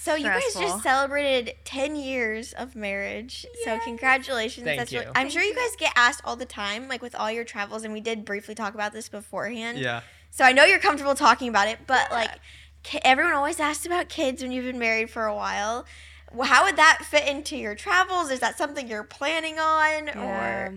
So 0.00 0.14
you 0.14 0.24
guys 0.26 0.54
just 0.54 0.82
celebrated 0.82 1.54
10 1.64 1.96
years 1.96 2.52
of 2.52 2.76
marriage. 2.76 3.44
So 3.64 3.78
congratulations. 3.80 4.64
Thank 4.64 4.78
That's 4.78 4.92
you. 4.92 5.00
Really, 5.00 5.12
I'm 5.16 5.28
sure 5.28 5.42
you 5.42 5.54
guys 5.54 5.74
get 5.76 5.92
asked 5.96 6.20
all 6.24 6.36
the 6.36 6.46
time 6.46 6.88
like 6.88 7.02
with 7.02 7.14
all 7.14 7.30
your 7.30 7.44
travels 7.44 7.82
and 7.84 7.92
we 7.92 8.00
did 8.00 8.24
briefly 8.24 8.54
talk 8.54 8.74
about 8.74 8.92
this 8.92 9.08
beforehand. 9.08 9.78
yeah. 9.78 10.02
So 10.30 10.44
I 10.44 10.52
know 10.52 10.64
you're 10.64 10.78
comfortable 10.78 11.14
talking 11.14 11.48
about 11.48 11.68
it, 11.68 11.80
but 11.86 12.10
like 12.12 12.30
ki- 12.82 13.00
everyone 13.02 13.32
always 13.34 13.58
asks 13.58 13.86
about 13.86 14.08
kids 14.08 14.40
when 14.42 14.52
you've 14.52 14.64
been 14.66 14.78
married 14.78 15.10
for 15.10 15.24
a 15.26 15.34
while. 15.34 15.84
Well, 16.32 16.46
How 16.48 16.64
would 16.64 16.76
that 16.76 16.98
fit 17.04 17.26
into 17.26 17.56
your 17.56 17.74
travels? 17.74 18.30
Is 18.30 18.38
that 18.40 18.56
something 18.58 18.86
you're 18.86 19.02
planning 19.04 19.58
on, 19.58 20.06
Yeah. 20.08 20.22
or 20.68 20.74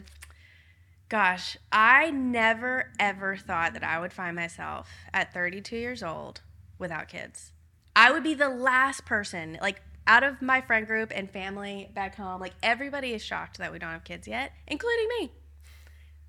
Gosh, 1.10 1.58
I 1.72 2.10
never 2.10 2.92
ever 2.98 3.36
thought 3.36 3.74
that 3.74 3.84
I 3.84 4.00
would 4.00 4.14
find 4.14 4.36
myself 4.36 4.90
at 5.14 5.34
32 5.34 5.76
years 5.76 6.02
old 6.02 6.40
without 6.80 7.10
kids. 7.10 7.52
I 7.96 8.12
would 8.12 8.24
be 8.24 8.34
the 8.34 8.50
last 8.50 9.06
person, 9.06 9.58
like 9.62 9.82
out 10.08 10.24
of 10.24 10.42
my 10.42 10.62
friend 10.62 10.88
group 10.88 11.12
and 11.14 11.30
family 11.30 11.90
back 11.94 12.16
home, 12.16 12.40
like 12.40 12.54
everybody 12.64 13.14
is 13.14 13.24
shocked 13.24 13.58
that 13.58 13.72
we 13.72 13.80
don't 13.80 13.92
have 13.92 14.04
kids 14.04 14.28
yet, 14.28 14.52
including 14.68 15.08
me. 15.20 15.32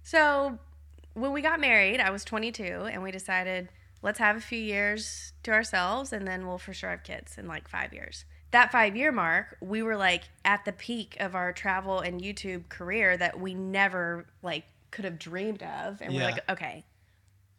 So, 0.02 0.58
when 1.14 1.32
we 1.32 1.42
got 1.42 1.60
married, 1.60 2.00
I 2.00 2.10
was 2.10 2.24
22 2.24 2.62
and 2.62 3.02
we 3.02 3.10
decided 3.10 3.68
let's 4.00 4.18
have 4.18 4.36
a 4.36 4.40
few 4.40 4.58
years 4.58 5.32
to 5.44 5.52
ourselves 5.52 6.12
and 6.12 6.26
then 6.26 6.46
we'll 6.46 6.58
for 6.58 6.72
sure 6.72 6.90
have 6.90 7.04
kids 7.04 7.38
in 7.38 7.46
like 7.46 7.68
5 7.68 7.92
years. 7.92 8.24
That 8.50 8.72
5 8.72 8.96
year 8.96 9.12
mark, 9.12 9.56
we 9.60 9.82
were 9.82 9.96
like 9.96 10.24
at 10.44 10.64
the 10.64 10.72
peak 10.72 11.16
of 11.20 11.34
our 11.34 11.52
travel 11.52 12.00
and 12.00 12.20
YouTube 12.20 12.68
career 12.68 13.16
that 13.16 13.38
we 13.38 13.54
never 13.54 14.26
like 14.42 14.64
could 14.90 15.04
have 15.04 15.18
dreamed 15.18 15.62
of 15.62 16.02
and 16.02 16.14
we're 16.14 16.22
like 16.22 16.50
okay, 16.50 16.84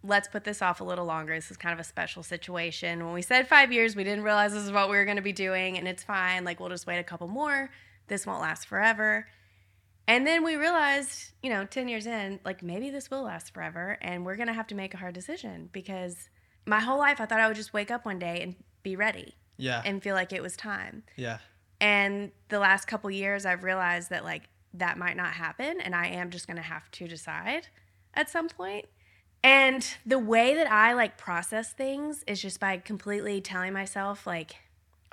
let's 0.06 0.28
put 0.28 0.43
this 0.43 0.62
off 0.62 0.82
a 0.82 0.84
little 0.84 1.06
longer. 1.06 1.34
This 1.34 1.49
is 1.49 1.58
kind 1.58 1.74
of 1.74 1.80
a 1.80 1.84
special 1.84 2.24
situation. 2.24 3.04
When 3.06 3.14
we 3.14 3.22
said 3.22 3.47
5 3.47 3.72
years, 3.72 3.95
we 3.95 4.04
didn't 4.04 4.24
realize 4.24 4.54
this 4.54 4.64
is 4.64 4.72
what 4.72 4.89
we 4.89 4.97
were 4.97 5.06
going 5.06 5.16
to 5.18 5.24
be 5.24 5.32
doing 5.34 5.78
and 5.78 5.88
it's 5.88 6.04
fine. 6.04 6.43
Like 6.43 6.60
we'll 6.60 6.70
just 6.70 6.86
wait 6.86 6.99
a 6.99 7.04
couple 7.04 7.28
more. 7.28 7.70
This 8.08 8.26
won't 8.28 8.41
last 8.41 8.68
forever. 8.68 9.28
And 10.06 10.28
then 10.28 10.43
we 10.43 10.58
realized, 10.58 11.32
you 11.41 11.49
know, 11.49 11.64
10 11.66 11.88
years 11.88 12.06
in, 12.06 12.41
like 12.43 12.62
maybe 12.62 12.89
this 12.89 13.10
will 13.10 13.24
last 13.24 13.54
forever 13.54 13.97
and 14.01 14.26
we're 14.26 14.36
going 14.36 14.47
to 14.47 14.54
have 14.54 14.68
to 14.68 14.76
make 14.76 14.93
a 14.93 14.97
hard 14.97 15.14
decision 15.14 15.70
because 15.72 16.30
my 16.66 16.82
whole 16.82 16.97
life 16.97 17.22
I 17.22 17.26
thought 17.26 17.39
I 17.39 17.47
would 17.47 17.56
just 17.56 17.74
wake 17.74 17.89
up 17.89 18.06
one 18.06 18.20
day 18.20 18.41
and 18.41 18.56
be 18.84 18.97
ready 18.97 19.36
Yeah. 19.58 19.82
and 19.86 20.04
feel 20.04 20.16
like 20.16 20.34
it 20.34 20.41
was 20.41 20.58
time. 20.58 21.04
yeah. 21.16 21.38
And 21.80 22.32
the 22.49 22.60
last 22.60 22.86
couple 22.88 23.10
years 23.12 23.45
I've 23.45 23.64
realized 23.64 24.10
that 24.10 24.24
like 24.26 24.43
that 24.74 24.97
might 24.97 25.16
not 25.18 25.34
happen 25.34 25.80
and 25.82 25.93
I 25.95 26.08
am 26.08 26.30
just 26.30 26.47
going 26.47 26.58
to 26.58 26.64
have 26.64 26.89
to 26.91 27.08
decide 27.08 27.68
at 28.14 28.30
some 28.30 28.47
point. 28.49 28.86
And 29.43 29.85
the 30.05 30.19
way 30.19 30.55
that 30.55 30.71
I 30.71 30.93
like 30.93 31.17
process 31.17 31.73
things 31.73 32.23
is 32.27 32.41
just 32.41 32.59
by 32.59 32.77
completely 32.77 33.41
telling 33.41 33.73
myself 33.73 34.25
like 34.25 34.55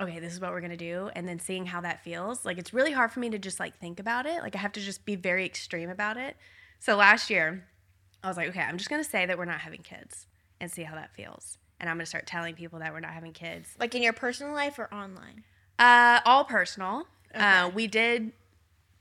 okay, 0.01 0.19
this 0.19 0.33
is 0.33 0.39
what 0.39 0.51
we're 0.51 0.61
to 0.71 0.77
do 0.77 1.11
and 1.15 1.27
then 1.27 1.37
seeing 1.37 1.67
how 1.67 1.79
that 1.81 2.03
feels. 2.03 2.43
Like 2.43 2.57
it's 2.57 2.73
really 2.73 2.91
hard 2.91 3.11
for 3.11 3.19
me 3.19 3.29
to 3.29 3.37
just 3.37 3.59
like 3.59 3.77
think 3.77 3.99
about 3.99 4.25
it. 4.25 4.41
Like 4.41 4.55
I 4.55 4.57
have 4.57 4.71
to 4.71 4.79
just 4.79 5.05
be 5.05 5.15
very 5.15 5.45
extreme 5.45 5.91
about 5.91 6.17
it. 6.17 6.35
So 6.79 6.95
last 6.95 7.29
year 7.29 7.67
I 8.23 8.27
was 8.27 8.35
like, 8.35 8.49
okay, 8.49 8.61
I'm 8.61 8.77
just 8.77 8.89
to 9.03 9.07
say 9.07 9.27
that 9.27 9.37
we're 9.37 9.45
not 9.45 9.59
having 9.59 9.81
kids 9.81 10.25
and 10.59 10.71
see 10.71 10.81
how 10.81 10.95
that 10.95 11.13
feels. 11.13 11.59
And 11.79 11.87
I'm 11.87 11.99
to 11.99 12.05
start 12.07 12.25
telling 12.25 12.55
people 12.55 12.79
that 12.79 12.91
we're 12.93 12.99
not 12.99 13.11
having 13.11 13.31
kids 13.31 13.75
like 13.79 13.93
in 13.93 14.01
your 14.01 14.13
personal 14.13 14.53
life 14.53 14.79
or 14.79 14.91
online? 14.91 15.43
uh, 15.81 16.19
all 16.25 16.45
personal. 16.45 17.07
Uh, 17.33 17.71
we 17.73 17.87
did 17.87 18.31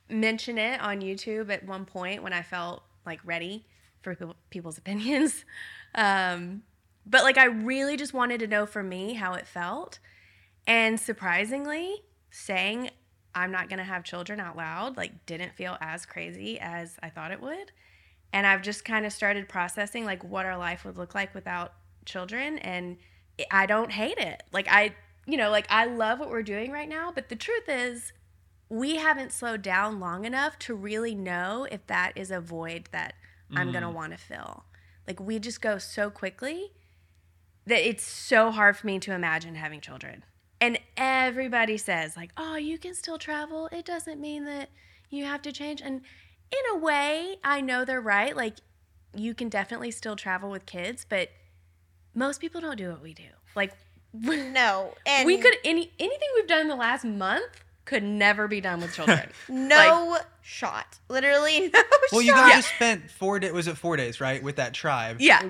mention 0.08 0.58
it 0.58 0.80
on 0.80 1.00
YouTube 1.00 1.50
at 1.50 1.64
one 1.64 1.84
point 1.84 2.22
when 2.22 2.32
I 2.32 2.42
felt 2.42 2.82
like 3.04 3.20
ready 3.24 3.64
for 4.02 4.14
people, 4.14 4.36
people's 4.50 4.78
opinions. 4.78 5.44
Um, 5.92 6.62
but 7.04 7.24
like, 7.24 7.36
I 7.36 7.46
really 7.46 7.96
just 7.96 8.14
wanted 8.14 8.38
to 8.38 8.46
know 8.46 8.64
for 8.64 8.80
me 8.80 9.14
how 9.14 9.34
it 9.34 9.44
felt. 9.44 9.98
And 10.68 11.00
surprisingly, 11.00 12.04
saying 12.30 12.90
I'm 13.34 13.50
not 13.50 13.68
going 13.68 13.78
to 13.78 13.84
have 13.84 14.04
children 14.04 14.38
out 14.38 14.56
loud, 14.56 14.96
like, 14.96 15.26
didn't 15.26 15.54
feel 15.54 15.76
as 15.80 16.06
crazy 16.06 16.60
as 16.60 16.96
I 17.02 17.10
thought 17.10 17.32
it 17.32 17.40
would. 17.40 17.72
And 18.32 18.46
I've 18.46 18.62
just 18.62 18.84
kind 18.84 19.04
of 19.04 19.12
started 19.12 19.48
processing 19.48 20.04
like 20.04 20.22
what 20.22 20.46
our 20.46 20.56
life 20.56 20.84
would 20.84 20.96
look 20.96 21.12
like 21.12 21.34
without 21.34 21.72
children. 22.04 22.58
And 22.58 22.98
I 23.50 23.66
don't 23.66 23.90
hate 23.90 24.18
it. 24.18 24.44
Like, 24.52 24.68
I, 24.70 24.94
you 25.26 25.36
know, 25.36 25.50
like 25.50 25.66
I 25.70 25.86
love 25.86 26.20
what 26.20 26.30
we're 26.30 26.44
doing 26.44 26.70
right 26.70 26.88
now. 26.88 27.10
But 27.12 27.28
the 27.28 27.36
truth 27.36 27.68
is, 27.68 28.12
we 28.68 28.96
haven't 28.96 29.32
slowed 29.32 29.62
down 29.62 29.98
long 29.98 30.24
enough 30.24 30.56
to 30.60 30.74
really 30.74 31.14
know 31.14 31.66
if 31.72 31.84
that 31.88 32.12
is 32.14 32.30
a 32.30 32.40
void 32.40 32.88
that 32.92 33.14
I'm 33.54 33.72
going 33.72 33.82
to 33.82 33.90
mm. 33.90 33.94
want 33.94 34.12
to 34.12 34.18
fill. 34.18 34.64
Like, 35.06 35.20
we 35.20 35.38
just 35.38 35.60
go 35.60 35.78
so 35.78 36.10
quickly 36.10 36.72
that 37.66 37.86
it's 37.88 38.04
so 38.04 38.50
hard 38.50 38.76
for 38.76 38.86
me 38.86 38.98
to 39.00 39.12
imagine 39.12 39.54
having 39.54 39.80
children. 39.80 40.24
And 40.60 40.78
everybody 40.96 41.76
says, 41.76 42.16
like, 42.16 42.32
oh, 42.36 42.56
you 42.56 42.78
can 42.78 42.94
still 42.94 43.18
travel. 43.18 43.68
It 43.72 43.84
doesn't 43.84 44.20
mean 44.20 44.44
that 44.44 44.70
you 45.08 45.24
have 45.24 45.42
to 45.42 45.52
change. 45.52 45.80
And 45.80 46.02
in 46.50 46.76
a 46.76 46.78
way, 46.78 47.36
I 47.42 47.60
know 47.60 47.84
they're 47.84 48.00
right. 48.00 48.36
Like, 48.36 48.56
you 49.14 49.34
can 49.34 49.48
definitely 49.48 49.90
still 49.90 50.16
travel 50.16 50.50
with 50.50 50.66
kids, 50.66 51.06
but 51.08 51.30
most 52.14 52.40
people 52.40 52.60
don't 52.60 52.76
do 52.76 52.90
what 52.90 53.02
we 53.02 53.14
do. 53.14 53.24
Like, 53.56 53.72
No, 54.12 54.94
and 55.06 55.26
we 55.26 55.38
could 55.38 55.54
any 55.64 55.92
anything 55.98 56.28
we've 56.34 56.48
done 56.48 56.62
in 56.62 56.68
the 56.68 56.76
last 56.76 57.04
month 57.04 57.64
could 57.84 58.02
never 58.02 58.46
be 58.48 58.60
done 58.60 58.80
with 58.80 58.94
children. 58.94 59.28
no 59.48 60.18
shot. 60.42 60.98
Literally 61.08 61.70
no 61.72 61.80
Well, 62.12 62.20
shot. 62.20 62.24
you 62.24 62.32
guys 62.32 62.52
just 62.62 62.74
spent 62.74 63.10
four 63.10 63.38
days. 63.40 63.52
Was 63.52 63.66
it 63.66 63.76
four 63.76 63.96
days, 63.96 64.20
right, 64.20 64.42
with 64.42 64.56
that 64.56 64.74
tribe? 64.74 65.16
yeah. 65.20 65.42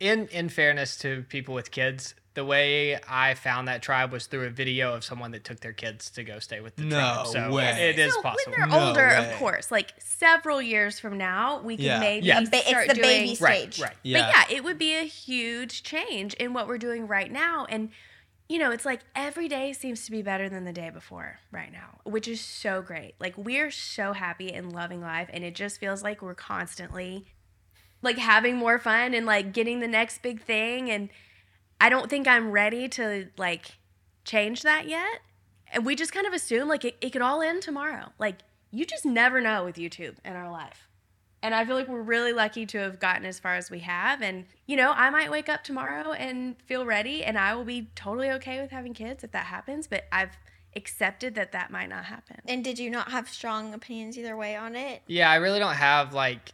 In 0.00 0.26
in 0.28 0.48
fairness 0.48 0.96
to 0.98 1.24
people 1.28 1.54
with 1.54 1.70
kids, 1.70 2.14
the 2.34 2.44
way 2.44 2.98
I 3.08 3.34
found 3.34 3.68
that 3.68 3.80
tribe 3.80 4.10
was 4.10 4.26
through 4.26 4.44
a 4.46 4.50
video 4.50 4.92
of 4.92 5.04
someone 5.04 5.30
that 5.30 5.44
took 5.44 5.60
their 5.60 5.72
kids 5.72 6.10
to 6.10 6.24
go 6.24 6.40
stay 6.40 6.60
with 6.60 6.74
the 6.74 6.82
No 6.82 6.98
tribe. 6.98 7.26
So 7.28 7.52
way. 7.52 7.90
it 7.90 7.98
is 8.00 8.12
so 8.12 8.20
possible. 8.22 8.52
when 8.52 8.58
they're 8.58 8.66
No 8.80 8.88
older, 8.88 9.06
way. 9.06 9.30
of 9.32 9.38
course, 9.38 9.70
like 9.70 9.92
several 10.00 10.60
years 10.60 10.98
from 10.98 11.16
now, 11.16 11.60
we 11.62 11.76
can 11.76 11.84
Yeah. 11.84 12.00
maybe 12.00 12.26
Yeah. 12.26 12.40
A 12.40 12.42
ba- 12.42 12.56
it's 12.56 12.68
start 12.68 12.88
the 12.88 12.94
doing 12.94 13.06
baby 13.06 13.36
right, 13.40 13.72
stage. 13.72 13.80
right. 13.80 13.96
Yeah. 14.02 14.32
But 14.32 14.50
yeah, 14.50 14.56
it 14.56 14.64
would 14.64 14.78
be 14.78 14.96
a 14.96 15.04
huge 15.04 15.84
change 15.84 16.34
in 16.34 16.52
what 16.54 16.66
we're 16.66 16.76
doing 16.78 17.06
right 17.06 17.30
now. 17.30 17.66
And, 17.68 17.90
you 18.48 18.58
know, 18.58 18.70
it's 18.70 18.84
like 18.84 19.00
every 19.16 19.48
day 19.48 19.72
seems 19.72 20.04
to 20.04 20.10
be 20.10 20.20
better 20.20 20.48
than 20.48 20.64
the 20.64 20.72
day 20.72 20.90
before 20.90 21.38
right 21.50 21.72
now, 21.72 21.98
which 22.04 22.28
is 22.28 22.40
so 22.40 22.82
great. 22.82 23.14
Like, 23.18 23.36
we're 23.38 23.70
so 23.70 24.12
happy 24.12 24.52
and 24.52 24.72
loving 24.72 25.00
life. 25.00 25.30
And 25.32 25.42
it 25.44 25.54
just 25.54 25.80
feels 25.80 26.02
like 26.02 26.20
we're 26.20 26.34
constantly 26.34 27.26
like 28.02 28.18
having 28.18 28.56
more 28.56 28.78
fun 28.78 29.14
and 29.14 29.24
like 29.24 29.52
getting 29.52 29.80
the 29.80 29.88
next 29.88 30.22
big 30.22 30.42
thing. 30.42 30.90
And 30.90 31.08
I 31.80 31.88
don't 31.88 32.10
think 32.10 32.28
I'm 32.28 32.50
ready 32.50 32.86
to 32.90 33.28
like 33.38 33.78
change 34.24 34.62
that 34.62 34.88
yet. 34.88 35.20
And 35.72 35.86
we 35.86 35.96
just 35.96 36.12
kind 36.12 36.26
of 36.26 36.34
assume 36.34 36.68
like 36.68 36.84
it, 36.84 36.96
it 37.00 37.10
could 37.10 37.22
all 37.22 37.40
end 37.40 37.62
tomorrow. 37.62 38.12
Like, 38.18 38.40
you 38.70 38.84
just 38.84 39.06
never 39.06 39.40
know 39.40 39.64
with 39.64 39.76
YouTube 39.76 40.16
in 40.24 40.34
our 40.34 40.50
life. 40.50 40.88
And 41.44 41.54
I 41.54 41.66
feel 41.66 41.76
like 41.76 41.88
we're 41.88 42.00
really 42.00 42.32
lucky 42.32 42.64
to 42.64 42.78
have 42.78 42.98
gotten 42.98 43.26
as 43.26 43.38
far 43.38 43.54
as 43.54 43.70
we 43.70 43.80
have. 43.80 44.22
And, 44.22 44.46
you 44.66 44.76
know, 44.76 44.92
I 44.92 45.10
might 45.10 45.30
wake 45.30 45.50
up 45.50 45.62
tomorrow 45.62 46.12
and 46.12 46.56
feel 46.62 46.86
ready, 46.86 47.22
and 47.22 47.36
I 47.36 47.54
will 47.54 47.64
be 47.66 47.90
totally 47.94 48.30
okay 48.30 48.62
with 48.62 48.70
having 48.70 48.94
kids 48.94 49.22
if 49.22 49.32
that 49.32 49.44
happens. 49.44 49.86
But 49.86 50.04
I've 50.10 50.38
accepted 50.74 51.34
that 51.34 51.52
that 51.52 51.70
might 51.70 51.90
not 51.90 52.06
happen. 52.06 52.38
And 52.48 52.64
did 52.64 52.78
you 52.78 52.88
not 52.88 53.10
have 53.10 53.28
strong 53.28 53.74
opinions 53.74 54.16
either 54.16 54.36
way 54.38 54.56
on 54.56 54.74
it? 54.74 55.02
Yeah, 55.06 55.30
I 55.30 55.36
really 55.36 55.58
don't 55.58 55.76
have 55.76 56.14
like 56.14 56.52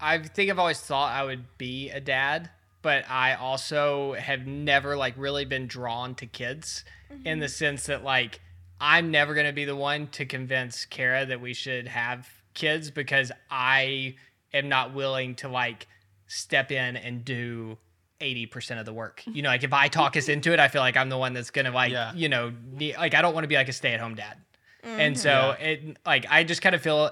I 0.00 0.18
think 0.18 0.50
I've 0.50 0.58
always 0.58 0.80
thought 0.80 1.12
I 1.12 1.22
would 1.24 1.58
be 1.58 1.90
a 1.90 2.00
dad, 2.00 2.48
but 2.80 3.04
I 3.10 3.34
also 3.34 4.14
have 4.14 4.46
never 4.46 4.96
like 4.96 5.14
really 5.18 5.44
been 5.44 5.66
drawn 5.66 6.14
to 6.16 6.26
kids 6.26 6.84
in 7.10 7.16
mm-hmm. 7.18 7.40
the 7.40 7.48
sense 7.48 7.86
that 7.86 8.02
like 8.02 8.40
I'm 8.80 9.10
never 9.10 9.34
going 9.34 9.46
to 9.46 9.52
be 9.52 9.66
the 9.66 9.76
one 9.76 10.06
to 10.12 10.24
convince 10.24 10.86
Kara 10.86 11.26
that 11.26 11.40
we 11.42 11.52
should 11.52 11.88
have 11.88 12.26
kids 12.54 12.90
because 12.90 13.30
I 13.50 14.16
am 14.52 14.68
not 14.68 14.94
willing 14.94 15.34
to 15.36 15.48
like 15.48 15.86
step 16.26 16.70
in 16.70 16.96
and 16.96 17.24
do 17.24 17.78
80% 18.20 18.78
of 18.78 18.86
the 18.86 18.92
work. 18.92 19.22
You 19.32 19.42
know, 19.42 19.48
like 19.48 19.64
if 19.64 19.72
I 19.72 19.88
talk 19.88 20.16
us 20.16 20.28
into 20.28 20.52
it, 20.52 20.60
I 20.60 20.68
feel 20.68 20.82
like 20.82 20.96
I'm 20.96 21.08
the 21.08 21.18
one 21.18 21.32
that's 21.32 21.50
going 21.50 21.64
to 21.64 21.70
like, 21.70 21.92
Yeah. 21.92 22.12
you 22.14 22.28
know, 22.28 22.52
ne- 22.72 22.96
like 22.96 23.14
I 23.14 23.22
don't 23.22 23.34
want 23.34 23.44
to 23.44 23.48
be 23.48 23.54
like 23.54 23.68
a 23.68 23.72
stay-at-home 23.72 24.14
dad. 24.14 24.36
And 24.82 25.14
mm-hmm. 25.14 25.22
so 25.22 25.56
it 25.60 25.98
like 26.06 26.26
I 26.30 26.44
just 26.44 26.62
kind 26.62 26.74
of 26.74 26.82
feel 26.82 27.10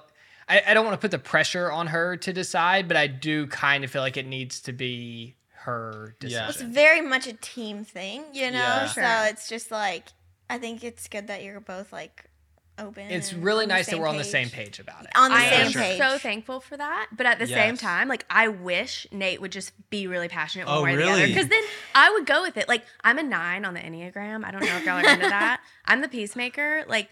I, 0.49 0.63
I 0.69 0.75
don't 0.75 0.85
want 0.87 0.95
to 0.95 1.01
put 1.01 1.11
the 1.11 1.19
pressure 1.19 1.71
on 1.71 1.89
her 1.89 2.17
to 2.17 2.33
decide, 2.33 2.89
but 2.89 2.97
I 2.97 3.07
do 3.07 3.47
kind 3.47 3.85
of 3.85 3.91
feel 3.91 4.01
like 4.03 4.17
it 4.17 4.27
needs 4.27 4.61
to 4.61 4.73
be 4.73 5.37
her 5.53 6.17
decision. 6.19 6.45
Yeah. 6.45 6.49
It's 6.49 6.63
very 6.63 7.03
much 7.03 7.27
a 7.27 7.35
team 7.35 7.85
thing, 7.85 8.25
you 8.33 8.51
know? 8.51 8.59
Yeah. 8.59 8.87
So 8.87 9.01
Sure. 9.03 9.27
it's 9.27 9.49
just 9.49 9.71
like 9.71 10.05
I 10.51 10.59
think 10.59 10.83
it's 10.83 11.09
good 11.09 11.27
that 11.27 11.43
you're 11.45 11.61
both 11.61 11.93
like 11.93 12.25
open. 12.79 13.11
It's 13.11 13.33
really 13.33 13.67
nice 13.67 13.87
that 13.87 13.99
we're 13.99 14.07
on 14.07 14.17
the 14.17 14.25
same 14.25 14.51
page 14.51 14.79
about 14.79 15.05
it. 15.05 15.11
On 15.17 15.31
the 15.31 15.37
I 15.37 15.45
Yeah, 15.47 15.55
am 15.63 15.73
same 15.73 15.83
page. 15.83 15.99
so 15.99 16.19
thankful 16.19 16.61
for 16.61 16.77
that. 16.77 17.09
But 17.17 17.27
at 17.27 17.39
the 17.39 17.47
same 17.47 17.77
time, 17.77 18.09
like 18.09 18.25
I 18.31 18.49
wish 18.49 19.07
Nate 19.13 19.41
would 19.41 19.53
just 19.53 19.73
be 19.91 20.07
really 20.07 20.29
passionate 20.29 20.67
one 20.67 20.79
Oh, 20.79 20.83
way 20.83 20.95
or 20.95 20.97
the 20.99 21.11
other. 21.11 21.27
Because 21.27 21.49
then 21.49 21.63
I 21.95 22.11
would 22.11 22.27
go 22.27 22.43
with 22.43 22.57
it. 22.57 22.69
Like 22.69 22.85
I'm 23.03 23.19
a 23.19 23.23
nine 23.23 23.65
on 23.65 23.75
the 23.75 23.81
Enneagram. 23.81 24.45
I 24.45 24.51
don't 24.51 24.61
know 24.61 24.77
if 24.77 24.85
y'all 24.87 24.97
are 24.97 25.01
into 25.13 25.27
that. 25.29 25.61
I'm 25.85 26.01
the 26.01 26.09
peacemaker. 26.09 26.85
Like 26.89 27.09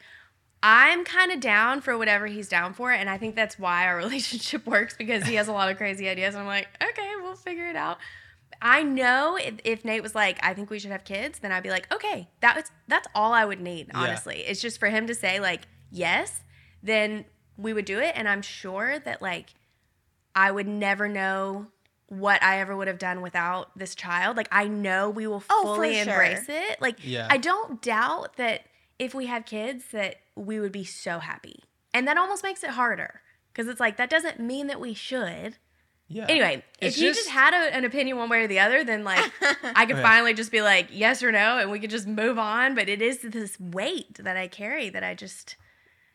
I'm 0.62 1.04
kind 1.04 1.30
of 1.32 1.40
down 1.40 1.80
for 1.80 1.96
whatever 1.98 2.26
he's 2.26 2.48
down 2.48 2.72
for. 2.74 2.90
And 2.90 3.08
I 3.10 3.18
think 3.18 3.36
that's 3.36 3.58
why 3.58 3.86
our 3.86 3.96
relationship 4.04 4.66
works 4.66 4.94
because 4.96 5.24
he 5.24 5.34
has 5.34 5.48
a 5.48 5.52
lot 5.52 5.70
of 5.70 5.76
crazy 5.76 6.08
ideas. 6.08 6.34
And 6.34 6.42
I'm 6.42 6.46
like, 6.48 6.68
okay, 6.82 7.12
we'll 7.22 7.36
figure 7.36 7.68
it 7.68 7.76
out. 7.76 7.98
I 8.62 8.82
know 8.82 9.36
if, 9.36 9.54
if 9.64 9.84
Nate 9.84 10.02
was 10.02 10.14
like, 10.14 10.38
I 10.42 10.54
think 10.54 10.70
we 10.70 10.78
should 10.78 10.90
have 10.90 11.04
kids, 11.04 11.38
then 11.40 11.52
I'd 11.52 11.62
be 11.62 11.70
like, 11.70 11.92
okay, 11.92 12.28
that 12.40 12.56
was 12.56 12.64
that's 12.88 13.08
all 13.14 13.32
I 13.32 13.44
would 13.44 13.60
need, 13.60 13.88
Yeah. 13.88 13.98
honestly. 14.00 14.38
It's 14.46 14.60
just 14.60 14.78
for 14.80 14.88
him 14.88 15.06
to 15.06 15.14
say 15.14 15.40
like 15.40 15.62
yes, 15.90 16.42
then 16.82 17.24
we 17.56 17.72
would 17.72 17.84
do 17.84 17.98
it. 18.00 18.12
And 18.16 18.28
I'm 18.28 18.42
sure 18.42 18.98
that 19.00 19.20
like 19.22 19.50
I 20.34 20.50
would 20.50 20.68
never 20.68 21.08
know 21.08 21.68
what 22.08 22.42
I 22.42 22.60
ever 22.60 22.76
would 22.76 22.86
have 22.88 22.98
done 22.98 23.20
without 23.20 23.76
this 23.76 23.94
child. 23.94 24.36
Like 24.36 24.48
I 24.52 24.68
know 24.68 25.10
we 25.10 25.26
will 25.26 25.42
Oh, 25.50 25.62
for 25.62 25.74
fully 25.76 25.94
sure. 25.94 26.12
embrace 26.12 26.46
it. 26.48 26.80
Like 26.80 26.98
Yeah. 27.02 27.26
I 27.30 27.36
don't 27.38 27.82
doubt 27.82 28.36
that 28.36 28.62
if 28.98 29.14
we 29.14 29.26
had 29.26 29.44
kids 29.46 29.86
that 29.92 30.16
we 30.36 30.60
would 30.60 30.72
be 30.72 30.84
so 30.84 31.18
happy. 31.18 31.64
And 31.92 32.06
that 32.06 32.16
almost 32.18 32.42
makes 32.44 32.62
it 32.62 32.70
harder 32.70 33.20
because 33.52 33.68
it's 33.68 33.80
like 33.80 33.96
that 33.96 34.10
doesn't 34.10 34.38
mean 34.38 34.66
that 34.68 34.78
we 34.80 34.92
should. 34.94 35.56
Yeah. 36.08 36.26
Anyway, 36.28 36.62
It's 36.80 36.96
if 36.96 37.02
you 37.02 37.08
just- 37.08 37.20
just 37.20 37.30
had 37.30 37.52
a, 37.52 37.74
an 37.74 37.84
opinion 37.84 38.16
one 38.16 38.28
way 38.28 38.42
or 38.44 38.46
the 38.46 38.60
other, 38.60 38.84
then 38.84 39.02
like 39.02 39.32
oh, 39.42 39.54
I 39.74 39.86
could 39.86 39.96
Okay. 39.96 40.02
finally 40.02 40.34
just 40.34 40.52
be 40.52 40.62
like 40.62 40.88
yes 40.90 41.22
or 41.22 41.32
no, 41.32 41.58
and 41.58 41.70
we 41.70 41.80
could 41.80 41.90
just 41.90 42.06
move 42.06 42.38
on. 42.38 42.74
But 42.74 42.88
it 42.88 43.02
is 43.02 43.18
this 43.18 43.58
weight 43.58 44.14
that 44.22 44.36
I 44.36 44.48
carry 44.48 44.88
that 44.90 45.02
I 45.02 45.14
just 45.14 45.56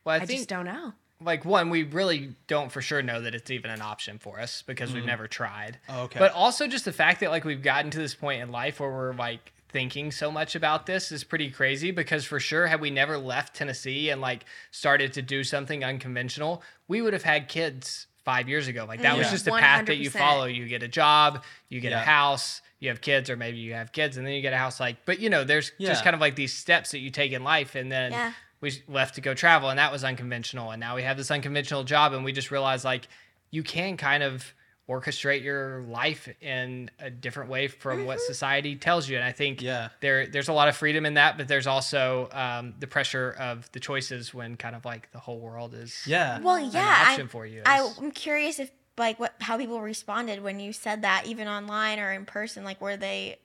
Well, 0.06 0.14
I, 0.14 0.24
I, 0.24 0.26
think 0.26 0.40
just 0.40 0.50
don't 0.50 0.66
know. 0.66 0.94
like 1.20 1.44
one, 1.44 1.70
we 1.70 1.84
really 1.84 2.36
don't 2.48 2.72
for 2.72 2.82
sure 2.82 3.02
know 3.02 3.22
that 3.22 3.36
it's 3.36 3.52
even 3.52 3.70
an 3.70 3.82
option 3.82 4.18
for 4.18 4.40
us 4.40 4.62
because 4.62 4.94
we've 4.94 5.04
mm. 5.04 5.08
never 5.08 5.28
tried. 5.28 5.80
Oh, 5.90 6.04
okay. 6.04 6.20
But 6.20 6.32
also 6.34 6.68
just 6.68 6.86
the 6.86 6.94
fact 6.94 7.20
that 7.20 7.30
like 7.30 7.44
we've 7.44 7.62
gotten 7.64 7.92
to 7.92 8.00
this 8.00 8.16
point 8.16 8.42
in 8.42 8.52
life 8.52 8.80
where 8.80 8.90
we're 8.90 9.14
like 9.14 9.52
thinking 9.70 10.12
so 10.12 10.32
much 10.32 10.56
about 10.56 10.86
this 10.86 11.12
is 11.12 11.24
pretty 11.24 11.50
crazy 11.50 11.92
because 11.92 12.26
for 12.26 12.40
sure 12.40 12.68
had 12.68 12.82
we 12.82 12.92
never 12.92 13.18
left 13.18 13.56
Tennessee 13.56 14.10
and 14.10 14.20
like 14.22 14.46
started 14.70 15.14
to 15.14 15.22
do 15.22 15.44
something 15.44 15.84
unconventional, 15.84 16.62
we 16.88 17.02
would 17.02 17.14
have 17.14 17.24
had 17.24 17.48
kids 17.48 18.08
5 18.24 18.48
years 18.50 18.68
ago. 18.68 18.86
Like 18.88 19.02
that 19.02 19.18
was 19.18 19.30
just 19.30 19.48
a 19.48 19.52
path 19.52 19.86
that 19.88 19.98
you 19.98 20.10
follow. 20.10 20.46
You 20.46 20.68
get 20.68 20.84
a 20.84 20.88
job, 20.88 21.44
you 21.70 21.80
get 21.80 21.92
Yeah. 21.92 22.02
a 22.02 22.06
house, 22.06 22.62
you 22.80 22.90
have 22.90 23.02
kids 23.02 23.30
or 23.30 23.36
maybe 23.38 23.58
you 23.58 23.74
have 23.74 23.92
kids 23.92 24.18
and 24.18 24.26
then 24.26 24.34
you 24.34 24.42
get 24.42 24.54
a 24.54 24.58
house 24.58 24.80
like 24.80 25.06
but 25.06 25.20
you 25.20 25.30
know 25.30 25.44
there's 25.44 25.72
Yeah. 25.78 25.90
just 25.90 26.04
kind 26.04 26.16
of 26.16 26.20
like 26.20 26.36
these 26.36 26.52
steps 26.52 26.90
that 26.92 26.98
you 27.00 27.12
take 27.12 27.32
in 27.32 27.44
life 27.44 27.76
and 27.76 27.92
then 27.92 28.12
Yeah. 28.12 28.34
we 28.60 28.82
left 28.88 29.14
to 29.16 29.22
go 29.22 29.36
travel 29.36 29.70
and 29.70 29.78
that 29.78 29.92
was 29.92 30.04
unconventional 30.04 30.72
and 30.72 30.80
now 30.80 30.96
we 30.96 31.04
have 31.04 31.16
this 31.16 31.30
unconventional 31.30 31.84
job 31.84 32.12
and 32.14 32.26
we 32.26 32.32
just 32.32 32.50
realized 32.50 32.84
like 32.84 33.08
you 33.52 33.62
can 33.62 33.98
kind 33.98 34.24
of 34.24 34.54
orchestrate 34.92 35.42
your 35.44 35.82
life 35.88 36.28
in 36.42 36.90
a 37.00 37.10
different 37.10 37.50
way 37.50 37.68
from 37.68 38.06
what 38.06 38.20
society 38.20 38.76
tells 38.76 39.08
you 39.10 39.16
and 39.16 39.24
i 39.26 39.32
think 39.32 39.62
Yeah. 39.62 39.90
there 40.02 40.28
there's 40.28 40.50
a 40.50 40.54
lot 40.54 40.68
of 40.68 40.76
freedom 40.76 41.06
in 41.06 41.14
that 41.16 41.38
but 41.38 41.48
there's 41.48 41.68
also 41.68 42.28
um, 42.44 42.74
the 42.80 42.88
pressure 42.88 43.32
of 43.40 43.72
the 43.72 43.80
choices 43.80 44.34
when 44.34 44.58
kind 44.58 44.76
of 44.76 44.84
like 44.86 45.12
the 45.12 45.20
whole 45.20 45.40
world 45.40 45.74
is 45.74 46.02
yeah. 46.06 46.40
Well, 46.40 46.56
an 46.56 46.72
yeah, 46.72 47.06
option 47.10 47.26
I, 47.28 47.30
for 47.30 47.46
you 47.46 47.62
I, 47.66 47.82
is- 47.84 47.98
I'm 48.00 48.12
curious 48.12 48.60
if 48.60 48.70
like 48.98 49.20
what 49.20 49.34
how 49.40 49.58
people 49.58 49.82
responded 49.82 50.44
when 50.44 50.60
you 50.60 50.74
said 50.74 51.02
that, 51.04 51.26
even 51.26 51.48
online 51.48 51.98
or 51.98 52.12
in 52.12 52.26
person. 52.26 52.64
Like, 52.66 52.80
were 52.82 52.98
they? 52.98 53.38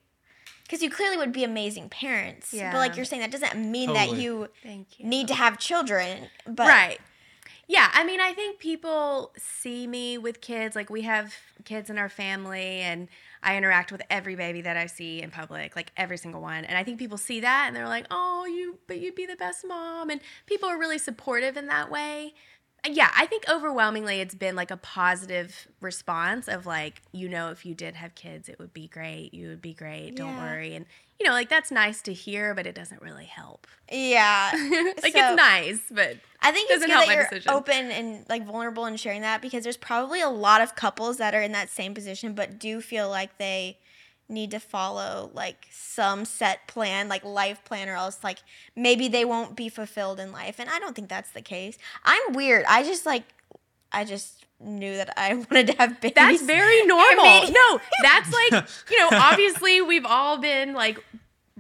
Because 0.64 0.82
you 0.82 0.90
clearly 0.90 1.16
would 1.16 1.32
be 1.32 1.44
amazing 1.44 1.88
parents. 1.88 2.52
yeah. 2.52 2.72
But 2.72 2.78
like 2.78 2.96
you're 2.96 3.04
saying, 3.04 3.22
that 3.22 3.30
doesn't 3.30 3.54
mean 3.70 3.92
that 3.94 4.16
you 4.16 4.48
Thank 4.62 4.98
you. 4.98 5.06
need 5.06 5.28
to 5.28 5.34
have 5.34 5.58
children. 5.58 6.28
But 6.46 6.66
right. 6.66 6.98
Yeah, 7.68 7.90
I 7.92 8.04
mean, 8.04 8.20
I 8.20 8.32
think 8.32 8.60
people 8.60 9.32
see 9.36 9.86
me 9.88 10.18
with 10.18 10.40
kids. 10.40 10.76
Like 10.76 10.88
we 10.88 11.02
have 11.02 11.34
kids 11.64 11.90
in 11.90 11.98
our 11.98 12.08
family, 12.08 12.80
and 12.80 13.08
I 13.42 13.56
interact 13.56 13.90
with 13.90 14.02
every 14.08 14.36
baby 14.36 14.60
that 14.62 14.76
I 14.76 14.86
see 14.86 15.20
in 15.20 15.30
public, 15.32 15.74
like 15.74 15.90
every 15.96 16.16
single 16.16 16.40
one. 16.40 16.64
And 16.64 16.78
I 16.78 16.84
think 16.84 16.98
people 16.98 17.18
see 17.18 17.40
that, 17.40 17.64
and 17.66 17.74
they're 17.76 17.88
like, 17.88 18.06
"Oh, 18.10 18.44
you, 18.46 18.78
but 18.86 18.98
you'd 19.00 19.16
be 19.16 19.26
the 19.26 19.34
best 19.36 19.64
mom." 19.66 20.10
And 20.10 20.20
people 20.46 20.68
are 20.68 20.78
really 20.78 20.98
supportive 20.98 21.56
in 21.56 21.66
that 21.66 21.90
way. 21.90 22.34
Yeah, 22.88 23.10
I 23.16 23.26
think 23.26 23.44
overwhelmingly 23.50 24.20
it's 24.20 24.34
been 24.36 24.54
like 24.54 24.70
a 24.70 24.76
positive 24.76 25.66
response 25.80 26.46
of 26.46 26.66
like, 26.66 27.02
you 27.10 27.28
know, 27.28 27.50
if 27.50 27.66
you 27.66 27.74
did 27.74 27.96
have 27.96 28.14
kids, 28.14 28.48
it 28.48 28.60
would 28.60 28.72
be 28.72 28.86
great. 28.86 29.34
You 29.34 29.48
would 29.48 29.62
be 29.62 29.74
great. 29.74 30.14
Don't 30.14 30.36
Yeah. 30.36 30.38
worry. 30.38 30.74
And 30.76 30.86
you 31.20 31.26
know, 31.26 31.32
like 31.32 31.48
that's 31.48 31.70
nice 31.70 32.02
to 32.02 32.12
hear, 32.12 32.54
but 32.54 32.66
it 32.66 32.74
doesn't 32.74 33.00
really 33.02 33.24
help. 33.26 33.66
yeah, 33.90 34.50
like 35.02 35.12
So- 35.12 35.32
it's 35.32 35.36
nice, 35.36 35.80
but 35.90 36.16
I 36.42 36.52
think 36.52 36.70
it's 36.70 36.82
Doesn't 36.82 36.88
good 36.90 37.08
that 37.08 37.14
you're 37.14 37.24
decision. 37.24 37.50
open 37.52 37.90
and 37.90 38.26
like 38.28 38.44
vulnerable 38.46 38.84
and 38.84 38.98
sharing 39.00 39.22
that 39.22 39.40
because 39.42 39.64
there's 39.64 39.76
probably 39.76 40.20
a 40.20 40.28
lot 40.28 40.60
of 40.60 40.74
couples 40.76 41.16
that 41.16 41.34
are 41.34 41.42
in 41.42 41.52
that 41.52 41.70
same 41.70 41.92
position 41.94 42.34
but 42.34 42.58
do 42.58 42.80
feel 42.80 43.08
like 43.08 43.36
they 43.38 43.78
need 44.28 44.50
to 44.50 44.58
follow 44.60 45.30
like 45.34 45.66
some 45.70 46.24
set 46.24 46.66
plan, 46.66 47.08
like 47.08 47.24
life 47.24 47.64
plan, 47.64 47.88
or 47.88 47.94
else 47.94 48.22
like 48.24 48.38
maybe 48.74 49.06
they 49.08 49.24
won't 49.24 49.56
be 49.56 49.68
fulfilled 49.68 50.18
in 50.20 50.32
life. 50.32 50.56
And 50.58 50.68
I 50.68 50.78
don't 50.80 50.94
think 50.96 51.08
that's 51.08 51.30
the 51.30 51.42
case. 51.42 51.78
I'm 52.04 52.32
weird. 52.32 52.64
I 52.68 52.82
just 52.82 53.06
like 53.06 53.22
I 53.92 54.04
just 54.04 54.44
knew 54.60 54.96
that 54.96 55.12
I 55.16 55.34
wanted 55.50 55.68
to 55.68 55.72
have 55.78 56.00
babies. 56.00 56.14
That's 56.14 56.42
very 56.42 56.82
normal. 56.86 57.24
no, 57.50 57.80
that's 58.02 58.32
like, 58.32 58.68
you 58.90 58.98
know, 58.98 59.08
obviously 59.12 59.82
we've 59.82 60.06
all 60.06 60.38
been 60.38 60.72
like 60.74 61.02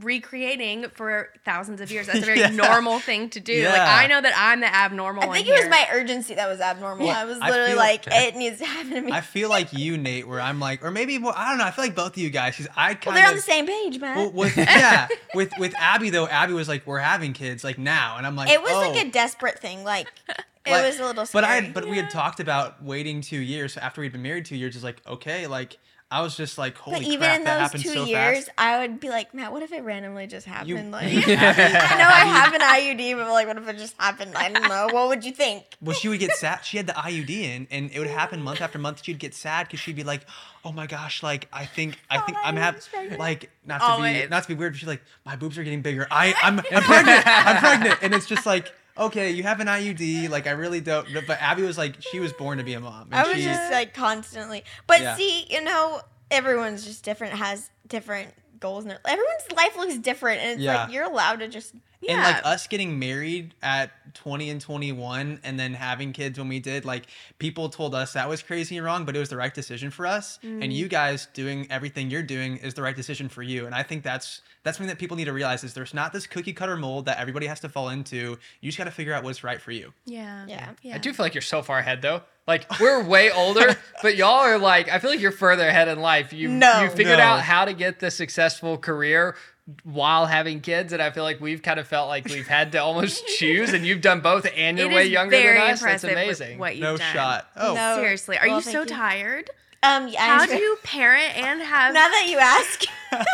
recreating 0.00 0.88
for 0.90 1.30
thousands 1.44 1.80
of 1.80 1.90
years. 1.90 2.06
That's 2.06 2.18
a 2.18 2.22
very 2.26 2.40
Yeah. 2.40 2.50
normal 2.50 2.98
thing 2.98 3.30
to 3.30 3.40
do. 3.40 3.64
Like 3.66 3.80
I 3.80 4.06
know 4.06 4.20
that 4.20 4.34
I'm 4.36 4.60
the 4.60 4.74
abnormal 4.74 5.22
I 5.22 5.26
one. 5.26 5.36
think 5.36 5.48
it 5.48 5.52
was 5.58 5.68
my 5.68 5.86
urgency 5.92 6.34
that 6.34 6.48
was 6.48 6.60
abnormal. 6.60 7.06
Well, 7.06 7.16
I 7.16 7.24
was 7.24 7.38
I 7.40 7.48
literally 7.50 7.70
feel- 7.70 7.78
like, 7.78 8.04
it 8.06 8.36
needs 8.36 8.58
to 8.58 8.66
happen 8.66 8.90
to 8.92 9.00
me. 9.00 9.12
I 9.12 9.20
feel 9.22 9.48
like 9.48 9.72
you, 9.72 9.96
Nate, 9.96 10.28
where 10.28 10.40
I'm 10.40 10.60
like, 10.60 10.84
or 10.84 10.90
maybe 10.90 11.18
well, 11.18 11.34
I 11.36 11.48
don't 11.48 11.58
know. 11.58 11.64
I 11.64 11.70
feel 11.70 11.84
like 11.84 11.94
both 11.94 12.12
of 12.12 12.18
you 12.18 12.30
guys, 12.30 12.56
because 12.56 12.72
I 12.76 12.94
kind 12.94 13.06
well, 13.06 13.14
they're 13.14 13.24
of 13.24 13.30
on 13.30 13.36
the 13.36 13.42
same 13.42 13.66
page, 13.66 13.98
man. 13.98 14.16
Well, 14.16 14.30
with 14.32 14.56
yeah, 14.56 15.08
with 15.34 15.50
with 15.58 15.74
Abby 15.78 16.10
though, 16.10 16.26
Abby 16.26 16.52
was 16.52 16.68
like, 16.68 16.86
"We're 16.86 16.98
having 16.98 17.32
kids 17.32 17.64
like 17.64 17.78
now," 17.78 18.16
and 18.18 18.26
I'm 18.26 18.36
like, 18.36 18.50
it 18.50 18.60
was 18.60 18.72
oh. 18.72 18.80
like 18.90 19.06
a 19.06 19.10
desperate 19.10 19.58
thing. 19.58 19.82
Like 19.82 20.08
it 20.28 20.44
Like- 20.70 20.84
was 20.84 21.00
a 21.00 21.04
little 21.06 21.24
scary. 21.26 21.42
But 21.42 21.50
I 21.50 21.70
but 21.70 21.88
we 21.88 21.96
had 21.96 22.10
talked 22.10 22.40
about 22.40 22.82
waiting 22.82 23.22
two 23.22 23.38
years 23.38 23.72
so 23.74 23.80
after 23.80 24.00
we'd 24.02 24.12
been 24.12 24.22
married 24.22 24.44
two 24.44 24.56
years. 24.56 24.74
It's 24.74 24.84
like 24.84 25.00
okay, 25.06 25.46
like 25.46 25.78
I 26.08 26.22
was 26.22 26.36
just 26.36 26.56
like, 26.56 26.76
holy 26.76 26.98
But 26.98 27.06
even 27.08 27.18
crap, 27.18 27.38
in 27.38 27.44
that 27.44 27.54
those 27.54 27.62
happened 27.62 27.82
two 27.82 27.88
so 27.90 28.04
years, 28.04 28.44
fast. 28.44 28.50
I 28.56 28.78
would 28.78 29.00
be 29.00 29.08
like, 29.08 29.34
Matt, 29.34 29.50
what 29.52 29.62
if 29.64 29.72
it 29.72 29.82
randomly 29.82 30.28
just 30.28 30.46
happened? 30.46 30.68
You, 30.68 30.76
like, 30.90 31.12
you- 31.12 31.18
I 31.20 31.24
know 31.26 31.34
I 31.36 32.24
have 32.24 32.54
an 32.54 32.60
IUD, 32.60 33.16
but 33.16 33.28
like, 33.32 33.48
what 33.48 33.56
if 33.56 33.66
it 33.68 33.76
just 33.76 33.96
happened? 33.98 34.36
I 34.36 34.52
don't 34.52 34.68
know. 34.68 34.86
What 34.92 35.08
would 35.08 35.24
you 35.24 35.32
think? 35.32 35.64
Well, 35.80 35.94
she 35.96 36.08
would 36.08 36.20
get 36.20 36.32
sad. 36.32 36.60
She 36.64 36.76
had 36.76 36.86
the 36.86 36.92
IUD 36.94 37.28
in, 37.30 37.66
and 37.72 37.90
it 37.90 37.98
would 37.98 38.08
happen 38.08 38.40
month 38.42 38.60
after 38.60 38.78
month. 38.78 39.02
She'd 39.04 39.18
get 39.18 39.34
sad 39.34 39.66
because 39.66 39.78
she'd 39.80 39.94
be 39.96 40.04
like, 40.04 40.22
"Oh 40.64 40.72
my 40.72 40.86
gosh, 40.86 41.22
like 41.22 41.48
I 41.52 41.66
think 41.66 41.98
I 42.08 42.18
think 42.20 42.38
Oh, 42.38 42.42
I'm 42.44 42.56
I 42.56 42.60
having 42.60 43.18
like 43.18 43.50
not 43.64 43.78
to 43.80 43.84
Always. 43.84 44.22
be 44.22 44.28
not 44.28 44.42
to 44.44 44.48
be 44.48 44.54
weird, 44.54 44.72
but 44.72 44.78
she's 44.78 44.88
like, 44.88 45.02
my 45.24 45.36
boobs 45.36 45.58
are 45.58 45.64
getting 45.64 45.82
bigger. 45.82 46.06
I 46.10 46.34
I'm, 46.42 46.58
I'm 46.72 46.82
pregnant. 46.82 47.22
I'm 47.26 47.56
pregnant, 47.58 47.98
and 48.02 48.14
it's 48.14 48.26
just 48.26 48.46
like." 48.46 48.72
Okay, 48.98 49.30
you 49.30 49.42
have 49.42 49.60
an 49.60 49.66
IUD. 49.66 50.28
Like 50.30 50.46
I 50.46 50.52
really 50.52 50.80
don't. 50.80 51.06
But 51.26 51.40
Abby 51.40 51.62
was 51.62 51.76
like, 51.76 51.96
she 52.00 52.20
was 52.20 52.32
born 52.32 52.58
to 52.58 52.64
be 52.64 52.74
a 52.74 52.80
mom. 52.80 53.08
And 53.10 53.14
I 53.14 53.24
was 53.28 53.36
she, 53.36 53.44
just 53.44 53.70
like 53.72 53.94
constantly. 53.94 54.64
But 54.86 55.00
Yeah. 55.00 55.16
see, 55.16 55.46
you 55.50 55.62
know, 55.62 56.00
everyone's 56.30 56.84
just 56.84 57.04
different, 57.04 57.34
has 57.34 57.70
different 57.86 58.32
goals, 58.58 58.84
and 58.84 58.90
their- 58.92 59.00
everyone's 59.06 59.52
life 59.54 59.76
looks 59.76 59.96
different, 59.98 60.40
and 60.40 60.50
it's 60.52 60.60
Yeah. 60.62 60.84
like 60.84 60.92
you're 60.92 61.04
allowed 61.04 61.40
to 61.40 61.48
just. 61.48 61.74
And 62.08 62.20
like 62.22 62.44
us 62.44 62.66
getting 62.66 62.98
married 62.98 63.54
at 63.62 63.90
20 64.14 64.50
and 64.50 64.60
21 64.60 65.40
and 65.42 65.58
then 65.58 65.74
having 65.74 66.12
kids 66.12 66.38
when 66.38 66.48
we 66.48 66.60
did, 66.60 66.84
like 66.84 67.06
people 67.38 67.68
told 67.68 67.94
us 67.94 68.12
that 68.12 68.28
was 68.28 68.42
crazy 68.42 68.76
and 68.76 68.84
wrong, 68.86 69.04
but 69.04 69.16
it 69.16 69.18
was 69.18 69.28
the 69.28 69.36
right 69.36 69.52
decision 69.52 69.90
for 69.90 70.06
us. 70.06 70.38
Mm. 70.44 70.62
And 70.64 70.72
you 70.72 70.88
guys 70.88 71.26
doing 71.34 71.66
everything 71.70 72.10
you're 72.10 72.22
doing 72.22 72.58
is 72.58 72.74
the 72.74 72.82
right 72.82 72.94
decision 72.94 73.28
for 73.28 73.42
you. 73.42 73.66
And 73.66 73.74
I 73.74 73.82
think 73.82 74.02
that's 74.04 74.42
that's 74.62 74.78
something 74.78 74.88
that 74.88 74.98
people 74.98 75.16
need 75.16 75.24
to 75.26 75.32
realize 75.32 75.62
is 75.64 75.74
there's 75.74 75.94
not 75.94 76.12
this 76.12 76.26
cookie 76.26 76.52
cutter 76.52 76.76
mold 76.76 77.06
that 77.06 77.18
everybody 77.18 77.46
has 77.46 77.60
to 77.60 77.68
fall 77.68 77.88
into. 77.88 78.36
You 78.60 78.68
just 78.68 78.78
got 78.78 78.84
to 78.84 78.90
figure 78.90 79.12
out 79.12 79.22
what's 79.24 79.42
right 79.44 79.60
for 79.60 79.70
you. 79.72 79.92
Yeah. 80.06 80.44
Yeah. 80.48 80.70
Yeah. 80.82 80.94
I 80.96 80.98
do 80.98 81.12
feel 81.12 81.24
like 81.24 81.34
you're 81.34 81.42
so 81.42 81.62
far 81.62 81.78
ahead 81.78 82.02
though. 82.02 82.22
Like 82.46 82.78
we're 82.78 83.02
way 83.02 83.30
older, 83.32 83.76
but 84.02 84.16
y'all 84.16 84.40
are 84.40 84.58
like 84.58 84.88
I 84.88 84.98
feel 85.00 85.10
like 85.10 85.20
you're 85.20 85.32
further 85.32 85.66
ahead 85.66 85.88
in 85.88 86.00
life. 86.00 86.32
You 86.32 86.48
No. 86.48 86.82
you 86.82 86.90
figured 86.90 87.18
No. 87.18 87.24
out 87.24 87.40
how 87.42 87.64
to 87.64 87.72
get 87.72 87.98
the 88.00 88.10
successful 88.10 88.78
career 88.78 89.34
while 89.82 90.26
having 90.26 90.60
kids, 90.60 90.92
and 90.92 91.02
I 91.02 91.10
feel 91.10 91.24
like 91.24 91.40
we've 91.40 91.60
kind 91.62 91.80
of 91.80 91.88
felt 91.88 92.08
like 92.08 92.26
we've 92.26 92.46
had 92.46 92.72
to 92.72 92.78
almost 92.78 93.26
choose, 93.38 93.72
and 93.72 93.84
you've 93.84 94.00
done 94.00 94.20
both, 94.20 94.46
and 94.56 94.78
you're 94.78 94.90
It 94.90 94.94
way 94.94 95.06
younger 95.06 95.36
very 95.36 95.58
than 95.58 95.70
us. 95.72 95.82
That's 95.82 96.04
amazing. 96.04 96.58
what 96.58 96.76
you've 96.76 96.82
no 96.84 96.96
done. 96.96 97.12
shot. 97.12 97.48
Oh, 97.56 97.74
No. 97.74 97.96
Seriously, 97.96 98.38
are 98.38 98.46
Well, 98.46 98.56
you 98.58 98.62
so 98.62 98.80
you. 98.80 98.86
tired? 98.86 99.50
Um, 99.82 100.08
yeah, 100.08 100.38
How 100.38 100.46
do 100.46 100.56
you 100.56 100.76
parent 100.84 101.36
and 101.36 101.60
have? 101.62 101.94
Now 101.94 102.08
that 102.08 102.26
you 102.28 102.38
ask. 102.38 102.84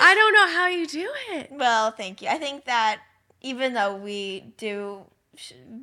I 0.00 0.14
don't 0.14 0.32
know 0.34 0.48
how 0.54 0.66
you 0.68 0.86
do 0.86 1.10
it. 1.32 1.48
Well, 1.50 1.90
thank 1.90 2.22
you. 2.22 2.28
I 2.28 2.36
think 2.38 2.64
that 2.66 3.00
even 3.40 3.74
though 3.74 3.96
we 3.96 4.52
do 4.56 5.04
sh- 5.04 5.17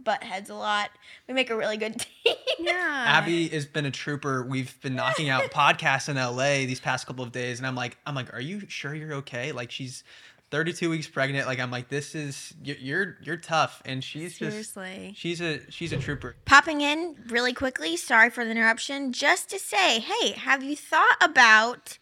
butt 0.04 0.24
heads 0.24 0.50
a 0.50 0.56
lot, 0.56 0.90
we 1.28 1.34
make 1.34 1.50
a 1.50 1.56
really 1.56 1.78
good 1.78 2.00
team. 2.24 2.36
Yeah. 2.60 3.04
Abby 3.08 3.48
has 3.50 3.66
been 3.66 3.86
a 3.86 3.92
trooper. 3.92 4.44
We've 4.44 4.80
been 4.82 4.96
knocking 4.96 5.30
out 5.30 5.44
podcasts 5.52 6.10
in 6.10 6.16
LA 6.16 6.66
these 6.68 6.80
past 6.80 7.08
couple 7.08 7.24
of 7.24 7.32
days, 7.32 7.60
and 7.60 7.68
I'm 7.68 7.76
like, 7.76 7.98
I'm 8.06 8.16
like, 8.16 8.34
are 8.34 8.42
you 8.42 8.64
sure 8.68 8.94
you're 8.94 9.14
okay? 9.16 9.52
Like 9.52 9.72
she's 9.72 10.04
32 10.52 10.90
weeks 10.90 11.08
pregnant. 11.08 11.48
Like 11.48 11.60
I'm 11.60 11.72
like, 11.72 11.90
this 11.90 12.16
is 12.16 12.54
you're 12.64 12.78
you're, 12.78 13.18
you're 13.24 13.38
tough, 13.38 13.82
and 13.86 14.04
she's 14.04 14.38
just 14.38 14.52
Seriously. 14.52 15.14
she's 15.16 15.42
a 15.42 15.60
she's 15.72 15.92
a 15.92 15.98
trooper. 15.98 16.36
Popping 16.46 16.82
in 16.82 17.16
really 17.28 17.54
quickly, 17.54 17.98
sorry 17.98 18.30
for 18.30 18.46
the 18.46 18.52
interruption, 18.52 19.12
just 19.12 19.50
to 19.50 19.60
say, 19.60 20.00
hey, 20.00 20.32
have 20.32 20.64
you 20.64 20.76
thought 20.76 21.18
about 21.22 21.98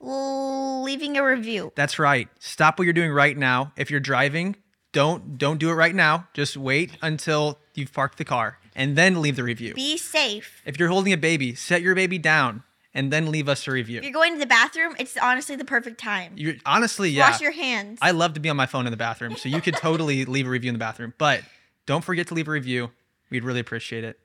leaving 0.00 1.16
a 1.16 1.24
review? 1.24 1.72
That's 1.74 1.98
right. 1.98 2.28
Stop 2.38 2.78
what 2.78 2.84
you're 2.84 2.92
doing 2.94 3.12
right 3.12 3.36
now. 3.36 3.72
If 3.76 3.90
you're 3.90 4.00
driving, 4.00 4.56
don't 4.92 5.38
don't 5.38 5.58
do 5.58 5.70
it 5.70 5.74
right 5.74 5.94
now. 5.94 6.28
Just 6.34 6.56
wait 6.56 6.96
until 7.02 7.58
you've 7.74 7.92
parked 7.92 8.18
the 8.18 8.24
car 8.24 8.58
and 8.74 8.96
then 8.96 9.20
leave 9.22 9.36
the 9.36 9.44
review. 9.44 9.74
Be 9.74 9.96
safe. 9.96 10.62
If 10.64 10.78
you're 10.78 10.88
holding 10.88 11.12
a 11.12 11.16
baby, 11.16 11.54
set 11.54 11.82
your 11.82 11.94
baby 11.94 12.18
down 12.18 12.62
and 12.92 13.12
then 13.12 13.30
leave 13.30 13.48
us 13.48 13.66
a 13.68 13.70
review. 13.70 13.98
If 13.98 14.04
you're 14.04 14.12
going 14.12 14.32
to 14.34 14.38
the 14.40 14.46
bathroom, 14.46 14.96
it's 14.98 15.16
honestly 15.16 15.54
the 15.56 15.64
perfect 15.64 15.98
time. 16.00 16.32
You're 16.36 16.54
honestly, 16.66 17.10
yeah. 17.10 17.30
Wash 17.30 17.40
your 17.40 17.52
hands. 17.52 17.98
I 18.02 18.10
love 18.10 18.34
to 18.34 18.40
be 18.40 18.48
on 18.48 18.56
my 18.56 18.66
phone 18.66 18.86
in 18.86 18.90
the 18.90 18.96
bathroom, 18.96 19.36
so 19.36 19.48
you 19.48 19.60
could 19.60 19.74
totally 19.76 20.24
leave 20.36 20.46
a 20.46 20.50
review 20.50 20.70
in 20.70 20.74
the 20.74 20.78
bathroom. 20.80 21.14
But 21.18 21.42
don't 21.86 22.02
forget 22.04 22.26
to 22.28 22.34
leave 22.34 22.48
a 22.48 22.50
review. 22.50 22.90
We'd 23.30 23.44
really 23.44 23.60
appreciate 23.60 24.02
it. 24.02 24.18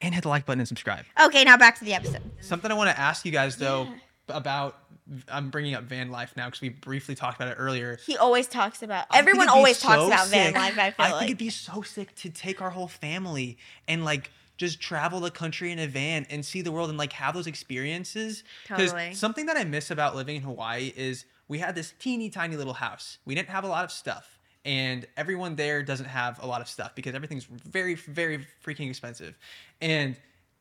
and 0.00 0.14
hit 0.14 0.22
the 0.22 0.28
like 0.28 0.46
button 0.46 0.60
and 0.60 0.68
subscribe. 0.68 1.04
Okay, 1.20 1.42
now 1.42 1.56
back 1.56 1.76
to 1.80 1.84
the 1.84 1.92
episode. 1.94 2.22
Something 2.40 2.70
I 2.70 2.74
want 2.74 2.88
to 2.90 2.98
ask 2.98 3.24
you 3.26 3.32
guys 3.32 3.56
though 3.56 3.88
about 4.28 4.78
I'm 5.28 5.50
bringing 5.50 5.74
up 5.74 5.84
van 5.84 6.10
life 6.10 6.32
now 6.36 6.46
because 6.46 6.60
we 6.60 6.70
briefly 6.70 7.14
talked 7.14 7.36
about 7.36 7.48
it 7.48 7.56
earlier. 7.58 7.98
He 8.06 8.16
always 8.16 8.46
talks 8.46 8.82
about. 8.82 9.06
I 9.10 9.18
Everyone 9.18 9.48
always 9.48 9.78
talks 9.78 10.00
so 10.00 10.06
about 10.06 10.28
van 10.28 10.54
life. 10.54 10.78
I 10.78 10.90
feel 10.90 11.06
I 11.06 11.10
like. 11.10 11.18
think 11.20 11.30
it'd 11.30 11.38
be 11.38 11.50
so 11.50 11.82
sick 11.82 12.14
to 12.16 12.30
take 12.30 12.62
our 12.62 12.70
whole 12.70 12.88
family 12.88 13.58
and 13.86 14.04
like 14.04 14.30
just 14.56 14.80
travel 14.80 15.20
the 15.20 15.30
country 15.30 15.72
in 15.72 15.78
a 15.78 15.86
van 15.86 16.26
and 16.30 16.44
see 16.44 16.62
the 16.62 16.72
world 16.72 16.88
and 16.88 16.96
like 16.96 17.12
have 17.12 17.34
those 17.34 17.46
experiences. 17.46 18.44
'Cause 18.66 18.92
Totally. 18.92 19.14
something 19.14 19.46
that 19.46 19.56
I 19.56 19.64
miss 19.64 19.90
about 19.90 20.16
living 20.16 20.36
in 20.36 20.42
Hawaii 20.42 20.92
is 20.96 21.26
we 21.48 21.58
had 21.58 21.74
this 21.74 21.92
teeny 21.98 22.30
tiny 22.30 22.56
little 22.56 22.74
house. 22.74 23.18
We 23.26 23.34
didn't 23.34 23.50
have 23.50 23.64
a 23.64 23.68
lot 23.68 23.84
of 23.84 23.92
stuff. 23.92 24.38
And 24.64 25.06
everyone 25.18 25.56
there 25.56 25.82
doesn't 25.82 26.06
have 26.06 26.42
a 26.42 26.46
lot 26.46 26.62
of 26.62 26.68
stuff 26.68 26.94
because 26.94 27.14
everything's 27.14 27.44
very, 27.44 27.94
very 27.96 28.46
freaking 28.64 28.88
expensive. 28.88 29.36
And 29.82 30.16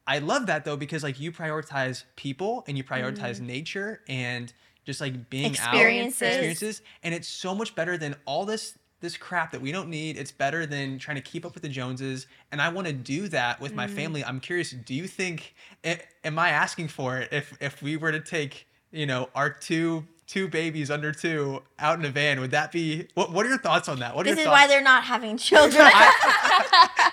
I 0.06 0.20
love 0.20 0.47
that 0.47 0.66
though 0.66 0.78
because 0.78 1.04
like 1.04 1.20
you 1.20 1.32
prioritize 1.32 2.04
people 2.16 2.64
and 2.68 2.78
you 2.78 2.84
prioritize 2.84 3.39
mm. 3.39 3.41
nature 3.41 4.01
and 4.08 4.51
just 4.86 4.99
like 4.99 5.30
being 5.30 5.51
Experiences. 5.51 6.22
out 6.22 6.28
experiences. 6.28 6.82
and 7.04 7.14
it's 7.14 7.28
so 7.28 7.56
much 7.56 7.74
better 7.76 7.97
than 7.97 8.16
all 8.26 8.45
this 8.45 8.78
this 8.99 9.18
crap 9.18 9.51
that 9.51 9.62
we 9.62 9.74
don't 9.74 9.89
need. 9.89 10.18
It's 10.18 10.32
better 10.32 10.66
than 10.66 10.97
trying 10.97 11.16
to 11.16 11.22
keep 11.22 11.45
up 11.45 11.54
with 11.54 11.64
the 11.64 11.70
joneses 11.70 12.28
and 12.51 12.62
i 12.62 12.70
want 12.70 12.88
to 12.88 12.93
do 12.93 13.28
that 13.30 13.60
with 13.60 13.74
my 13.74 13.88
mm. 13.88 13.91
family. 13.91 14.24
I'm 14.24 14.39
curious 14.39 14.72
do 14.72 14.93
you 14.93 15.08
think 15.08 15.56
am 16.24 16.39
i 16.39 16.49
asking 16.49 16.89
for 16.89 17.18
it 17.18 17.30
if 17.32 17.58
if 17.62 17.82
we 17.82 17.97
were 17.97 18.12
to 18.12 18.20
take 18.20 18.68
you 18.91 19.06
know 19.06 19.30
our 19.36 19.49
two 19.49 20.06
two 20.28 20.47
babies 20.47 20.89
under 20.89 21.12
two 21.12 21.62
out 21.80 21.99
in 21.99 22.06
a 22.06 22.10
van 22.10 22.39
would 22.39 22.51
that 22.51 22.72
be 22.72 23.08
what, 23.14 23.32
what 23.32 23.45
are 23.45 23.49
your 23.49 23.58
thoughts 23.58 23.88
on 23.88 23.99
that? 23.99 24.16
What 24.16 24.26
are 24.26 24.32
this 24.32 24.39
is 24.39 24.45
thoughts? 24.45 24.62
why 24.62 24.68
they're 24.68 24.82
not 24.82 25.04
having 25.04 25.38
children. 25.38 25.84
I 25.86 27.12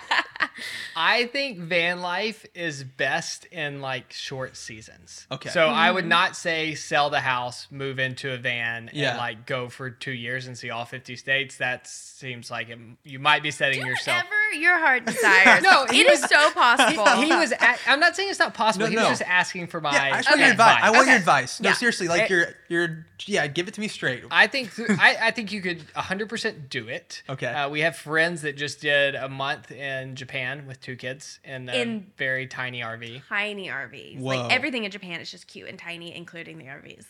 think 1.31 1.59
van 1.59 2.01
life 2.01 2.45
is 2.55 2.83
best 2.83 3.45
in 3.45 3.81
like 3.81 4.13
short 4.13 4.55
seasons. 4.57 5.27
Okay. 5.31 5.49
So 5.49 5.67
I 5.67 5.87
Mm-hmm. 5.87 5.95
would 5.95 6.05
not 6.05 6.35
say 6.35 6.75
sell 6.75 7.09
the 7.09 7.19
house, 7.19 7.67
move 7.71 7.99
into 7.99 8.31
a 8.33 8.37
van, 8.37 8.89
Yeah. 8.93 9.09
and 9.11 9.17
like 9.17 9.45
go 9.45 9.69
for 9.69 9.89
two 9.89 10.11
years 10.11 10.47
and 10.47 10.57
see 10.57 10.69
all 10.69 10.85
50 10.85 11.15
states. 11.15 11.57
That 11.57 11.87
seems 11.87 12.49
like 12.51 12.69
it, 12.69 12.79
you 13.03 13.19
might 13.19 13.43
be 13.43 13.51
setting 13.51 13.85
yourself. 13.85 14.17
Whatever 14.23 14.53
your 14.53 14.77
heart 14.79 15.05
desires. 15.05 15.63
No, 15.71 15.83
it 15.83 15.91
he 15.91 16.01
is 16.01 16.21
so 16.21 16.51
possible. 16.51 17.05
He 17.21 17.31
was. 17.33 17.51
A- 17.51 17.77
I'm 17.89 17.99
not 17.99 18.15
saying 18.15 18.29
it's 18.29 18.39
not 18.39 18.53
possible. 18.53 18.85
No, 18.85 18.91
he 18.91 18.97
was 18.97 19.07
just 19.07 19.21
asking 19.21 19.67
for 19.67 19.79
my. 19.81 19.91
yeah, 19.93 20.03
I 20.15 20.17
just 20.17 20.29
want 20.29 20.41
your 20.41 20.49
advice. 20.51 20.79
I 20.83 20.91
want 20.91 21.07
your 21.07 21.15
advice. 21.15 21.59
No, 21.61 21.69
Yeah. 21.69 21.75
seriously, 21.75 22.07
like 22.07 22.21
Eh. 22.23 22.27
you're 22.29 22.47
you're 22.67 23.05
yeah, 23.25 23.45
give 23.47 23.67
it 23.67 23.75
to 23.75 23.81
me 23.81 23.87
straight. 23.87 24.23
I 24.31 24.47
think 24.47 24.75
th- 24.75 24.89
I, 24.89 25.17
I 25.27 25.31
think 25.31 25.51
you 25.51 25.61
could 25.61 25.79
100% 25.93 26.69
do 26.69 26.87
it. 26.87 27.21
Okay. 27.29 27.45
Uh, 27.45 27.69
we 27.69 27.81
have 27.81 27.95
friends 27.95 28.41
that 28.41 28.57
just 28.57 28.81
did 28.81 29.13
a 29.13 29.29
month 29.29 29.71
in 29.71 30.15
Japan 30.15 30.50
with 30.67 30.79
two 30.81 30.95
kids 30.95 31.39
in 31.43 31.69
a 31.69 31.73
In- 31.73 32.11
very 32.17 32.47
tiny 32.47 32.81
RV. 32.81 33.21
tiny 33.27 33.67
RVs. 33.67 34.19
Whoa. 34.19 34.27
Like 34.43 34.51
everything 34.53 34.83
in 34.85 34.91
Japan 34.91 35.19
is 35.21 35.29
just 35.31 35.47
cute 35.47 35.67
and 35.69 35.77
tiny, 35.79 36.15
including 36.15 36.57
the 36.57 36.65
RVs. 36.65 37.05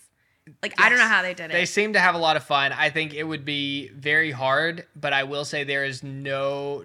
Like 0.63 0.73
I 0.81 0.89
don't 0.89 0.97
know 0.97 1.07
how 1.07 1.21
they 1.21 1.33
did 1.33 1.45
it. 1.51 1.53
They 1.53 1.65
seem 1.65 1.93
to 1.93 1.99
have 1.99 2.15
a 2.15 2.17
lot 2.17 2.35
of 2.35 2.43
fun. 2.43 2.71
I 2.73 2.89
think 2.89 3.13
it 3.13 3.23
would 3.23 3.45
be 3.45 3.89
very 3.89 4.31
hard, 4.31 4.85
but 4.95 5.13
I 5.13 5.23
will 5.23 5.45
say 5.45 5.63
there 5.63 5.85
is 5.85 6.01
no 6.03 6.83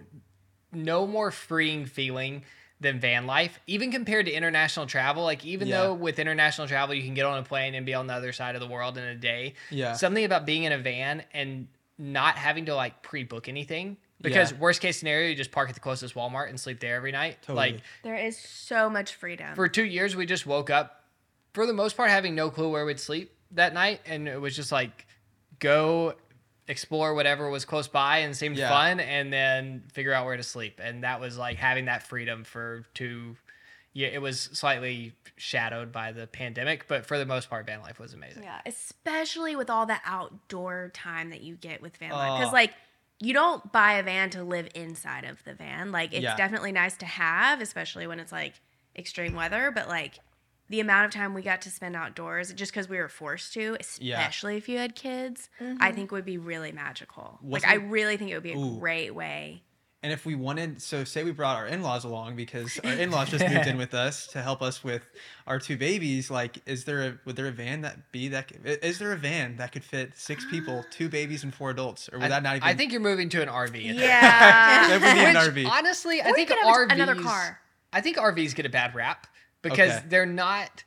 no 0.73 1.07
more 1.07 1.31
freeing 1.31 1.87
feeling 1.87 2.45
than 2.81 3.01
van 3.01 3.27
life, 3.27 3.59
even 3.67 3.91
compared 3.91 4.27
to 4.27 4.33
international 4.33 4.85
travel. 4.87 5.23
Like 5.25 5.45
even 5.47 5.69
Yeah. 5.69 5.83
though 5.85 5.95
with 5.95 6.19
international 6.19 6.69
travel 6.69 6.95
you 6.95 7.03
can 7.03 7.15
get 7.15 7.25
on 7.25 7.39
a 7.39 7.43
plane 7.43 7.75
and 7.75 7.87
be 7.87 7.95
on 7.95 8.07
the 8.07 8.13
other 8.15 8.33
side 8.33 8.55
of 8.55 8.61
the 8.61 8.67
world 8.67 8.99
in 8.99 9.05
a 9.05 9.15
day. 9.15 9.55
Yeah. 9.71 9.95
Something 9.95 10.25
about 10.25 10.45
being 10.45 10.65
in 10.65 10.73
a 10.73 10.79
van 10.79 11.25
and 11.33 11.69
not 11.97 12.37
having 12.37 12.67
to 12.67 12.75
like 12.75 13.01
pre-book 13.03 13.49
anything. 13.49 13.97
Because 14.21 14.53
Yeah. 14.53 14.59
worst 14.59 14.81
case 14.81 14.99
scenario, 14.99 15.29
you 15.29 15.35
just 15.35 15.51
park 15.53 15.69
at 15.69 15.75
the 15.75 15.81
closest 15.81 16.15
Walmart 16.15 16.49
and 16.49 16.59
sleep 16.59 16.81
there 16.81 16.97
every 16.97 17.13
night. 17.13 17.39
Totally. 17.43 17.73
Like 17.73 17.81
there 18.03 18.17
is 18.17 18.39
so 18.39 18.89
much 18.89 19.15
freedom. 19.15 19.55
for 19.55 19.69
two 19.69 19.85
years 19.85 20.17
we 20.17 20.25
just 20.27 20.47
woke 20.47 20.71
up 20.71 21.05
for 21.53 21.67
the 21.67 21.73
most 21.75 21.97
part 21.97 22.11
having 22.11 22.35
no 22.35 22.51
clue 22.51 22.71
where 22.71 22.85
we'd 22.87 22.99
sleep 23.01 23.33
that 23.53 23.73
night 23.75 24.01
and 24.07 24.27
it 24.29 24.41
was 24.41 24.57
just 24.57 24.73
like 24.73 25.07
go 25.59 26.15
explore 26.69 27.15
whatever 27.15 27.49
was 27.49 27.65
close 27.65 27.87
by 27.89 28.19
and 28.19 28.37
seemed 28.37 28.57
Yeah. 28.57 28.69
fun 28.69 29.01
and 29.01 29.33
then 29.33 29.85
figure 29.93 30.13
out 30.13 30.27
where 30.27 30.37
to 30.37 30.43
sleep 30.43 30.81
and 30.83 31.05
that 31.05 31.21
was 31.21 31.39
like 31.39 31.57
having 31.59 31.85
that 31.85 32.03
freedom 32.03 32.43
for 32.45 32.85
two 32.93 33.37
yeah 33.93 34.09
it 34.09 34.21
was 34.21 34.41
slightly 34.53 35.13
shadowed 35.37 35.93
by 35.93 36.11
the 36.13 36.27
pandemic 36.27 36.89
but 36.89 37.07
for 37.07 37.19
the 37.19 37.25
most 37.27 37.49
part 37.49 37.67
van 37.67 37.81
life 37.83 37.99
was 38.01 38.15
amazing 38.15 38.43
yeah, 38.43 38.61
especially 38.67 39.55
with 39.55 39.71
all 39.71 39.87
the 39.87 39.97
outdoor 40.05 40.91
time 40.93 41.31
that 41.31 41.43
you 41.43 41.55
get 41.55 41.81
with 41.83 41.97
van 41.99 42.11
life. 42.11 42.39
Because 42.39 42.51
Oh. 42.51 42.55
like 42.55 42.75
you 43.21 43.33
don't 43.33 43.73
buy 43.73 43.95
a 43.95 44.03
van 44.03 44.31
to 44.31 44.43
live 44.45 44.69
inside 44.75 45.25
of 45.25 45.43
the 45.45 45.55
van. 45.55 45.93
Like 45.93 46.13
it's 46.13 46.23
Yeah. 46.23 46.37
definitely 46.37 46.73
nice 46.73 46.97
to 46.99 47.07
have, 47.07 47.61
especially 47.61 48.07
when 48.07 48.21
it's 48.21 48.33
like 48.33 48.55
extreme 48.97 49.35
weather. 49.35 49.71
But 49.75 49.89
like 49.89 50.21
the 50.69 50.81
amount 50.81 51.07
of 51.07 51.13
time 51.13 51.33
we 51.33 51.43
got 51.43 51.63
to 51.63 51.71
spend 51.71 51.95
outdoors, 51.97 52.53
just 52.53 52.73
because 52.73 52.89
we 52.89 52.99
were 52.99 53.09
forced 53.09 53.55
to, 53.55 53.77
Yeah. 53.99 54.19
especially 54.19 54.57
if 54.57 54.69
you 54.69 54.79
had 54.79 54.95
kids, 54.95 55.49
I 55.61 55.63
mm-hmm. 55.65 55.95
think 55.95 56.13
would 56.13 56.25
be 56.25 56.39
really 56.39 56.73
magical. 56.73 57.39
Wasn't 57.41 57.71
like 57.71 57.81
I 57.81 57.85
really 57.85 58.17
think 58.17 58.31
it 58.31 58.35
would 58.35 58.43
be 58.43 58.53
a 58.53 58.59
Ooh. 58.59 58.79
great 58.79 59.15
way. 59.15 59.63
And 60.07 60.13
if 60.13 60.25
we 60.25 60.37
wanted, 60.37 60.81
so 60.81 61.03
say 61.03 61.25
we 61.25 61.33
brought 61.33 61.57
our 61.57 61.67
in-laws 61.67 62.05
along 62.05 62.37
because 62.37 62.79
our 62.85 62.93
in-laws 63.05 63.29
just 63.31 63.45
moved 63.45 63.67
in 63.67 63.77
with 63.77 63.93
us 63.93 64.29
to 64.29 64.41
help 64.41 64.63
us 64.63 64.85
with 64.85 65.03
our 65.49 65.59
two 65.59 65.77
babies. 65.77 66.31
Like, 66.31 66.59
is 66.65 66.85
there 66.85 67.03
a 67.03 67.19
would 67.25 67.35
there 67.35 67.49
a 67.49 67.51
van 67.51 67.81
that 67.81 68.13
be 68.13 68.29
that? 68.29 68.51
c- 68.51 68.57
Is 68.87 69.01
there 69.01 69.11
a 69.13 69.17
van 69.17 69.57
that 69.57 69.73
could 69.73 69.83
fit 69.83 70.13
six 70.15 70.47
people, 70.49 70.85
two 70.93 71.09
babies 71.09 71.43
and 71.43 71.53
four 71.53 71.71
adults, 71.71 72.09
or 72.13 72.19
would 72.21 72.27
I, 72.27 72.29
that 72.29 72.45
not 72.45 72.55
even? 72.55 72.69
I 72.69 72.75
think 72.75 72.93
you're 72.93 73.01
moving 73.01 73.29
to 73.31 73.43
an 73.43 73.49
RV 73.49 73.83
Yeah. 73.97 73.99
That 74.89 75.01
would 75.03 75.17
need 75.17 75.37
an 75.37 75.55
Which, 75.55 75.67
RV. 75.67 75.71
honestly, 75.77 76.21
I 76.23 76.27
Or 76.27 76.29
you 76.29 76.35
think 76.37 76.51
could 76.51 76.59
RVs, 76.59 76.93
another 76.93 77.17
car. 77.17 77.59
I 77.93 78.01
think 78.01 78.17
RVs 78.17 78.55
get 78.55 78.65
a 78.65 78.69
bad 78.71 78.95
rap 78.95 79.27
because 79.63 79.91
Okay. 79.91 80.05
they're 80.09 80.25
not. 80.25 80.85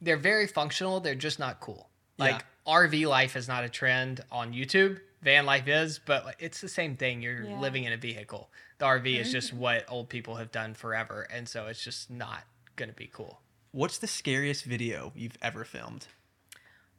They're 0.00 0.16
very 0.16 0.48
functional. 0.48 0.98
They're 0.98 1.14
just 1.14 1.38
not 1.38 1.60
cool. 1.60 1.90
Like 2.18 2.44
RV 2.66 3.06
life 3.06 3.36
is 3.36 3.46
not 3.46 3.62
a 3.62 3.68
trend 3.68 4.22
on 4.32 4.52
YouTube. 4.52 4.98
Van 5.28 5.44
life 5.44 5.68
is, 5.68 6.00
but 6.06 6.24
like, 6.24 6.36
it's 6.38 6.62
the 6.62 6.70
same 6.70 6.96
thing. 6.96 7.20
You're 7.20 7.42
Yeah. 7.42 7.60
living 7.60 7.84
in 7.84 7.92
a 7.92 7.98
vehicle. 7.98 8.50
The 8.78 8.86
RV 8.86 9.18
is 9.20 9.30
just 9.30 9.48
mm-hmm. 9.48 9.58
what 9.58 9.84
old 9.86 10.08
people 10.08 10.36
have 10.36 10.50
done 10.50 10.72
forever, 10.72 11.28
and 11.30 11.46
so 11.46 11.66
it's 11.66 11.84
just 11.84 12.10
not 12.10 12.44
gonna 12.76 12.94
be 12.94 13.08
cool. 13.08 13.42
What's 13.70 13.98
the 13.98 14.06
scariest 14.06 14.64
video 14.64 15.12
you've 15.14 15.36
ever 15.42 15.66
filmed? 15.66 16.06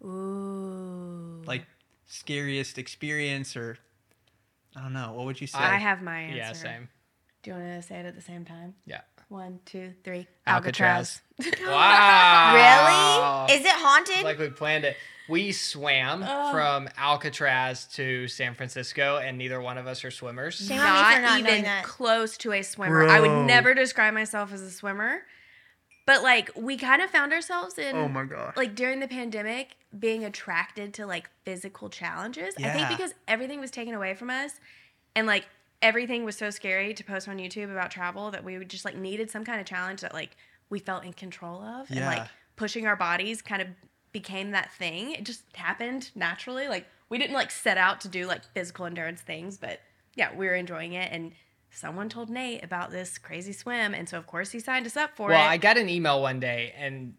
Ooh. 0.03 1.41
Like, 1.47 1.65
scariest 2.05 2.77
experience, 2.77 3.57
or 3.57 3.79
I 4.75 4.83
don't 4.83 4.93
know. 4.93 5.13
What 5.13 5.25
would 5.25 5.41
you 5.41 5.47
say? 5.47 5.57
I 5.57 5.77
have 5.77 6.03
my 6.03 6.19
answer. 6.19 6.37
Yeah, 6.37 6.53
same. 6.53 6.89
Do 7.41 7.49
you 7.49 7.57
want 7.57 7.81
to 7.81 7.81
say 7.81 7.95
it 7.95 8.05
at 8.05 8.13
the 8.13 8.21
same 8.21 8.45
time? 8.45 8.75
Yeah. 8.85 9.01
One, 9.29 9.59
two, 9.65 9.93
three. 10.03 10.27
Alcatraz. 10.47 11.21
Alcatraz. 11.39 11.67
wow. 11.69 13.45
Really? 13.47 13.59
Is 13.59 13.65
it 13.65 13.71
haunted? 13.71 14.23
like 14.23 14.39
we 14.39 14.49
planned 14.49 14.85
it. 14.85 14.97
We 15.29 15.51
swam 15.51 16.23
Oh. 16.27 16.51
from 16.51 16.89
Alcatraz 16.97 17.85
to 17.93 18.27
San 18.27 18.55
Francisco, 18.55 19.17
and 19.17 19.37
neither 19.37 19.61
one 19.61 19.77
of 19.77 19.85
us 19.85 20.03
are 20.03 20.09
swimmers. 20.09 20.55
Shame 20.55 20.79
on 20.79 20.85
me 21.09 21.15
for 21.15 21.21
not, 21.21 21.41
not 21.43 21.57
even 21.59 21.65
close 21.83 22.35
to 22.37 22.51
a 22.53 22.63
swimmer. 22.63 23.07
I 23.07 23.19
would 23.19 23.45
never 23.45 23.75
describe 23.75 24.15
myself 24.15 24.51
as 24.51 24.61
a 24.61 24.71
swimmer. 24.71 25.21
But 26.07 26.23
like 26.23 26.49
we 26.55 26.75
kind 26.77 27.03
of 27.03 27.11
found 27.11 27.31
ourselves 27.31 27.77
in 27.77 27.95
oh 27.95 28.07
my 28.07 28.23
god 28.25 28.57
like 28.57 28.73
during 28.73 28.99
the 28.99 29.07
pandemic 29.07 29.75
being 29.99 30.25
attracted 30.25 30.95
to 30.95 31.05
like 31.05 31.29
physical 31.45 31.87
challenges. 31.89 32.55
Yeah. 32.57 32.69
I 32.69 32.71
think 32.73 32.89
because 32.89 33.13
everything 33.27 33.59
was 33.59 33.69
taken 33.69 33.93
away 33.93 34.15
from 34.15 34.31
us 34.31 34.53
and 35.15 35.27
like 35.27 35.47
everything 35.81 36.25
was 36.25 36.35
so 36.35 36.49
scary 36.49 36.93
to 36.93 37.03
post 37.03 37.27
on 37.27 37.37
YouTube 37.37 37.71
about 37.71 37.91
travel 37.91 38.31
that 38.31 38.43
we 38.43 38.63
just 38.65 38.85
like 38.85 38.95
needed 38.97 39.29
some 39.29 39.45
kind 39.45 39.59
of 39.59 39.65
challenge 39.65 40.01
that 40.01 40.13
like 40.13 40.35
we 40.69 40.79
felt 40.79 41.05
in 41.05 41.13
control 41.13 41.61
of 41.61 41.89
and 41.89 42.01
like 42.01 42.27
pushing 42.55 42.85
our 42.85 42.95
bodies 42.95 43.41
kind 43.41 43.61
of 43.61 43.67
became 44.11 44.51
that 44.51 44.73
thing. 44.73 45.13
It 45.13 45.23
just 45.23 45.43
happened 45.55 46.11
naturally. 46.15 46.67
Like 46.67 46.85
we 47.09 47.17
didn't 47.17 47.33
like 47.33 47.51
set 47.51 47.77
out 47.77 48.01
to 48.01 48.07
do 48.07 48.27
like 48.27 48.43
physical 48.53 48.85
endurance 48.85 49.21
things, 49.21 49.57
but 49.57 49.79
yeah, 50.15 50.35
we 50.35 50.45
were 50.45 50.55
enjoying 50.55 50.93
it 50.93 51.11
and 51.11 51.31
someone 51.71 52.09
told 52.09 52.29
Nate 52.29 52.63
about 52.63 52.91
this 52.91 53.17
crazy 53.17 53.53
swim 53.53 53.93
and 53.93 54.09
so 54.09 54.17
of 54.17 54.27
course 54.27 54.51
he 54.51 54.59
signed 54.59 54.85
us 54.85 54.97
up 54.97 55.15
for 55.15 55.29
Well, 55.29 55.37
it. 55.37 55.41
Well, 55.41 55.49
I 55.49 55.57
got 55.57 55.77
an 55.77 55.87
email 55.87 56.21
one 56.21 56.39
day, 56.39 56.73
and 56.77 57.13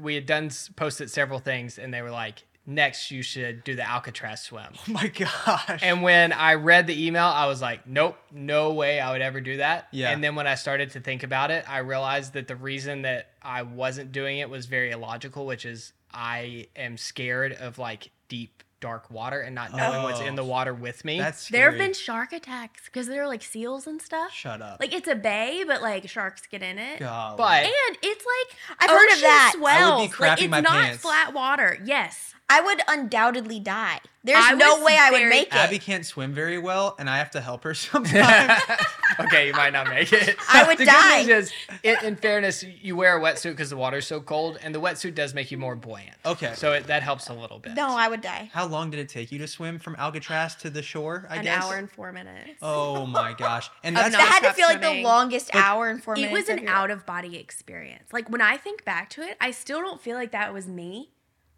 we 0.00 0.14
had 0.14 0.26
done 0.26 0.50
posted 0.76 1.10
several 1.10 1.38
things, 1.38 1.78
and 1.78 1.92
they 1.92 2.02
were 2.02 2.10
like, 2.10 2.44
"Next, 2.66 3.10
you 3.10 3.22
should 3.22 3.64
do 3.64 3.74
the 3.76 3.88
Alcatraz 3.88 4.42
swim." 4.42 4.66
oh 4.88 4.92
my 4.92 5.08
gosh. 5.08 5.80
And 5.82 6.02
when 6.02 6.32
I 6.32 6.54
read 6.54 6.86
the 6.86 7.06
email, 7.06 7.24
I 7.26 7.46
was 7.46 7.60
like, 7.60 7.86
"Nope, 7.86 8.16
no 8.32 8.72
way 8.72 9.00
I 9.00 9.12
would 9.12 9.22
ever 9.22 9.40
do 9.40 9.58
that." 9.58 9.88
Yeah. 9.90 10.10
And 10.10 10.22
then 10.22 10.34
when 10.34 10.46
I 10.46 10.54
started 10.54 10.90
to 10.92 11.00
think 11.00 11.22
about 11.22 11.50
it, 11.50 11.64
I 11.68 11.78
realized 11.78 12.32
that 12.34 12.48
the 12.48 12.56
reason 12.56 13.02
that 13.02 13.30
I 13.42 13.62
wasn't 13.62 14.12
doing 14.12 14.38
it 14.38 14.48
was 14.50 14.66
very 14.66 14.90
illogical, 14.90 15.46
which 15.46 15.64
is 15.66 15.92
I 16.12 16.68
am 16.76 16.96
scared 16.96 17.52
of 17.52 17.78
like 17.78 18.10
deep 18.28 18.62
dark 18.80 19.10
water 19.10 19.40
and 19.40 19.54
not 19.54 19.72
knowing 19.74 20.02
what's 20.02 20.20
in 20.20 20.34
the 20.34 20.42
Oh. 20.44 20.46
water 20.46 20.74
with 20.74 21.06
me. 21.06 21.18
That's 21.18 21.40
scary. 21.46 21.58
there 21.58 21.70
have 21.70 21.78
been 21.78 21.94
shark 21.94 22.34
attacks 22.34 22.82
because 22.84 23.06
there 23.08 23.22
are 23.22 23.26
like 23.26 23.42
seals 23.42 23.86
and 23.86 24.00
stuff. 24.02 24.30
Shut 24.30 24.60
up. 24.60 24.78
Like 24.78 24.92
it's 24.92 25.08
a 25.08 25.14
bay, 25.14 25.64
but 25.66 25.80
like 25.80 26.06
sharks 26.06 26.42
get 26.46 26.62
in 26.62 26.78
it. 26.78 26.98
Golly. 27.00 27.36
But- 27.38 27.64
And 27.64 27.96
it's 28.02 28.26
like 28.26 28.78
I've 28.80 28.90
heard 28.90 29.06
of 29.06 29.12
ocean 29.12 29.22
that. 29.22 29.52
I 29.56 29.58
would 29.58 30.02
be 30.02 30.12
Swells. 30.12 30.20
like 30.20 30.38
crapping 30.38 30.42
it's 30.42 30.50
my 30.50 30.60
not 30.60 30.72
pants. 30.84 31.02
flat 31.02 31.32
water. 31.32 31.78
Yes. 31.82 32.33
I 32.48 32.60
would 32.60 32.80
undoubtedly 32.86 33.58
die. 33.58 34.00
There's 34.22 34.42
I 34.42 34.54
no 34.54 34.76
was 34.76 34.84
way 34.84 34.96
I 34.98 35.10
would 35.10 35.18
very- 35.18 35.30
make 35.30 35.48
it. 35.48 35.54
Abby 35.54 35.78
can't 35.78 36.04
swim 36.06 36.32
very 36.32 36.58
well, 36.58 36.94
and 36.98 37.10
I 37.10 37.18
have 37.18 37.30
to 37.32 37.40
help 37.42 37.62
her 37.64 37.74
sometimes. 37.74 38.60
okay, 39.20 39.48
you 39.48 39.52
might 39.52 39.72
not 39.72 39.88
make 39.88 40.12
it. 40.12 40.36
I 40.50 40.64
would 40.66 40.78
the 40.78 40.86
die. 40.86 41.24
Good 41.24 41.28
news 41.36 41.46
is, 41.48 41.52
in, 41.82 41.96
in 42.06 42.16
fairness, 42.16 42.62
you 42.62 42.96
wear 42.96 43.18
a 43.18 43.20
wetsuit 43.20 43.50
because 43.50 43.68
the 43.70 43.76
water's 43.76 44.06
so 44.06 44.20
cold, 44.20 44.58
and 44.62 44.74
the 44.74 44.80
wetsuit 44.80 45.14
does 45.14 45.34
make 45.34 45.50
you 45.50 45.58
more 45.58 45.76
buoyant. 45.76 46.16
Okay. 46.24 46.52
So 46.54 46.72
it, 46.72 46.86
that 46.86 47.02
helps 47.02 47.28
a 47.28 47.34
little 47.34 47.58
bit. 47.58 47.74
no, 47.74 47.88
I 47.96 48.08
would 48.08 48.20
die. 48.22 48.50
How 48.52 48.66
long 48.66 48.90
did 48.90 49.00
it 49.00 49.08
take 49.10 49.30
you 49.32 49.38
to 49.40 49.46
swim 49.46 49.78
from 49.78 49.94
Alcatraz 49.96 50.54
to 50.56 50.70
the 50.70 50.82
shore? 50.82 51.26
I 51.28 51.36
guess 51.36 51.38
An 51.38 51.44
guess. 51.44 51.64
hour 51.64 51.76
and 51.76 51.90
four 51.90 52.12
minutes. 52.12 52.58
Oh 52.62 53.04
my 53.06 53.34
gosh! 53.34 53.70
And 53.82 53.94
that's 53.96 54.12
not- 54.12 54.18
That 54.20 54.28
had 54.28 54.40
to 54.40 54.48
Nonstop 54.48 54.54
feel 54.54 54.68
like 54.68 54.80
the 54.80 54.86
swimming. 54.86 55.04
longest 55.04 55.50
But 55.52 55.62
hour 55.62 55.88
and 55.90 56.02
four 56.02 56.14
it 56.14 56.20
minutes. 56.20 56.32
was 56.32 56.48
an 56.48 56.64
your- 56.64 56.72
out 56.72 56.90
of 56.90 57.04
body 57.04 57.36
experience. 57.36 58.12
Like 58.12 58.30
when 58.30 58.40
I 58.40 58.56
think 58.56 58.84
back 58.84 59.10
to 59.10 59.22
it, 59.22 59.36
I 59.40 59.50
still 59.50 59.80
don't 59.80 60.00
feel 60.00 60.16
like 60.16 60.32
that 60.32 60.52
was 60.54 60.66
me. 60.66 61.10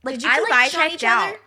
Like 0.06 0.14
Did 0.14 0.22
you 0.24 0.30
I 0.30 0.34
keep 0.38 0.42
like 0.48 0.52
eyes 0.52 0.74
on 0.74 0.80
checked 0.82 0.94
each 0.94 1.04
out. 1.04 1.28
other? 1.28 1.38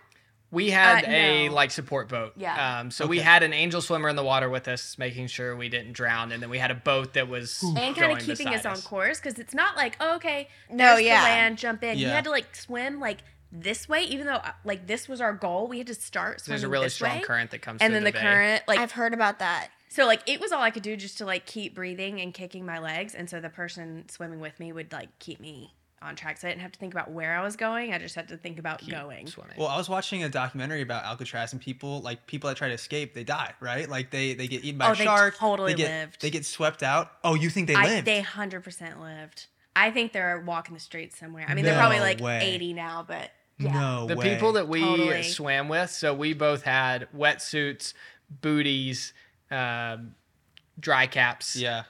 We 0.52 0.70
had 0.70 1.04
Uh, 1.04 1.08
a 1.10 1.48
no. 1.48 1.54
like 1.54 1.70
support 1.70 2.08
boat. 2.08 2.32
Yeah. 2.36 2.80
Um, 2.80 2.90
so 2.90 3.06
we 3.06 3.20
had 3.20 3.42
an 3.44 3.52
angel 3.52 3.80
swimmer 3.80 4.08
in 4.08 4.16
the 4.16 4.24
water 4.24 4.48
with 4.50 4.66
us, 4.66 4.98
making 4.98 5.28
sure 5.28 5.54
we 5.54 5.68
didn't 5.68 5.92
drown, 5.92 6.32
and 6.32 6.42
then 6.42 6.50
we 6.50 6.58
had 6.58 6.72
a 6.72 6.74
boat 6.74 7.14
that 7.14 7.28
was 7.28 7.62
and 7.62 7.94
kind 7.96 8.12
of 8.12 8.18
keeping 8.18 8.48
us 8.48 8.62
beside 8.64 8.72
on 8.76 8.82
course 8.82 9.20
because 9.20 9.38
it's 9.38 9.54
not 9.54 9.76
like 9.76 9.96
oh, 10.00 10.16
okay 10.16 10.48
No, 10.68 10.94
there's 10.94 11.02
yeah. 11.02 11.20
the 11.20 11.24
land 11.28 11.58
jump 11.58 11.84
in 11.84 11.98
you 11.98 12.06
Yeah. 12.08 12.14
had 12.14 12.24
to 12.24 12.30
like 12.30 12.54
swim 12.56 12.98
like 12.98 13.18
this 13.52 13.88
way 13.88 14.02
even 14.02 14.26
though 14.26 14.34
uh, 14.34 14.50
like 14.64 14.86
this 14.88 15.08
was 15.08 15.20
our 15.20 15.32
goal 15.32 15.66
we 15.68 15.78
had 15.78 15.86
to 15.88 15.94
start 15.94 16.40
swimming 16.40 16.56
There's 16.58 16.64
a 16.64 16.68
really 16.68 16.86
this 16.86 16.94
strong 16.94 17.16
way. 17.18 17.22
current 17.22 17.50
that 17.52 17.62
comes 17.62 17.80
and 17.82 17.92
then 17.94 18.04
the, 18.04 18.12
bay. 18.12 18.20
current 18.20 18.62
like 18.68 18.78
I've 18.78 18.92
heard 18.92 19.12
about 19.14 19.38
that. 19.40 19.68
so 19.88 20.06
like 20.06 20.22
it 20.28 20.40
was 20.40 20.52
all 20.52 20.62
i 20.62 20.70
could 20.70 20.84
do 20.84 20.96
just 20.96 21.18
to 21.18 21.24
like 21.24 21.46
keep 21.46 21.74
breathing 21.74 22.20
and 22.20 22.32
kicking 22.32 22.64
my 22.64 22.78
legs 22.78 23.12
and 23.12 23.28
so 23.28 23.40
the 23.40 23.48
person 23.50 24.08
swimming 24.08 24.38
with 24.38 24.58
me 24.60 24.72
would 24.72 24.92
like 24.92 25.16
keep 25.18 25.40
me 25.40 25.74
on 26.02 26.16
track 26.16 26.38
so 26.38 26.48
i 26.48 26.50
didn't 26.50 26.62
have 26.62 26.72
to 26.72 26.78
think 26.78 26.94
about 26.94 27.10
where 27.10 27.36
i 27.38 27.42
was 27.44 27.56
going 27.56 27.92
i 27.92 27.98
just 27.98 28.14
had 28.14 28.26
to 28.28 28.36
think 28.36 28.58
about 28.58 28.78
Keep 28.80 28.90
going 28.92 29.26
swimming. 29.26 29.54
Well, 29.58 29.68
I 29.68 29.76
was 29.76 29.88
watching 29.88 30.22
a 30.24 30.28
documentary 30.30 30.80
about 30.80 31.04
Alcatraz, 31.04 31.52
and 31.52 31.60
people 31.60 32.00
like 32.00 32.26
people 32.26 32.48
that 32.48 32.56
try 32.56 32.68
to 32.68 32.74
escape, 32.74 33.12
they 33.14 33.24
die, 33.24 33.52
right? 33.60 33.88
Like 33.88 34.10
they 34.10 34.32
they 34.34 34.48
get 34.48 34.64
eaten 34.64 34.78
by 34.78 34.88
Oh, 34.88 34.92
a 34.92 34.96
they 34.96 35.04
shark. 35.04 35.36
totally 35.36 35.72
they 35.72 35.76
get, 35.78 35.88
lived. 35.90 36.22
They 36.22 36.30
get 36.30 36.46
swept 36.46 36.82
out. 36.82 37.12
Oh, 37.22 37.34
you 37.34 37.50
think 37.50 37.68
they 37.68 37.74
I, 37.74 37.84
lived? 37.84 38.06
they 38.06 38.22
100% 38.22 39.00
lived 39.00 39.46
i 39.76 39.90
think 39.90 40.12
they're 40.12 40.40
walking 40.46 40.74
the 40.74 40.80
streets 40.80 41.16
somewhere 41.18 41.44
i 41.48 41.54
mean 41.54 41.64
they're 41.64 41.76
probably 41.78 42.00
like 42.00 42.18
way. 42.20 42.40
80 42.42 42.72
now 42.72 43.04
but 43.06 43.30
yeah 43.58 43.72
No 43.72 44.06
the 44.08 44.16
way. 44.16 44.32
people 44.34 44.52
that 44.54 44.66
we 44.68 44.80
Totally. 44.80 45.22
swam 45.22 45.68
with, 45.68 45.90
so 45.90 46.12
we 46.14 46.32
both 46.32 46.62
had 46.62 47.06
wetsuits, 47.16 47.92
booties, 48.40 49.12
um, 49.50 50.14
dry 50.78 51.06
caps. 51.06 51.56
Yeah. 51.56 51.82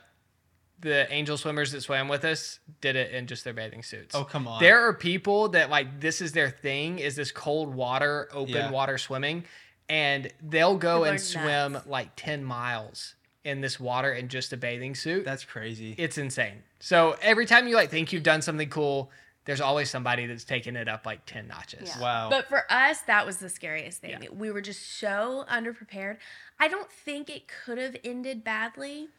The 0.81 1.11
angel 1.13 1.37
swimmers 1.37 1.71
that 1.73 1.81
swam 1.81 2.07
with 2.07 2.25
us 2.25 2.59
did 2.81 2.95
it 2.95 3.11
in 3.11 3.27
just 3.27 3.43
their 3.43 3.53
bathing 3.53 3.83
suits. 3.83 4.15
Oh 4.15 4.23
come 4.23 4.47
on. 4.47 4.59
There 4.61 4.87
are 4.87 4.93
people 4.93 5.49
that 5.49 5.69
like 5.69 5.99
this 5.99 6.21
is 6.21 6.31
their 6.31 6.49
thing 6.49 6.99
is 6.99 7.15
this 7.15 7.31
cold 7.31 7.73
water, 7.73 8.27
open 8.33 8.53
Yeah. 8.55 8.71
water 8.71 8.97
swimming, 8.97 9.45
and 9.89 10.31
they'll 10.41 10.77
go 10.77 10.99
People 10.99 11.11
and 11.11 11.21
swim 11.21 11.73
nuts. 11.73 11.87
like 11.87 12.09
ten 12.15 12.43
miles 12.43 13.15
in 13.43 13.61
this 13.61 13.79
water 13.79 14.11
in 14.13 14.27
just 14.27 14.53
a 14.53 14.57
bathing 14.57 14.95
suit. 14.95 15.25
That's 15.25 15.43
crazy. 15.45 15.95
it's 15.97 16.17
insane. 16.17 16.63
So 16.79 17.15
every 17.21 17.45
time 17.45 17.67
you 17.67 17.75
like 17.75 17.89
think 17.89 18.11
you've 18.11 18.23
done 18.23 18.41
something 18.41 18.69
cool, 18.69 19.11
there's 19.45 19.61
always 19.61 19.89
somebody 19.89 20.25
that's 20.27 20.43
taking 20.43 20.75
it 20.75 20.87
up 20.87 21.05
like 21.05 21.25
ten 21.25 21.47
notches. 21.47 21.89
Yeah. 21.95 22.01
Wow. 22.01 22.29
But 22.29 22.47
for 22.49 22.63
us, 22.71 23.01
that 23.01 23.25
was 23.25 23.37
the 23.37 23.49
scariest 23.49 23.99
thing. 24.01 24.17
Yeah. 24.23 24.29
We 24.31 24.51
were 24.51 24.61
just 24.61 24.99
so 24.99 25.45
underprepared. 25.49 26.17
I 26.59 26.67
don't 26.67 26.91
think 26.91 27.29
it 27.29 27.43
could 27.47 27.77
have 27.77 27.95
ended 28.03 28.43
badly. 28.43 29.09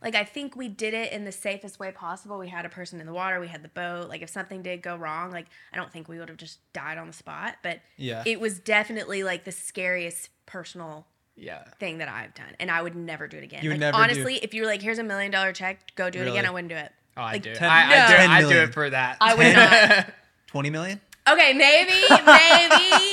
Like 0.00 0.14
I 0.14 0.22
think 0.24 0.54
we 0.54 0.68
did 0.68 0.94
it 0.94 1.12
in 1.12 1.24
the 1.24 1.32
safest 1.32 1.80
way 1.80 1.90
possible. 1.90 2.38
We 2.38 2.48
had 2.48 2.64
a 2.64 2.68
person 2.68 3.00
in 3.00 3.06
the 3.06 3.12
water, 3.12 3.40
we 3.40 3.48
had 3.48 3.62
the 3.64 3.68
boat. 3.68 4.08
Like 4.08 4.22
if 4.22 4.28
something 4.30 4.62
did 4.62 4.80
go 4.82 4.94
wrong, 4.96 5.30
like 5.32 5.46
I 5.72 5.76
don't 5.76 5.92
think 5.92 6.08
we 6.08 6.18
would 6.20 6.28
have 6.28 6.38
just 6.38 6.60
died 6.72 6.98
on 6.98 7.06
the 7.08 7.12
spot, 7.12 7.56
but 7.62 7.80
yeah. 7.96 8.22
it 8.24 8.38
was 8.40 8.58
definitely 8.60 9.24
like 9.24 9.44
the 9.44 9.50
scariest 9.52 10.28
personal 10.46 11.06
Yeah. 11.36 11.64
thing 11.80 11.98
that 11.98 12.08
I've 12.08 12.32
done 12.34 12.54
and 12.60 12.70
I 12.70 12.80
would 12.80 12.94
never 12.94 13.26
do 13.26 13.38
it 13.38 13.42
again. 13.44 13.64
You 13.64 13.70
like 13.70 13.80
never 13.80 13.96
do- 13.96 14.02
honestly, 14.02 14.36
if 14.36 14.54
you 14.54 14.62
were 14.62 14.68
like 14.68 14.82
here's 14.82 14.98
a 14.98 15.04
million 15.04 15.32
dollar 15.32 15.52
check, 15.52 15.94
go 15.96 16.10
do 16.10 16.20
it 16.20 16.28
again, 16.28 16.46
I 16.46 16.50
wouldn't 16.50 16.68
do 16.70 16.76
it. 16.76 16.92
Oh, 17.16 17.22
I 17.22 17.32
Like, 17.32 17.42
do. 17.42 17.50
it. 17.50 17.56
ten- 17.56 17.68
I, 17.68 17.82
I 17.82 18.06
do. 18.08 18.14
ten 18.16 18.30
I 18.30 18.40
do 18.42 18.50
it 18.62 18.72
for 18.74 18.90
that. 18.90 19.16
I 19.20 19.34
would 19.34 19.52
not. 19.54 20.14
Twenty 20.46 20.70
million. 20.70 21.00
Okay, 21.28 21.52
maybe, 21.52 21.92
maybe. 22.24 23.12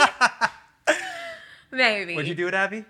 maybe. 1.71 2.15
Would 2.15 2.27
you 2.27 2.35
do 2.35 2.47
it, 2.47 2.53
Abby? 2.53 2.85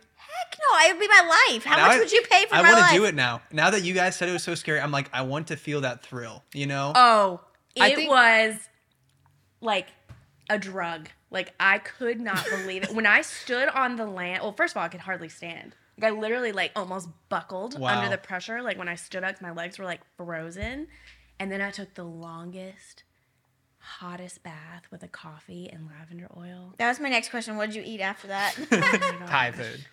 Heck 0.81 0.89
no, 0.89 0.89
it 0.89 0.93
would 0.93 0.99
be 0.99 1.07
my 1.07 1.45
life. 1.51 1.63
How 1.63 1.77
Now 1.77 1.87
much 1.87 1.95
I- 1.97 1.99
would 1.99 2.11
you 2.11 2.21
pay 2.29 2.43
for 2.45 2.49
that? 2.55 2.59
I 2.59 2.61
my 2.63 2.73
want 2.73 2.91
to 2.91 2.95
do 2.97 3.05
it 3.05 3.15
now. 3.15 3.41
Now 3.51 3.69
that 3.71 3.83
you 3.83 3.93
guys 3.93 4.15
said 4.15 4.29
it 4.29 4.33
was 4.33 4.43
so 4.43 4.55
scary, 4.55 4.79
I'm 4.79 4.91
like, 4.91 5.09
I 5.13 5.21
want 5.23 5.47
to 5.47 5.55
feel 5.55 5.81
that 5.81 6.03
thrill. 6.05 6.43
You 6.53 6.67
know? 6.67 6.91
Oh, 6.95 7.41
I 7.79 7.89
it 7.91 7.95
think- 7.95 8.09
was 8.09 8.55
like 9.61 9.87
a 10.49 10.57
drug. 10.57 11.09
Like 11.31 11.53
I 11.59 11.79
could 11.79 12.19
not 12.21 12.45
believe 12.49 12.83
it. 12.83 12.91
When 12.93 13.05
I 13.05 13.21
stood 13.21 13.67
on 13.69 13.95
the 13.95 14.05
land, 14.05 14.41
well, 14.43 14.53
first 14.53 14.73
of 14.73 14.77
all, 14.77 14.83
I 14.83 14.89
could 14.89 15.01
hardly 15.01 15.29
stand. 15.29 15.75
Like 15.99 16.11
I 16.11 16.15
literally 16.15 16.51
like 16.51 16.71
almost 16.75 17.09
buckled 17.29 17.77
Wow. 17.79 17.97
under 17.97 18.09
the 18.09 18.17
pressure. 18.17 18.61
Like 18.61 18.77
when 18.77 18.87
I 18.89 18.95
stood 18.95 19.23
up, 19.23 19.41
my 19.41 19.51
legs 19.51 19.79
were 19.79 19.85
like 19.85 20.01
frozen. 20.17 20.87
And 21.39 21.51
then 21.51 21.61
I 21.61 21.71
took 21.71 21.93
the 21.95 22.03
longest, 22.05 23.03
hottest 23.79 24.43
bath 24.43 24.83
with 24.91 25.03
a 25.03 25.07
coffee 25.07 25.69
and 25.71 25.87
lavender 25.87 26.27
oil. 26.37 26.73
That 26.77 26.87
was 26.87 26.99
my 26.99 27.09
next 27.09 27.29
question. 27.29 27.57
What 27.57 27.67
did 27.67 27.75
you 27.75 27.83
eat 27.85 28.01
after 28.01 28.27
that? 28.27 28.55
Oh 28.71 29.25
Thai 29.27 29.51
food. 29.51 29.85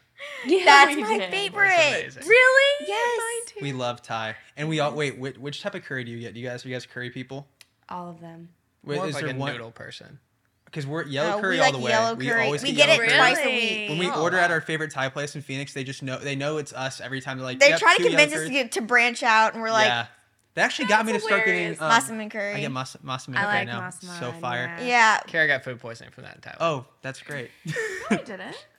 Yeah, 0.47 0.65
That's 0.65 0.97
my 0.97 1.19
did. 1.19 1.31
favorite. 1.31 1.67
amazing. 1.73 2.23
Really? 2.27 2.87
Yes. 2.89 3.19
Mine 3.19 3.55
too. 3.55 3.63
we 3.63 3.73
love 3.73 4.03
Thai, 4.03 4.35
and 4.57 4.69
we 4.69 4.81
all 4.81 4.93
wait. 4.93 5.19
Which, 5.19 5.39
which 5.39 5.63
type 5.63 5.75
of 5.75 5.85
curry 5.85 6.05
do 6.05 6.11
you 6.11 6.19
get? 6.21 6.35
Do 6.35 6.41
you 6.41 6.49
guys 6.49 6.65
are 6.65 6.69
you 6.69 6.75
guys 6.75 6.85
curry 6.87 7.11
people? 7.11 7.47
All 7.89 8.09
of 8.11 8.21
them. 8.21 8.49
Wait, 8.85 8.97
More 8.97 9.05
of 9.05 9.11
is 9.11 9.15
like 9.17 9.25
there 9.27 9.35
a 9.35 9.39
one? 9.39 9.53
noodle 9.53 9.71
person. 9.71 10.19
Because 10.65 10.87
we're 10.87 11.05
yellow 11.05 11.37
Uh, 11.37 11.41
curry 11.41 11.57
we 11.57 11.59
all 11.61 11.65
like 11.67 11.73
the 11.75 11.79
way. 11.81 11.91
yellow 11.91 12.15
We 12.15 12.27
curry. 12.29 12.45
always 12.47 12.63
We 12.63 12.73
get, 12.73 12.87
get 12.87 12.89
yellow 12.89 13.03
it 13.03 13.09
curry. 13.09 13.19
twice 13.19 13.39
a 13.39 13.45
Really? 13.45 13.61
week. 13.81 13.89
When 13.91 13.99
we 13.99 14.09
Oh, 14.11 14.23
order 14.23 14.39
at 14.39 14.49
wow. 14.49 14.55
our 14.55 14.61
favorite 14.63 14.91
Thai 14.91 15.11
place 15.11 15.37
in 15.37 15.43
Phoenix, 15.43 15.75
they 15.75 15.85
just 15.85 16.03
know 16.03 16.17
they 16.19 16.35
know 16.35 16.57
it's 16.57 16.73
us 16.73 17.01
every 17.01 17.21
time. 17.21 17.37
They're 17.39 17.45
like, 17.45 17.61
They 17.61 17.69
yep, 17.69 17.79
try 17.79 17.93
to 17.95 18.03
two 18.03 18.05
yellow 18.11 18.17
convince 18.19 18.41
us 18.41 18.47
to, 18.47 18.53
get, 18.53 18.73
to 18.73 18.81
branch 18.81 19.23
out, 19.23 19.53
and 19.53 19.63
we're 19.63 19.71
like, 19.71 19.87
yeah, 19.87 20.07
they 20.55 20.63
actually 20.63 20.89
got 20.89 21.05
me 21.05 21.13
to 21.13 21.19
That's 21.19 21.25
start 21.27 21.45
getting 21.45 21.75
hilarious. 21.75 21.81
um, 22.11 22.19
Massaman 22.19 22.31
curry. 22.31 22.55
I 22.55 22.61
get 22.61 22.73
mas- 22.73 22.97
massaman 23.05 23.37
I 23.37 23.45
right 23.45 23.59
like 23.59 23.67
now. 23.69 23.81
massaman, 23.83 24.19
so 24.19 24.33
fire. 24.33 24.75
yeah. 24.81 24.87
yeah. 24.87 25.21
Kara 25.27 25.47
got 25.47 25.63
food 25.63 25.79
poisoning 25.79 26.11
from 26.11 26.25
that 26.25 26.37
in 26.37 26.41
Thailand. 26.41 26.57
Oh, 26.61 26.87
that's 27.03 27.21
great. 27.23 27.51
I 28.11 28.17
did 28.17 28.41
it. 28.41 28.67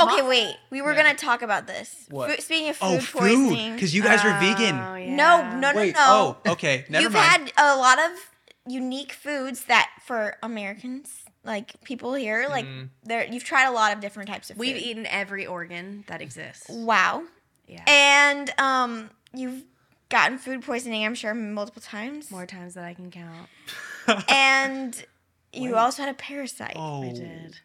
Okay, 0.00 0.22
wait. 0.22 0.56
We 0.70 0.82
were 0.82 0.92
Yeah. 0.92 1.02
gonna 1.04 1.14
talk 1.14 1.42
about 1.42 1.66
this. 1.66 2.06
What? 2.10 2.30
Fu- 2.30 2.42
speaking 2.42 2.68
of 2.70 2.76
food 2.76 2.86
oh, 2.86 2.98
food, 3.00 3.20
poisoning, 3.20 3.74
because 3.74 3.94
you 3.94 4.02
guys 4.02 4.24
are 4.24 4.36
Oh, 4.36 4.40
vegan. 4.40 4.76
yeah. 4.76 5.14
no, 5.14 5.50
no, 5.58 5.72
no, 5.72 5.76
Wait. 5.78 5.94
no. 5.94 6.36
Oh, 6.46 6.52
okay. 6.52 6.84
Never 6.90 7.04
You've 7.04 7.12
mind. 7.12 7.52
had 7.56 7.74
a 7.74 7.76
lot 7.76 7.98
of 7.98 8.10
unique 8.66 9.12
foods 9.12 9.64
that 9.66 9.90
for 10.04 10.36
Americans, 10.42 11.24
like 11.44 11.80
people 11.84 12.14
here, 12.14 12.46
like. 12.48 12.64
Mhm. 12.66 12.88
there. 13.04 13.24
You've 13.24 13.44
tried 13.44 13.66
a 13.66 13.70
lot 13.70 13.92
of 13.92 14.00
different 14.00 14.28
types 14.28 14.50
of 14.50 14.56
Food. 14.56 14.60
We've 14.60 14.76
eaten 14.76 15.06
every 15.06 15.46
organ 15.46 16.04
that 16.08 16.20
exists. 16.20 16.66
Wow. 16.68 17.22
Yeah. 17.68 17.84
And 17.86 18.52
um, 18.58 19.10
you've 19.32 19.62
gotten 20.08 20.38
food 20.38 20.62
poisoning, 20.62 21.04
I'm 21.04 21.14
sure, 21.14 21.34
multiple 21.34 21.82
times. 21.82 22.30
More 22.30 22.46
times 22.46 22.74
than 22.74 22.84
I 22.84 22.94
can 22.94 23.10
count. 23.10 23.48
And 24.28 25.04
you 25.52 25.72
Wait. 25.72 25.78
also 25.78 26.02
had 26.02 26.10
a 26.10 26.14
parasite. 26.14 26.74
oh. 26.76 27.02
I 27.08 27.12
did. 27.12 27.58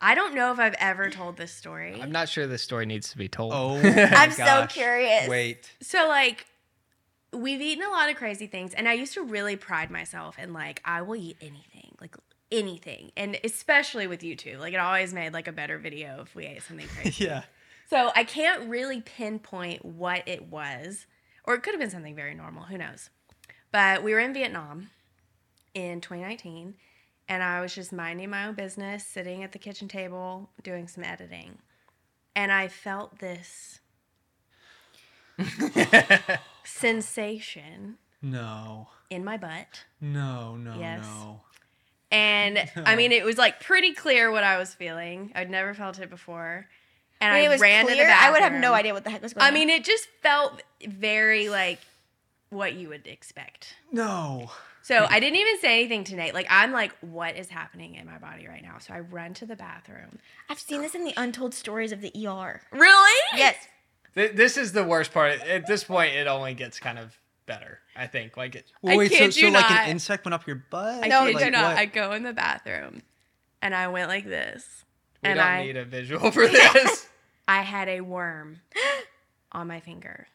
I 0.00 0.14
don't 0.14 0.34
know 0.34 0.52
if 0.52 0.58
I've 0.58 0.74
ever 0.78 1.10
told 1.10 1.36
this 1.36 1.52
story. 1.52 2.00
I'm 2.00 2.12
not 2.12 2.28
sure 2.28 2.46
this 2.46 2.62
story 2.62 2.86
needs 2.86 3.10
to 3.10 3.18
be 3.18 3.28
told. 3.28 3.52
Oh, 3.54 3.82
my 3.82 4.04
I'm 4.06 4.32
so 4.32 4.66
curious. 4.68 5.28
Wait. 5.28 5.70
So 5.80 6.08
like 6.08 6.46
we've 7.32 7.60
eaten 7.60 7.84
a 7.84 7.90
lot 7.90 8.10
of 8.10 8.16
crazy 8.16 8.46
things 8.46 8.74
and 8.74 8.88
I 8.88 8.94
used 8.94 9.14
to 9.14 9.22
really 9.22 9.56
pride 9.56 9.90
myself 9.90 10.38
in 10.38 10.52
like 10.52 10.80
I 10.84 11.02
will 11.02 11.16
eat 11.16 11.36
anything. 11.40 11.96
Like 12.00 12.16
anything. 12.50 13.12
And 13.16 13.38
especially 13.44 14.06
with 14.06 14.20
YouTube. 14.20 14.58
Like 14.58 14.74
it 14.74 14.80
always 14.80 15.12
made 15.12 15.32
like 15.32 15.48
a 15.48 15.52
better 15.52 15.78
video 15.78 16.20
if 16.22 16.34
we 16.34 16.46
ate 16.46 16.62
something 16.62 16.88
crazy. 17.00 17.24
Yeah. 17.24 17.42
So 17.88 18.10
I 18.14 18.24
can't 18.24 18.68
really 18.68 19.00
pinpoint 19.00 19.84
what 19.84 20.22
it 20.26 20.46
was, 20.48 21.06
or 21.44 21.54
it 21.54 21.62
could 21.64 21.74
have 21.74 21.80
been 21.80 21.90
something 21.90 22.14
very 22.14 22.34
normal. 22.34 22.64
Who 22.64 22.78
knows? 22.78 23.10
But 23.72 24.04
we 24.04 24.12
were 24.12 24.20
in 24.20 24.32
Vietnam 24.32 24.90
in 25.74 26.00
2019, 26.00 26.74
and 27.30 27.42
I 27.42 27.60
was 27.62 27.74
just 27.74 27.92
minding 27.92 28.28
my 28.28 28.44
own 28.46 28.54
business, 28.54 29.06
sitting 29.06 29.42
at 29.44 29.52
the 29.52 29.58
kitchen 29.58 29.86
table 29.88 30.50
doing 30.62 30.86
some 30.88 31.04
editing, 31.04 31.58
and 32.36 32.50
I 32.52 32.68
felt 32.68 33.20
this 33.20 33.80
sensation 36.64 37.96
No. 38.20 38.88
in 39.08 39.24
my 39.24 39.36
butt. 39.36 39.84
No. 40.00 40.56
No. 40.56 40.76
Yes. 40.78 41.04
No. 41.04 41.40
And 42.10 42.58
I 42.76 42.96
mean, 42.96 43.12
it 43.12 43.24
was 43.24 43.38
like 43.38 43.60
pretty 43.60 43.92
clear 43.94 44.30
what 44.30 44.44
I 44.44 44.58
was 44.58 44.74
feeling. 44.74 45.32
I'd 45.34 45.50
never 45.50 45.74
felt 45.74 45.98
it 45.98 46.10
before. 46.10 46.66
And 47.20 47.32
When 47.34 47.42
I 47.42 47.46
it 47.46 47.48
was 47.50 47.60
ran 47.60 47.86
to 47.86 47.92
clear, 47.92 48.06
the 48.06 48.12
I 48.12 48.30
would 48.30 48.40
have 48.40 48.54
no 48.54 48.72
idea 48.72 48.94
what 48.94 49.04
the 49.04 49.10
heck 49.10 49.22
was 49.22 49.34
going 49.34 49.44
I 49.44 49.48
on. 49.48 49.54
I 49.54 49.58
mean, 49.58 49.70
it 49.70 49.84
just 49.84 50.08
felt 50.22 50.62
very 50.86 51.48
like 51.48 51.78
what 52.48 52.72
you 52.74 52.88
would 52.88 53.06
expect. 53.06 53.74
No. 53.92 54.50
So 54.90 55.06
I 55.08 55.20
didn't 55.20 55.38
even 55.38 55.60
say 55.60 55.78
anything 55.78 56.02
to 56.02 56.16
Nate. 56.16 56.34
Like 56.34 56.48
I'm 56.50 56.72
like, 56.72 56.92
what 57.00 57.36
is 57.36 57.48
happening 57.48 57.94
in 57.94 58.06
my 58.06 58.18
body 58.18 58.48
right 58.48 58.60
now? 58.60 58.78
So 58.80 58.92
I 58.92 58.98
run 58.98 59.34
to 59.34 59.46
the 59.46 59.54
bathroom. 59.54 60.18
I've 60.48 60.58
seen 60.58 60.82
this 60.82 60.96
in 60.96 61.04
the 61.04 61.14
untold 61.16 61.54
stories 61.54 61.92
of 61.92 62.00
the 62.00 62.10
ER. 62.26 62.60
Really? 62.72 63.20
Yes. 63.36 63.54
Th- 64.16 64.32
this 64.32 64.56
is 64.56 64.72
the 64.72 64.82
worst 64.82 65.12
part. 65.12 65.40
At 65.42 65.68
this 65.68 65.84
point, 65.84 66.16
it 66.16 66.26
only 66.26 66.54
gets 66.54 66.80
kind 66.80 66.98
of 66.98 67.16
better. 67.46 67.78
I 67.94 68.08
think. 68.08 68.36
Like 68.36 68.56
it. 68.56 68.72
Well, 68.82 68.94
I 68.94 68.96
wait. 68.96 69.12
So, 69.12 69.18
kid 69.18 69.34
so 69.34 69.46
you 69.46 69.52
like 69.52 69.70
not. 69.70 69.82
an 69.82 69.90
insect 69.90 70.24
went 70.24 70.34
up 70.34 70.44
your 70.48 70.64
butt? 70.70 71.04
I 71.04 71.06
No, 71.06 71.24
kid 71.24 71.34
like 71.36 71.44
you 71.44 71.50
not. 71.52 71.62
what? 71.62 71.78
I 71.78 71.84
go 71.84 72.10
in 72.10 72.24
the 72.24 72.32
bathroom, 72.32 73.02
and 73.62 73.76
I 73.76 73.86
went 73.86 74.08
like 74.08 74.24
this. 74.24 74.84
We 75.22 75.28
and 75.28 75.36
don't 75.38 75.46
I 75.46 75.62
need 75.66 75.76
a 75.76 75.84
visual 75.84 76.32
for 76.32 76.48
this. 76.48 77.06
I 77.46 77.62
had 77.62 77.88
a 77.88 78.00
worm 78.00 78.58
on 79.52 79.68
my 79.68 79.78
finger 79.78 80.26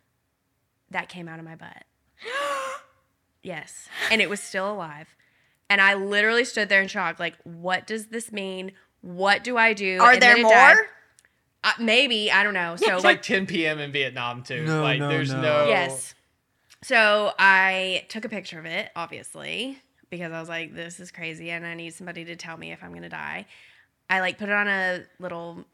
that 0.91 1.09
came 1.09 1.27
out 1.27 1.39
of 1.39 1.45
my 1.45 1.57
butt. 1.57 1.83
Yes. 3.45 3.87
And 4.09 4.21
it 4.21 4.29
was 4.29 4.39
still 4.41 4.71
alive. 4.71 5.15
And 5.69 5.79
I 5.79 5.93
literally 5.93 6.45
stood 6.45 6.67
there 6.69 6.81
in 6.81 6.87
shock 6.87 7.19
like, 7.19 7.35
what 7.43 7.85
does 7.85 8.07
this 8.07 8.31
mean? 8.31 8.71
What 9.01 9.43
do 9.43 9.55
I 9.57 9.73
do? 9.73 9.99
Are 10.01 10.13
And 10.13 10.21
there 10.21 10.35
then 10.35 10.45
it 10.45 10.49
died. 10.49 10.75
more? 10.75 10.87
Uh, 11.63 11.71
maybe. 11.79 12.31
I 12.31 12.43
don't 12.43 12.53
know. 12.55 12.75
So, 12.75 12.91
It's 12.95 13.03
like 13.03 13.21
10 13.21 13.45
p.m. 13.45 13.79
in 13.79 13.91
Vietnam 13.91 14.41
too. 14.43 14.65
No, 14.65 14.81
like 14.81 14.99
no, 14.99 15.09
there's 15.09 15.31
no. 15.31 15.41
no. 15.41 15.67
yes. 15.67 16.13
So 16.83 17.33
I 17.39 18.05
took 18.09 18.25
a 18.25 18.29
picture 18.29 18.59
of 18.59 18.65
it, 18.65 18.89
obviously, 18.95 19.79
because 20.09 20.31
I 20.31 20.39
was 20.39 20.49
like, 20.49 20.73
this 20.75 20.99
is 20.99 21.11
crazy 21.11 21.49
and 21.51 21.65
I 21.65 21.73
need 21.75 21.93
somebody 21.93 22.25
to 22.25 22.35
tell 22.35 22.57
me 22.57 22.71
if 22.71 22.83
I'm 22.83 22.91
going 22.91 23.01
to 23.03 23.09
die. 23.09 23.45
I 24.09 24.19
like 24.21 24.37
put 24.37 24.49
it 24.49 24.55
on 24.55 24.67
a 24.67 25.03
little 25.19 25.65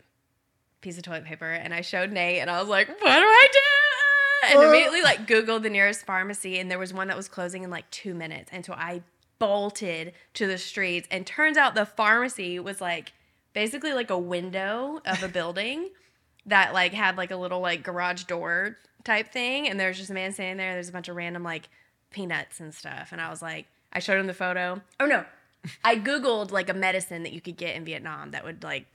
piece 0.81 0.97
of 0.97 1.03
toilet 1.03 1.25
paper 1.25 1.49
and 1.49 1.73
I 1.73 1.81
showed 1.81 2.11
Nate 2.11 2.39
and 2.41 2.49
I 2.49 2.59
was 2.59 2.69
like, 2.69 2.87
what 2.87 2.97
do 2.99 3.05
I 3.05 3.47
do? 3.51 3.59
And 4.43 4.63
immediately 4.63 5.01
like 5.01 5.27
Googled 5.27 5.63
the 5.63 5.69
nearest 5.69 6.05
pharmacy 6.05 6.59
and 6.59 6.69
there 6.69 6.79
was 6.79 6.93
one 6.93 7.07
that 7.07 7.17
was 7.17 7.27
closing 7.27 7.63
in 7.63 7.69
like 7.69 7.89
two 7.91 8.13
minutes. 8.13 8.49
And 8.51 8.65
so 8.65 8.73
I 8.73 9.01
bolted 9.39 10.13
to 10.35 10.47
the 10.47 10.57
streets 10.57 11.07
and 11.11 11.25
turns 11.25 11.57
out 11.57 11.75
the 11.75 11.85
pharmacy 11.85 12.59
was 12.59 12.79
like 12.79 13.11
basically 13.53 13.93
like 13.93 14.09
a 14.09 14.17
window 14.17 15.01
of 15.05 15.23
a 15.23 15.27
building 15.27 15.89
that 16.45 16.73
like 16.73 16.93
had 16.93 17.17
like 17.17 17.31
a 17.31 17.35
little 17.35 17.59
like 17.59 17.83
garage 17.83 18.23
door 18.23 18.77
type 19.03 19.31
thing. 19.31 19.67
And 19.67 19.79
there's 19.79 19.97
just 19.97 20.09
a 20.09 20.13
man 20.13 20.31
standing 20.31 20.57
there 20.57 20.73
there's 20.73 20.89
a 20.89 20.93
bunch 20.93 21.09
of 21.09 21.15
random 21.15 21.43
like 21.43 21.69
peanuts 22.11 22.59
and 22.59 22.73
stuff. 22.73 23.09
And 23.11 23.21
i 23.21 23.29
was 23.29 23.41
like 23.41 23.67
i 23.93 23.99
showed 23.99 24.19
him 24.19 24.27
the 24.27 24.33
photo. 24.33 24.81
Oh 24.99 25.05
no. 25.05 25.25
I 25.83 25.95
googled 25.95 26.51
like 26.51 26.69
a 26.69 26.73
medicine 26.73 27.23
that 27.23 27.33
you 27.33 27.41
could 27.41 27.57
get 27.57 27.75
in 27.75 27.85
vietnam 27.85 28.31
that 28.31 28.43
would 28.43 28.63
like 28.63 28.85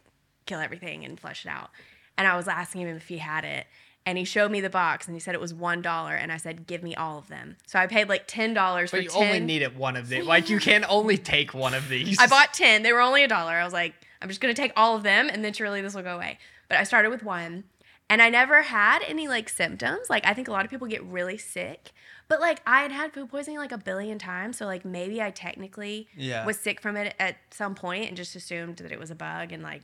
kill 0.46 0.60
everything 0.60 1.04
and 1.04 1.18
flush 1.18 1.44
it 1.44 1.48
out. 1.48 1.70
And 2.18 2.26
i 2.26 2.36
was 2.36 2.48
asking 2.48 2.82
him 2.82 2.96
if 2.96 3.08
he 3.08 3.18
had 3.18 3.44
it 3.44 3.66
and 4.06 4.16
he 4.16 4.24
showed 4.24 4.50
me 4.50 4.60
the 4.62 4.70
box 4.70 5.06
and 5.06 5.14
he 5.16 5.20
said 5.20 5.34
it 5.34 5.40
was 5.40 5.52
one 5.52 5.82
dollar 5.82 6.14
and 6.14 6.32
i 6.32 6.36
said 6.38 6.66
give 6.66 6.82
me 6.82 6.94
all 6.94 7.18
of 7.18 7.28
them 7.28 7.56
so 7.66 7.78
i 7.78 7.86
paid 7.86 8.08
like 8.08 8.22
ten 8.26 8.54
dollars 8.54 8.90
for 8.90 8.96
But 8.96 9.04
you 9.04 9.10
10 9.10 9.22
only 9.26 9.40
needed 9.40 9.76
one 9.76 9.96
of 9.96 10.08
these. 10.08 10.24
Like 10.24 10.48
you 10.48 10.58
can 10.60 10.84
only 10.88 11.18
take 11.18 11.52
one 11.52 11.74
of 11.74 11.88
these. 11.88 12.18
I 12.20 12.26
bought 12.26 12.54
10. 12.54 12.82
They 12.82 12.92
were 12.92 13.00
only 13.00 13.24
a 13.24 13.28
dollar. 13.28 13.52
I 13.52 13.64
was 13.64 13.72
like, 13.72 13.94
I'm 14.22 14.28
just 14.28 14.40
going 14.40 14.54
to 14.54 14.60
take 14.60 14.72
all 14.76 14.96
of 14.96 15.02
them 15.02 15.28
and 15.30 15.44
then 15.44 15.52
surely 15.52 15.82
this 15.82 15.94
will 15.94 16.02
go 16.02 16.14
away. 16.14 16.38
But 16.68 16.78
I 16.78 16.84
started 16.84 17.10
with 17.10 17.22
one 17.22 17.64
and 18.08 18.22
I 18.22 18.30
never 18.30 18.62
had 18.62 19.02
any 19.06 19.26
like 19.28 19.48
symptoms. 19.48 20.08
Like, 20.08 20.26
I 20.26 20.32
think 20.34 20.48
a 20.48 20.52
lot 20.52 20.64
of 20.64 20.70
people 20.70 20.86
get 20.86 21.02
really 21.04 21.36
sick. 21.38 21.92
But 22.28 22.40
like, 22.40 22.60
I 22.66 22.82
had 22.82 22.92
had 22.92 23.12
food 23.12 23.28
poisoning 23.30 23.58
like 23.58 23.72
a 23.72 23.78
billion 23.78 24.18
times. 24.18 24.58
So, 24.58 24.66
like, 24.66 24.84
maybe 24.84 25.20
I 25.22 25.30
technically 25.30 26.08
Yeah. 26.16 26.44
was 26.46 26.58
sick 26.58 26.80
from 26.80 26.96
it 26.96 27.14
at 27.18 27.36
some 27.50 27.74
point 27.74 28.08
and 28.08 28.16
just 28.16 28.34
assumed 28.36 28.76
that 28.78 28.92
it 28.92 28.98
was 28.98 29.10
a 29.10 29.14
bug 29.16 29.52
and 29.52 29.62
like, 29.62 29.82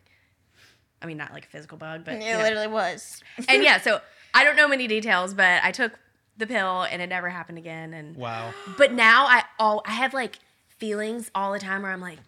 I 1.03 1.07
mean, 1.07 1.17
not 1.17 1.33
like 1.33 1.45
a 1.47 1.49
physical 1.49 1.77
bug, 1.79 2.05
but. 2.05 2.15
It 2.15 2.23
you 2.23 2.33
know. 2.33 2.39
literally 2.43 2.67
was. 2.69 3.21
And 3.49 3.63
yeah, 3.63 3.81
so 3.83 4.01
I 4.35 4.45
don't 4.45 4.57
know 4.57 4.69
many 4.69 4.87
details, 4.87 5.35
but 5.35 5.63
I 5.65 5.73
took 5.73 5.99
the 6.37 6.47
pill 6.47 6.83
and 6.83 7.03
it 7.03 7.09
never 7.09 7.29
happened 7.29 7.59
again. 7.59 7.93
And 7.93 8.17
Wow. 8.17 8.55
but 8.79 8.93
now 8.93 9.27
I 9.27 9.45
all 9.59 9.83
I 9.87 9.93
have 9.93 10.15
like 10.15 10.39
feelings 10.79 11.31
all 11.35 11.53
the 11.53 11.59
time 11.59 11.83
where 11.83 11.91
I'm 11.93 12.01
like, 12.01 12.19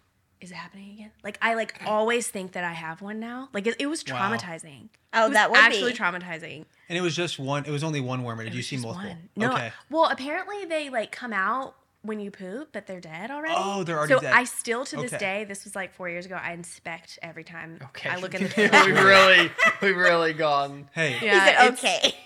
is 0.40 0.50
it 0.50 0.54
happening 0.54 0.92
again? 0.92 1.10
Like 1.22 1.38
I 1.40 1.54
like 1.54 1.80
always 1.86 2.28
think 2.28 2.52
that 2.52 2.64
I 2.64 2.72
have 2.72 3.00
one 3.00 3.20
now. 3.20 3.48
Like 3.52 3.66
it, 3.66 3.76
it 3.78 3.86
was 3.86 4.04
Wow. 4.06 4.30
traumatizing. 4.32 4.88
Oh, 5.12 5.26
it 5.26 5.28
was 5.28 5.34
that 5.36 5.50
would 5.50 5.58
actually 5.58 5.92
be. 5.92 5.98
traumatizing. 5.98 6.64
And 6.88 6.98
it 6.98 7.00
was 7.00 7.16
just 7.16 7.38
one. 7.38 7.64
It 7.64 7.70
was 7.70 7.82
only 7.84 8.00
one 8.00 8.22
worm. 8.24 8.38
Or 8.40 8.44
did 8.44 8.54
you 8.54 8.62
see 8.62 8.76
just 8.76 8.84
multiple? 8.84 9.08
one. 9.10 9.28
No, 9.36 9.52
Okay. 9.54 9.72
well 9.90 10.04
apparently 10.06 10.64
they 10.66 10.90
like 10.90 11.10
come 11.12 11.32
out 11.32 11.76
when 12.04 12.20
you 12.20 12.30
poop, 12.30 12.68
but 12.72 12.86
they're 12.86 13.00
dead 13.00 13.30
already. 13.30 13.54
Oh, 13.56 13.82
they're 13.82 13.96
already 13.98 14.14
so 14.14 14.20
dead. 14.20 14.32
I 14.32 14.44
still 14.44 14.84
to 14.84 14.96
this 14.96 15.12
Okay. 15.14 15.18
day, 15.18 15.44
this 15.44 15.64
was 15.64 15.74
like 15.74 15.94
four 15.94 16.08
years 16.08 16.26
ago. 16.26 16.38
I 16.40 16.52
inspect 16.52 17.18
every 17.22 17.44
time 17.44 17.78
Okay. 17.82 18.10
I 18.10 18.16
look 18.16 18.34
in 18.34 18.42
the 18.44 18.84
we've 18.86 19.04
really, 19.04 19.50
we've 19.80 19.96
really 19.96 20.32
gone. 20.34 20.88
Hey. 20.92 21.18
Yeah, 21.22 21.44
said, 21.44 21.66
it's- 21.72 21.78
okay. 21.84 22.14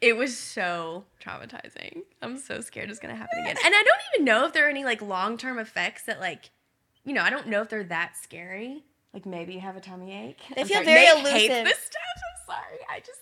It 0.00 0.18
was 0.18 0.36
so 0.36 1.04
traumatizing. 1.24 2.02
I'm 2.20 2.36
so 2.36 2.60
scared 2.60 2.90
it's 2.90 2.98
gonna 2.98 3.14
happen 3.14 3.38
again. 3.38 3.56
And 3.64 3.74
I 3.74 3.82
don't 3.82 4.00
even 4.14 4.24
know 4.26 4.44
if 4.44 4.52
there 4.52 4.66
are 4.66 4.68
any 4.68 4.84
like 4.84 5.00
long 5.00 5.38
term 5.38 5.58
effects 5.58 6.02
that 6.02 6.20
like, 6.20 6.50
you 7.04 7.14
know, 7.14 7.22
I 7.22 7.30
don't 7.30 7.46
know 7.48 7.62
if 7.62 7.70
they're 7.70 7.84
that 7.84 8.14
scary. 8.22 8.84
Like 9.14 9.24
maybe 9.24 9.54
you 9.54 9.60
have 9.60 9.76
a 9.76 9.80
tummy 9.80 10.12
ache. 10.12 10.40
They 10.54 10.60
I'm 10.62 10.66
feel 10.66 10.74
sorry. 10.74 10.86
very 10.86 11.06
Nate 11.22 11.32
hates 11.32 11.44
elusive. 11.54 11.64
this 11.64 11.78
stuff. 11.78 12.02
I'm 12.18 12.54
sorry. 12.54 12.78
I 12.90 12.98
just 13.00 13.20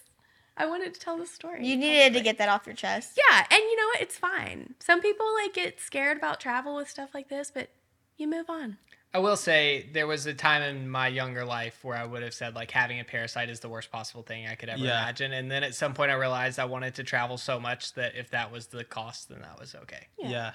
I 0.56 0.66
wanted 0.66 0.92
to 0.94 1.00
tell 1.00 1.16
the 1.16 1.26
story. 1.26 1.66
You 1.66 1.76
needed 1.76 2.12
to 2.14 2.20
get 2.20 2.38
that 2.38 2.48
off 2.48 2.66
your 2.66 2.74
chest. 2.74 3.18
Yeah, 3.18 3.46
and 3.50 3.58
you 3.58 3.76
know 3.76 3.86
what? 3.86 4.00
It's 4.02 4.18
fine. 4.18 4.74
Some 4.80 5.00
people 5.00 5.26
like 5.42 5.54
get 5.54 5.80
scared 5.80 6.18
about 6.18 6.40
travel 6.40 6.76
with 6.76 6.90
stuff 6.90 7.10
like 7.14 7.28
this, 7.28 7.50
but 7.50 7.70
you 8.18 8.28
move 8.28 8.50
on. 8.50 8.76
I 9.14 9.18
will 9.18 9.36
say 9.36 9.90
there 9.92 10.06
was 10.06 10.24
a 10.24 10.32
time 10.32 10.62
in 10.62 10.88
my 10.88 11.08
younger 11.08 11.44
life 11.44 11.84
where 11.84 11.96
I 11.96 12.04
would 12.04 12.22
have 12.22 12.32
said 12.32 12.54
like 12.54 12.70
having 12.70 12.98
a 12.98 13.04
parasite 13.04 13.50
is 13.50 13.60
the 13.60 13.68
worst 13.68 13.90
possible 13.92 14.22
thing 14.22 14.46
I 14.46 14.54
could 14.54 14.70
ever 14.70 14.82
Yeah. 14.82 15.02
imagine, 15.02 15.32
and 15.32 15.50
then 15.50 15.62
at 15.62 15.74
some 15.74 15.92
point 15.94 16.10
I 16.10 16.14
realized 16.14 16.58
I 16.58 16.64
wanted 16.64 16.94
to 16.94 17.04
travel 17.04 17.36
so 17.36 17.60
much 17.60 17.92
that 17.94 18.14
if 18.16 18.30
that 18.30 18.50
was 18.50 18.68
the 18.68 18.84
cost, 18.84 19.28
then 19.28 19.40
that 19.42 19.58
was 19.60 19.74
okay. 19.74 20.06
Yeah. 20.18 20.30
Yeah. 20.30 20.52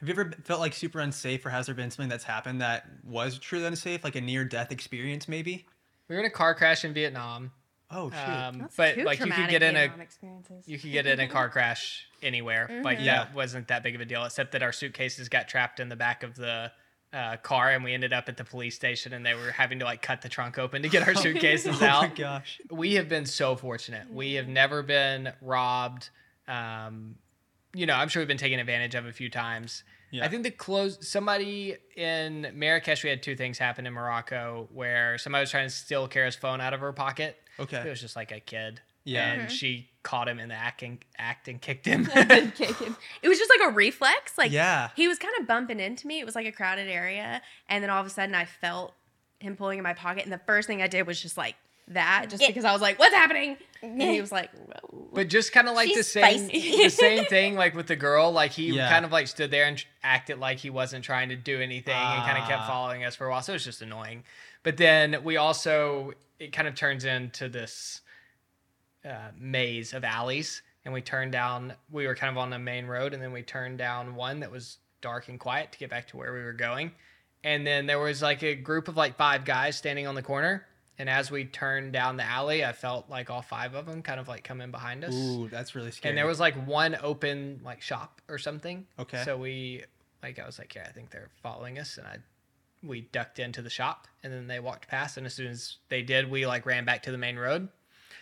Have 0.00 0.08
you 0.08 0.14
ever 0.14 0.30
felt 0.44 0.60
like 0.60 0.74
super 0.74 1.00
unsafe, 1.00 1.44
or 1.44 1.50
has 1.50 1.66
there 1.66 1.74
been 1.74 1.90
something 1.90 2.08
that's 2.08 2.24
happened 2.24 2.60
that 2.60 2.86
was 3.04 3.38
truly 3.38 3.64
unsafe, 3.66 4.04
like 4.04 4.14
a 4.16 4.20
near-death 4.20 4.70
experience, 4.72 5.26
maybe? 5.28 5.66
We 6.08 6.14
were 6.14 6.20
in 6.20 6.26
a 6.26 6.30
car 6.30 6.54
crash 6.54 6.84
in 6.84 6.94
Vietnam, 6.94 7.52
Oh 7.90 8.10
shoot. 8.10 8.18
um, 8.18 8.68
but 8.76 8.98
like 8.98 9.18
you 9.20 9.30
could 9.32 9.48
get 9.48 9.62
in 9.62 9.76
a 9.76 9.90
you 10.66 10.78
could 10.78 10.92
get 10.92 11.06
in 11.06 11.20
a 11.20 11.28
car 11.28 11.48
crash 11.50 12.06
anywhere. 12.22 12.80
but 12.82 13.00
Yeah. 13.00 13.24
that 13.24 13.34
wasn't 13.34 13.68
that 13.68 13.82
big 13.82 13.94
of 13.94 14.00
a 14.00 14.04
deal, 14.04 14.24
except 14.24 14.52
that 14.52 14.62
our 14.62 14.72
suitcases 14.72 15.28
got 15.28 15.48
trapped 15.48 15.80
in 15.80 15.88
the 15.88 15.96
back 15.96 16.22
of 16.22 16.34
the 16.34 16.70
uh, 17.12 17.36
car, 17.38 17.70
and 17.70 17.82
we 17.82 17.94
ended 17.94 18.12
up 18.12 18.28
at 18.28 18.36
the 18.36 18.44
police 18.44 18.74
station, 18.74 19.14
and 19.14 19.24
they 19.24 19.32
were 19.32 19.50
having 19.52 19.78
to 19.78 19.86
like 19.86 20.02
cut 20.02 20.20
the 20.20 20.28
trunk 20.28 20.58
open 20.58 20.82
to 20.82 20.88
get 20.90 21.08
our 21.08 21.14
suitcases 21.24 21.80
oh 21.80 21.86
out. 21.86 22.04
Oh 22.04 22.08
my 22.08 22.14
gosh. 22.14 22.60
we 22.70 22.94
have 22.94 23.08
been 23.08 23.24
so 23.24 23.56
fortunate. 23.56 24.12
We 24.12 24.34
have 24.34 24.48
never 24.48 24.82
been 24.82 25.32
robbed. 25.40 26.10
Um, 26.46 27.14
you 27.74 27.86
know, 27.86 27.94
I'm 27.94 28.08
sure 28.08 28.20
we've 28.20 28.28
been 28.28 28.36
taken 28.36 28.58
advantage 28.58 28.94
of 28.94 29.06
a 29.06 29.12
few 29.12 29.30
times. 29.30 29.84
Yeah. 30.10 30.24
I 30.24 30.28
think 30.28 30.42
the 30.42 30.50
close 30.50 31.06
somebody 31.08 31.76
in 31.96 32.50
Marrakesh. 32.54 33.04
We 33.04 33.10
had 33.10 33.22
two 33.22 33.36
things 33.36 33.58
happen 33.58 33.86
in 33.86 33.92
Morocco 33.94 34.68
where 34.72 35.16
somebody 35.18 35.42
was 35.42 35.50
trying 35.50 35.68
to 35.68 35.74
steal 35.74 36.08
Kara's 36.08 36.34
phone 36.36 36.60
out 36.60 36.72
of 36.74 36.80
her 36.80 36.92
pocket. 36.92 37.36
It 37.58 37.88
was 37.88 38.00
just 38.00 38.16
like 38.16 38.32
a 38.32 38.40
kid. 38.40 38.80
Yeah. 39.04 39.32
and 39.32 39.50
she 39.50 39.88
caught 40.02 40.28
him 40.28 40.38
in 40.38 40.50
the 40.50 40.54
act 40.54 40.82
and, 40.82 40.98
act 41.16 41.48
and 41.48 41.58
kicked 41.62 41.86
him. 41.86 42.10
it 42.14 43.28
was 43.28 43.38
just 43.38 43.50
like 43.50 43.70
a 43.70 43.74
reflex. 43.74 44.36
Like 44.36 44.52
Yeah. 44.52 44.90
he 44.96 45.08
was 45.08 45.18
kind 45.18 45.32
of 45.40 45.46
bumping 45.46 45.80
into 45.80 46.06
me. 46.06 46.20
It 46.20 46.26
was 46.26 46.34
like 46.34 46.46
a 46.46 46.52
crowded 46.52 46.88
area, 46.88 47.40
and 47.70 47.82
then 47.82 47.88
all 47.90 48.00
of 48.00 48.06
a 48.06 48.10
sudden 48.10 48.34
I 48.34 48.44
felt 48.44 48.92
him 49.40 49.56
pulling 49.56 49.78
in 49.78 49.84
my 49.84 49.94
pocket, 49.94 50.24
and 50.24 50.32
the 50.32 50.40
first 50.46 50.66
thing 50.66 50.82
I 50.82 50.88
did 50.88 51.06
was 51.06 51.20
just 51.22 51.38
like 51.38 51.54
that, 51.88 52.26
just 52.28 52.42
Yeah. 52.42 52.48
because 52.48 52.66
I 52.66 52.72
was 52.72 52.82
like, 52.82 52.98
"What's 52.98 53.14
happening?" 53.14 53.56
And 53.80 54.02
he 54.02 54.20
was 54.20 54.30
like, 54.32 54.50
well, 54.66 55.08
But 55.14 55.28
just 55.28 55.52
kind 55.52 55.68
of 55.68 55.74
like 55.74 55.94
the 55.94 56.02
same, 56.02 56.48
the 56.48 56.88
same 56.90 57.24
thing, 57.30 57.54
like 57.54 57.74
with 57.74 57.86
the 57.86 57.96
girl. 57.96 58.30
Like 58.30 58.50
he 58.50 58.72
Yeah. 58.72 58.90
kind 58.90 59.06
of 59.06 59.12
like 59.12 59.26
stood 59.28 59.50
there 59.50 59.64
and 59.64 59.82
acted 60.02 60.38
like 60.38 60.58
he 60.58 60.68
wasn't 60.68 61.02
trying 61.02 61.30
to 61.30 61.36
do 61.36 61.60
anything, 61.62 61.94
and 61.94 62.22
kind 62.24 62.36
of 62.36 62.46
kept 62.46 62.62
Ah. 62.62 62.68
following 62.68 63.04
us 63.04 63.16
for 63.16 63.26
a 63.26 63.30
while. 63.30 63.40
So 63.40 63.52
it 63.52 63.56
was 63.56 63.64
just 63.64 63.80
annoying. 63.80 64.24
But 64.64 64.76
then 64.76 65.22
we 65.24 65.38
also 65.38 66.12
it 66.38 66.52
kind 66.52 66.68
of 66.68 66.74
turns 66.74 67.04
into 67.04 67.48
this 67.48 68.00
uh, 69.04 69.30
maze 69.38 69.92
of 69.92 70.04
alleys, 70.04 70.62
and 70.84 70.94
we 70.94 71.00
turned 71.00 71.32
down. 71.32 71.74
We 71.90 72.06
were 72.06 72.14
kind 72.14 72.30
of 72.30 72.38
on 72.38 72.50
the 72.50 72.58
main 72.58 72.86
road, 72.86 73.14
and 73.14 73.22
then 73.22 73.32
we 73.32 73.42
turned 73.42 73.78
down 73.78 74.14
one 74.14 74.40
that 74.40 74.50
was 74.50 74.78
dark 75.00 75.28
and 75.28 75.38
quiet 75.38 75.72
to 75.72 75.78
get 75.78 75.90
back 75.90 76.08
to 76.08 76.16
where 76.16 76.32
we 76.32 76.40
were 76.40 76.52
going. 76.52 76.92
And 77.44 77.66
then 77.66 77.86
there 77.86 78.00
was 78.00 78.20
like 78.20 78.42
a 78.42 78.54
group 78.54 78.88
of 78.88 78.96
like 78.96 79.16
five 79.16 79.44
guys 79.44 79.76
standing 79.76 80.06
on 80.06 80.14
the 80.14 80.22
corner. 80.22 80.66
And 81.00 81.08
as 81.08 81.30
we 81.30 81.44
turned 81.44 81.92
down 81.92 82.16
the 82.16 82.24
alley, 82.24 82.64
I 82.64 82.72
felt 82.72 83.08
like 83.08 83.30
all 83.30 83.42
five 83.42 83.74
of 83.74 83.86
them 83.86 84.02
kind 84.02 84.18
of 84.18 84.26
like 84.26 84.42
come 84.42 84.60
in 84.60 84.72
behind 84.72 85.04
us. 85.04 85.14
Ooh, 85.14 85.48
that's 85.48 85.76
really 85.76 85.92
scary. 85.92 86.10
And 86.10 86.18
there 86.18 86.26
was 86.26 86.40
like 86.40 86.56
one 86.66 86.96
open 87.00 87.60
like 87.64 87.80
shop 87.80 88.20
or 88.28 88.36
something. 88.36 88.84
Okay. 88.98 89.22
So 89.24 89.36
we 89.36 89.84
like 90.24 90.40
I 90.40 90.46
was 90.46 90.58
like, 90.58 90.74
yeah, 90.74 90.86
I 90.88 90.90
think 90.90 91.10
they're 91.10 91.30
following 91.40 91.78
us, 91.78 91.98
and 91.98 92.06
I 92.06 92.16
we 92.82 93.02
ducked 93.02 93.38
into 93.38 93.62
the 93.62 93.70
shop, 93.70 94.06
and 94.22 94.32
then 94.32 94.46
they 94.46 94.60
walked 94.60 94.88
past, 94.88 95.16
and 95.16 95.26
as 95.26 95.34
soon 95.34 95.48
as 95.48 95.76
they 95.88 96.02
did, 96.02 96.30
we 96.30 96.46
like 96.46 96.66
ran 96.66 96.84
back 96.84 97.02
to 97.04 97.10
the 97.12 97.18
main 97.18 97.36
road. 97.36 97.68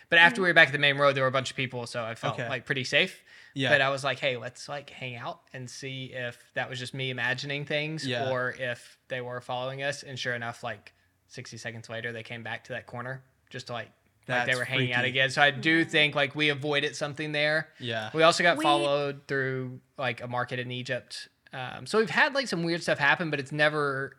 But 0.09 0.19
after 0.19 0.41
we 0.41 0.47
were 0.47 0.53
back 0.53 0.67
at 0.67 0.71
the 0.71 0.79
main 0.79 0.97
road, 0.97 1.15
there 1.15 1.23
were 1.23 1.27
a 1.29 1.31
bunch 1.33 1.49
of 1.51 1.57
people, 1.57 1.85
so 1.85 2.03
I 2.03 2.15
felt 2.15 2.35
Okay. 2.39 2.47
like 2.47 2.65
pretty 2.65 2.85
safe. 2.85 3.21
Yeah. 3.53 3.69
But 3.69 3.81
I 3.81 3.89
was 3.89 4.03
like, 4.03 4.19
hey, 4.19 4.37
let's 4.37 4.69
like 4.69 4.89
hang 4.89 5.15
out 5.17 5.41
and 5.53 5.69
see 5.69 6.11
if 6.13 6.37
that 6.53 6.69
was 6.69 6.79
just 6.79 6.93
me 6.93 7.09
imagining 7.09 7.65
things, 7.65 8.05
Yeah. 8.05 8.29
or 8.29 8.51
if 8.57 8.97
they 9.09 9.19
were 9.19 9.41
following 9.41 9.83
us. 9.83 10.03
And 10.03 10.17
sure 10.17 10.33
enough, 10.33 10.63
like 10.63 10.93
60 11.27 11.57
seconds 11.57 11.89
later, 11.89 12.13
they 12.13 12.23
came 12.23 12.41
back 12.43 12.63
to 12.65 12.73
that 12.73 12.85
corner 12.87 13.21
just 13.49 13.67
to 13.67 13.73
like. 13.73 13.89
like 14.29 14.45
they 14.45 14.55
were 14.55 14.63
hanging 14.65 14.93
out 14.93 15.05
again. 15.05 15.29
So 15.29 15.41
I 15.41 15.51
do 15.51 15.83
think 15.85 16.13
like 16.15 16.35
we 16.35 16.49
avoided 16.49 16.95
something 16.95 17.31
there. 17.33 17.69
yeah. 17.79 18.09
We 18.13 18.23
also 18.23 18.43
got 18.43 18.57
We- 18.57 18.63
followed 18.63 19.21
through 19.27 19.79
like 19.97 20.21
a 20.21 20.27
market 20.27 20.59
in 20.59 20.69
Egypt. 20.71 21.27
Um, 21.53 21.85
so 21.87 21.97
we've 21.97 22.09
had 22.09 22.33
like 22.35 22.47
some 22.47 22.63
weird 22.63 22.83
stuff 22.83 22.97
happen, 22.99 23.29
but 23.29 23.39
it's 23.39 23.51
never 23.53 24.15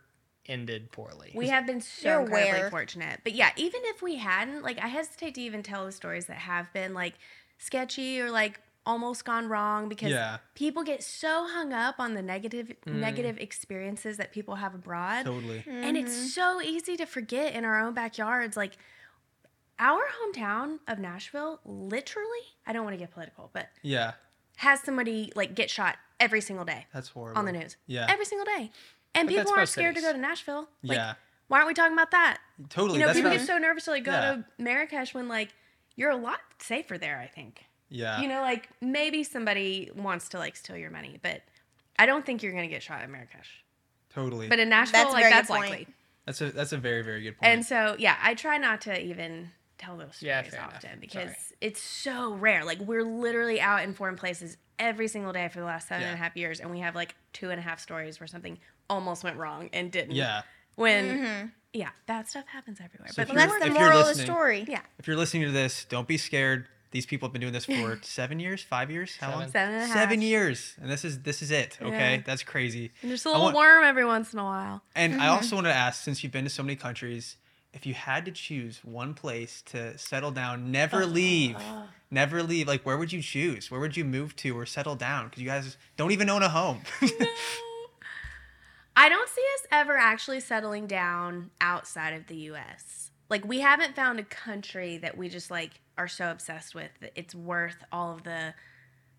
ended 0.49 0.91
poorly. 0.91 1.33
we 1.35 1.49
have 1.49 1.66
been 1.66 1.81
so 1.81 2.09
You're 2.09 2.20
incredibly 2.23 2.59
aware. 2.59 2.70
fortunate. 2.70 3.20
But 3.23 3.35
yeah, 3.35 3.51
even 3.57 3.81
if 3.85 4.03
we 4.03 4.16
hadn't, 4.16 4.62
like, 4.62 4.79
I 4.83 4.89
hesitate 4.89 5.35
to 5.35 5.41
even 5.41 5.62
tell 5.62 5.85
the 5.85 5.93
stories 5.93 6.27
that 6.27 6.39
have 6.39 6.73
been 6.73 6.95
like 6.95 7.15
sketchy 7.59 8.20
or 8.20 8.31
like 8.31 8.61
almost 8.87 9.25
gone 9.25 9.49
wrong 9.49 9.89
because 9.89 10.11
Yeah. 10.11 10.39
people 10.55 10.83
get 10.83 11.03
so 11.03 11.47
hung 11.47 11.75
up 11.75 11.97
on 11.99 12.15
the 12.15 12.23
negative 12.23 12.73
mm. 12.87 12.95
negative 12.95 13.37
experiences 13.39 14.16
that 14.16 14.33
people 14.33 14.55
have 14.57 14.75
abroad. 14.75 15.25
Totally. 15.27 15.62
And 15.66 15.97
it's 15.97 16.15
mm-hmm. 16.15 16.27
so 16.29 16.62
easy 16.62 16.97
to 16.97 17.05
forget 17.05 17.55
in 17.55 17.66
our 17.66 17.79
own 17.79 17.93
backyards. 17.93 18.57
Like 18.57 18.79
our 19.79 20.01
hometown 20.23 20.79
of 20.89 20.99
Nashville, 20.99 21.61
literally, 21.66 22.45
I 22.66 22.73
don't 22.73 22.85
want 22.85 22.95
to 22.95 22.99
get 22.99 23.11
political, 23.12 23.51
but 23.53 23.69
Yeah. 23.83 24.12
has 24.57 24.81
somebody 24.81 25.33
like 25.37 25.55
get 25.55 25.69
shot 25.69 25.97
every 26.19 26.41
single 26.41 26.65
day 26.65 26.87
That's 26.93 27.09
horrible. 27.09 27.39
on 27.39 27.45
the 27.45 27.53
news. 27.53 27.77
Yeah. 27.87 28.07
Every 28.09 28.25
single 28.25 28.47
day. 28.47 28.70
And 29.15 29.27
But 29.29 29.35
people 29.35 29.51
aren't 29.51 29.61
most 29.63 29.73
scared 29.73 29.95
to 29.97 30.01
go 30.01 30.13
to 30.13 30.19
Nashville. 30.19 30.69
Like, 30.83 30.97
yeah. 30.97 31.15
Why 31.49 31.59
aren't 31.59 31.69
we 31.69 31.75
talking 31.75 31.95
about 31.95 32.11
that? 32.11 32.39
Totally. 32.69 32.95
You 32.99 33.01
know, 33.01 33.07
That's 33.07 33.19
people 33.19 33.31
get 33.33 33.47
so 33.47 33.59
nervous 33.59 33.85
to 33.87 33.91
like 33.93 34.05
go 34.05 34.13
Yeah. 34.13 34.21
to 34.37 34.45
Marrakesh 34.59 35.15
when 35.15 35.29
like 35.29 35.49
you're 35.97 36.11
a 36.11 36.17
lot 36.17 36.41
safer 36.59 36.99
there, 36.99 37.19
I 37.19 37.27
think. 37.27 37.65
yeah. 37.89 38.21
You 38.21 38.29
know, 38.29 38.41
like 38.43 38.69
maybe 38.81 39.25
somebody 39.25 39.91
wants 39.97 40.29
to 40.31 40.39
like 40.39 40.57
steal 40.57 40.77
your 40.77 40.91
money, 40.91 41.19
but 41.23 41.41
I 41.99 42.07
don't 42.07 42.25
think 42.27 42.43
you're 42.43 42.53
gonna 42.53 42.69
get 42.69 42.83
shot 42.83 43.03
in 43.03 43.11
Marrakesh. 43.11 43.65
totally. 44.15 44.49
But 44.49 44.59
in 44.59 44.69
Nashville, 44.69 45.03
That's 45.05 45.13
like 45.15 45.31
that's 45.31 45.49
point. 45.51 45.71
likely. 45.71 45.87
that's 46.27 46.41
a 46.43 46.51
that's 46.53 46.73
a 46.73 46.77
very 46.79 47.03
very 47.03 47.23
good 47.23 47.39
point. 47.39 47.51
And 47.53 47.65
so 47.67 47.97
yeah, 47.99 48.17
I 48.23 48.35
try 48.35 48.59
not 48.59 48.83
to 48.83 49.01
even 49.03 49.51
tell 49.79 49.97
those 49.97 50.17
stories 50.17 50.23
Yeah, 50.23 50.43
fair 50.43 50.61
enough. 50.61 50.75
often 50.77 51.01
because 51.01 51.31
Sorry. 51.31 51.37
it's 51.61 51.81
so 51.83 52.35
rare. 52.35 52.65
Like 52.65 52.79
we're 52.81 53.05
literally 53.05 53.61
out 53.61 53.83
in 53.83 53.95
foreign 53.95 54.17
places 54.17 54.57
every 54.79 55.09
single 55.09 55.33
day 55.33 55.49
for 55.49 55.61
the 55.61 55.65
last 55.67 55.89
seven 55.89 56.05
and 56.05 56.15
a 56.15 56.19
half 56.19 56.37
years, 56.37 56.61
and 56.61 56.71
we 56.71 56.81
have 56.81 56.95
like 56.95 57.15
two 57.33 57.51
and 57.51 57.59
a 57.59 57.63
half 57.63 57.81
stories 57.81 58.21
where 58.21 58.27
something 58.27 58.59
almost 58.91 59.25
went 59.25 59.37
wrong 59.37 59.71
and 59.73 59.91
didn't. 59.91 60.13
yeah. 60.15 60.43
When 60.77 61.05
mm-hmm. 61.19 61.47
yeah, 61.73 61.89
that 62.07 62.29
stuff 62.29 62.45
happens 62.47 62.79
everywhere. 62.83 63.09
So 63.09 63.15
but 63.17 63.23
if 63.23 63.35
Well, 63.35 63.49
that's 63.49 63.65
the 63.65 63.71
moral 63.73 64.01
of 64.01 64.07
the 64.09 64.15
story. 64.15 64.65
yeah, 64.69 64.81
If 64.99 65.07
you're 65.09 65.17
listening 65.17 65.43
to 65.45 65.51
this, 65.51 65.85
don't 65.85 66.07
be 66.07 66.17
scared. 66.17 66.67
These 66.91 67.05
people 67.05 67.29
have 67.29 67.33
been 67.35 67.41
doing 67.43 67.53
this 67.53 67.67
for 67.67 67.99
seven 68.03 68.41
years, 68.41 68.63
five 68.63 68.91
years, 68.91 69.17
how 69.17 69.31
long? 69.33 69.41
Seven. 69.41 69.51
seven 69.53 69.75
and 69.75 69.83
a 69.83 69.87
half. 69.87 69.97
Seven 69.97 70.23
years, 70.23 70.75
and 70.81 70.89
this 70.91 71.05
is 71.05 71.21
this 71.23 71.43
is 71.43 71.51
it. 71.51 71.77
Okay, 71.83 72.15
Yeah. 72.15 72.23
that's 72.25 72.43
crazy. 72.43 72.93
And 73.03 73.11
just 73.11 73.27
a 73.27 73.29
little 73.29 73.45
want- 73.45 73.57
worm 73.57 73.85
every 73.85 74.07
once 74.07 74.33
in 74.33 74.39
a 74.39 74.45
while. 74.45 74.83
And 74.95 75.15
I 75.15 75.17
mm-hmm. 75.27 75.31
also 75.33 75.57
want 75.57 75.67
to 75.67 75.75
ask, 75.75 76.03
since 76.03 76.23
you've 76.23 76.33
been 76.33 76.45
to 76.45 76.51
so 76.51 76.63
many 76.63 76.77
countries, 76.77 77.37
if 77.79 77.87
you 77.87 77.95
had 77.95 78.25
to 78.25 78.33
choose 78.33 78.81
one 78.83 79.15
place 79.15 79.63
to 79.67 79.97
settle 79.97 80.33
down, 80.33 80.73
never 80.73 81.05
oh. 81.05 81.07
leave, 81.07 81.55
ah. 81.61 81.87
never 82.11 82.43
leave, 82.43 82.67
like 82.67 82.85
where 82.85 82.99
would 82.99 83.13
you 83.13 83.23
choose? 83.23 83.71
Where 83.71 83.81
would 83.81 83.97
you 83.97 84.05
move 84.05 84.35
to 84.37 84.59
or 84.59 84.67
settle 84.67 84.97
down? 84.97 85.27
Because 85.29 85.41
you 85.41 85.49
guys 85.49 85.77
don't 85.97 86.11
even 86.11 86.29
own 86.29 86.43
a 86.43 86.49
home. 86.49 86.83
no. 87.03 87.09
I 88.97 89.09
don't 89.09 89.29
see 89.29 89.45
us 89.55 89.69
ever 89.71 89.97
actually 89.97 90.41
settling 90.41 90.89
down 90.89 91.53
outside 91.61 92.15
of 92.15 92.27
the 92.27 92.35
US. 92.51 93.13
Like 93.31 93.47
we 93.47 93.61
haven't 93.61 93.95
found 93.95 94.19
a 94.19 94.25
country 94.25 94.99
that 94.99 95.17
we 95.17 95.29
just 95.29 95.49
like 95.49 95.81
are 95.97 96.09
so 96.09 96.33
obsessed 96.33 96.75
with 96.75 96.91
that 97.01 97.13
it's 97.15 97.33
worth 97.33 97.85
all 97.93 98.13
of 98.13 98.25
the 98.25 98.55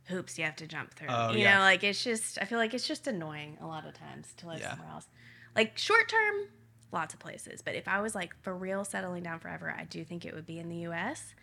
hoops 0.10 0.38
you 0.38 0.44
have 0.44 0.58
to 0.58 0.68
jump 0.68 0.96
through. 0.96 1.08
Oh, 1.10 1.32
you 1.32 1.40
yeah. 1.40 1.56
know, 1.56 1.60
like 1.62 1.86
it's 1.86 2.04
just 2.04 2.38
I 2.42 2.46
feel 2.46 2.58
like 2.58 2.74
it's 2.74 2.88
just 2.88 3.08
annoying 3.08 3.58
a 3.62 3.68
lot 3.68 3.88
of 3.88 3.94
times 3.94 4.34
to 4.38 4.48
live 4.48 4.60
Yeah. 4.60 4.72
somewhere 4.72 4.90
else. 4.92 5.08
Like 5.56 5.78
short 5.78 6.10
term, 6.10 6.50
lots 6.92 7.14
of 7.14 7.20
places. 7.20 7.62
But 7.62 7.76
if 7.76 7.88
I 7.88 8.02
was 8.02 8.16
like 8.16 8.34
for 8.42 8.56
real 8.56 8.84
settling 8.84 9.24
down 9.24 9.40
forever, 9.40 9.74
I 9.78 9.84
do 9.86 10.04
think 10.04 10.26
it 10.26 10.34
would 10.34 10.46
be 10.46 10.60
in 10.60 10.70
the 10.70 10.88
US. 10.88 11.34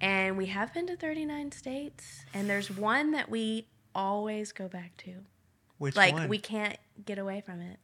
And 0.00 0.36
we 0.36 0.46
have 0.46 0.72
been 0.72 0.86
to 0.86 0.96
39 0.96 1.52
states 1.52 2.24
and 2.32 2.48
there's 2.48 2.70
one 2.70 3.10
that 3.12 3.28
we 3.28 3.66
always 3.94 4.52
go 4.52 4.68
back 4.68 4.96
to. 4.98 5.14
Which 5.78 5.96
Like 5.96 6.14
one? 6.14 6.28
we 6.28 6.38
can't 6.38 6.76
get 7.04 7.18
away 7.18 7.40
from 7.44 7.60
it. 7.60 7.78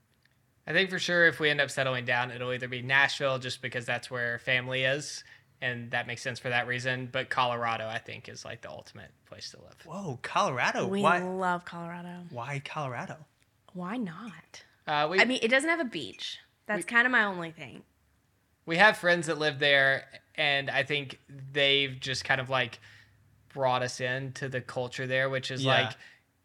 I 0.66 0.72
think 0.72 0.90
for 0.90 0.98
sure 0.98 1.26
if 1.26 1.40
we 1.40 1.50
end 1.50 1.60
up 1.60 1.70
settling 1.70 2.04
down, 2.04 2.30
it'll 2.30 2.52
either 2.52 2.68
be 2.68 2.82
Nashville 2.82 3.38
just 3.38 3.60
because 3.60 3.84
that's 3.84 4.10
where 4.10 4.38
family 4.38 4.84
is, 4.84 5.22
and 5.60 5.90
that 5.90 6.06
makes 6.06 6.22
sense 6.22 6.38
for 6.38 6.48
that 6.48 6.66
reason. 6.66 7.08
But 7.12 7.28
Colorado, 7.28 7.86
I 7.86 7.98
think, 7.98 8.28
is 8.30 8.44
like 8.46 8.62
the 8.62 8.70
ultimate 8.70 9.10
place 9.26 9.50
to 9.50 9.58
live. 9.58 9.76
Whoa, 9.84 10.18
Colorado. 10.22 10.86
We 10.86 11.02
why? 11.02 11.18
love 11.22 11.64
Colorado. 11.66 12.22
Why 12.30 12.62
Colorado? 12.64 13.16
Why 13.74 13.98
not? 13.98 14.64
Uh, 14.86 15.08
we 15.10 15.20
I 15.20 15.26
mean, 15.26 15.40
it 15.42 15.48
doesn't 15.48 15.68
have 15.68 15.80
a 15.80 15.84
beach. 15.84 16.38
That's 16.66 16.84
kind 16.84 17.06
of 17.06 17.12
my 17.12 17.24
only 17.24 17.50
thing. 17.50 17.82
we 18.66 18.78
have 18.78 18.96
friends 18.96 19.26
that 19.26 19.38
live 19.38 19.58
there, 19.58 20.04
and 20.36 20.70
I 20.70 20.84
think 20.84 21.18
they've 21.52 21.98
just 22.00 22.24
kind 22.24 22.40
of 22.40 22.48
like 22.48 22.80
brought 23.52 23.82
us 23.82 24.00
into 24.00 24.48
the 24.48 24.60
culture 24.62 25.06
there, 25.06 25.28
which 25.28 25.50
is 25.50 25.62
Yeah. 25.64 25.84
like 25.84 25.92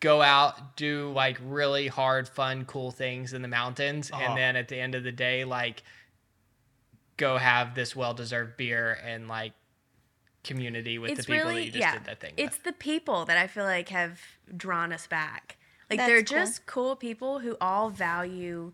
go 0.01 0.21
out, 0.21 0.75
do 0.75 1.11
like 1.13 1.37
really 1.41 1.87
hard, 1.87 2.27
fun, 2.27 2.65
cool 2.65 2.91
things 2.91 3.33
in 3.33 3.41
the 3.41 3.47
mountains, 3.47 4.11
Oh. 4.13 4.17
and 4.17 4.25
uh-huh. 4.25 4.35
then 4.35 4.55
at 4.57 4.67
the 4.67 4.77
end 4.79 4.95
of 4.95 5.03
the 5.03 5.11
day, 5.13 5.45
like 5.45 5.83
go 7.17 7.37
have 7.37 7.75
this 7.75 7.95
well-deserved 7.95 8.55
beer 8.57 8.97
and 9.03 9.27
like 9.27 9.53
community 10.43 10.97
with 10.97 11.11
it's 11.11 11.25
the 11.25 11.33
people 11.33 11.49
really 11.49 11.55
that 11.55 11.65
you 11.65 11.71
just 11.71 11.81
yeah. 11.81 11.93
did 11.93 12.05
that 12.05 12.19
thing 12.21 12.33
it's 12.37 12.55
with. 12.57 12.63
the 12.63 12.71
people 12.73 13.25
that 13.25 13.37
I 13.37 13.47
feel 13.47 13.65
like 13.65 13.89
have 13.89 14.19
drawn 14.55 14.93
us 14.93 15.05
back. 15.05 15.57
Like 15.89 15.99
That's 15.99 16.07
they're 16.09 16.23
cool. 16.23 16.37
just 16.37 16.65
cool 16.65 16.95
people 16.95 17.39
who 17.39 17.57
all 17.59 17.89
value, 17.89 18.71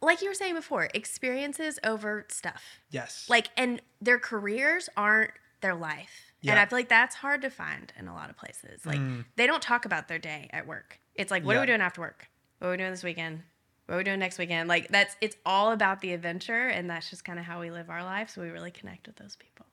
like 0.00 0.22
you 0.22 0.28
were 0.28 0.34
saying 0.34 0.54
before, 0.54 0.88
experiences 0.94 1.78
over 1.84 2.24
stuff. 2.28 2.62
Yes. 2.90 3.26
Like, 3.28 3.48
and 3.56 3.80
their 4.00 4.18
careers 4.18 4.88
aren't 4.96 5.32
their 5.60 5.74
life. 5.74 6.32
Yeah. 6.40 6.52
And 6.52 6.60
I 6.60 6.66
feel 6.66 6.78
like 6.78 6.88
that's 6.88 7.16
hard 7.16 7.42
to 7.42 7.50
find 7.50 7.92
in 7.98 8.06
a 8.06 8.14
lot 8.14 8.30
of 8.30 8.36
places. 8.36 8.86
Like, 8.86 9.00
Mm. 9.00 9.24
they 9.36 9.46
don't 9.46 9.62
talk 9.62 9.84
about 9.84 10.06
their 10.06 10.20
day 10.20 10.48
at 10.52 10.66
work. 10.66 11.00
It's 11.16 11.30
like, 11.32 11.44
what 11.44 11.56
are 11.56 11.60
we 11.60 11.66
doing 11.66 11.80
after 11.80 12.00
work? 12.00 12.28
What 12.58 12.68
are 12.68 12.70
we 12.70 12.76
doing 12.76 12.90
this 12.92 13.02
weekend? 13.02 13.42
What 13.86 13.96
are 13.96 13.98
we 13.98 14.04
doing 14.04 14.20
next 14.20 14.38
weekend? 14.38 14.68
Like, 14.68 14.86
that's, 14.88 15.16
it's 15.20 15.36
all 15.44 15.72
about 15.72 16.00
the 16.00 16.12
adventure. 16.12 16.68
And 16.68 16.88
that's 16.88 17.10
just 17.10 17.24
kind 17.24 17.38
of 17.40 17.44
how 17.44 17.58
we 17.60 17.70
live 17.72 17.90
our 17.90 18.04
life. 18.04 18.30
So 18.30 18.40
we 18.40 18.50
really 18.50 18.70
connect 18.70 19.08
with 19.08 19.16
those 19.16 19.34
people. 19.34 19.66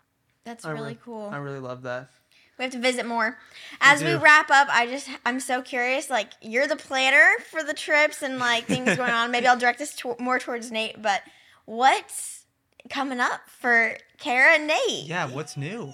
That's 0.43 0.65
I 0.65 0.71
really 0.71 0.93
re- 0.93 0.99
cool. 1.03 1.29
I 1.31 1.37
really 1.37 1.59
love 1.59 1.83
that. 1.83 2.09
We 2.57 2.63
have 2.63 2.71
to 2.73 2.79
visit 2.79 3.05
more. 3.05 3.37
As 3.81 4.01
we 4.01 4.11
do. 4.11 4.17
wrap 4.17 4.49
up, 4.49 4.67
I 4.71 4.87
just 4.87 5.09
I'm 5.25 5.39
so 5.39 5.61
curious. 5.61 6.09
Like 6.09 6.31
you're 6.41 6.67
the 6.67 6.75
planner 6.77 7.35
for 7.51 7.63
the 7.63 7.73
trips 7.73 8.21
and 8.21 8.39
like 8.39 8.65
things 8.65 8.95
going 8.95 9.11
on. 9.11 9.31
Maybe 9.31 9.47
I'll 9.47 9.57
direct 9.59 9.79
this 9.79 9.95
to- 9.97 10.15
more 10.19 10.39
towards 10.39 10.71
Nate. 10.71 11.01
But 11.01 11.21
what's 11.65 12.45
coming 12.89 13.19
up 13.19 13.41
for 13.49 13.97
Kara 14.19 14.53
and 14.55 14.67
Nate? 14.67 15.05
Yeah, 15.05 15.27
what's 15.29 15.57
new? 15.57 15.91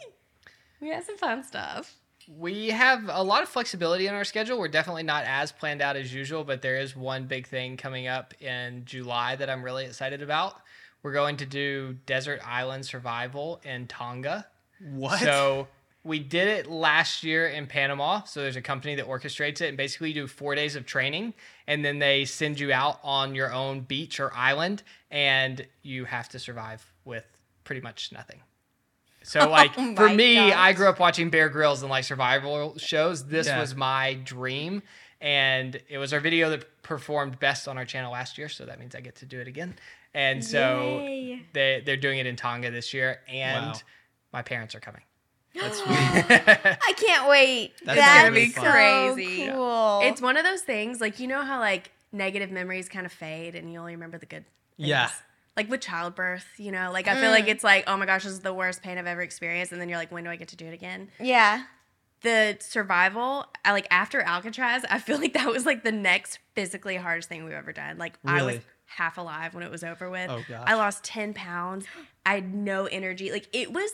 We 0.79 0.89
had 0.89 1.03
some 1.03 1.17
fun 1.17 1.43
stuff. 1.43 1.95
we 2.27 2.67
have 2.69 3.09
a 3.09 3.23
lot 3.23 3.43
of 3.43 3.49
flexibility 3.49 4.07
in 4.07 4.13
our 4.13 4.23
schedule. 4.23 4.57
We're 4.59 4.67
definitely 4.67 5.03
not 5.03 5.25
as 5.25 5.51
planned 5.51 5.81
out 5.81 5.95
as 5.95 6.13
usual, 6.13 6.43
but 6.43 6.61
there 6.61 6.77
is 6.77 6.95
one 6.95 7.25
big 7.25 7.47
thing 7.47 7.77
coming 7.77 8.07
up 8.07 8.33
in 8.41 8.83
July 8.85 9.35
that 9.35 9.49
I'm 9.49 9.63
really 9.63 9.85
excited 9.85 10.21
about. 10.21 10.61
We're 11.03 11.13
going 11.13 11.37
to 11.37 11.45
do 11.45 11.97
desert 12.05 12.39
island 12.45 12.85
survival 12.85 13.59
in 13.63 13.87
Tonga. 13.87 14.45
What? 14.79 15.19
So 15.19 15.67
we 16.03 16.19
did 16.19 16.47
it 16.47 16.67
last 16.69 17.23
year 17.23 17.47
in 17.47 17.67
Panama. 17.67 18.23
So 18.23 18.41
there's 18.41 18.55
a 18.55 18.61
company 18.61 18.95
that 18.95 19.07
orchestrates 19.07 19.61
it, 19.61 19.67
and 19.67 19.77
basically 19.77 20.09
you 20.09 20.15
do 20.15 20.27
four 20.27 20.55
days 20.55 20.75
of 20.75 20.85
training, 20.85 21.33
and 21.67 21.85
then 21.85 21.99
they 21.99 22.25
send 22.25 22.59
you 22.59 22.73
out 22.73 22.99
on 23.03 23.35
your 23.35 23.53
own 23.53 23.81
beach 23.81 24.19
or 24.19 24.33
island, 24.33 24.83
and 25.11 25.65
you 25.83 26.05
have 26.05 26.27
to 26.29 26.39
survive 26.39 26.91
with 27.05 27.25
pretty 27.63 27.81
much 27.81 28.11
nothing. 28.11 28.39
So 29.23 29.39
oh 29.47 29.49
like 29.49 29.71
Oh 29.77 29.95
for 29.95 30.09
me, 30.09 30.49
gosh. 30.49 30.57
I 30.57 30.73
grew 30.73 30.89
up 30.89 30.99
watching 30.99 31.29
Bear 31.29 31.49
Grylls 31.49 31.81
and 31.83 31.91
like 31.91 32.03
survival 32.03 32.77
shows. 32.79 33.27
This 33.27 33.47
Yeah. 33.47 33.59
was 33.59 33.75
my 33.75 34.15
dream. 34.15 34.81
And 35.23 35.79
it 35.87 35.99
was 35.99 36.13
our 36.13 36.19
video 36.19 36.49
that 36.49 36.81
performed 36.81 37.37
best 37.37 37.67
on 37.67 37.77
our 37.77 37.85
channel 37.85 38.11
last 38.11 38.39
year, 38.39 38.49
so 38.49 38.65
that 38.65 38.79
means 38.79 38.95
I 38.95 39.01
get 39.01 39.17
to 39.17 39.27
do 39.27 39.39
it 39.39 39.47
again. 39.47 39.75
And 40.15 40.43
so 40.43 40.97
Yay. 41.05 41.45
they 41.53 41.83
they're 41.85 41.95
doing 41.95 42.17
it 42.17 42.25
in 42.25 42.35
Tonga 42.35 42.71
this 42.71 42.91
year, 42.91 43.19
and 43.27 43.67
Wow. 43.67 43.79
my 44.33 44.41
parents 44.41 44.73
are 44.73 44.79
coming. 44.79 45.03
That's 45.53 45.81
I 45.85 46.93
can't 46.97 47.27
wait. 47.29 47.73
That's 47.83 47.99
That's, 47.99 48.23
gonna 48.23 48.35
be 48.35 48.49
so 48.49 48.61
crazy. 48.61 49.47
cool. 49.47 49.99
It's 50.03 50.21
one 50.21 50.37
of 50.37 50.43
those 50.43 50.61
things, 50.61 51.01
like, 51.01 51.19
you 51.19 51.27
know 51.27 51.41
how, 51.41 51.59
like, 51.59 51.91
negative 52.11 52.51
memories 52.51 52.89
kind 52.89 53.05
of 53.05 53.11
fade 53.11 53.55
and 53.55 53.71
you 53.71 53.79
only 53.79 53.93
remember 53.93 54.17
the 54.17 54.25
good 54.25 54.45
things? 54.77 54.87
Yeah. 54.89 55.09
Like 55.57 55.69
with 55.69 55.81
childbirth, 55.81 56.45
you 56.57 56.71
know, 56.71 56.91
like 56.91 57.07
I 57.07 57.15
feel 57.15 57.29
Mm. 57.29 57.33
like 57.33 57.47
it's 57.47 57.63
like, 57.63 57.83
oh 57.87 57.95
my 57.97 58.05
gosh, 58.05 58.23
this 58.23 58.31
is 58.33 58.39
the 58.39 58.53
worst 58.53 58.81
pain 58.81 58.97
I've 58.97 59.05
ever 59.07 59.21
experienced. 59.21 59.71
And 59.73 59.79
then 59.81 59.89
you're 59.89 59.97
like, 59.97 60.11
when 60.11 60.23
do 60.23 60.29
I 60.29 60.35
get 60.37 60.47
to 60.49 60.55
do 60.55 60.65
it 60.65 60.73
again? 60.73 61.09
yeah. 61.19 61.63
The 62.21 62.57
survival, 62.59 63.45
I, 63.65 63.71
like 63.71 63.87
after 63.89 64.21
Alcatraz, 64.21 64.85
I 64.89 64.99
feel 64.99 65.17
like 65.19 65.33
that 65.33 65.47
was 65.47 65.65
like 65.65 65.83
the 65.83 65.91
next 65.91 66.37
physically 66.53 66.95
hardest 66.95 67.29
thing 67.29 67.43
we've 67.43 67.53
ever 67.53 67.73
done. 67.73 67.97
Like 67.97 68.13
I 68.23 68.43
was 68.43 68.59
half 68.85 69.17
alive 69.17 69.53
when 69.55 69.63
it 69.63 69.71
was 69.71 69.83
over 69.83 70.07
with. 70.09 70.29
Oh, 70.29 70.43
gosh. 70.47 70.63
I 70.67 70.75
lost 70.75 71.03
10 71.03 71.33
pounds. 71.33 71.85
I 72.25 72.35
had 72.35 72.53
no 72.53 72.85
energy. 72.85 73.31
Like 73.31 73.47
it 73.53 73.73
was 73.73 73.89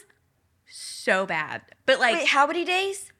so 0.69 1.25
bad. 1.25 1.61
But 1.85 1.99
like, 1.99 2.15
Wait, 2.15 2.27
how 2.27 2.47
many 2.47 2.65
days? 2.65 3.11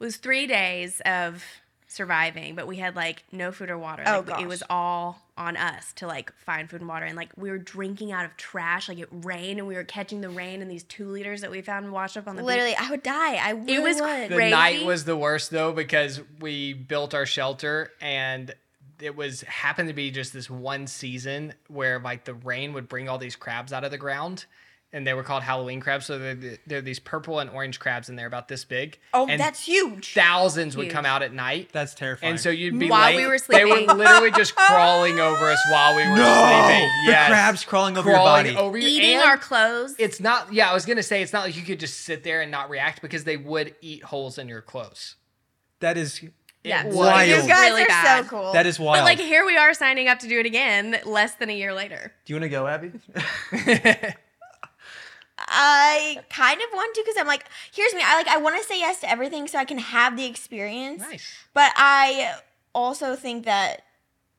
it 0.00 0.04
was 0.04 0.16
three 0.16 0.46
days 0.46 1.00
of 1.06 1.44
surviving, 1.86 2.54
but 2.54 2.66
we 2.66 2.76
had 2.76 2.94
like 2.94 3.24
no 3.32 3.50
food 3.52 3.68
or 3.70 3.76
water. 3.78 4.04
Oh, 4.06 4.18
Like, 4.18 4.26
gosh. 4.26 4.42
It 4.42 4.46
was 4.48 4.62
all 4.70 5.20
on 5.36 5.56
us 5.56 5.92
to 5.94 6.06
like 6.06 6.32
find 6.36 6.70
food 6.70 6.80
and 6.80 6.88
water. 6.88 7.04
And 7.06 7.16
like 7.16 7.30
we 7.36 7.50
were 7.50 7.58
drinking 7.58 8.12
out 8.12 8.24
of 8.24 8.36
trash. 8.36 8.88
Like 8.88 8.98
it 8.98 9.08
rained 9.10 9.58
and 9.58 9.66
we 9.66 9.74
were 9.74 9.84
catching 9.84 10.20
the 10.20 10.28
rain 10.28 10.62
in 10.62 10.68
these 10.68 10.84
two 10.84 11.08
liters 11.08 11.40
that 11.40 11.50
we 11.50 11.62
found 11.62 11.90
washed 11.90 12.16
up 12.16 12.28
on 12.28 12.36
the 12.36 12.42
Literally, 12.44 12.76
I 12.76 12.90
would 12.90 13.02
die. 13.02 13.34
I 13.36 13.50
really 13.50 13.74
It 13.74 13.82
was 13.82 14.00
would. 14.00 14.28
The 14.30 14.34
Crazy. 14.36 14.50
night 14.50 14.84
was 14.84 15.04
the 15.04 15.16
worst 15.16 15.50
though 15.50 15.72
because 15.72 16.20
we 16.40 16.74
built 16.74 17.14
our 17.14 17.26
shelter 17.26 17.90
and 18.00 18.54
it 19.00 19.16
was 19.16 19.40
happened 19.42 19.88
to 19.88 19.94
be 19.94 20.10
just 20.10 20.32
this 20.32 20.50
one 20.50 20.86
season 20.86 21.54
where 21.68 21.98
like 21.98 22.24
the 22.24 22.34
rain 22.34 22.74
would 22.74 22.86
bring 22.88 23.08
all 23.08 23.16
these 23.18 23.34
crabs 23.34 23.72
out 23.72 23.82
of 23.82 23.90
the 23.90 23.98
ground 23.98 24.44
and 24.92 25.06
they 25.06 25.14
were 25.14 25.22
called 25.22 25.42
Halloween 25.42 25.80
crabs. 25.80 26.06
So 26.06 26.18
they're, 26.18 26.58
they're 26.66 26.80
these 26.80 26.98
purple 26.98 27.38
and 27.38 27.48
orange 27.50 27.78
crabs, 27.78 28.08
and 28.08 28.18
they're 28.18 28.26
about 28.26 28.48
this 28.48 28.64
big. 28.64 28.98
Oh, 29.14 29.26
and 29.28 29.40
that's 29.40 29.64
huge. 29.64 30.14
thousands 30.14 30.76
would 30.76 30.90
come 30.90 31.06
out 31.06 31.22
at 31.22 31.32
night. 31.32 31.70
That's 31.72 31.94
terrifying. 31.94 32.32
And 32.32 32.40
so 32.40 32.50
you'd 32.50 32.78
be 32.78 32.88
While 32.88 33.10
late. 33.10 33.16
we 33.16 33.26
were 33.26 33.38
sleeping. 33.38 33.68
They 33.68 33.86
were 33.86 33.94
literally 33.94 34.30
just 34.32 34.54
crawling 34.56 35.20
over 35.20 35.50
us 35.50 35.60
while 35.70 35.96
we 35.96 36.02
were 36.08 36.16
no, 36.16 36.66
sleeping. 36.66 37.06
the 37.06 37.12
crabs 37.12 37.64
crawling 37.64 37.96
over 37.96 38.10
crawling 38.10 38.46
your 38.46 38.54
body. 38.54 38.66
over 38.66 38.78
you. 38.78 38.88
Eating 38.88 39.18
our 39.18 39.38
clothes. 39.38 39.94
It's 39.98 40.20
not. 40.20 40.52
Yeah, 40.52 40.70
I 40.70 40.74
was 40.74 40.86
gonna 40.86 41.02
say 41.02 41.22
it's 41.22 41.32
not 41.32 41.44
like 41.44 41.56
you 41.56 41.62
could 41.62 41.80
just 41.80 42.00
sit 42.00 42.24
there 42.24 42.40
and 42.40 42.50
not 42.50 42.70
react 42.70 43.02
because 43.02 43.24
they 43.24 43.36
would 43.36 43.74
eat 43.80 44.02
holes 44.02 44.38
in 44.38 44.48
your 44.48 44.62
clothes. 44.62 45.16
That 45.80 45.96
is 45.96 46.22
yeah, 46.62 46.84
was 46.84 46.94
wild. 46.94 47.28
you 47.28 47.36
guys 47.48 47.70
really 47.70 47.82
are 47.84 47.86
bad. 47.86 48.24
so 48.24 48.28
cool. 48.30 48.52
that 48.52 48.66
is 48.66 48.78
wild. 48.78 48.98
But 48.98 49.04
like 49.04 49.18
here 49.18 49.46
we 49.46 49.56
are 49.56 49.72
signing 49.72 50.08
up 50.08 50.18
to 50.18 50.28
do 50.28 50.38
it 50.38 50.46
again 50.46 50.98
less 51.06 51.34
than 51.36 51.48
a 51.48 51.56
year 51.56 51.72
later. 51.72 52.12
Do 52.26 52.34
you 52.34 52.40
want 52.40 52.44
to 52.44 52.48
go, 52.50 52.66
Abby? 52.66 52.92
I 55.50 56.22
kind 56.30 56.60
of 56.60 56.68
want 56.72 56.94
to 56.94 57.02
because 57.02 57.16
I'm 57.18 57.26
like, 57.26 57.44
here's 57.72 57.92
me. 57.92 58.02
I 58.04 58.14
like 58.14 58.28
I 58.28 58.38
want 58.38 58.56
to 58.56 58.66
say 58.66 58.78
yes 58.78 59.00
to 59.00 59.10
everything 59.10 59.48
so 59.48 59.58
I 59.58 59.64
can 59.64 59.78
have 59.78 60.16
the 60.16 60.24
experience. 60.24 61.02
nice. 61.02 61.28
But 61.52 61.72
I 61.76 62.34
also 62.72 63.16
think 63.16 63.44
that 63.44 63.82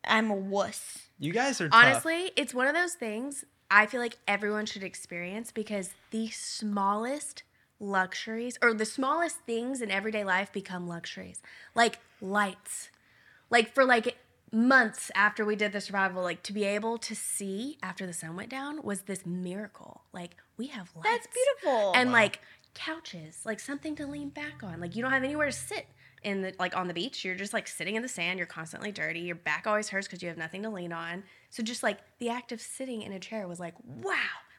I'm 0.06 0.32
a 0.32 0.36
wuss. 0.36 1.10
you 1.20 1.34
guys 1.34 1.60
are 1.60 1.70
tough. 1.70 1.84
Honestly, 1.84 2.32
it's 2.36 2.54
one 2.54 2.68
of 2.68 2.74
those 2.74 2.94
things 2.94 3.44
I 3.70 3.86
feel 3.86 4.00
like 4.00 4.18
everyone 4.28 4.66
should 4.66 4.84
experience 4.84 5.52
because 5.52 5.92
the 6.12 6.30
smallest 6.30 7.44
luxuries 7.80 8.58
or 8.62 8.74
the 8.74 8.86
smallest 8.86 9.38
things 9.46 9.82
in 9.82 9.92
everyday 9.92 10.24
life 10.24 10.52
become 10.52 10.88
luxuries. 10.88 11.42
Like 11.76 12.00
lights. 12.22 12.90
Like 13.50 13.74
for 13.74 13.84
like 13.84 14.18
months 14.52 15.12
after 15.16 15.46
we 15.46 15.56
did 15.56 15.72
the 15.72 15.82
survival, 15.82 16.24
like 16.24 16.44
to 16.44 16.54
be 16.54 16.64
able 16.64 16.98
to 17.00 17.16
see 17.16 17.78
after 17.82 18.06
the 18.06 18.14
sun 18.14 18.36
went 18.36 18.50
down 18.50 18.82
was 18.84 19.02
this 19.02 19.26
miracle. 19.26 20.04
Like 20.14 20.36
we 20.62 20.68
have 20.68 20.92
lights. 20.96 21.10
That's 21.10 21.28
beautiful. 21.28 21.94
And 21.96 22.12
like 22.12 22.40
couches, 22.76 23.40
like 23.46 23.60
something 23.60 23.96
to 23.96 24.06
lean 24.06 24.30
back 24.30 24.62
on. 24.64 24.80
Like 24.80 24.96
you 24.96 25.02
don't 25.02 25.12
have 25.12 25.24
anywhere 25.24 25.48
to 25.48 25.52
sit 25.52 25.88
in 26.24 26.44
the 26.44 26.54
like 26.60 26.76
on 26.78 26.88
the 26.88 26.94
beach. 26.94 27.26
You're 27.26 27.36
just 27.36 27.52
like 27.52 27.68
sitting 27.68 27.96
in 27.96 28.04
the 28.04 28.08
sand. 28.08 28.38
You're 28.38 28.46
constantly 28.46 28.92
dirty. 28.92 29.22
Your 29.22 29.36
back 29.36 29.66
always 29.66 29.90
hurts 29.90 30.08
because 30.08 30.22
you 30.22 30.30
have 30.30 30.38
nothing 30.38 30.62
to 30.62 30.70
lean 30.70 30.94
on. 30.94 31.24
So 31.50 31.64
just 31.64 31.82
like 31.82 31.98
the 32.20 32.30
act 32.30 32.52
of 32.52 32.62
sitting 32.62 33.02
in 33.02 33.12
a 33.12 33.20
chair 33.20 33.48
was 33.48 33.60
like 33.60 33.74
wow. 33.84 34.14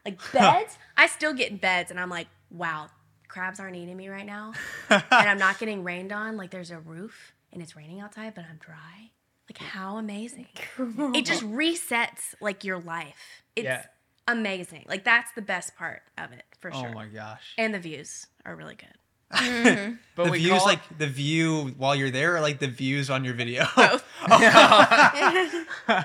Like 0.04 0.18
beds, 0.32 0.76
I 0.96 1.06
still 1.06 1.32
get 1.32 1.52
in 1.52 1.58
beds 1.58 1.92
and 1.92 2.00
I'm 2.00 2.10
like 2.10 2.26
wow. 2.50 2.88
Crabs 3.28 3.60
aren't 3.60 3.76
eating 3.76 3.96
me 3.96 4.08
right 4.10 4.26
now, 4.26 4.52
and 4.90 5.02
I'm 5.10 5.38
not 5.38 5.58
getting 5.58 5.84
rained 5.84 6.12
on. 6.12 6.36
Like 6.36 6.50
there's 6.50 6.70
a 6.70 6.78
roof 6.78 7.32
and 7.50 7.62
it's 7.62 7.74
raining 7.74 8.00
outside, 8.00 8.34
but 8.34 8.44
I'm 8.50 8.58
dry. 8.58 9.10
Like 9.48 9.56
how 9.56 9.96
amazing! 9.96 10.48
It 11.14 11.24
just 11.24 11.42
resets 11.42 12.34
like 12.42 12.64
your 12.64 12.78
life. 12.78 13.42
It's 13.56 13.64
Yeah. 13.64 13.84
Amazing. 14.28 14.84
Like 14.88 15.04
that's 15.04 15.30
the 15.32 15.42
best 15.42 15.76
part 15.76 16.02
of 16.18 16.32
it 16.32 16.44
for 16.60 16.70
oh 16.74 16.80
sure. 16.80 16.88
oh 16.90 16.94
my 16.94 17.06
gosh. 17.06 17.54
And 17.58 17.72
the 17.74 17.78
views 17.78 18.26
are 18.44 18.54
really 18.56 18.74
good. 18.76 18.88
Mm-hmm. 19.34 19.94
But 20.14 20.24
the 20.26 20.30
we 20.32 20.38
views, 20.40 20.58
call- 20.58 20.66
like 20.66 20.98
the 20.98 21.06
view 21.06 21.68
while 21.78 21.94
you're 21.96 22.10
there, 22.10 22.36
or 22.36 22.40
like 22.40 22.58
the 22.58 22.68
views 22.68 23.08
on 23.08 23.24
your 23.24 23.34
video. 23.34 23.64
Both. 23.76 24.04
Oh. 24.30 26.04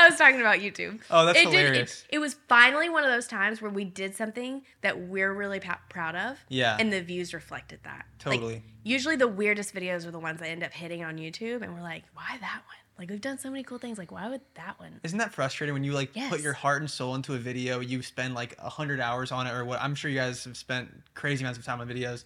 I 0.00 0.08
was 0.08 0.16
talking 0.18 0.40
about 0.40 0.58
YouTube. 0.58 1.00
Oh, 1.10 1.26
that's 1.26 1.38
it 1.38 1.44
Did, 1.46 1.54
hilarious. 1.54 2.04
it, 2.08 2.16
it 2.16 2.18
was 2.18 2.34
finally 2.48 2.88
one 2.88 3.04
of 3.04 3.10
those 3.10 3.26
times 3.26 3.60
where 3.60 3.70
we 3.70 3.84
did 3.84 4.14
something 4.14 4.62
that 4.82 4.98
we're 5.08 5.32
really 5.32 5.58
pa- 5.60 5.80
proud 5.88 6.14
of. 6.14 6.38
Yeah. 6.48 6.76
And 6.78 6.92
the 6.92 7.00
views 7.02 7.34
reflected 7.34 7.80
that. 7.84 8.06
Like, 8.24 8.36
Totally. 8.38 8.62
usually 8.84 9.16
the 9.16 9.26
weirdest 9.28 9.74
videos 9.74 10.06
are 10.06 10.10
the 10.12 10.18
ones 10.20 10.38
that 10.40 10.48
end 10.48 10.62
up 10.62 10.72
hitting 10.72 11.02
on 11.04 11.16
YouTube, 11.16 11.62
and 11.62 11.74
we're 11.74 11.82
like, 11.82 12.04
why 12.14 12.36
that 12.40 12.62
one? 12.66 12.76
Like 12.98 13.10
we've 13.10 13.20
done 13.20 13.38
so 13.38 13.48
many 13.48 13.62
cool 13.62 13.78
things. 13.78 13.96
Like 13.96 14.10
why 14.10 14.28
would 14.28 14.40
that 14.54 14.78
one? 14.80 15.00
Isn't 15.04 15.18
that 15.18 15.32
frustrating 15.32 15.72
when 15.72 15.84
you 15.84 15.92
like 15.92 16.12
put 16.28 16.40
your 16.40 16.52
heart 16.52 16.82
and 16.82 16.90
soul 16.90 17.14
into 17.14 17.34
a 17.34 17.38
video? 17.38 17.78
You 17.78 18.02
spend 18.02 18.34
like 18.34 18.56
a 18.58 18.68
hundred 18.68 19.00
hours 19.00 19.30
on 19.30 19.46
it, 19.46 19.52
or 19.52 19.64
what? 19.64 19.80
I'm 19.80 19.94
sure 19.94 20.10
you 20.10 20.18
guys 20.18 20.44
have 20.44 20.56
spent 20.56 20.90
crazy 21.14 21.44
amounts 21.44 21.58
of 21.58 21.64
time 21.64 21.80
on 21.80 21.88
videos, 21.88 22.24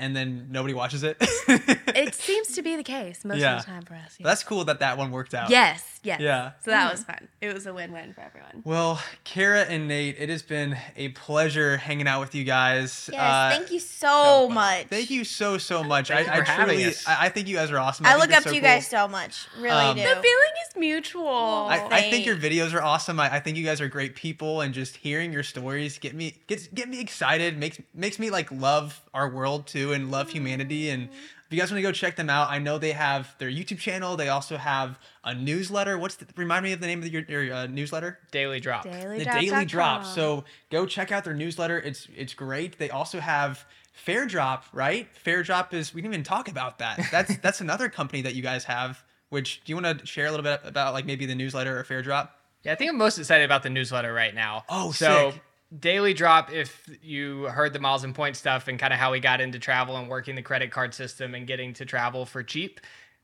and 0.00 0.16
then 0.16 0.48
nobody 0.50 0.74
watches 0.74 1.02
it. 1.04 1.16
It 1.20 2.14
seems 2.14 2.48
to 2.54 2.62
be 2.62 2.76
the 2.76 2.82
case 2.82 3.24
most 3.24 3.38
Yeah. 3.38 3.56
of 3.58 3.64
the 3.64 3.70
time 3.70 3.82
for 3.82 3.94
us. 3.94 4.16
yeah. 4.18 4.26
That's 4.26 4.42
cool 4.42 4.64
that 4.64 4.80
that 4.80 4.98
one 4.98 5.10
worked 5.10 5.34
out. 5.34 5.50
yes, 5.50 6.00
yes. 6.02 6.20
Yeah. 6.20 6.52
So 6.64 6.70
that 6.72 6.90
was 6.90 7.04
fun. 7.04 7.28
It 7.40 7.52
was 7.54 7.66
a 7.66 7.74
win-win 7.74 8.12
for 8.14 8.22
everyone. 8.22 8.62
Well, 8.64 9.00
Kara 9.24 9.62
and 9.62 9.86
Nate, 9.88 10.16
it 10.18 10.28
has 10.28 10.42
been 10.42 10.76
a 10.96 11.08
pleasure 11.10 11.76
hanging 11.76 12.06
out 12.08 12.20
with 12.20 12.34
you 12.34 12.44
guys. 12.44 13.08
Yes, 13.12 13.20
Uh, 13.20 13.56
thank 13.58 13.70
you 13.70 13.78
so 13.80 14.48
much. 14.48 14.86
Thank 14.88 15.10
you 15.10 15.24
so 15.24 15.58
so 15.58 15.84
much. 15.84 16.08
Thank 16.08 16.26
you 16.26 16.32
I, 16.32 16.36
I 16.36 16.38
for 16.38 16.44
having 16.44 16.76
truly, 16.78 16.84
us. 16.90 17.06
I, 17.06 17.26
I 17.26 17.28
think 17.28 17.46
you 17.48 17.56
guys 17.56 17.70
are 17.70 17.78
awesome. 17.78 18.06
I 18.06 18.10
think 18.14 18.22
look 18.22 18.32
up 18.36 18.42
so 18.44 18.50
to 18.50 18.56
you 18.56 18.62
cool. 18.62 18.70
guys 18.70 18.86
so 18.86 19.06
much. 19.08 19.46
Really 19.58 19.70
Um, 19.70 19.96
do. 19.96 20.02
The 20.02 20.08
feeling 20.08 20.54
is 20.68 20.76
mutual. 20.76 21.26
I, 21.70 21.86
I 21.90 22.02
think 22.10 22.26
your 22.26 22.36
videos 22.36 22.72
are 22.74 22.82
awesome. 22.82 23.20
I, 23.20 23.34
I 23.36 23.40
think 23.40 23.56
you 23.56 23.64
guys 23.64 23.80
are 23.80 23.88
great 23.88 24.14
people, 24.16 24.60
and 24.62 24.72
just 24.74 24.96
hearing 24.96 25.32
your 25.32 25.42
stories 25.42 25.98
get 25.98 26.14
me 26.14 26.36
gets 26.46 26.66
get 26.68 26.88
me 26.88 27.00
excited. 27.00 27.58
makes 27.58 27.78
makes 27.94 28.18
me 28.18 28.30
like 28.30 28.50
love 28.50 29.00
our 29.14 29.28
world 29.28 29.66
too, 29.66 29.92
and 29.92 30.10
love 30.10 30.30
humanity. 30.30 30.90
And 30.90 31.08
if 31.50 31.54
you 31.54 31.58
guys 31.58 31.70
want 31.70 31.78
to 31.78 31.82
go 31.82 31.92
check 31.92 32.16
them 32.16 32.30
out, 32.30 32.48
I 32.48 32.58
know 32.58 32.78
they 32.78 32.92
have 32.92 33.34
their 33.38 33.50
YouTube 33.50 33.78
channel. 33.78 34.16
They 34.16 34.28
also 34.28 34.56
have 34.56 34.98
a 35.24 35.34
newsletter. 35.34 35.98
What's 35.98 36.14
the, 36.16 36.26
remind 36.36 36.62
me 36.64 36.72
of 36.72 36.80
the 36.80 36.86
name 36.86 37.02
of 37.02 37.08
your, 37.08 37.22
your 37.22 37.52
uh, 37.52 37.66
newsletter? 37.66 38.20
Daily 38.30 38.60
drop. 38.60 38.84
Daily 38.84 39.18
the 39.18 39.24
Drop 39.24 39.40
Daily 39.40 39.64
Drop. 39.64 40.04
So 40.04 40.44
go 40.70 40.86
check 40.86 41.10
out 41.10 41.24
their 41.24 41.34
newsletter. 41.34 41.78
It's 41.78 42.06
it's 42.16 42.34
great. 42.34 42.78
They 42.78 42.90
also 42.90 43.18
have 43.18 43.64
FareDrop, 44.06 44.62
right? 44.72 45.08
FareDrop 45.24 45.74
is 45.74 45.92
we 45.92 46.02
didn't 46.02 46.14
even 46.14 46.24
talk 46.24 46.48
about 46.48 46.78
that. 46.78 47.08
That's 47.10 47.36
that's 47.42 47.60
another 47.60 47.88
company 47.88 48.22
that 48.22 48.34
you 48.34 48.42
guys 48.42 48.64
have. 48.64 49.02
Which 49.30 49.62
do 49.64 49.72
you 49.72 49.80
want 49.80 50.00
to 50.00 50.06
share 50.06 50.26
a 50.26 50.30
little 50.30 50.44
bit 50.44 50.60
about 50.64 50.92
like 50.92 51.06
maybe 51.06 51.26
the 51.26 51.34
newsletter 51.34 51.78
or 51.78 51.84
FareDrop? 51.84 52.28
Yeah, 52.62 52.72
I 52.72 52.74
think 52.74 52.90
I'm 52.90 52.98
most 52.98 53.18
excited 53.18 53.44
about 53.44 53.62
the 53.62 53.70
newsletter 53.70 54.12
right 54.12 54.34
now. 54.34 54.64
Oh, 54.68 54.92
so 54.92 55.32
sick. 55.32 55.42
Daily 55.78 56.14
drop. 56.14 56.52
If 56.52 56.88
you 57.02 57.44
heard 57.44 57.72
the 57.72 57.78
miles 57.78 58.04
and 58.04 58.14
point 58.14 58.36
stuff 58.36 58.68
and 58.68 58.78
kind 58.78 58.92
of 58.92 58.98
how 58.98 59.12
we 59.12 59.20
got 59.20 59.40
into 59.40 59.58
travel 59.58 59.96
and 59.96 60.08
working 60.08 60.34
the 60.34 60.42
credit 60.42 60.70
card 60.70 60.94
system 60.94 61.34
and 61.34 61.46
getting 61.46 61.72
to 61.74 61.84
travel 61.84 62.26
for 62.26 62.42
cheap, 62.42 62.80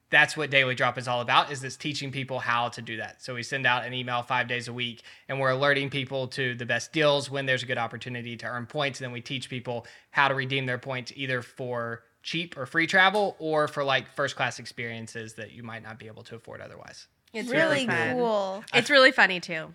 that's 0.08 0.36
what 0.36 0.50
daily 0.50 0.74
drop 0.74 0.98
is 0.98 1.08
all 1.08 1.20
about. 1.20 1.50
Is 1.50 1.60
this 1.60 1.76
teaching 1.76 2.12
people 2.12 2.38
how 2.38 2.68
to 2.68 2.82
do 2.82 2.98
that? 2.98 3.22
So 3.22 3.34
we 3.34 3.42
send 3.42 3.66
out 3.66 3.84
an 3.84 3.92
email 3.92 4.22
five 4.22 4.46
days 4.46 4.68
a 4.68 4.72
week, 4.72 5.02
and 5.28 5.40
we're 5.40 5.50
alerting 5.50 5.90
people 5.90 6.28
to 6.28 6.54
the 6.54 6.66
best 6.66 6.92
deals 6.92 7.28
when 7.28 7.46
there's 7.46 7.64
a 7.64 7.66
good 7.66 7.78
opportunity 7.78 8.36
to 8.36 8.46
earn 8.46 8.66
points. 8.66 9.00
And 9.00 9.06
then 9.06 9.12
we 9.12 9.20
teach 9.20 9.50
people 9.50 9.86
how 10.10 10.28
to 10.28 10.34
redeem 10.34 10.66
their 10.66 10.78
points 10.78 11.12
either 11.16 11.42
for 11.42 12.04
cheap 12.22 12.56
or 12.56 12.66
free 12.66 12.86
travel 12.86 13.36
or 13.38 13.66
for 13.68 13.82
like 13.82 14.08
first 14.14 14.36
class 14.36 14.58
experiences 14.58 15.34
that 15.34 15.52
you 15.52 15.62
might 15.62 15.82
not 15.82 15.98
be 15.98 16.06
able 16.06 16.22
to 16.24 16.36
afford 16.36 16.60
otherwise. 16.60 17.08
It's 17.32 17.48
really 17.50 17.86
fun. 17.86 18.16
cool. 18.16 18.64
It's 18.72 18.90
really 18.90 19.12
funny 19.12 19.40
too. 19.40 19.74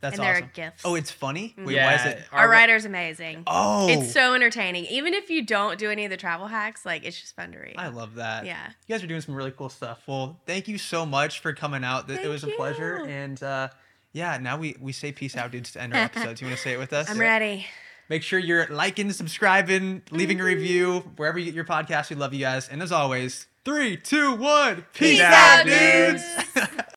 That's 0.00 0.16
And 0.16 0.24
there 0.24 0.32
are 0.32 0.36
awesome. 0.36 0.50
gifts. 0.54 0.82
Oh, 0.84 0.94
it's 0.94 1.10
funny. 1.10 1.54
Wait, 1.58 1.76
yeah, 1.76 1.86
why 1.86 1.94
is 1.94 2.06
it? 2.14 2.22
Our 2.32 2.48
writer's 2.48 2.86
amazing. 2.86 3.42
Oh, 3.46 3.86
It's 3.88 4.12
so 4.12 4.32
entertaining. 4.34 4.86
Even 4.86 5.12
if 5.12 5.28
you 5.28 5.44
don't 5.44 5.78
do 5.78 5.90
any 5.90 6.04
of 6.06 6.10
the 6.10 6.16
travel 6.16 6.46
hacks, 6.46 6.86
like 6.86 7.04
it's 7.04 7.20
just 7.20 7.36
fun 7.36 7.52
to 7.52 7.58
read. 7.58 7.74
I 7.76 7.88
love 7.88 8.14
that. 8.14 8.46
Yeah. 8.46 8.68
You 8.86 8.94
guys 8.94 9.04
are 9.04 9.06
doing 9.06 9.20
some 9.20 9.34
really 9.34 9.50
cool 9.50 9.68
stuff. 9.68 10.00
Well, 10.06 10.40
thank 10.46 10.68
you 10.68 10.78
so 10.78 11.04
much 11.04 11.40
for 11.40 11.52
coming 11.52 11.84
out. 11.84 12.08
Th- 12.08 12.18
It 12.18 12.22
Thank 12.22 12.32
was 12.32 12.44
a 12.44 12.48
pleasure. 12.48 13.04
And 13.06 13.42
uh, 13.42 13.68
yeah, 14.12 14.38
now 14.38 14.56
we, 14.56 14.74
we 14.80 14.92
say 14.92 15.12
peace 15.12 15.36
out, 15.36 15.50
dudes, 15.50 15.72
to 15.72 15.82
end 15.82 15.92
our 15.94 16.00
episodes. 16.04 16.40
You 16.40 16.46
want 16.46 16.56
to 16.56 16.62
say 16.62 16.72
it 16.72 16.78
with 16.78 16.92
us? 16.94 17.10
I'm 17.10 17.18
ready. 17.20 17.66
Make 18.08 18.22
sure 18.22 18.38
you're 18.38 18.66
liking, 18.68 19.12
subscribing, 19.12 20.02
leaving 20.10 20.40
a 20.40 20.44
review 20.44 21.00
wherever 21.16 21.38
you 21.38 21.44
get 21.44 21.54
your 21.54 21.64
podcast. 21.64 22.10
We 22.10 22.16
love 22.16 22.32
you 22.34 22.40
guys. 22.40 22.68
And 22.68 22.82
as 22.82 22.90
always, 22.90 23.46
three, 23.64 23.96
two, 23.98 24.34
one, 24.34 24.84
peace, 24.94 25.10
Peace 25.18 25.20
out, 25.20 25.60
out, 25.60 25.66
dudes. 25.66 26.24
dudes. 26.54 26.68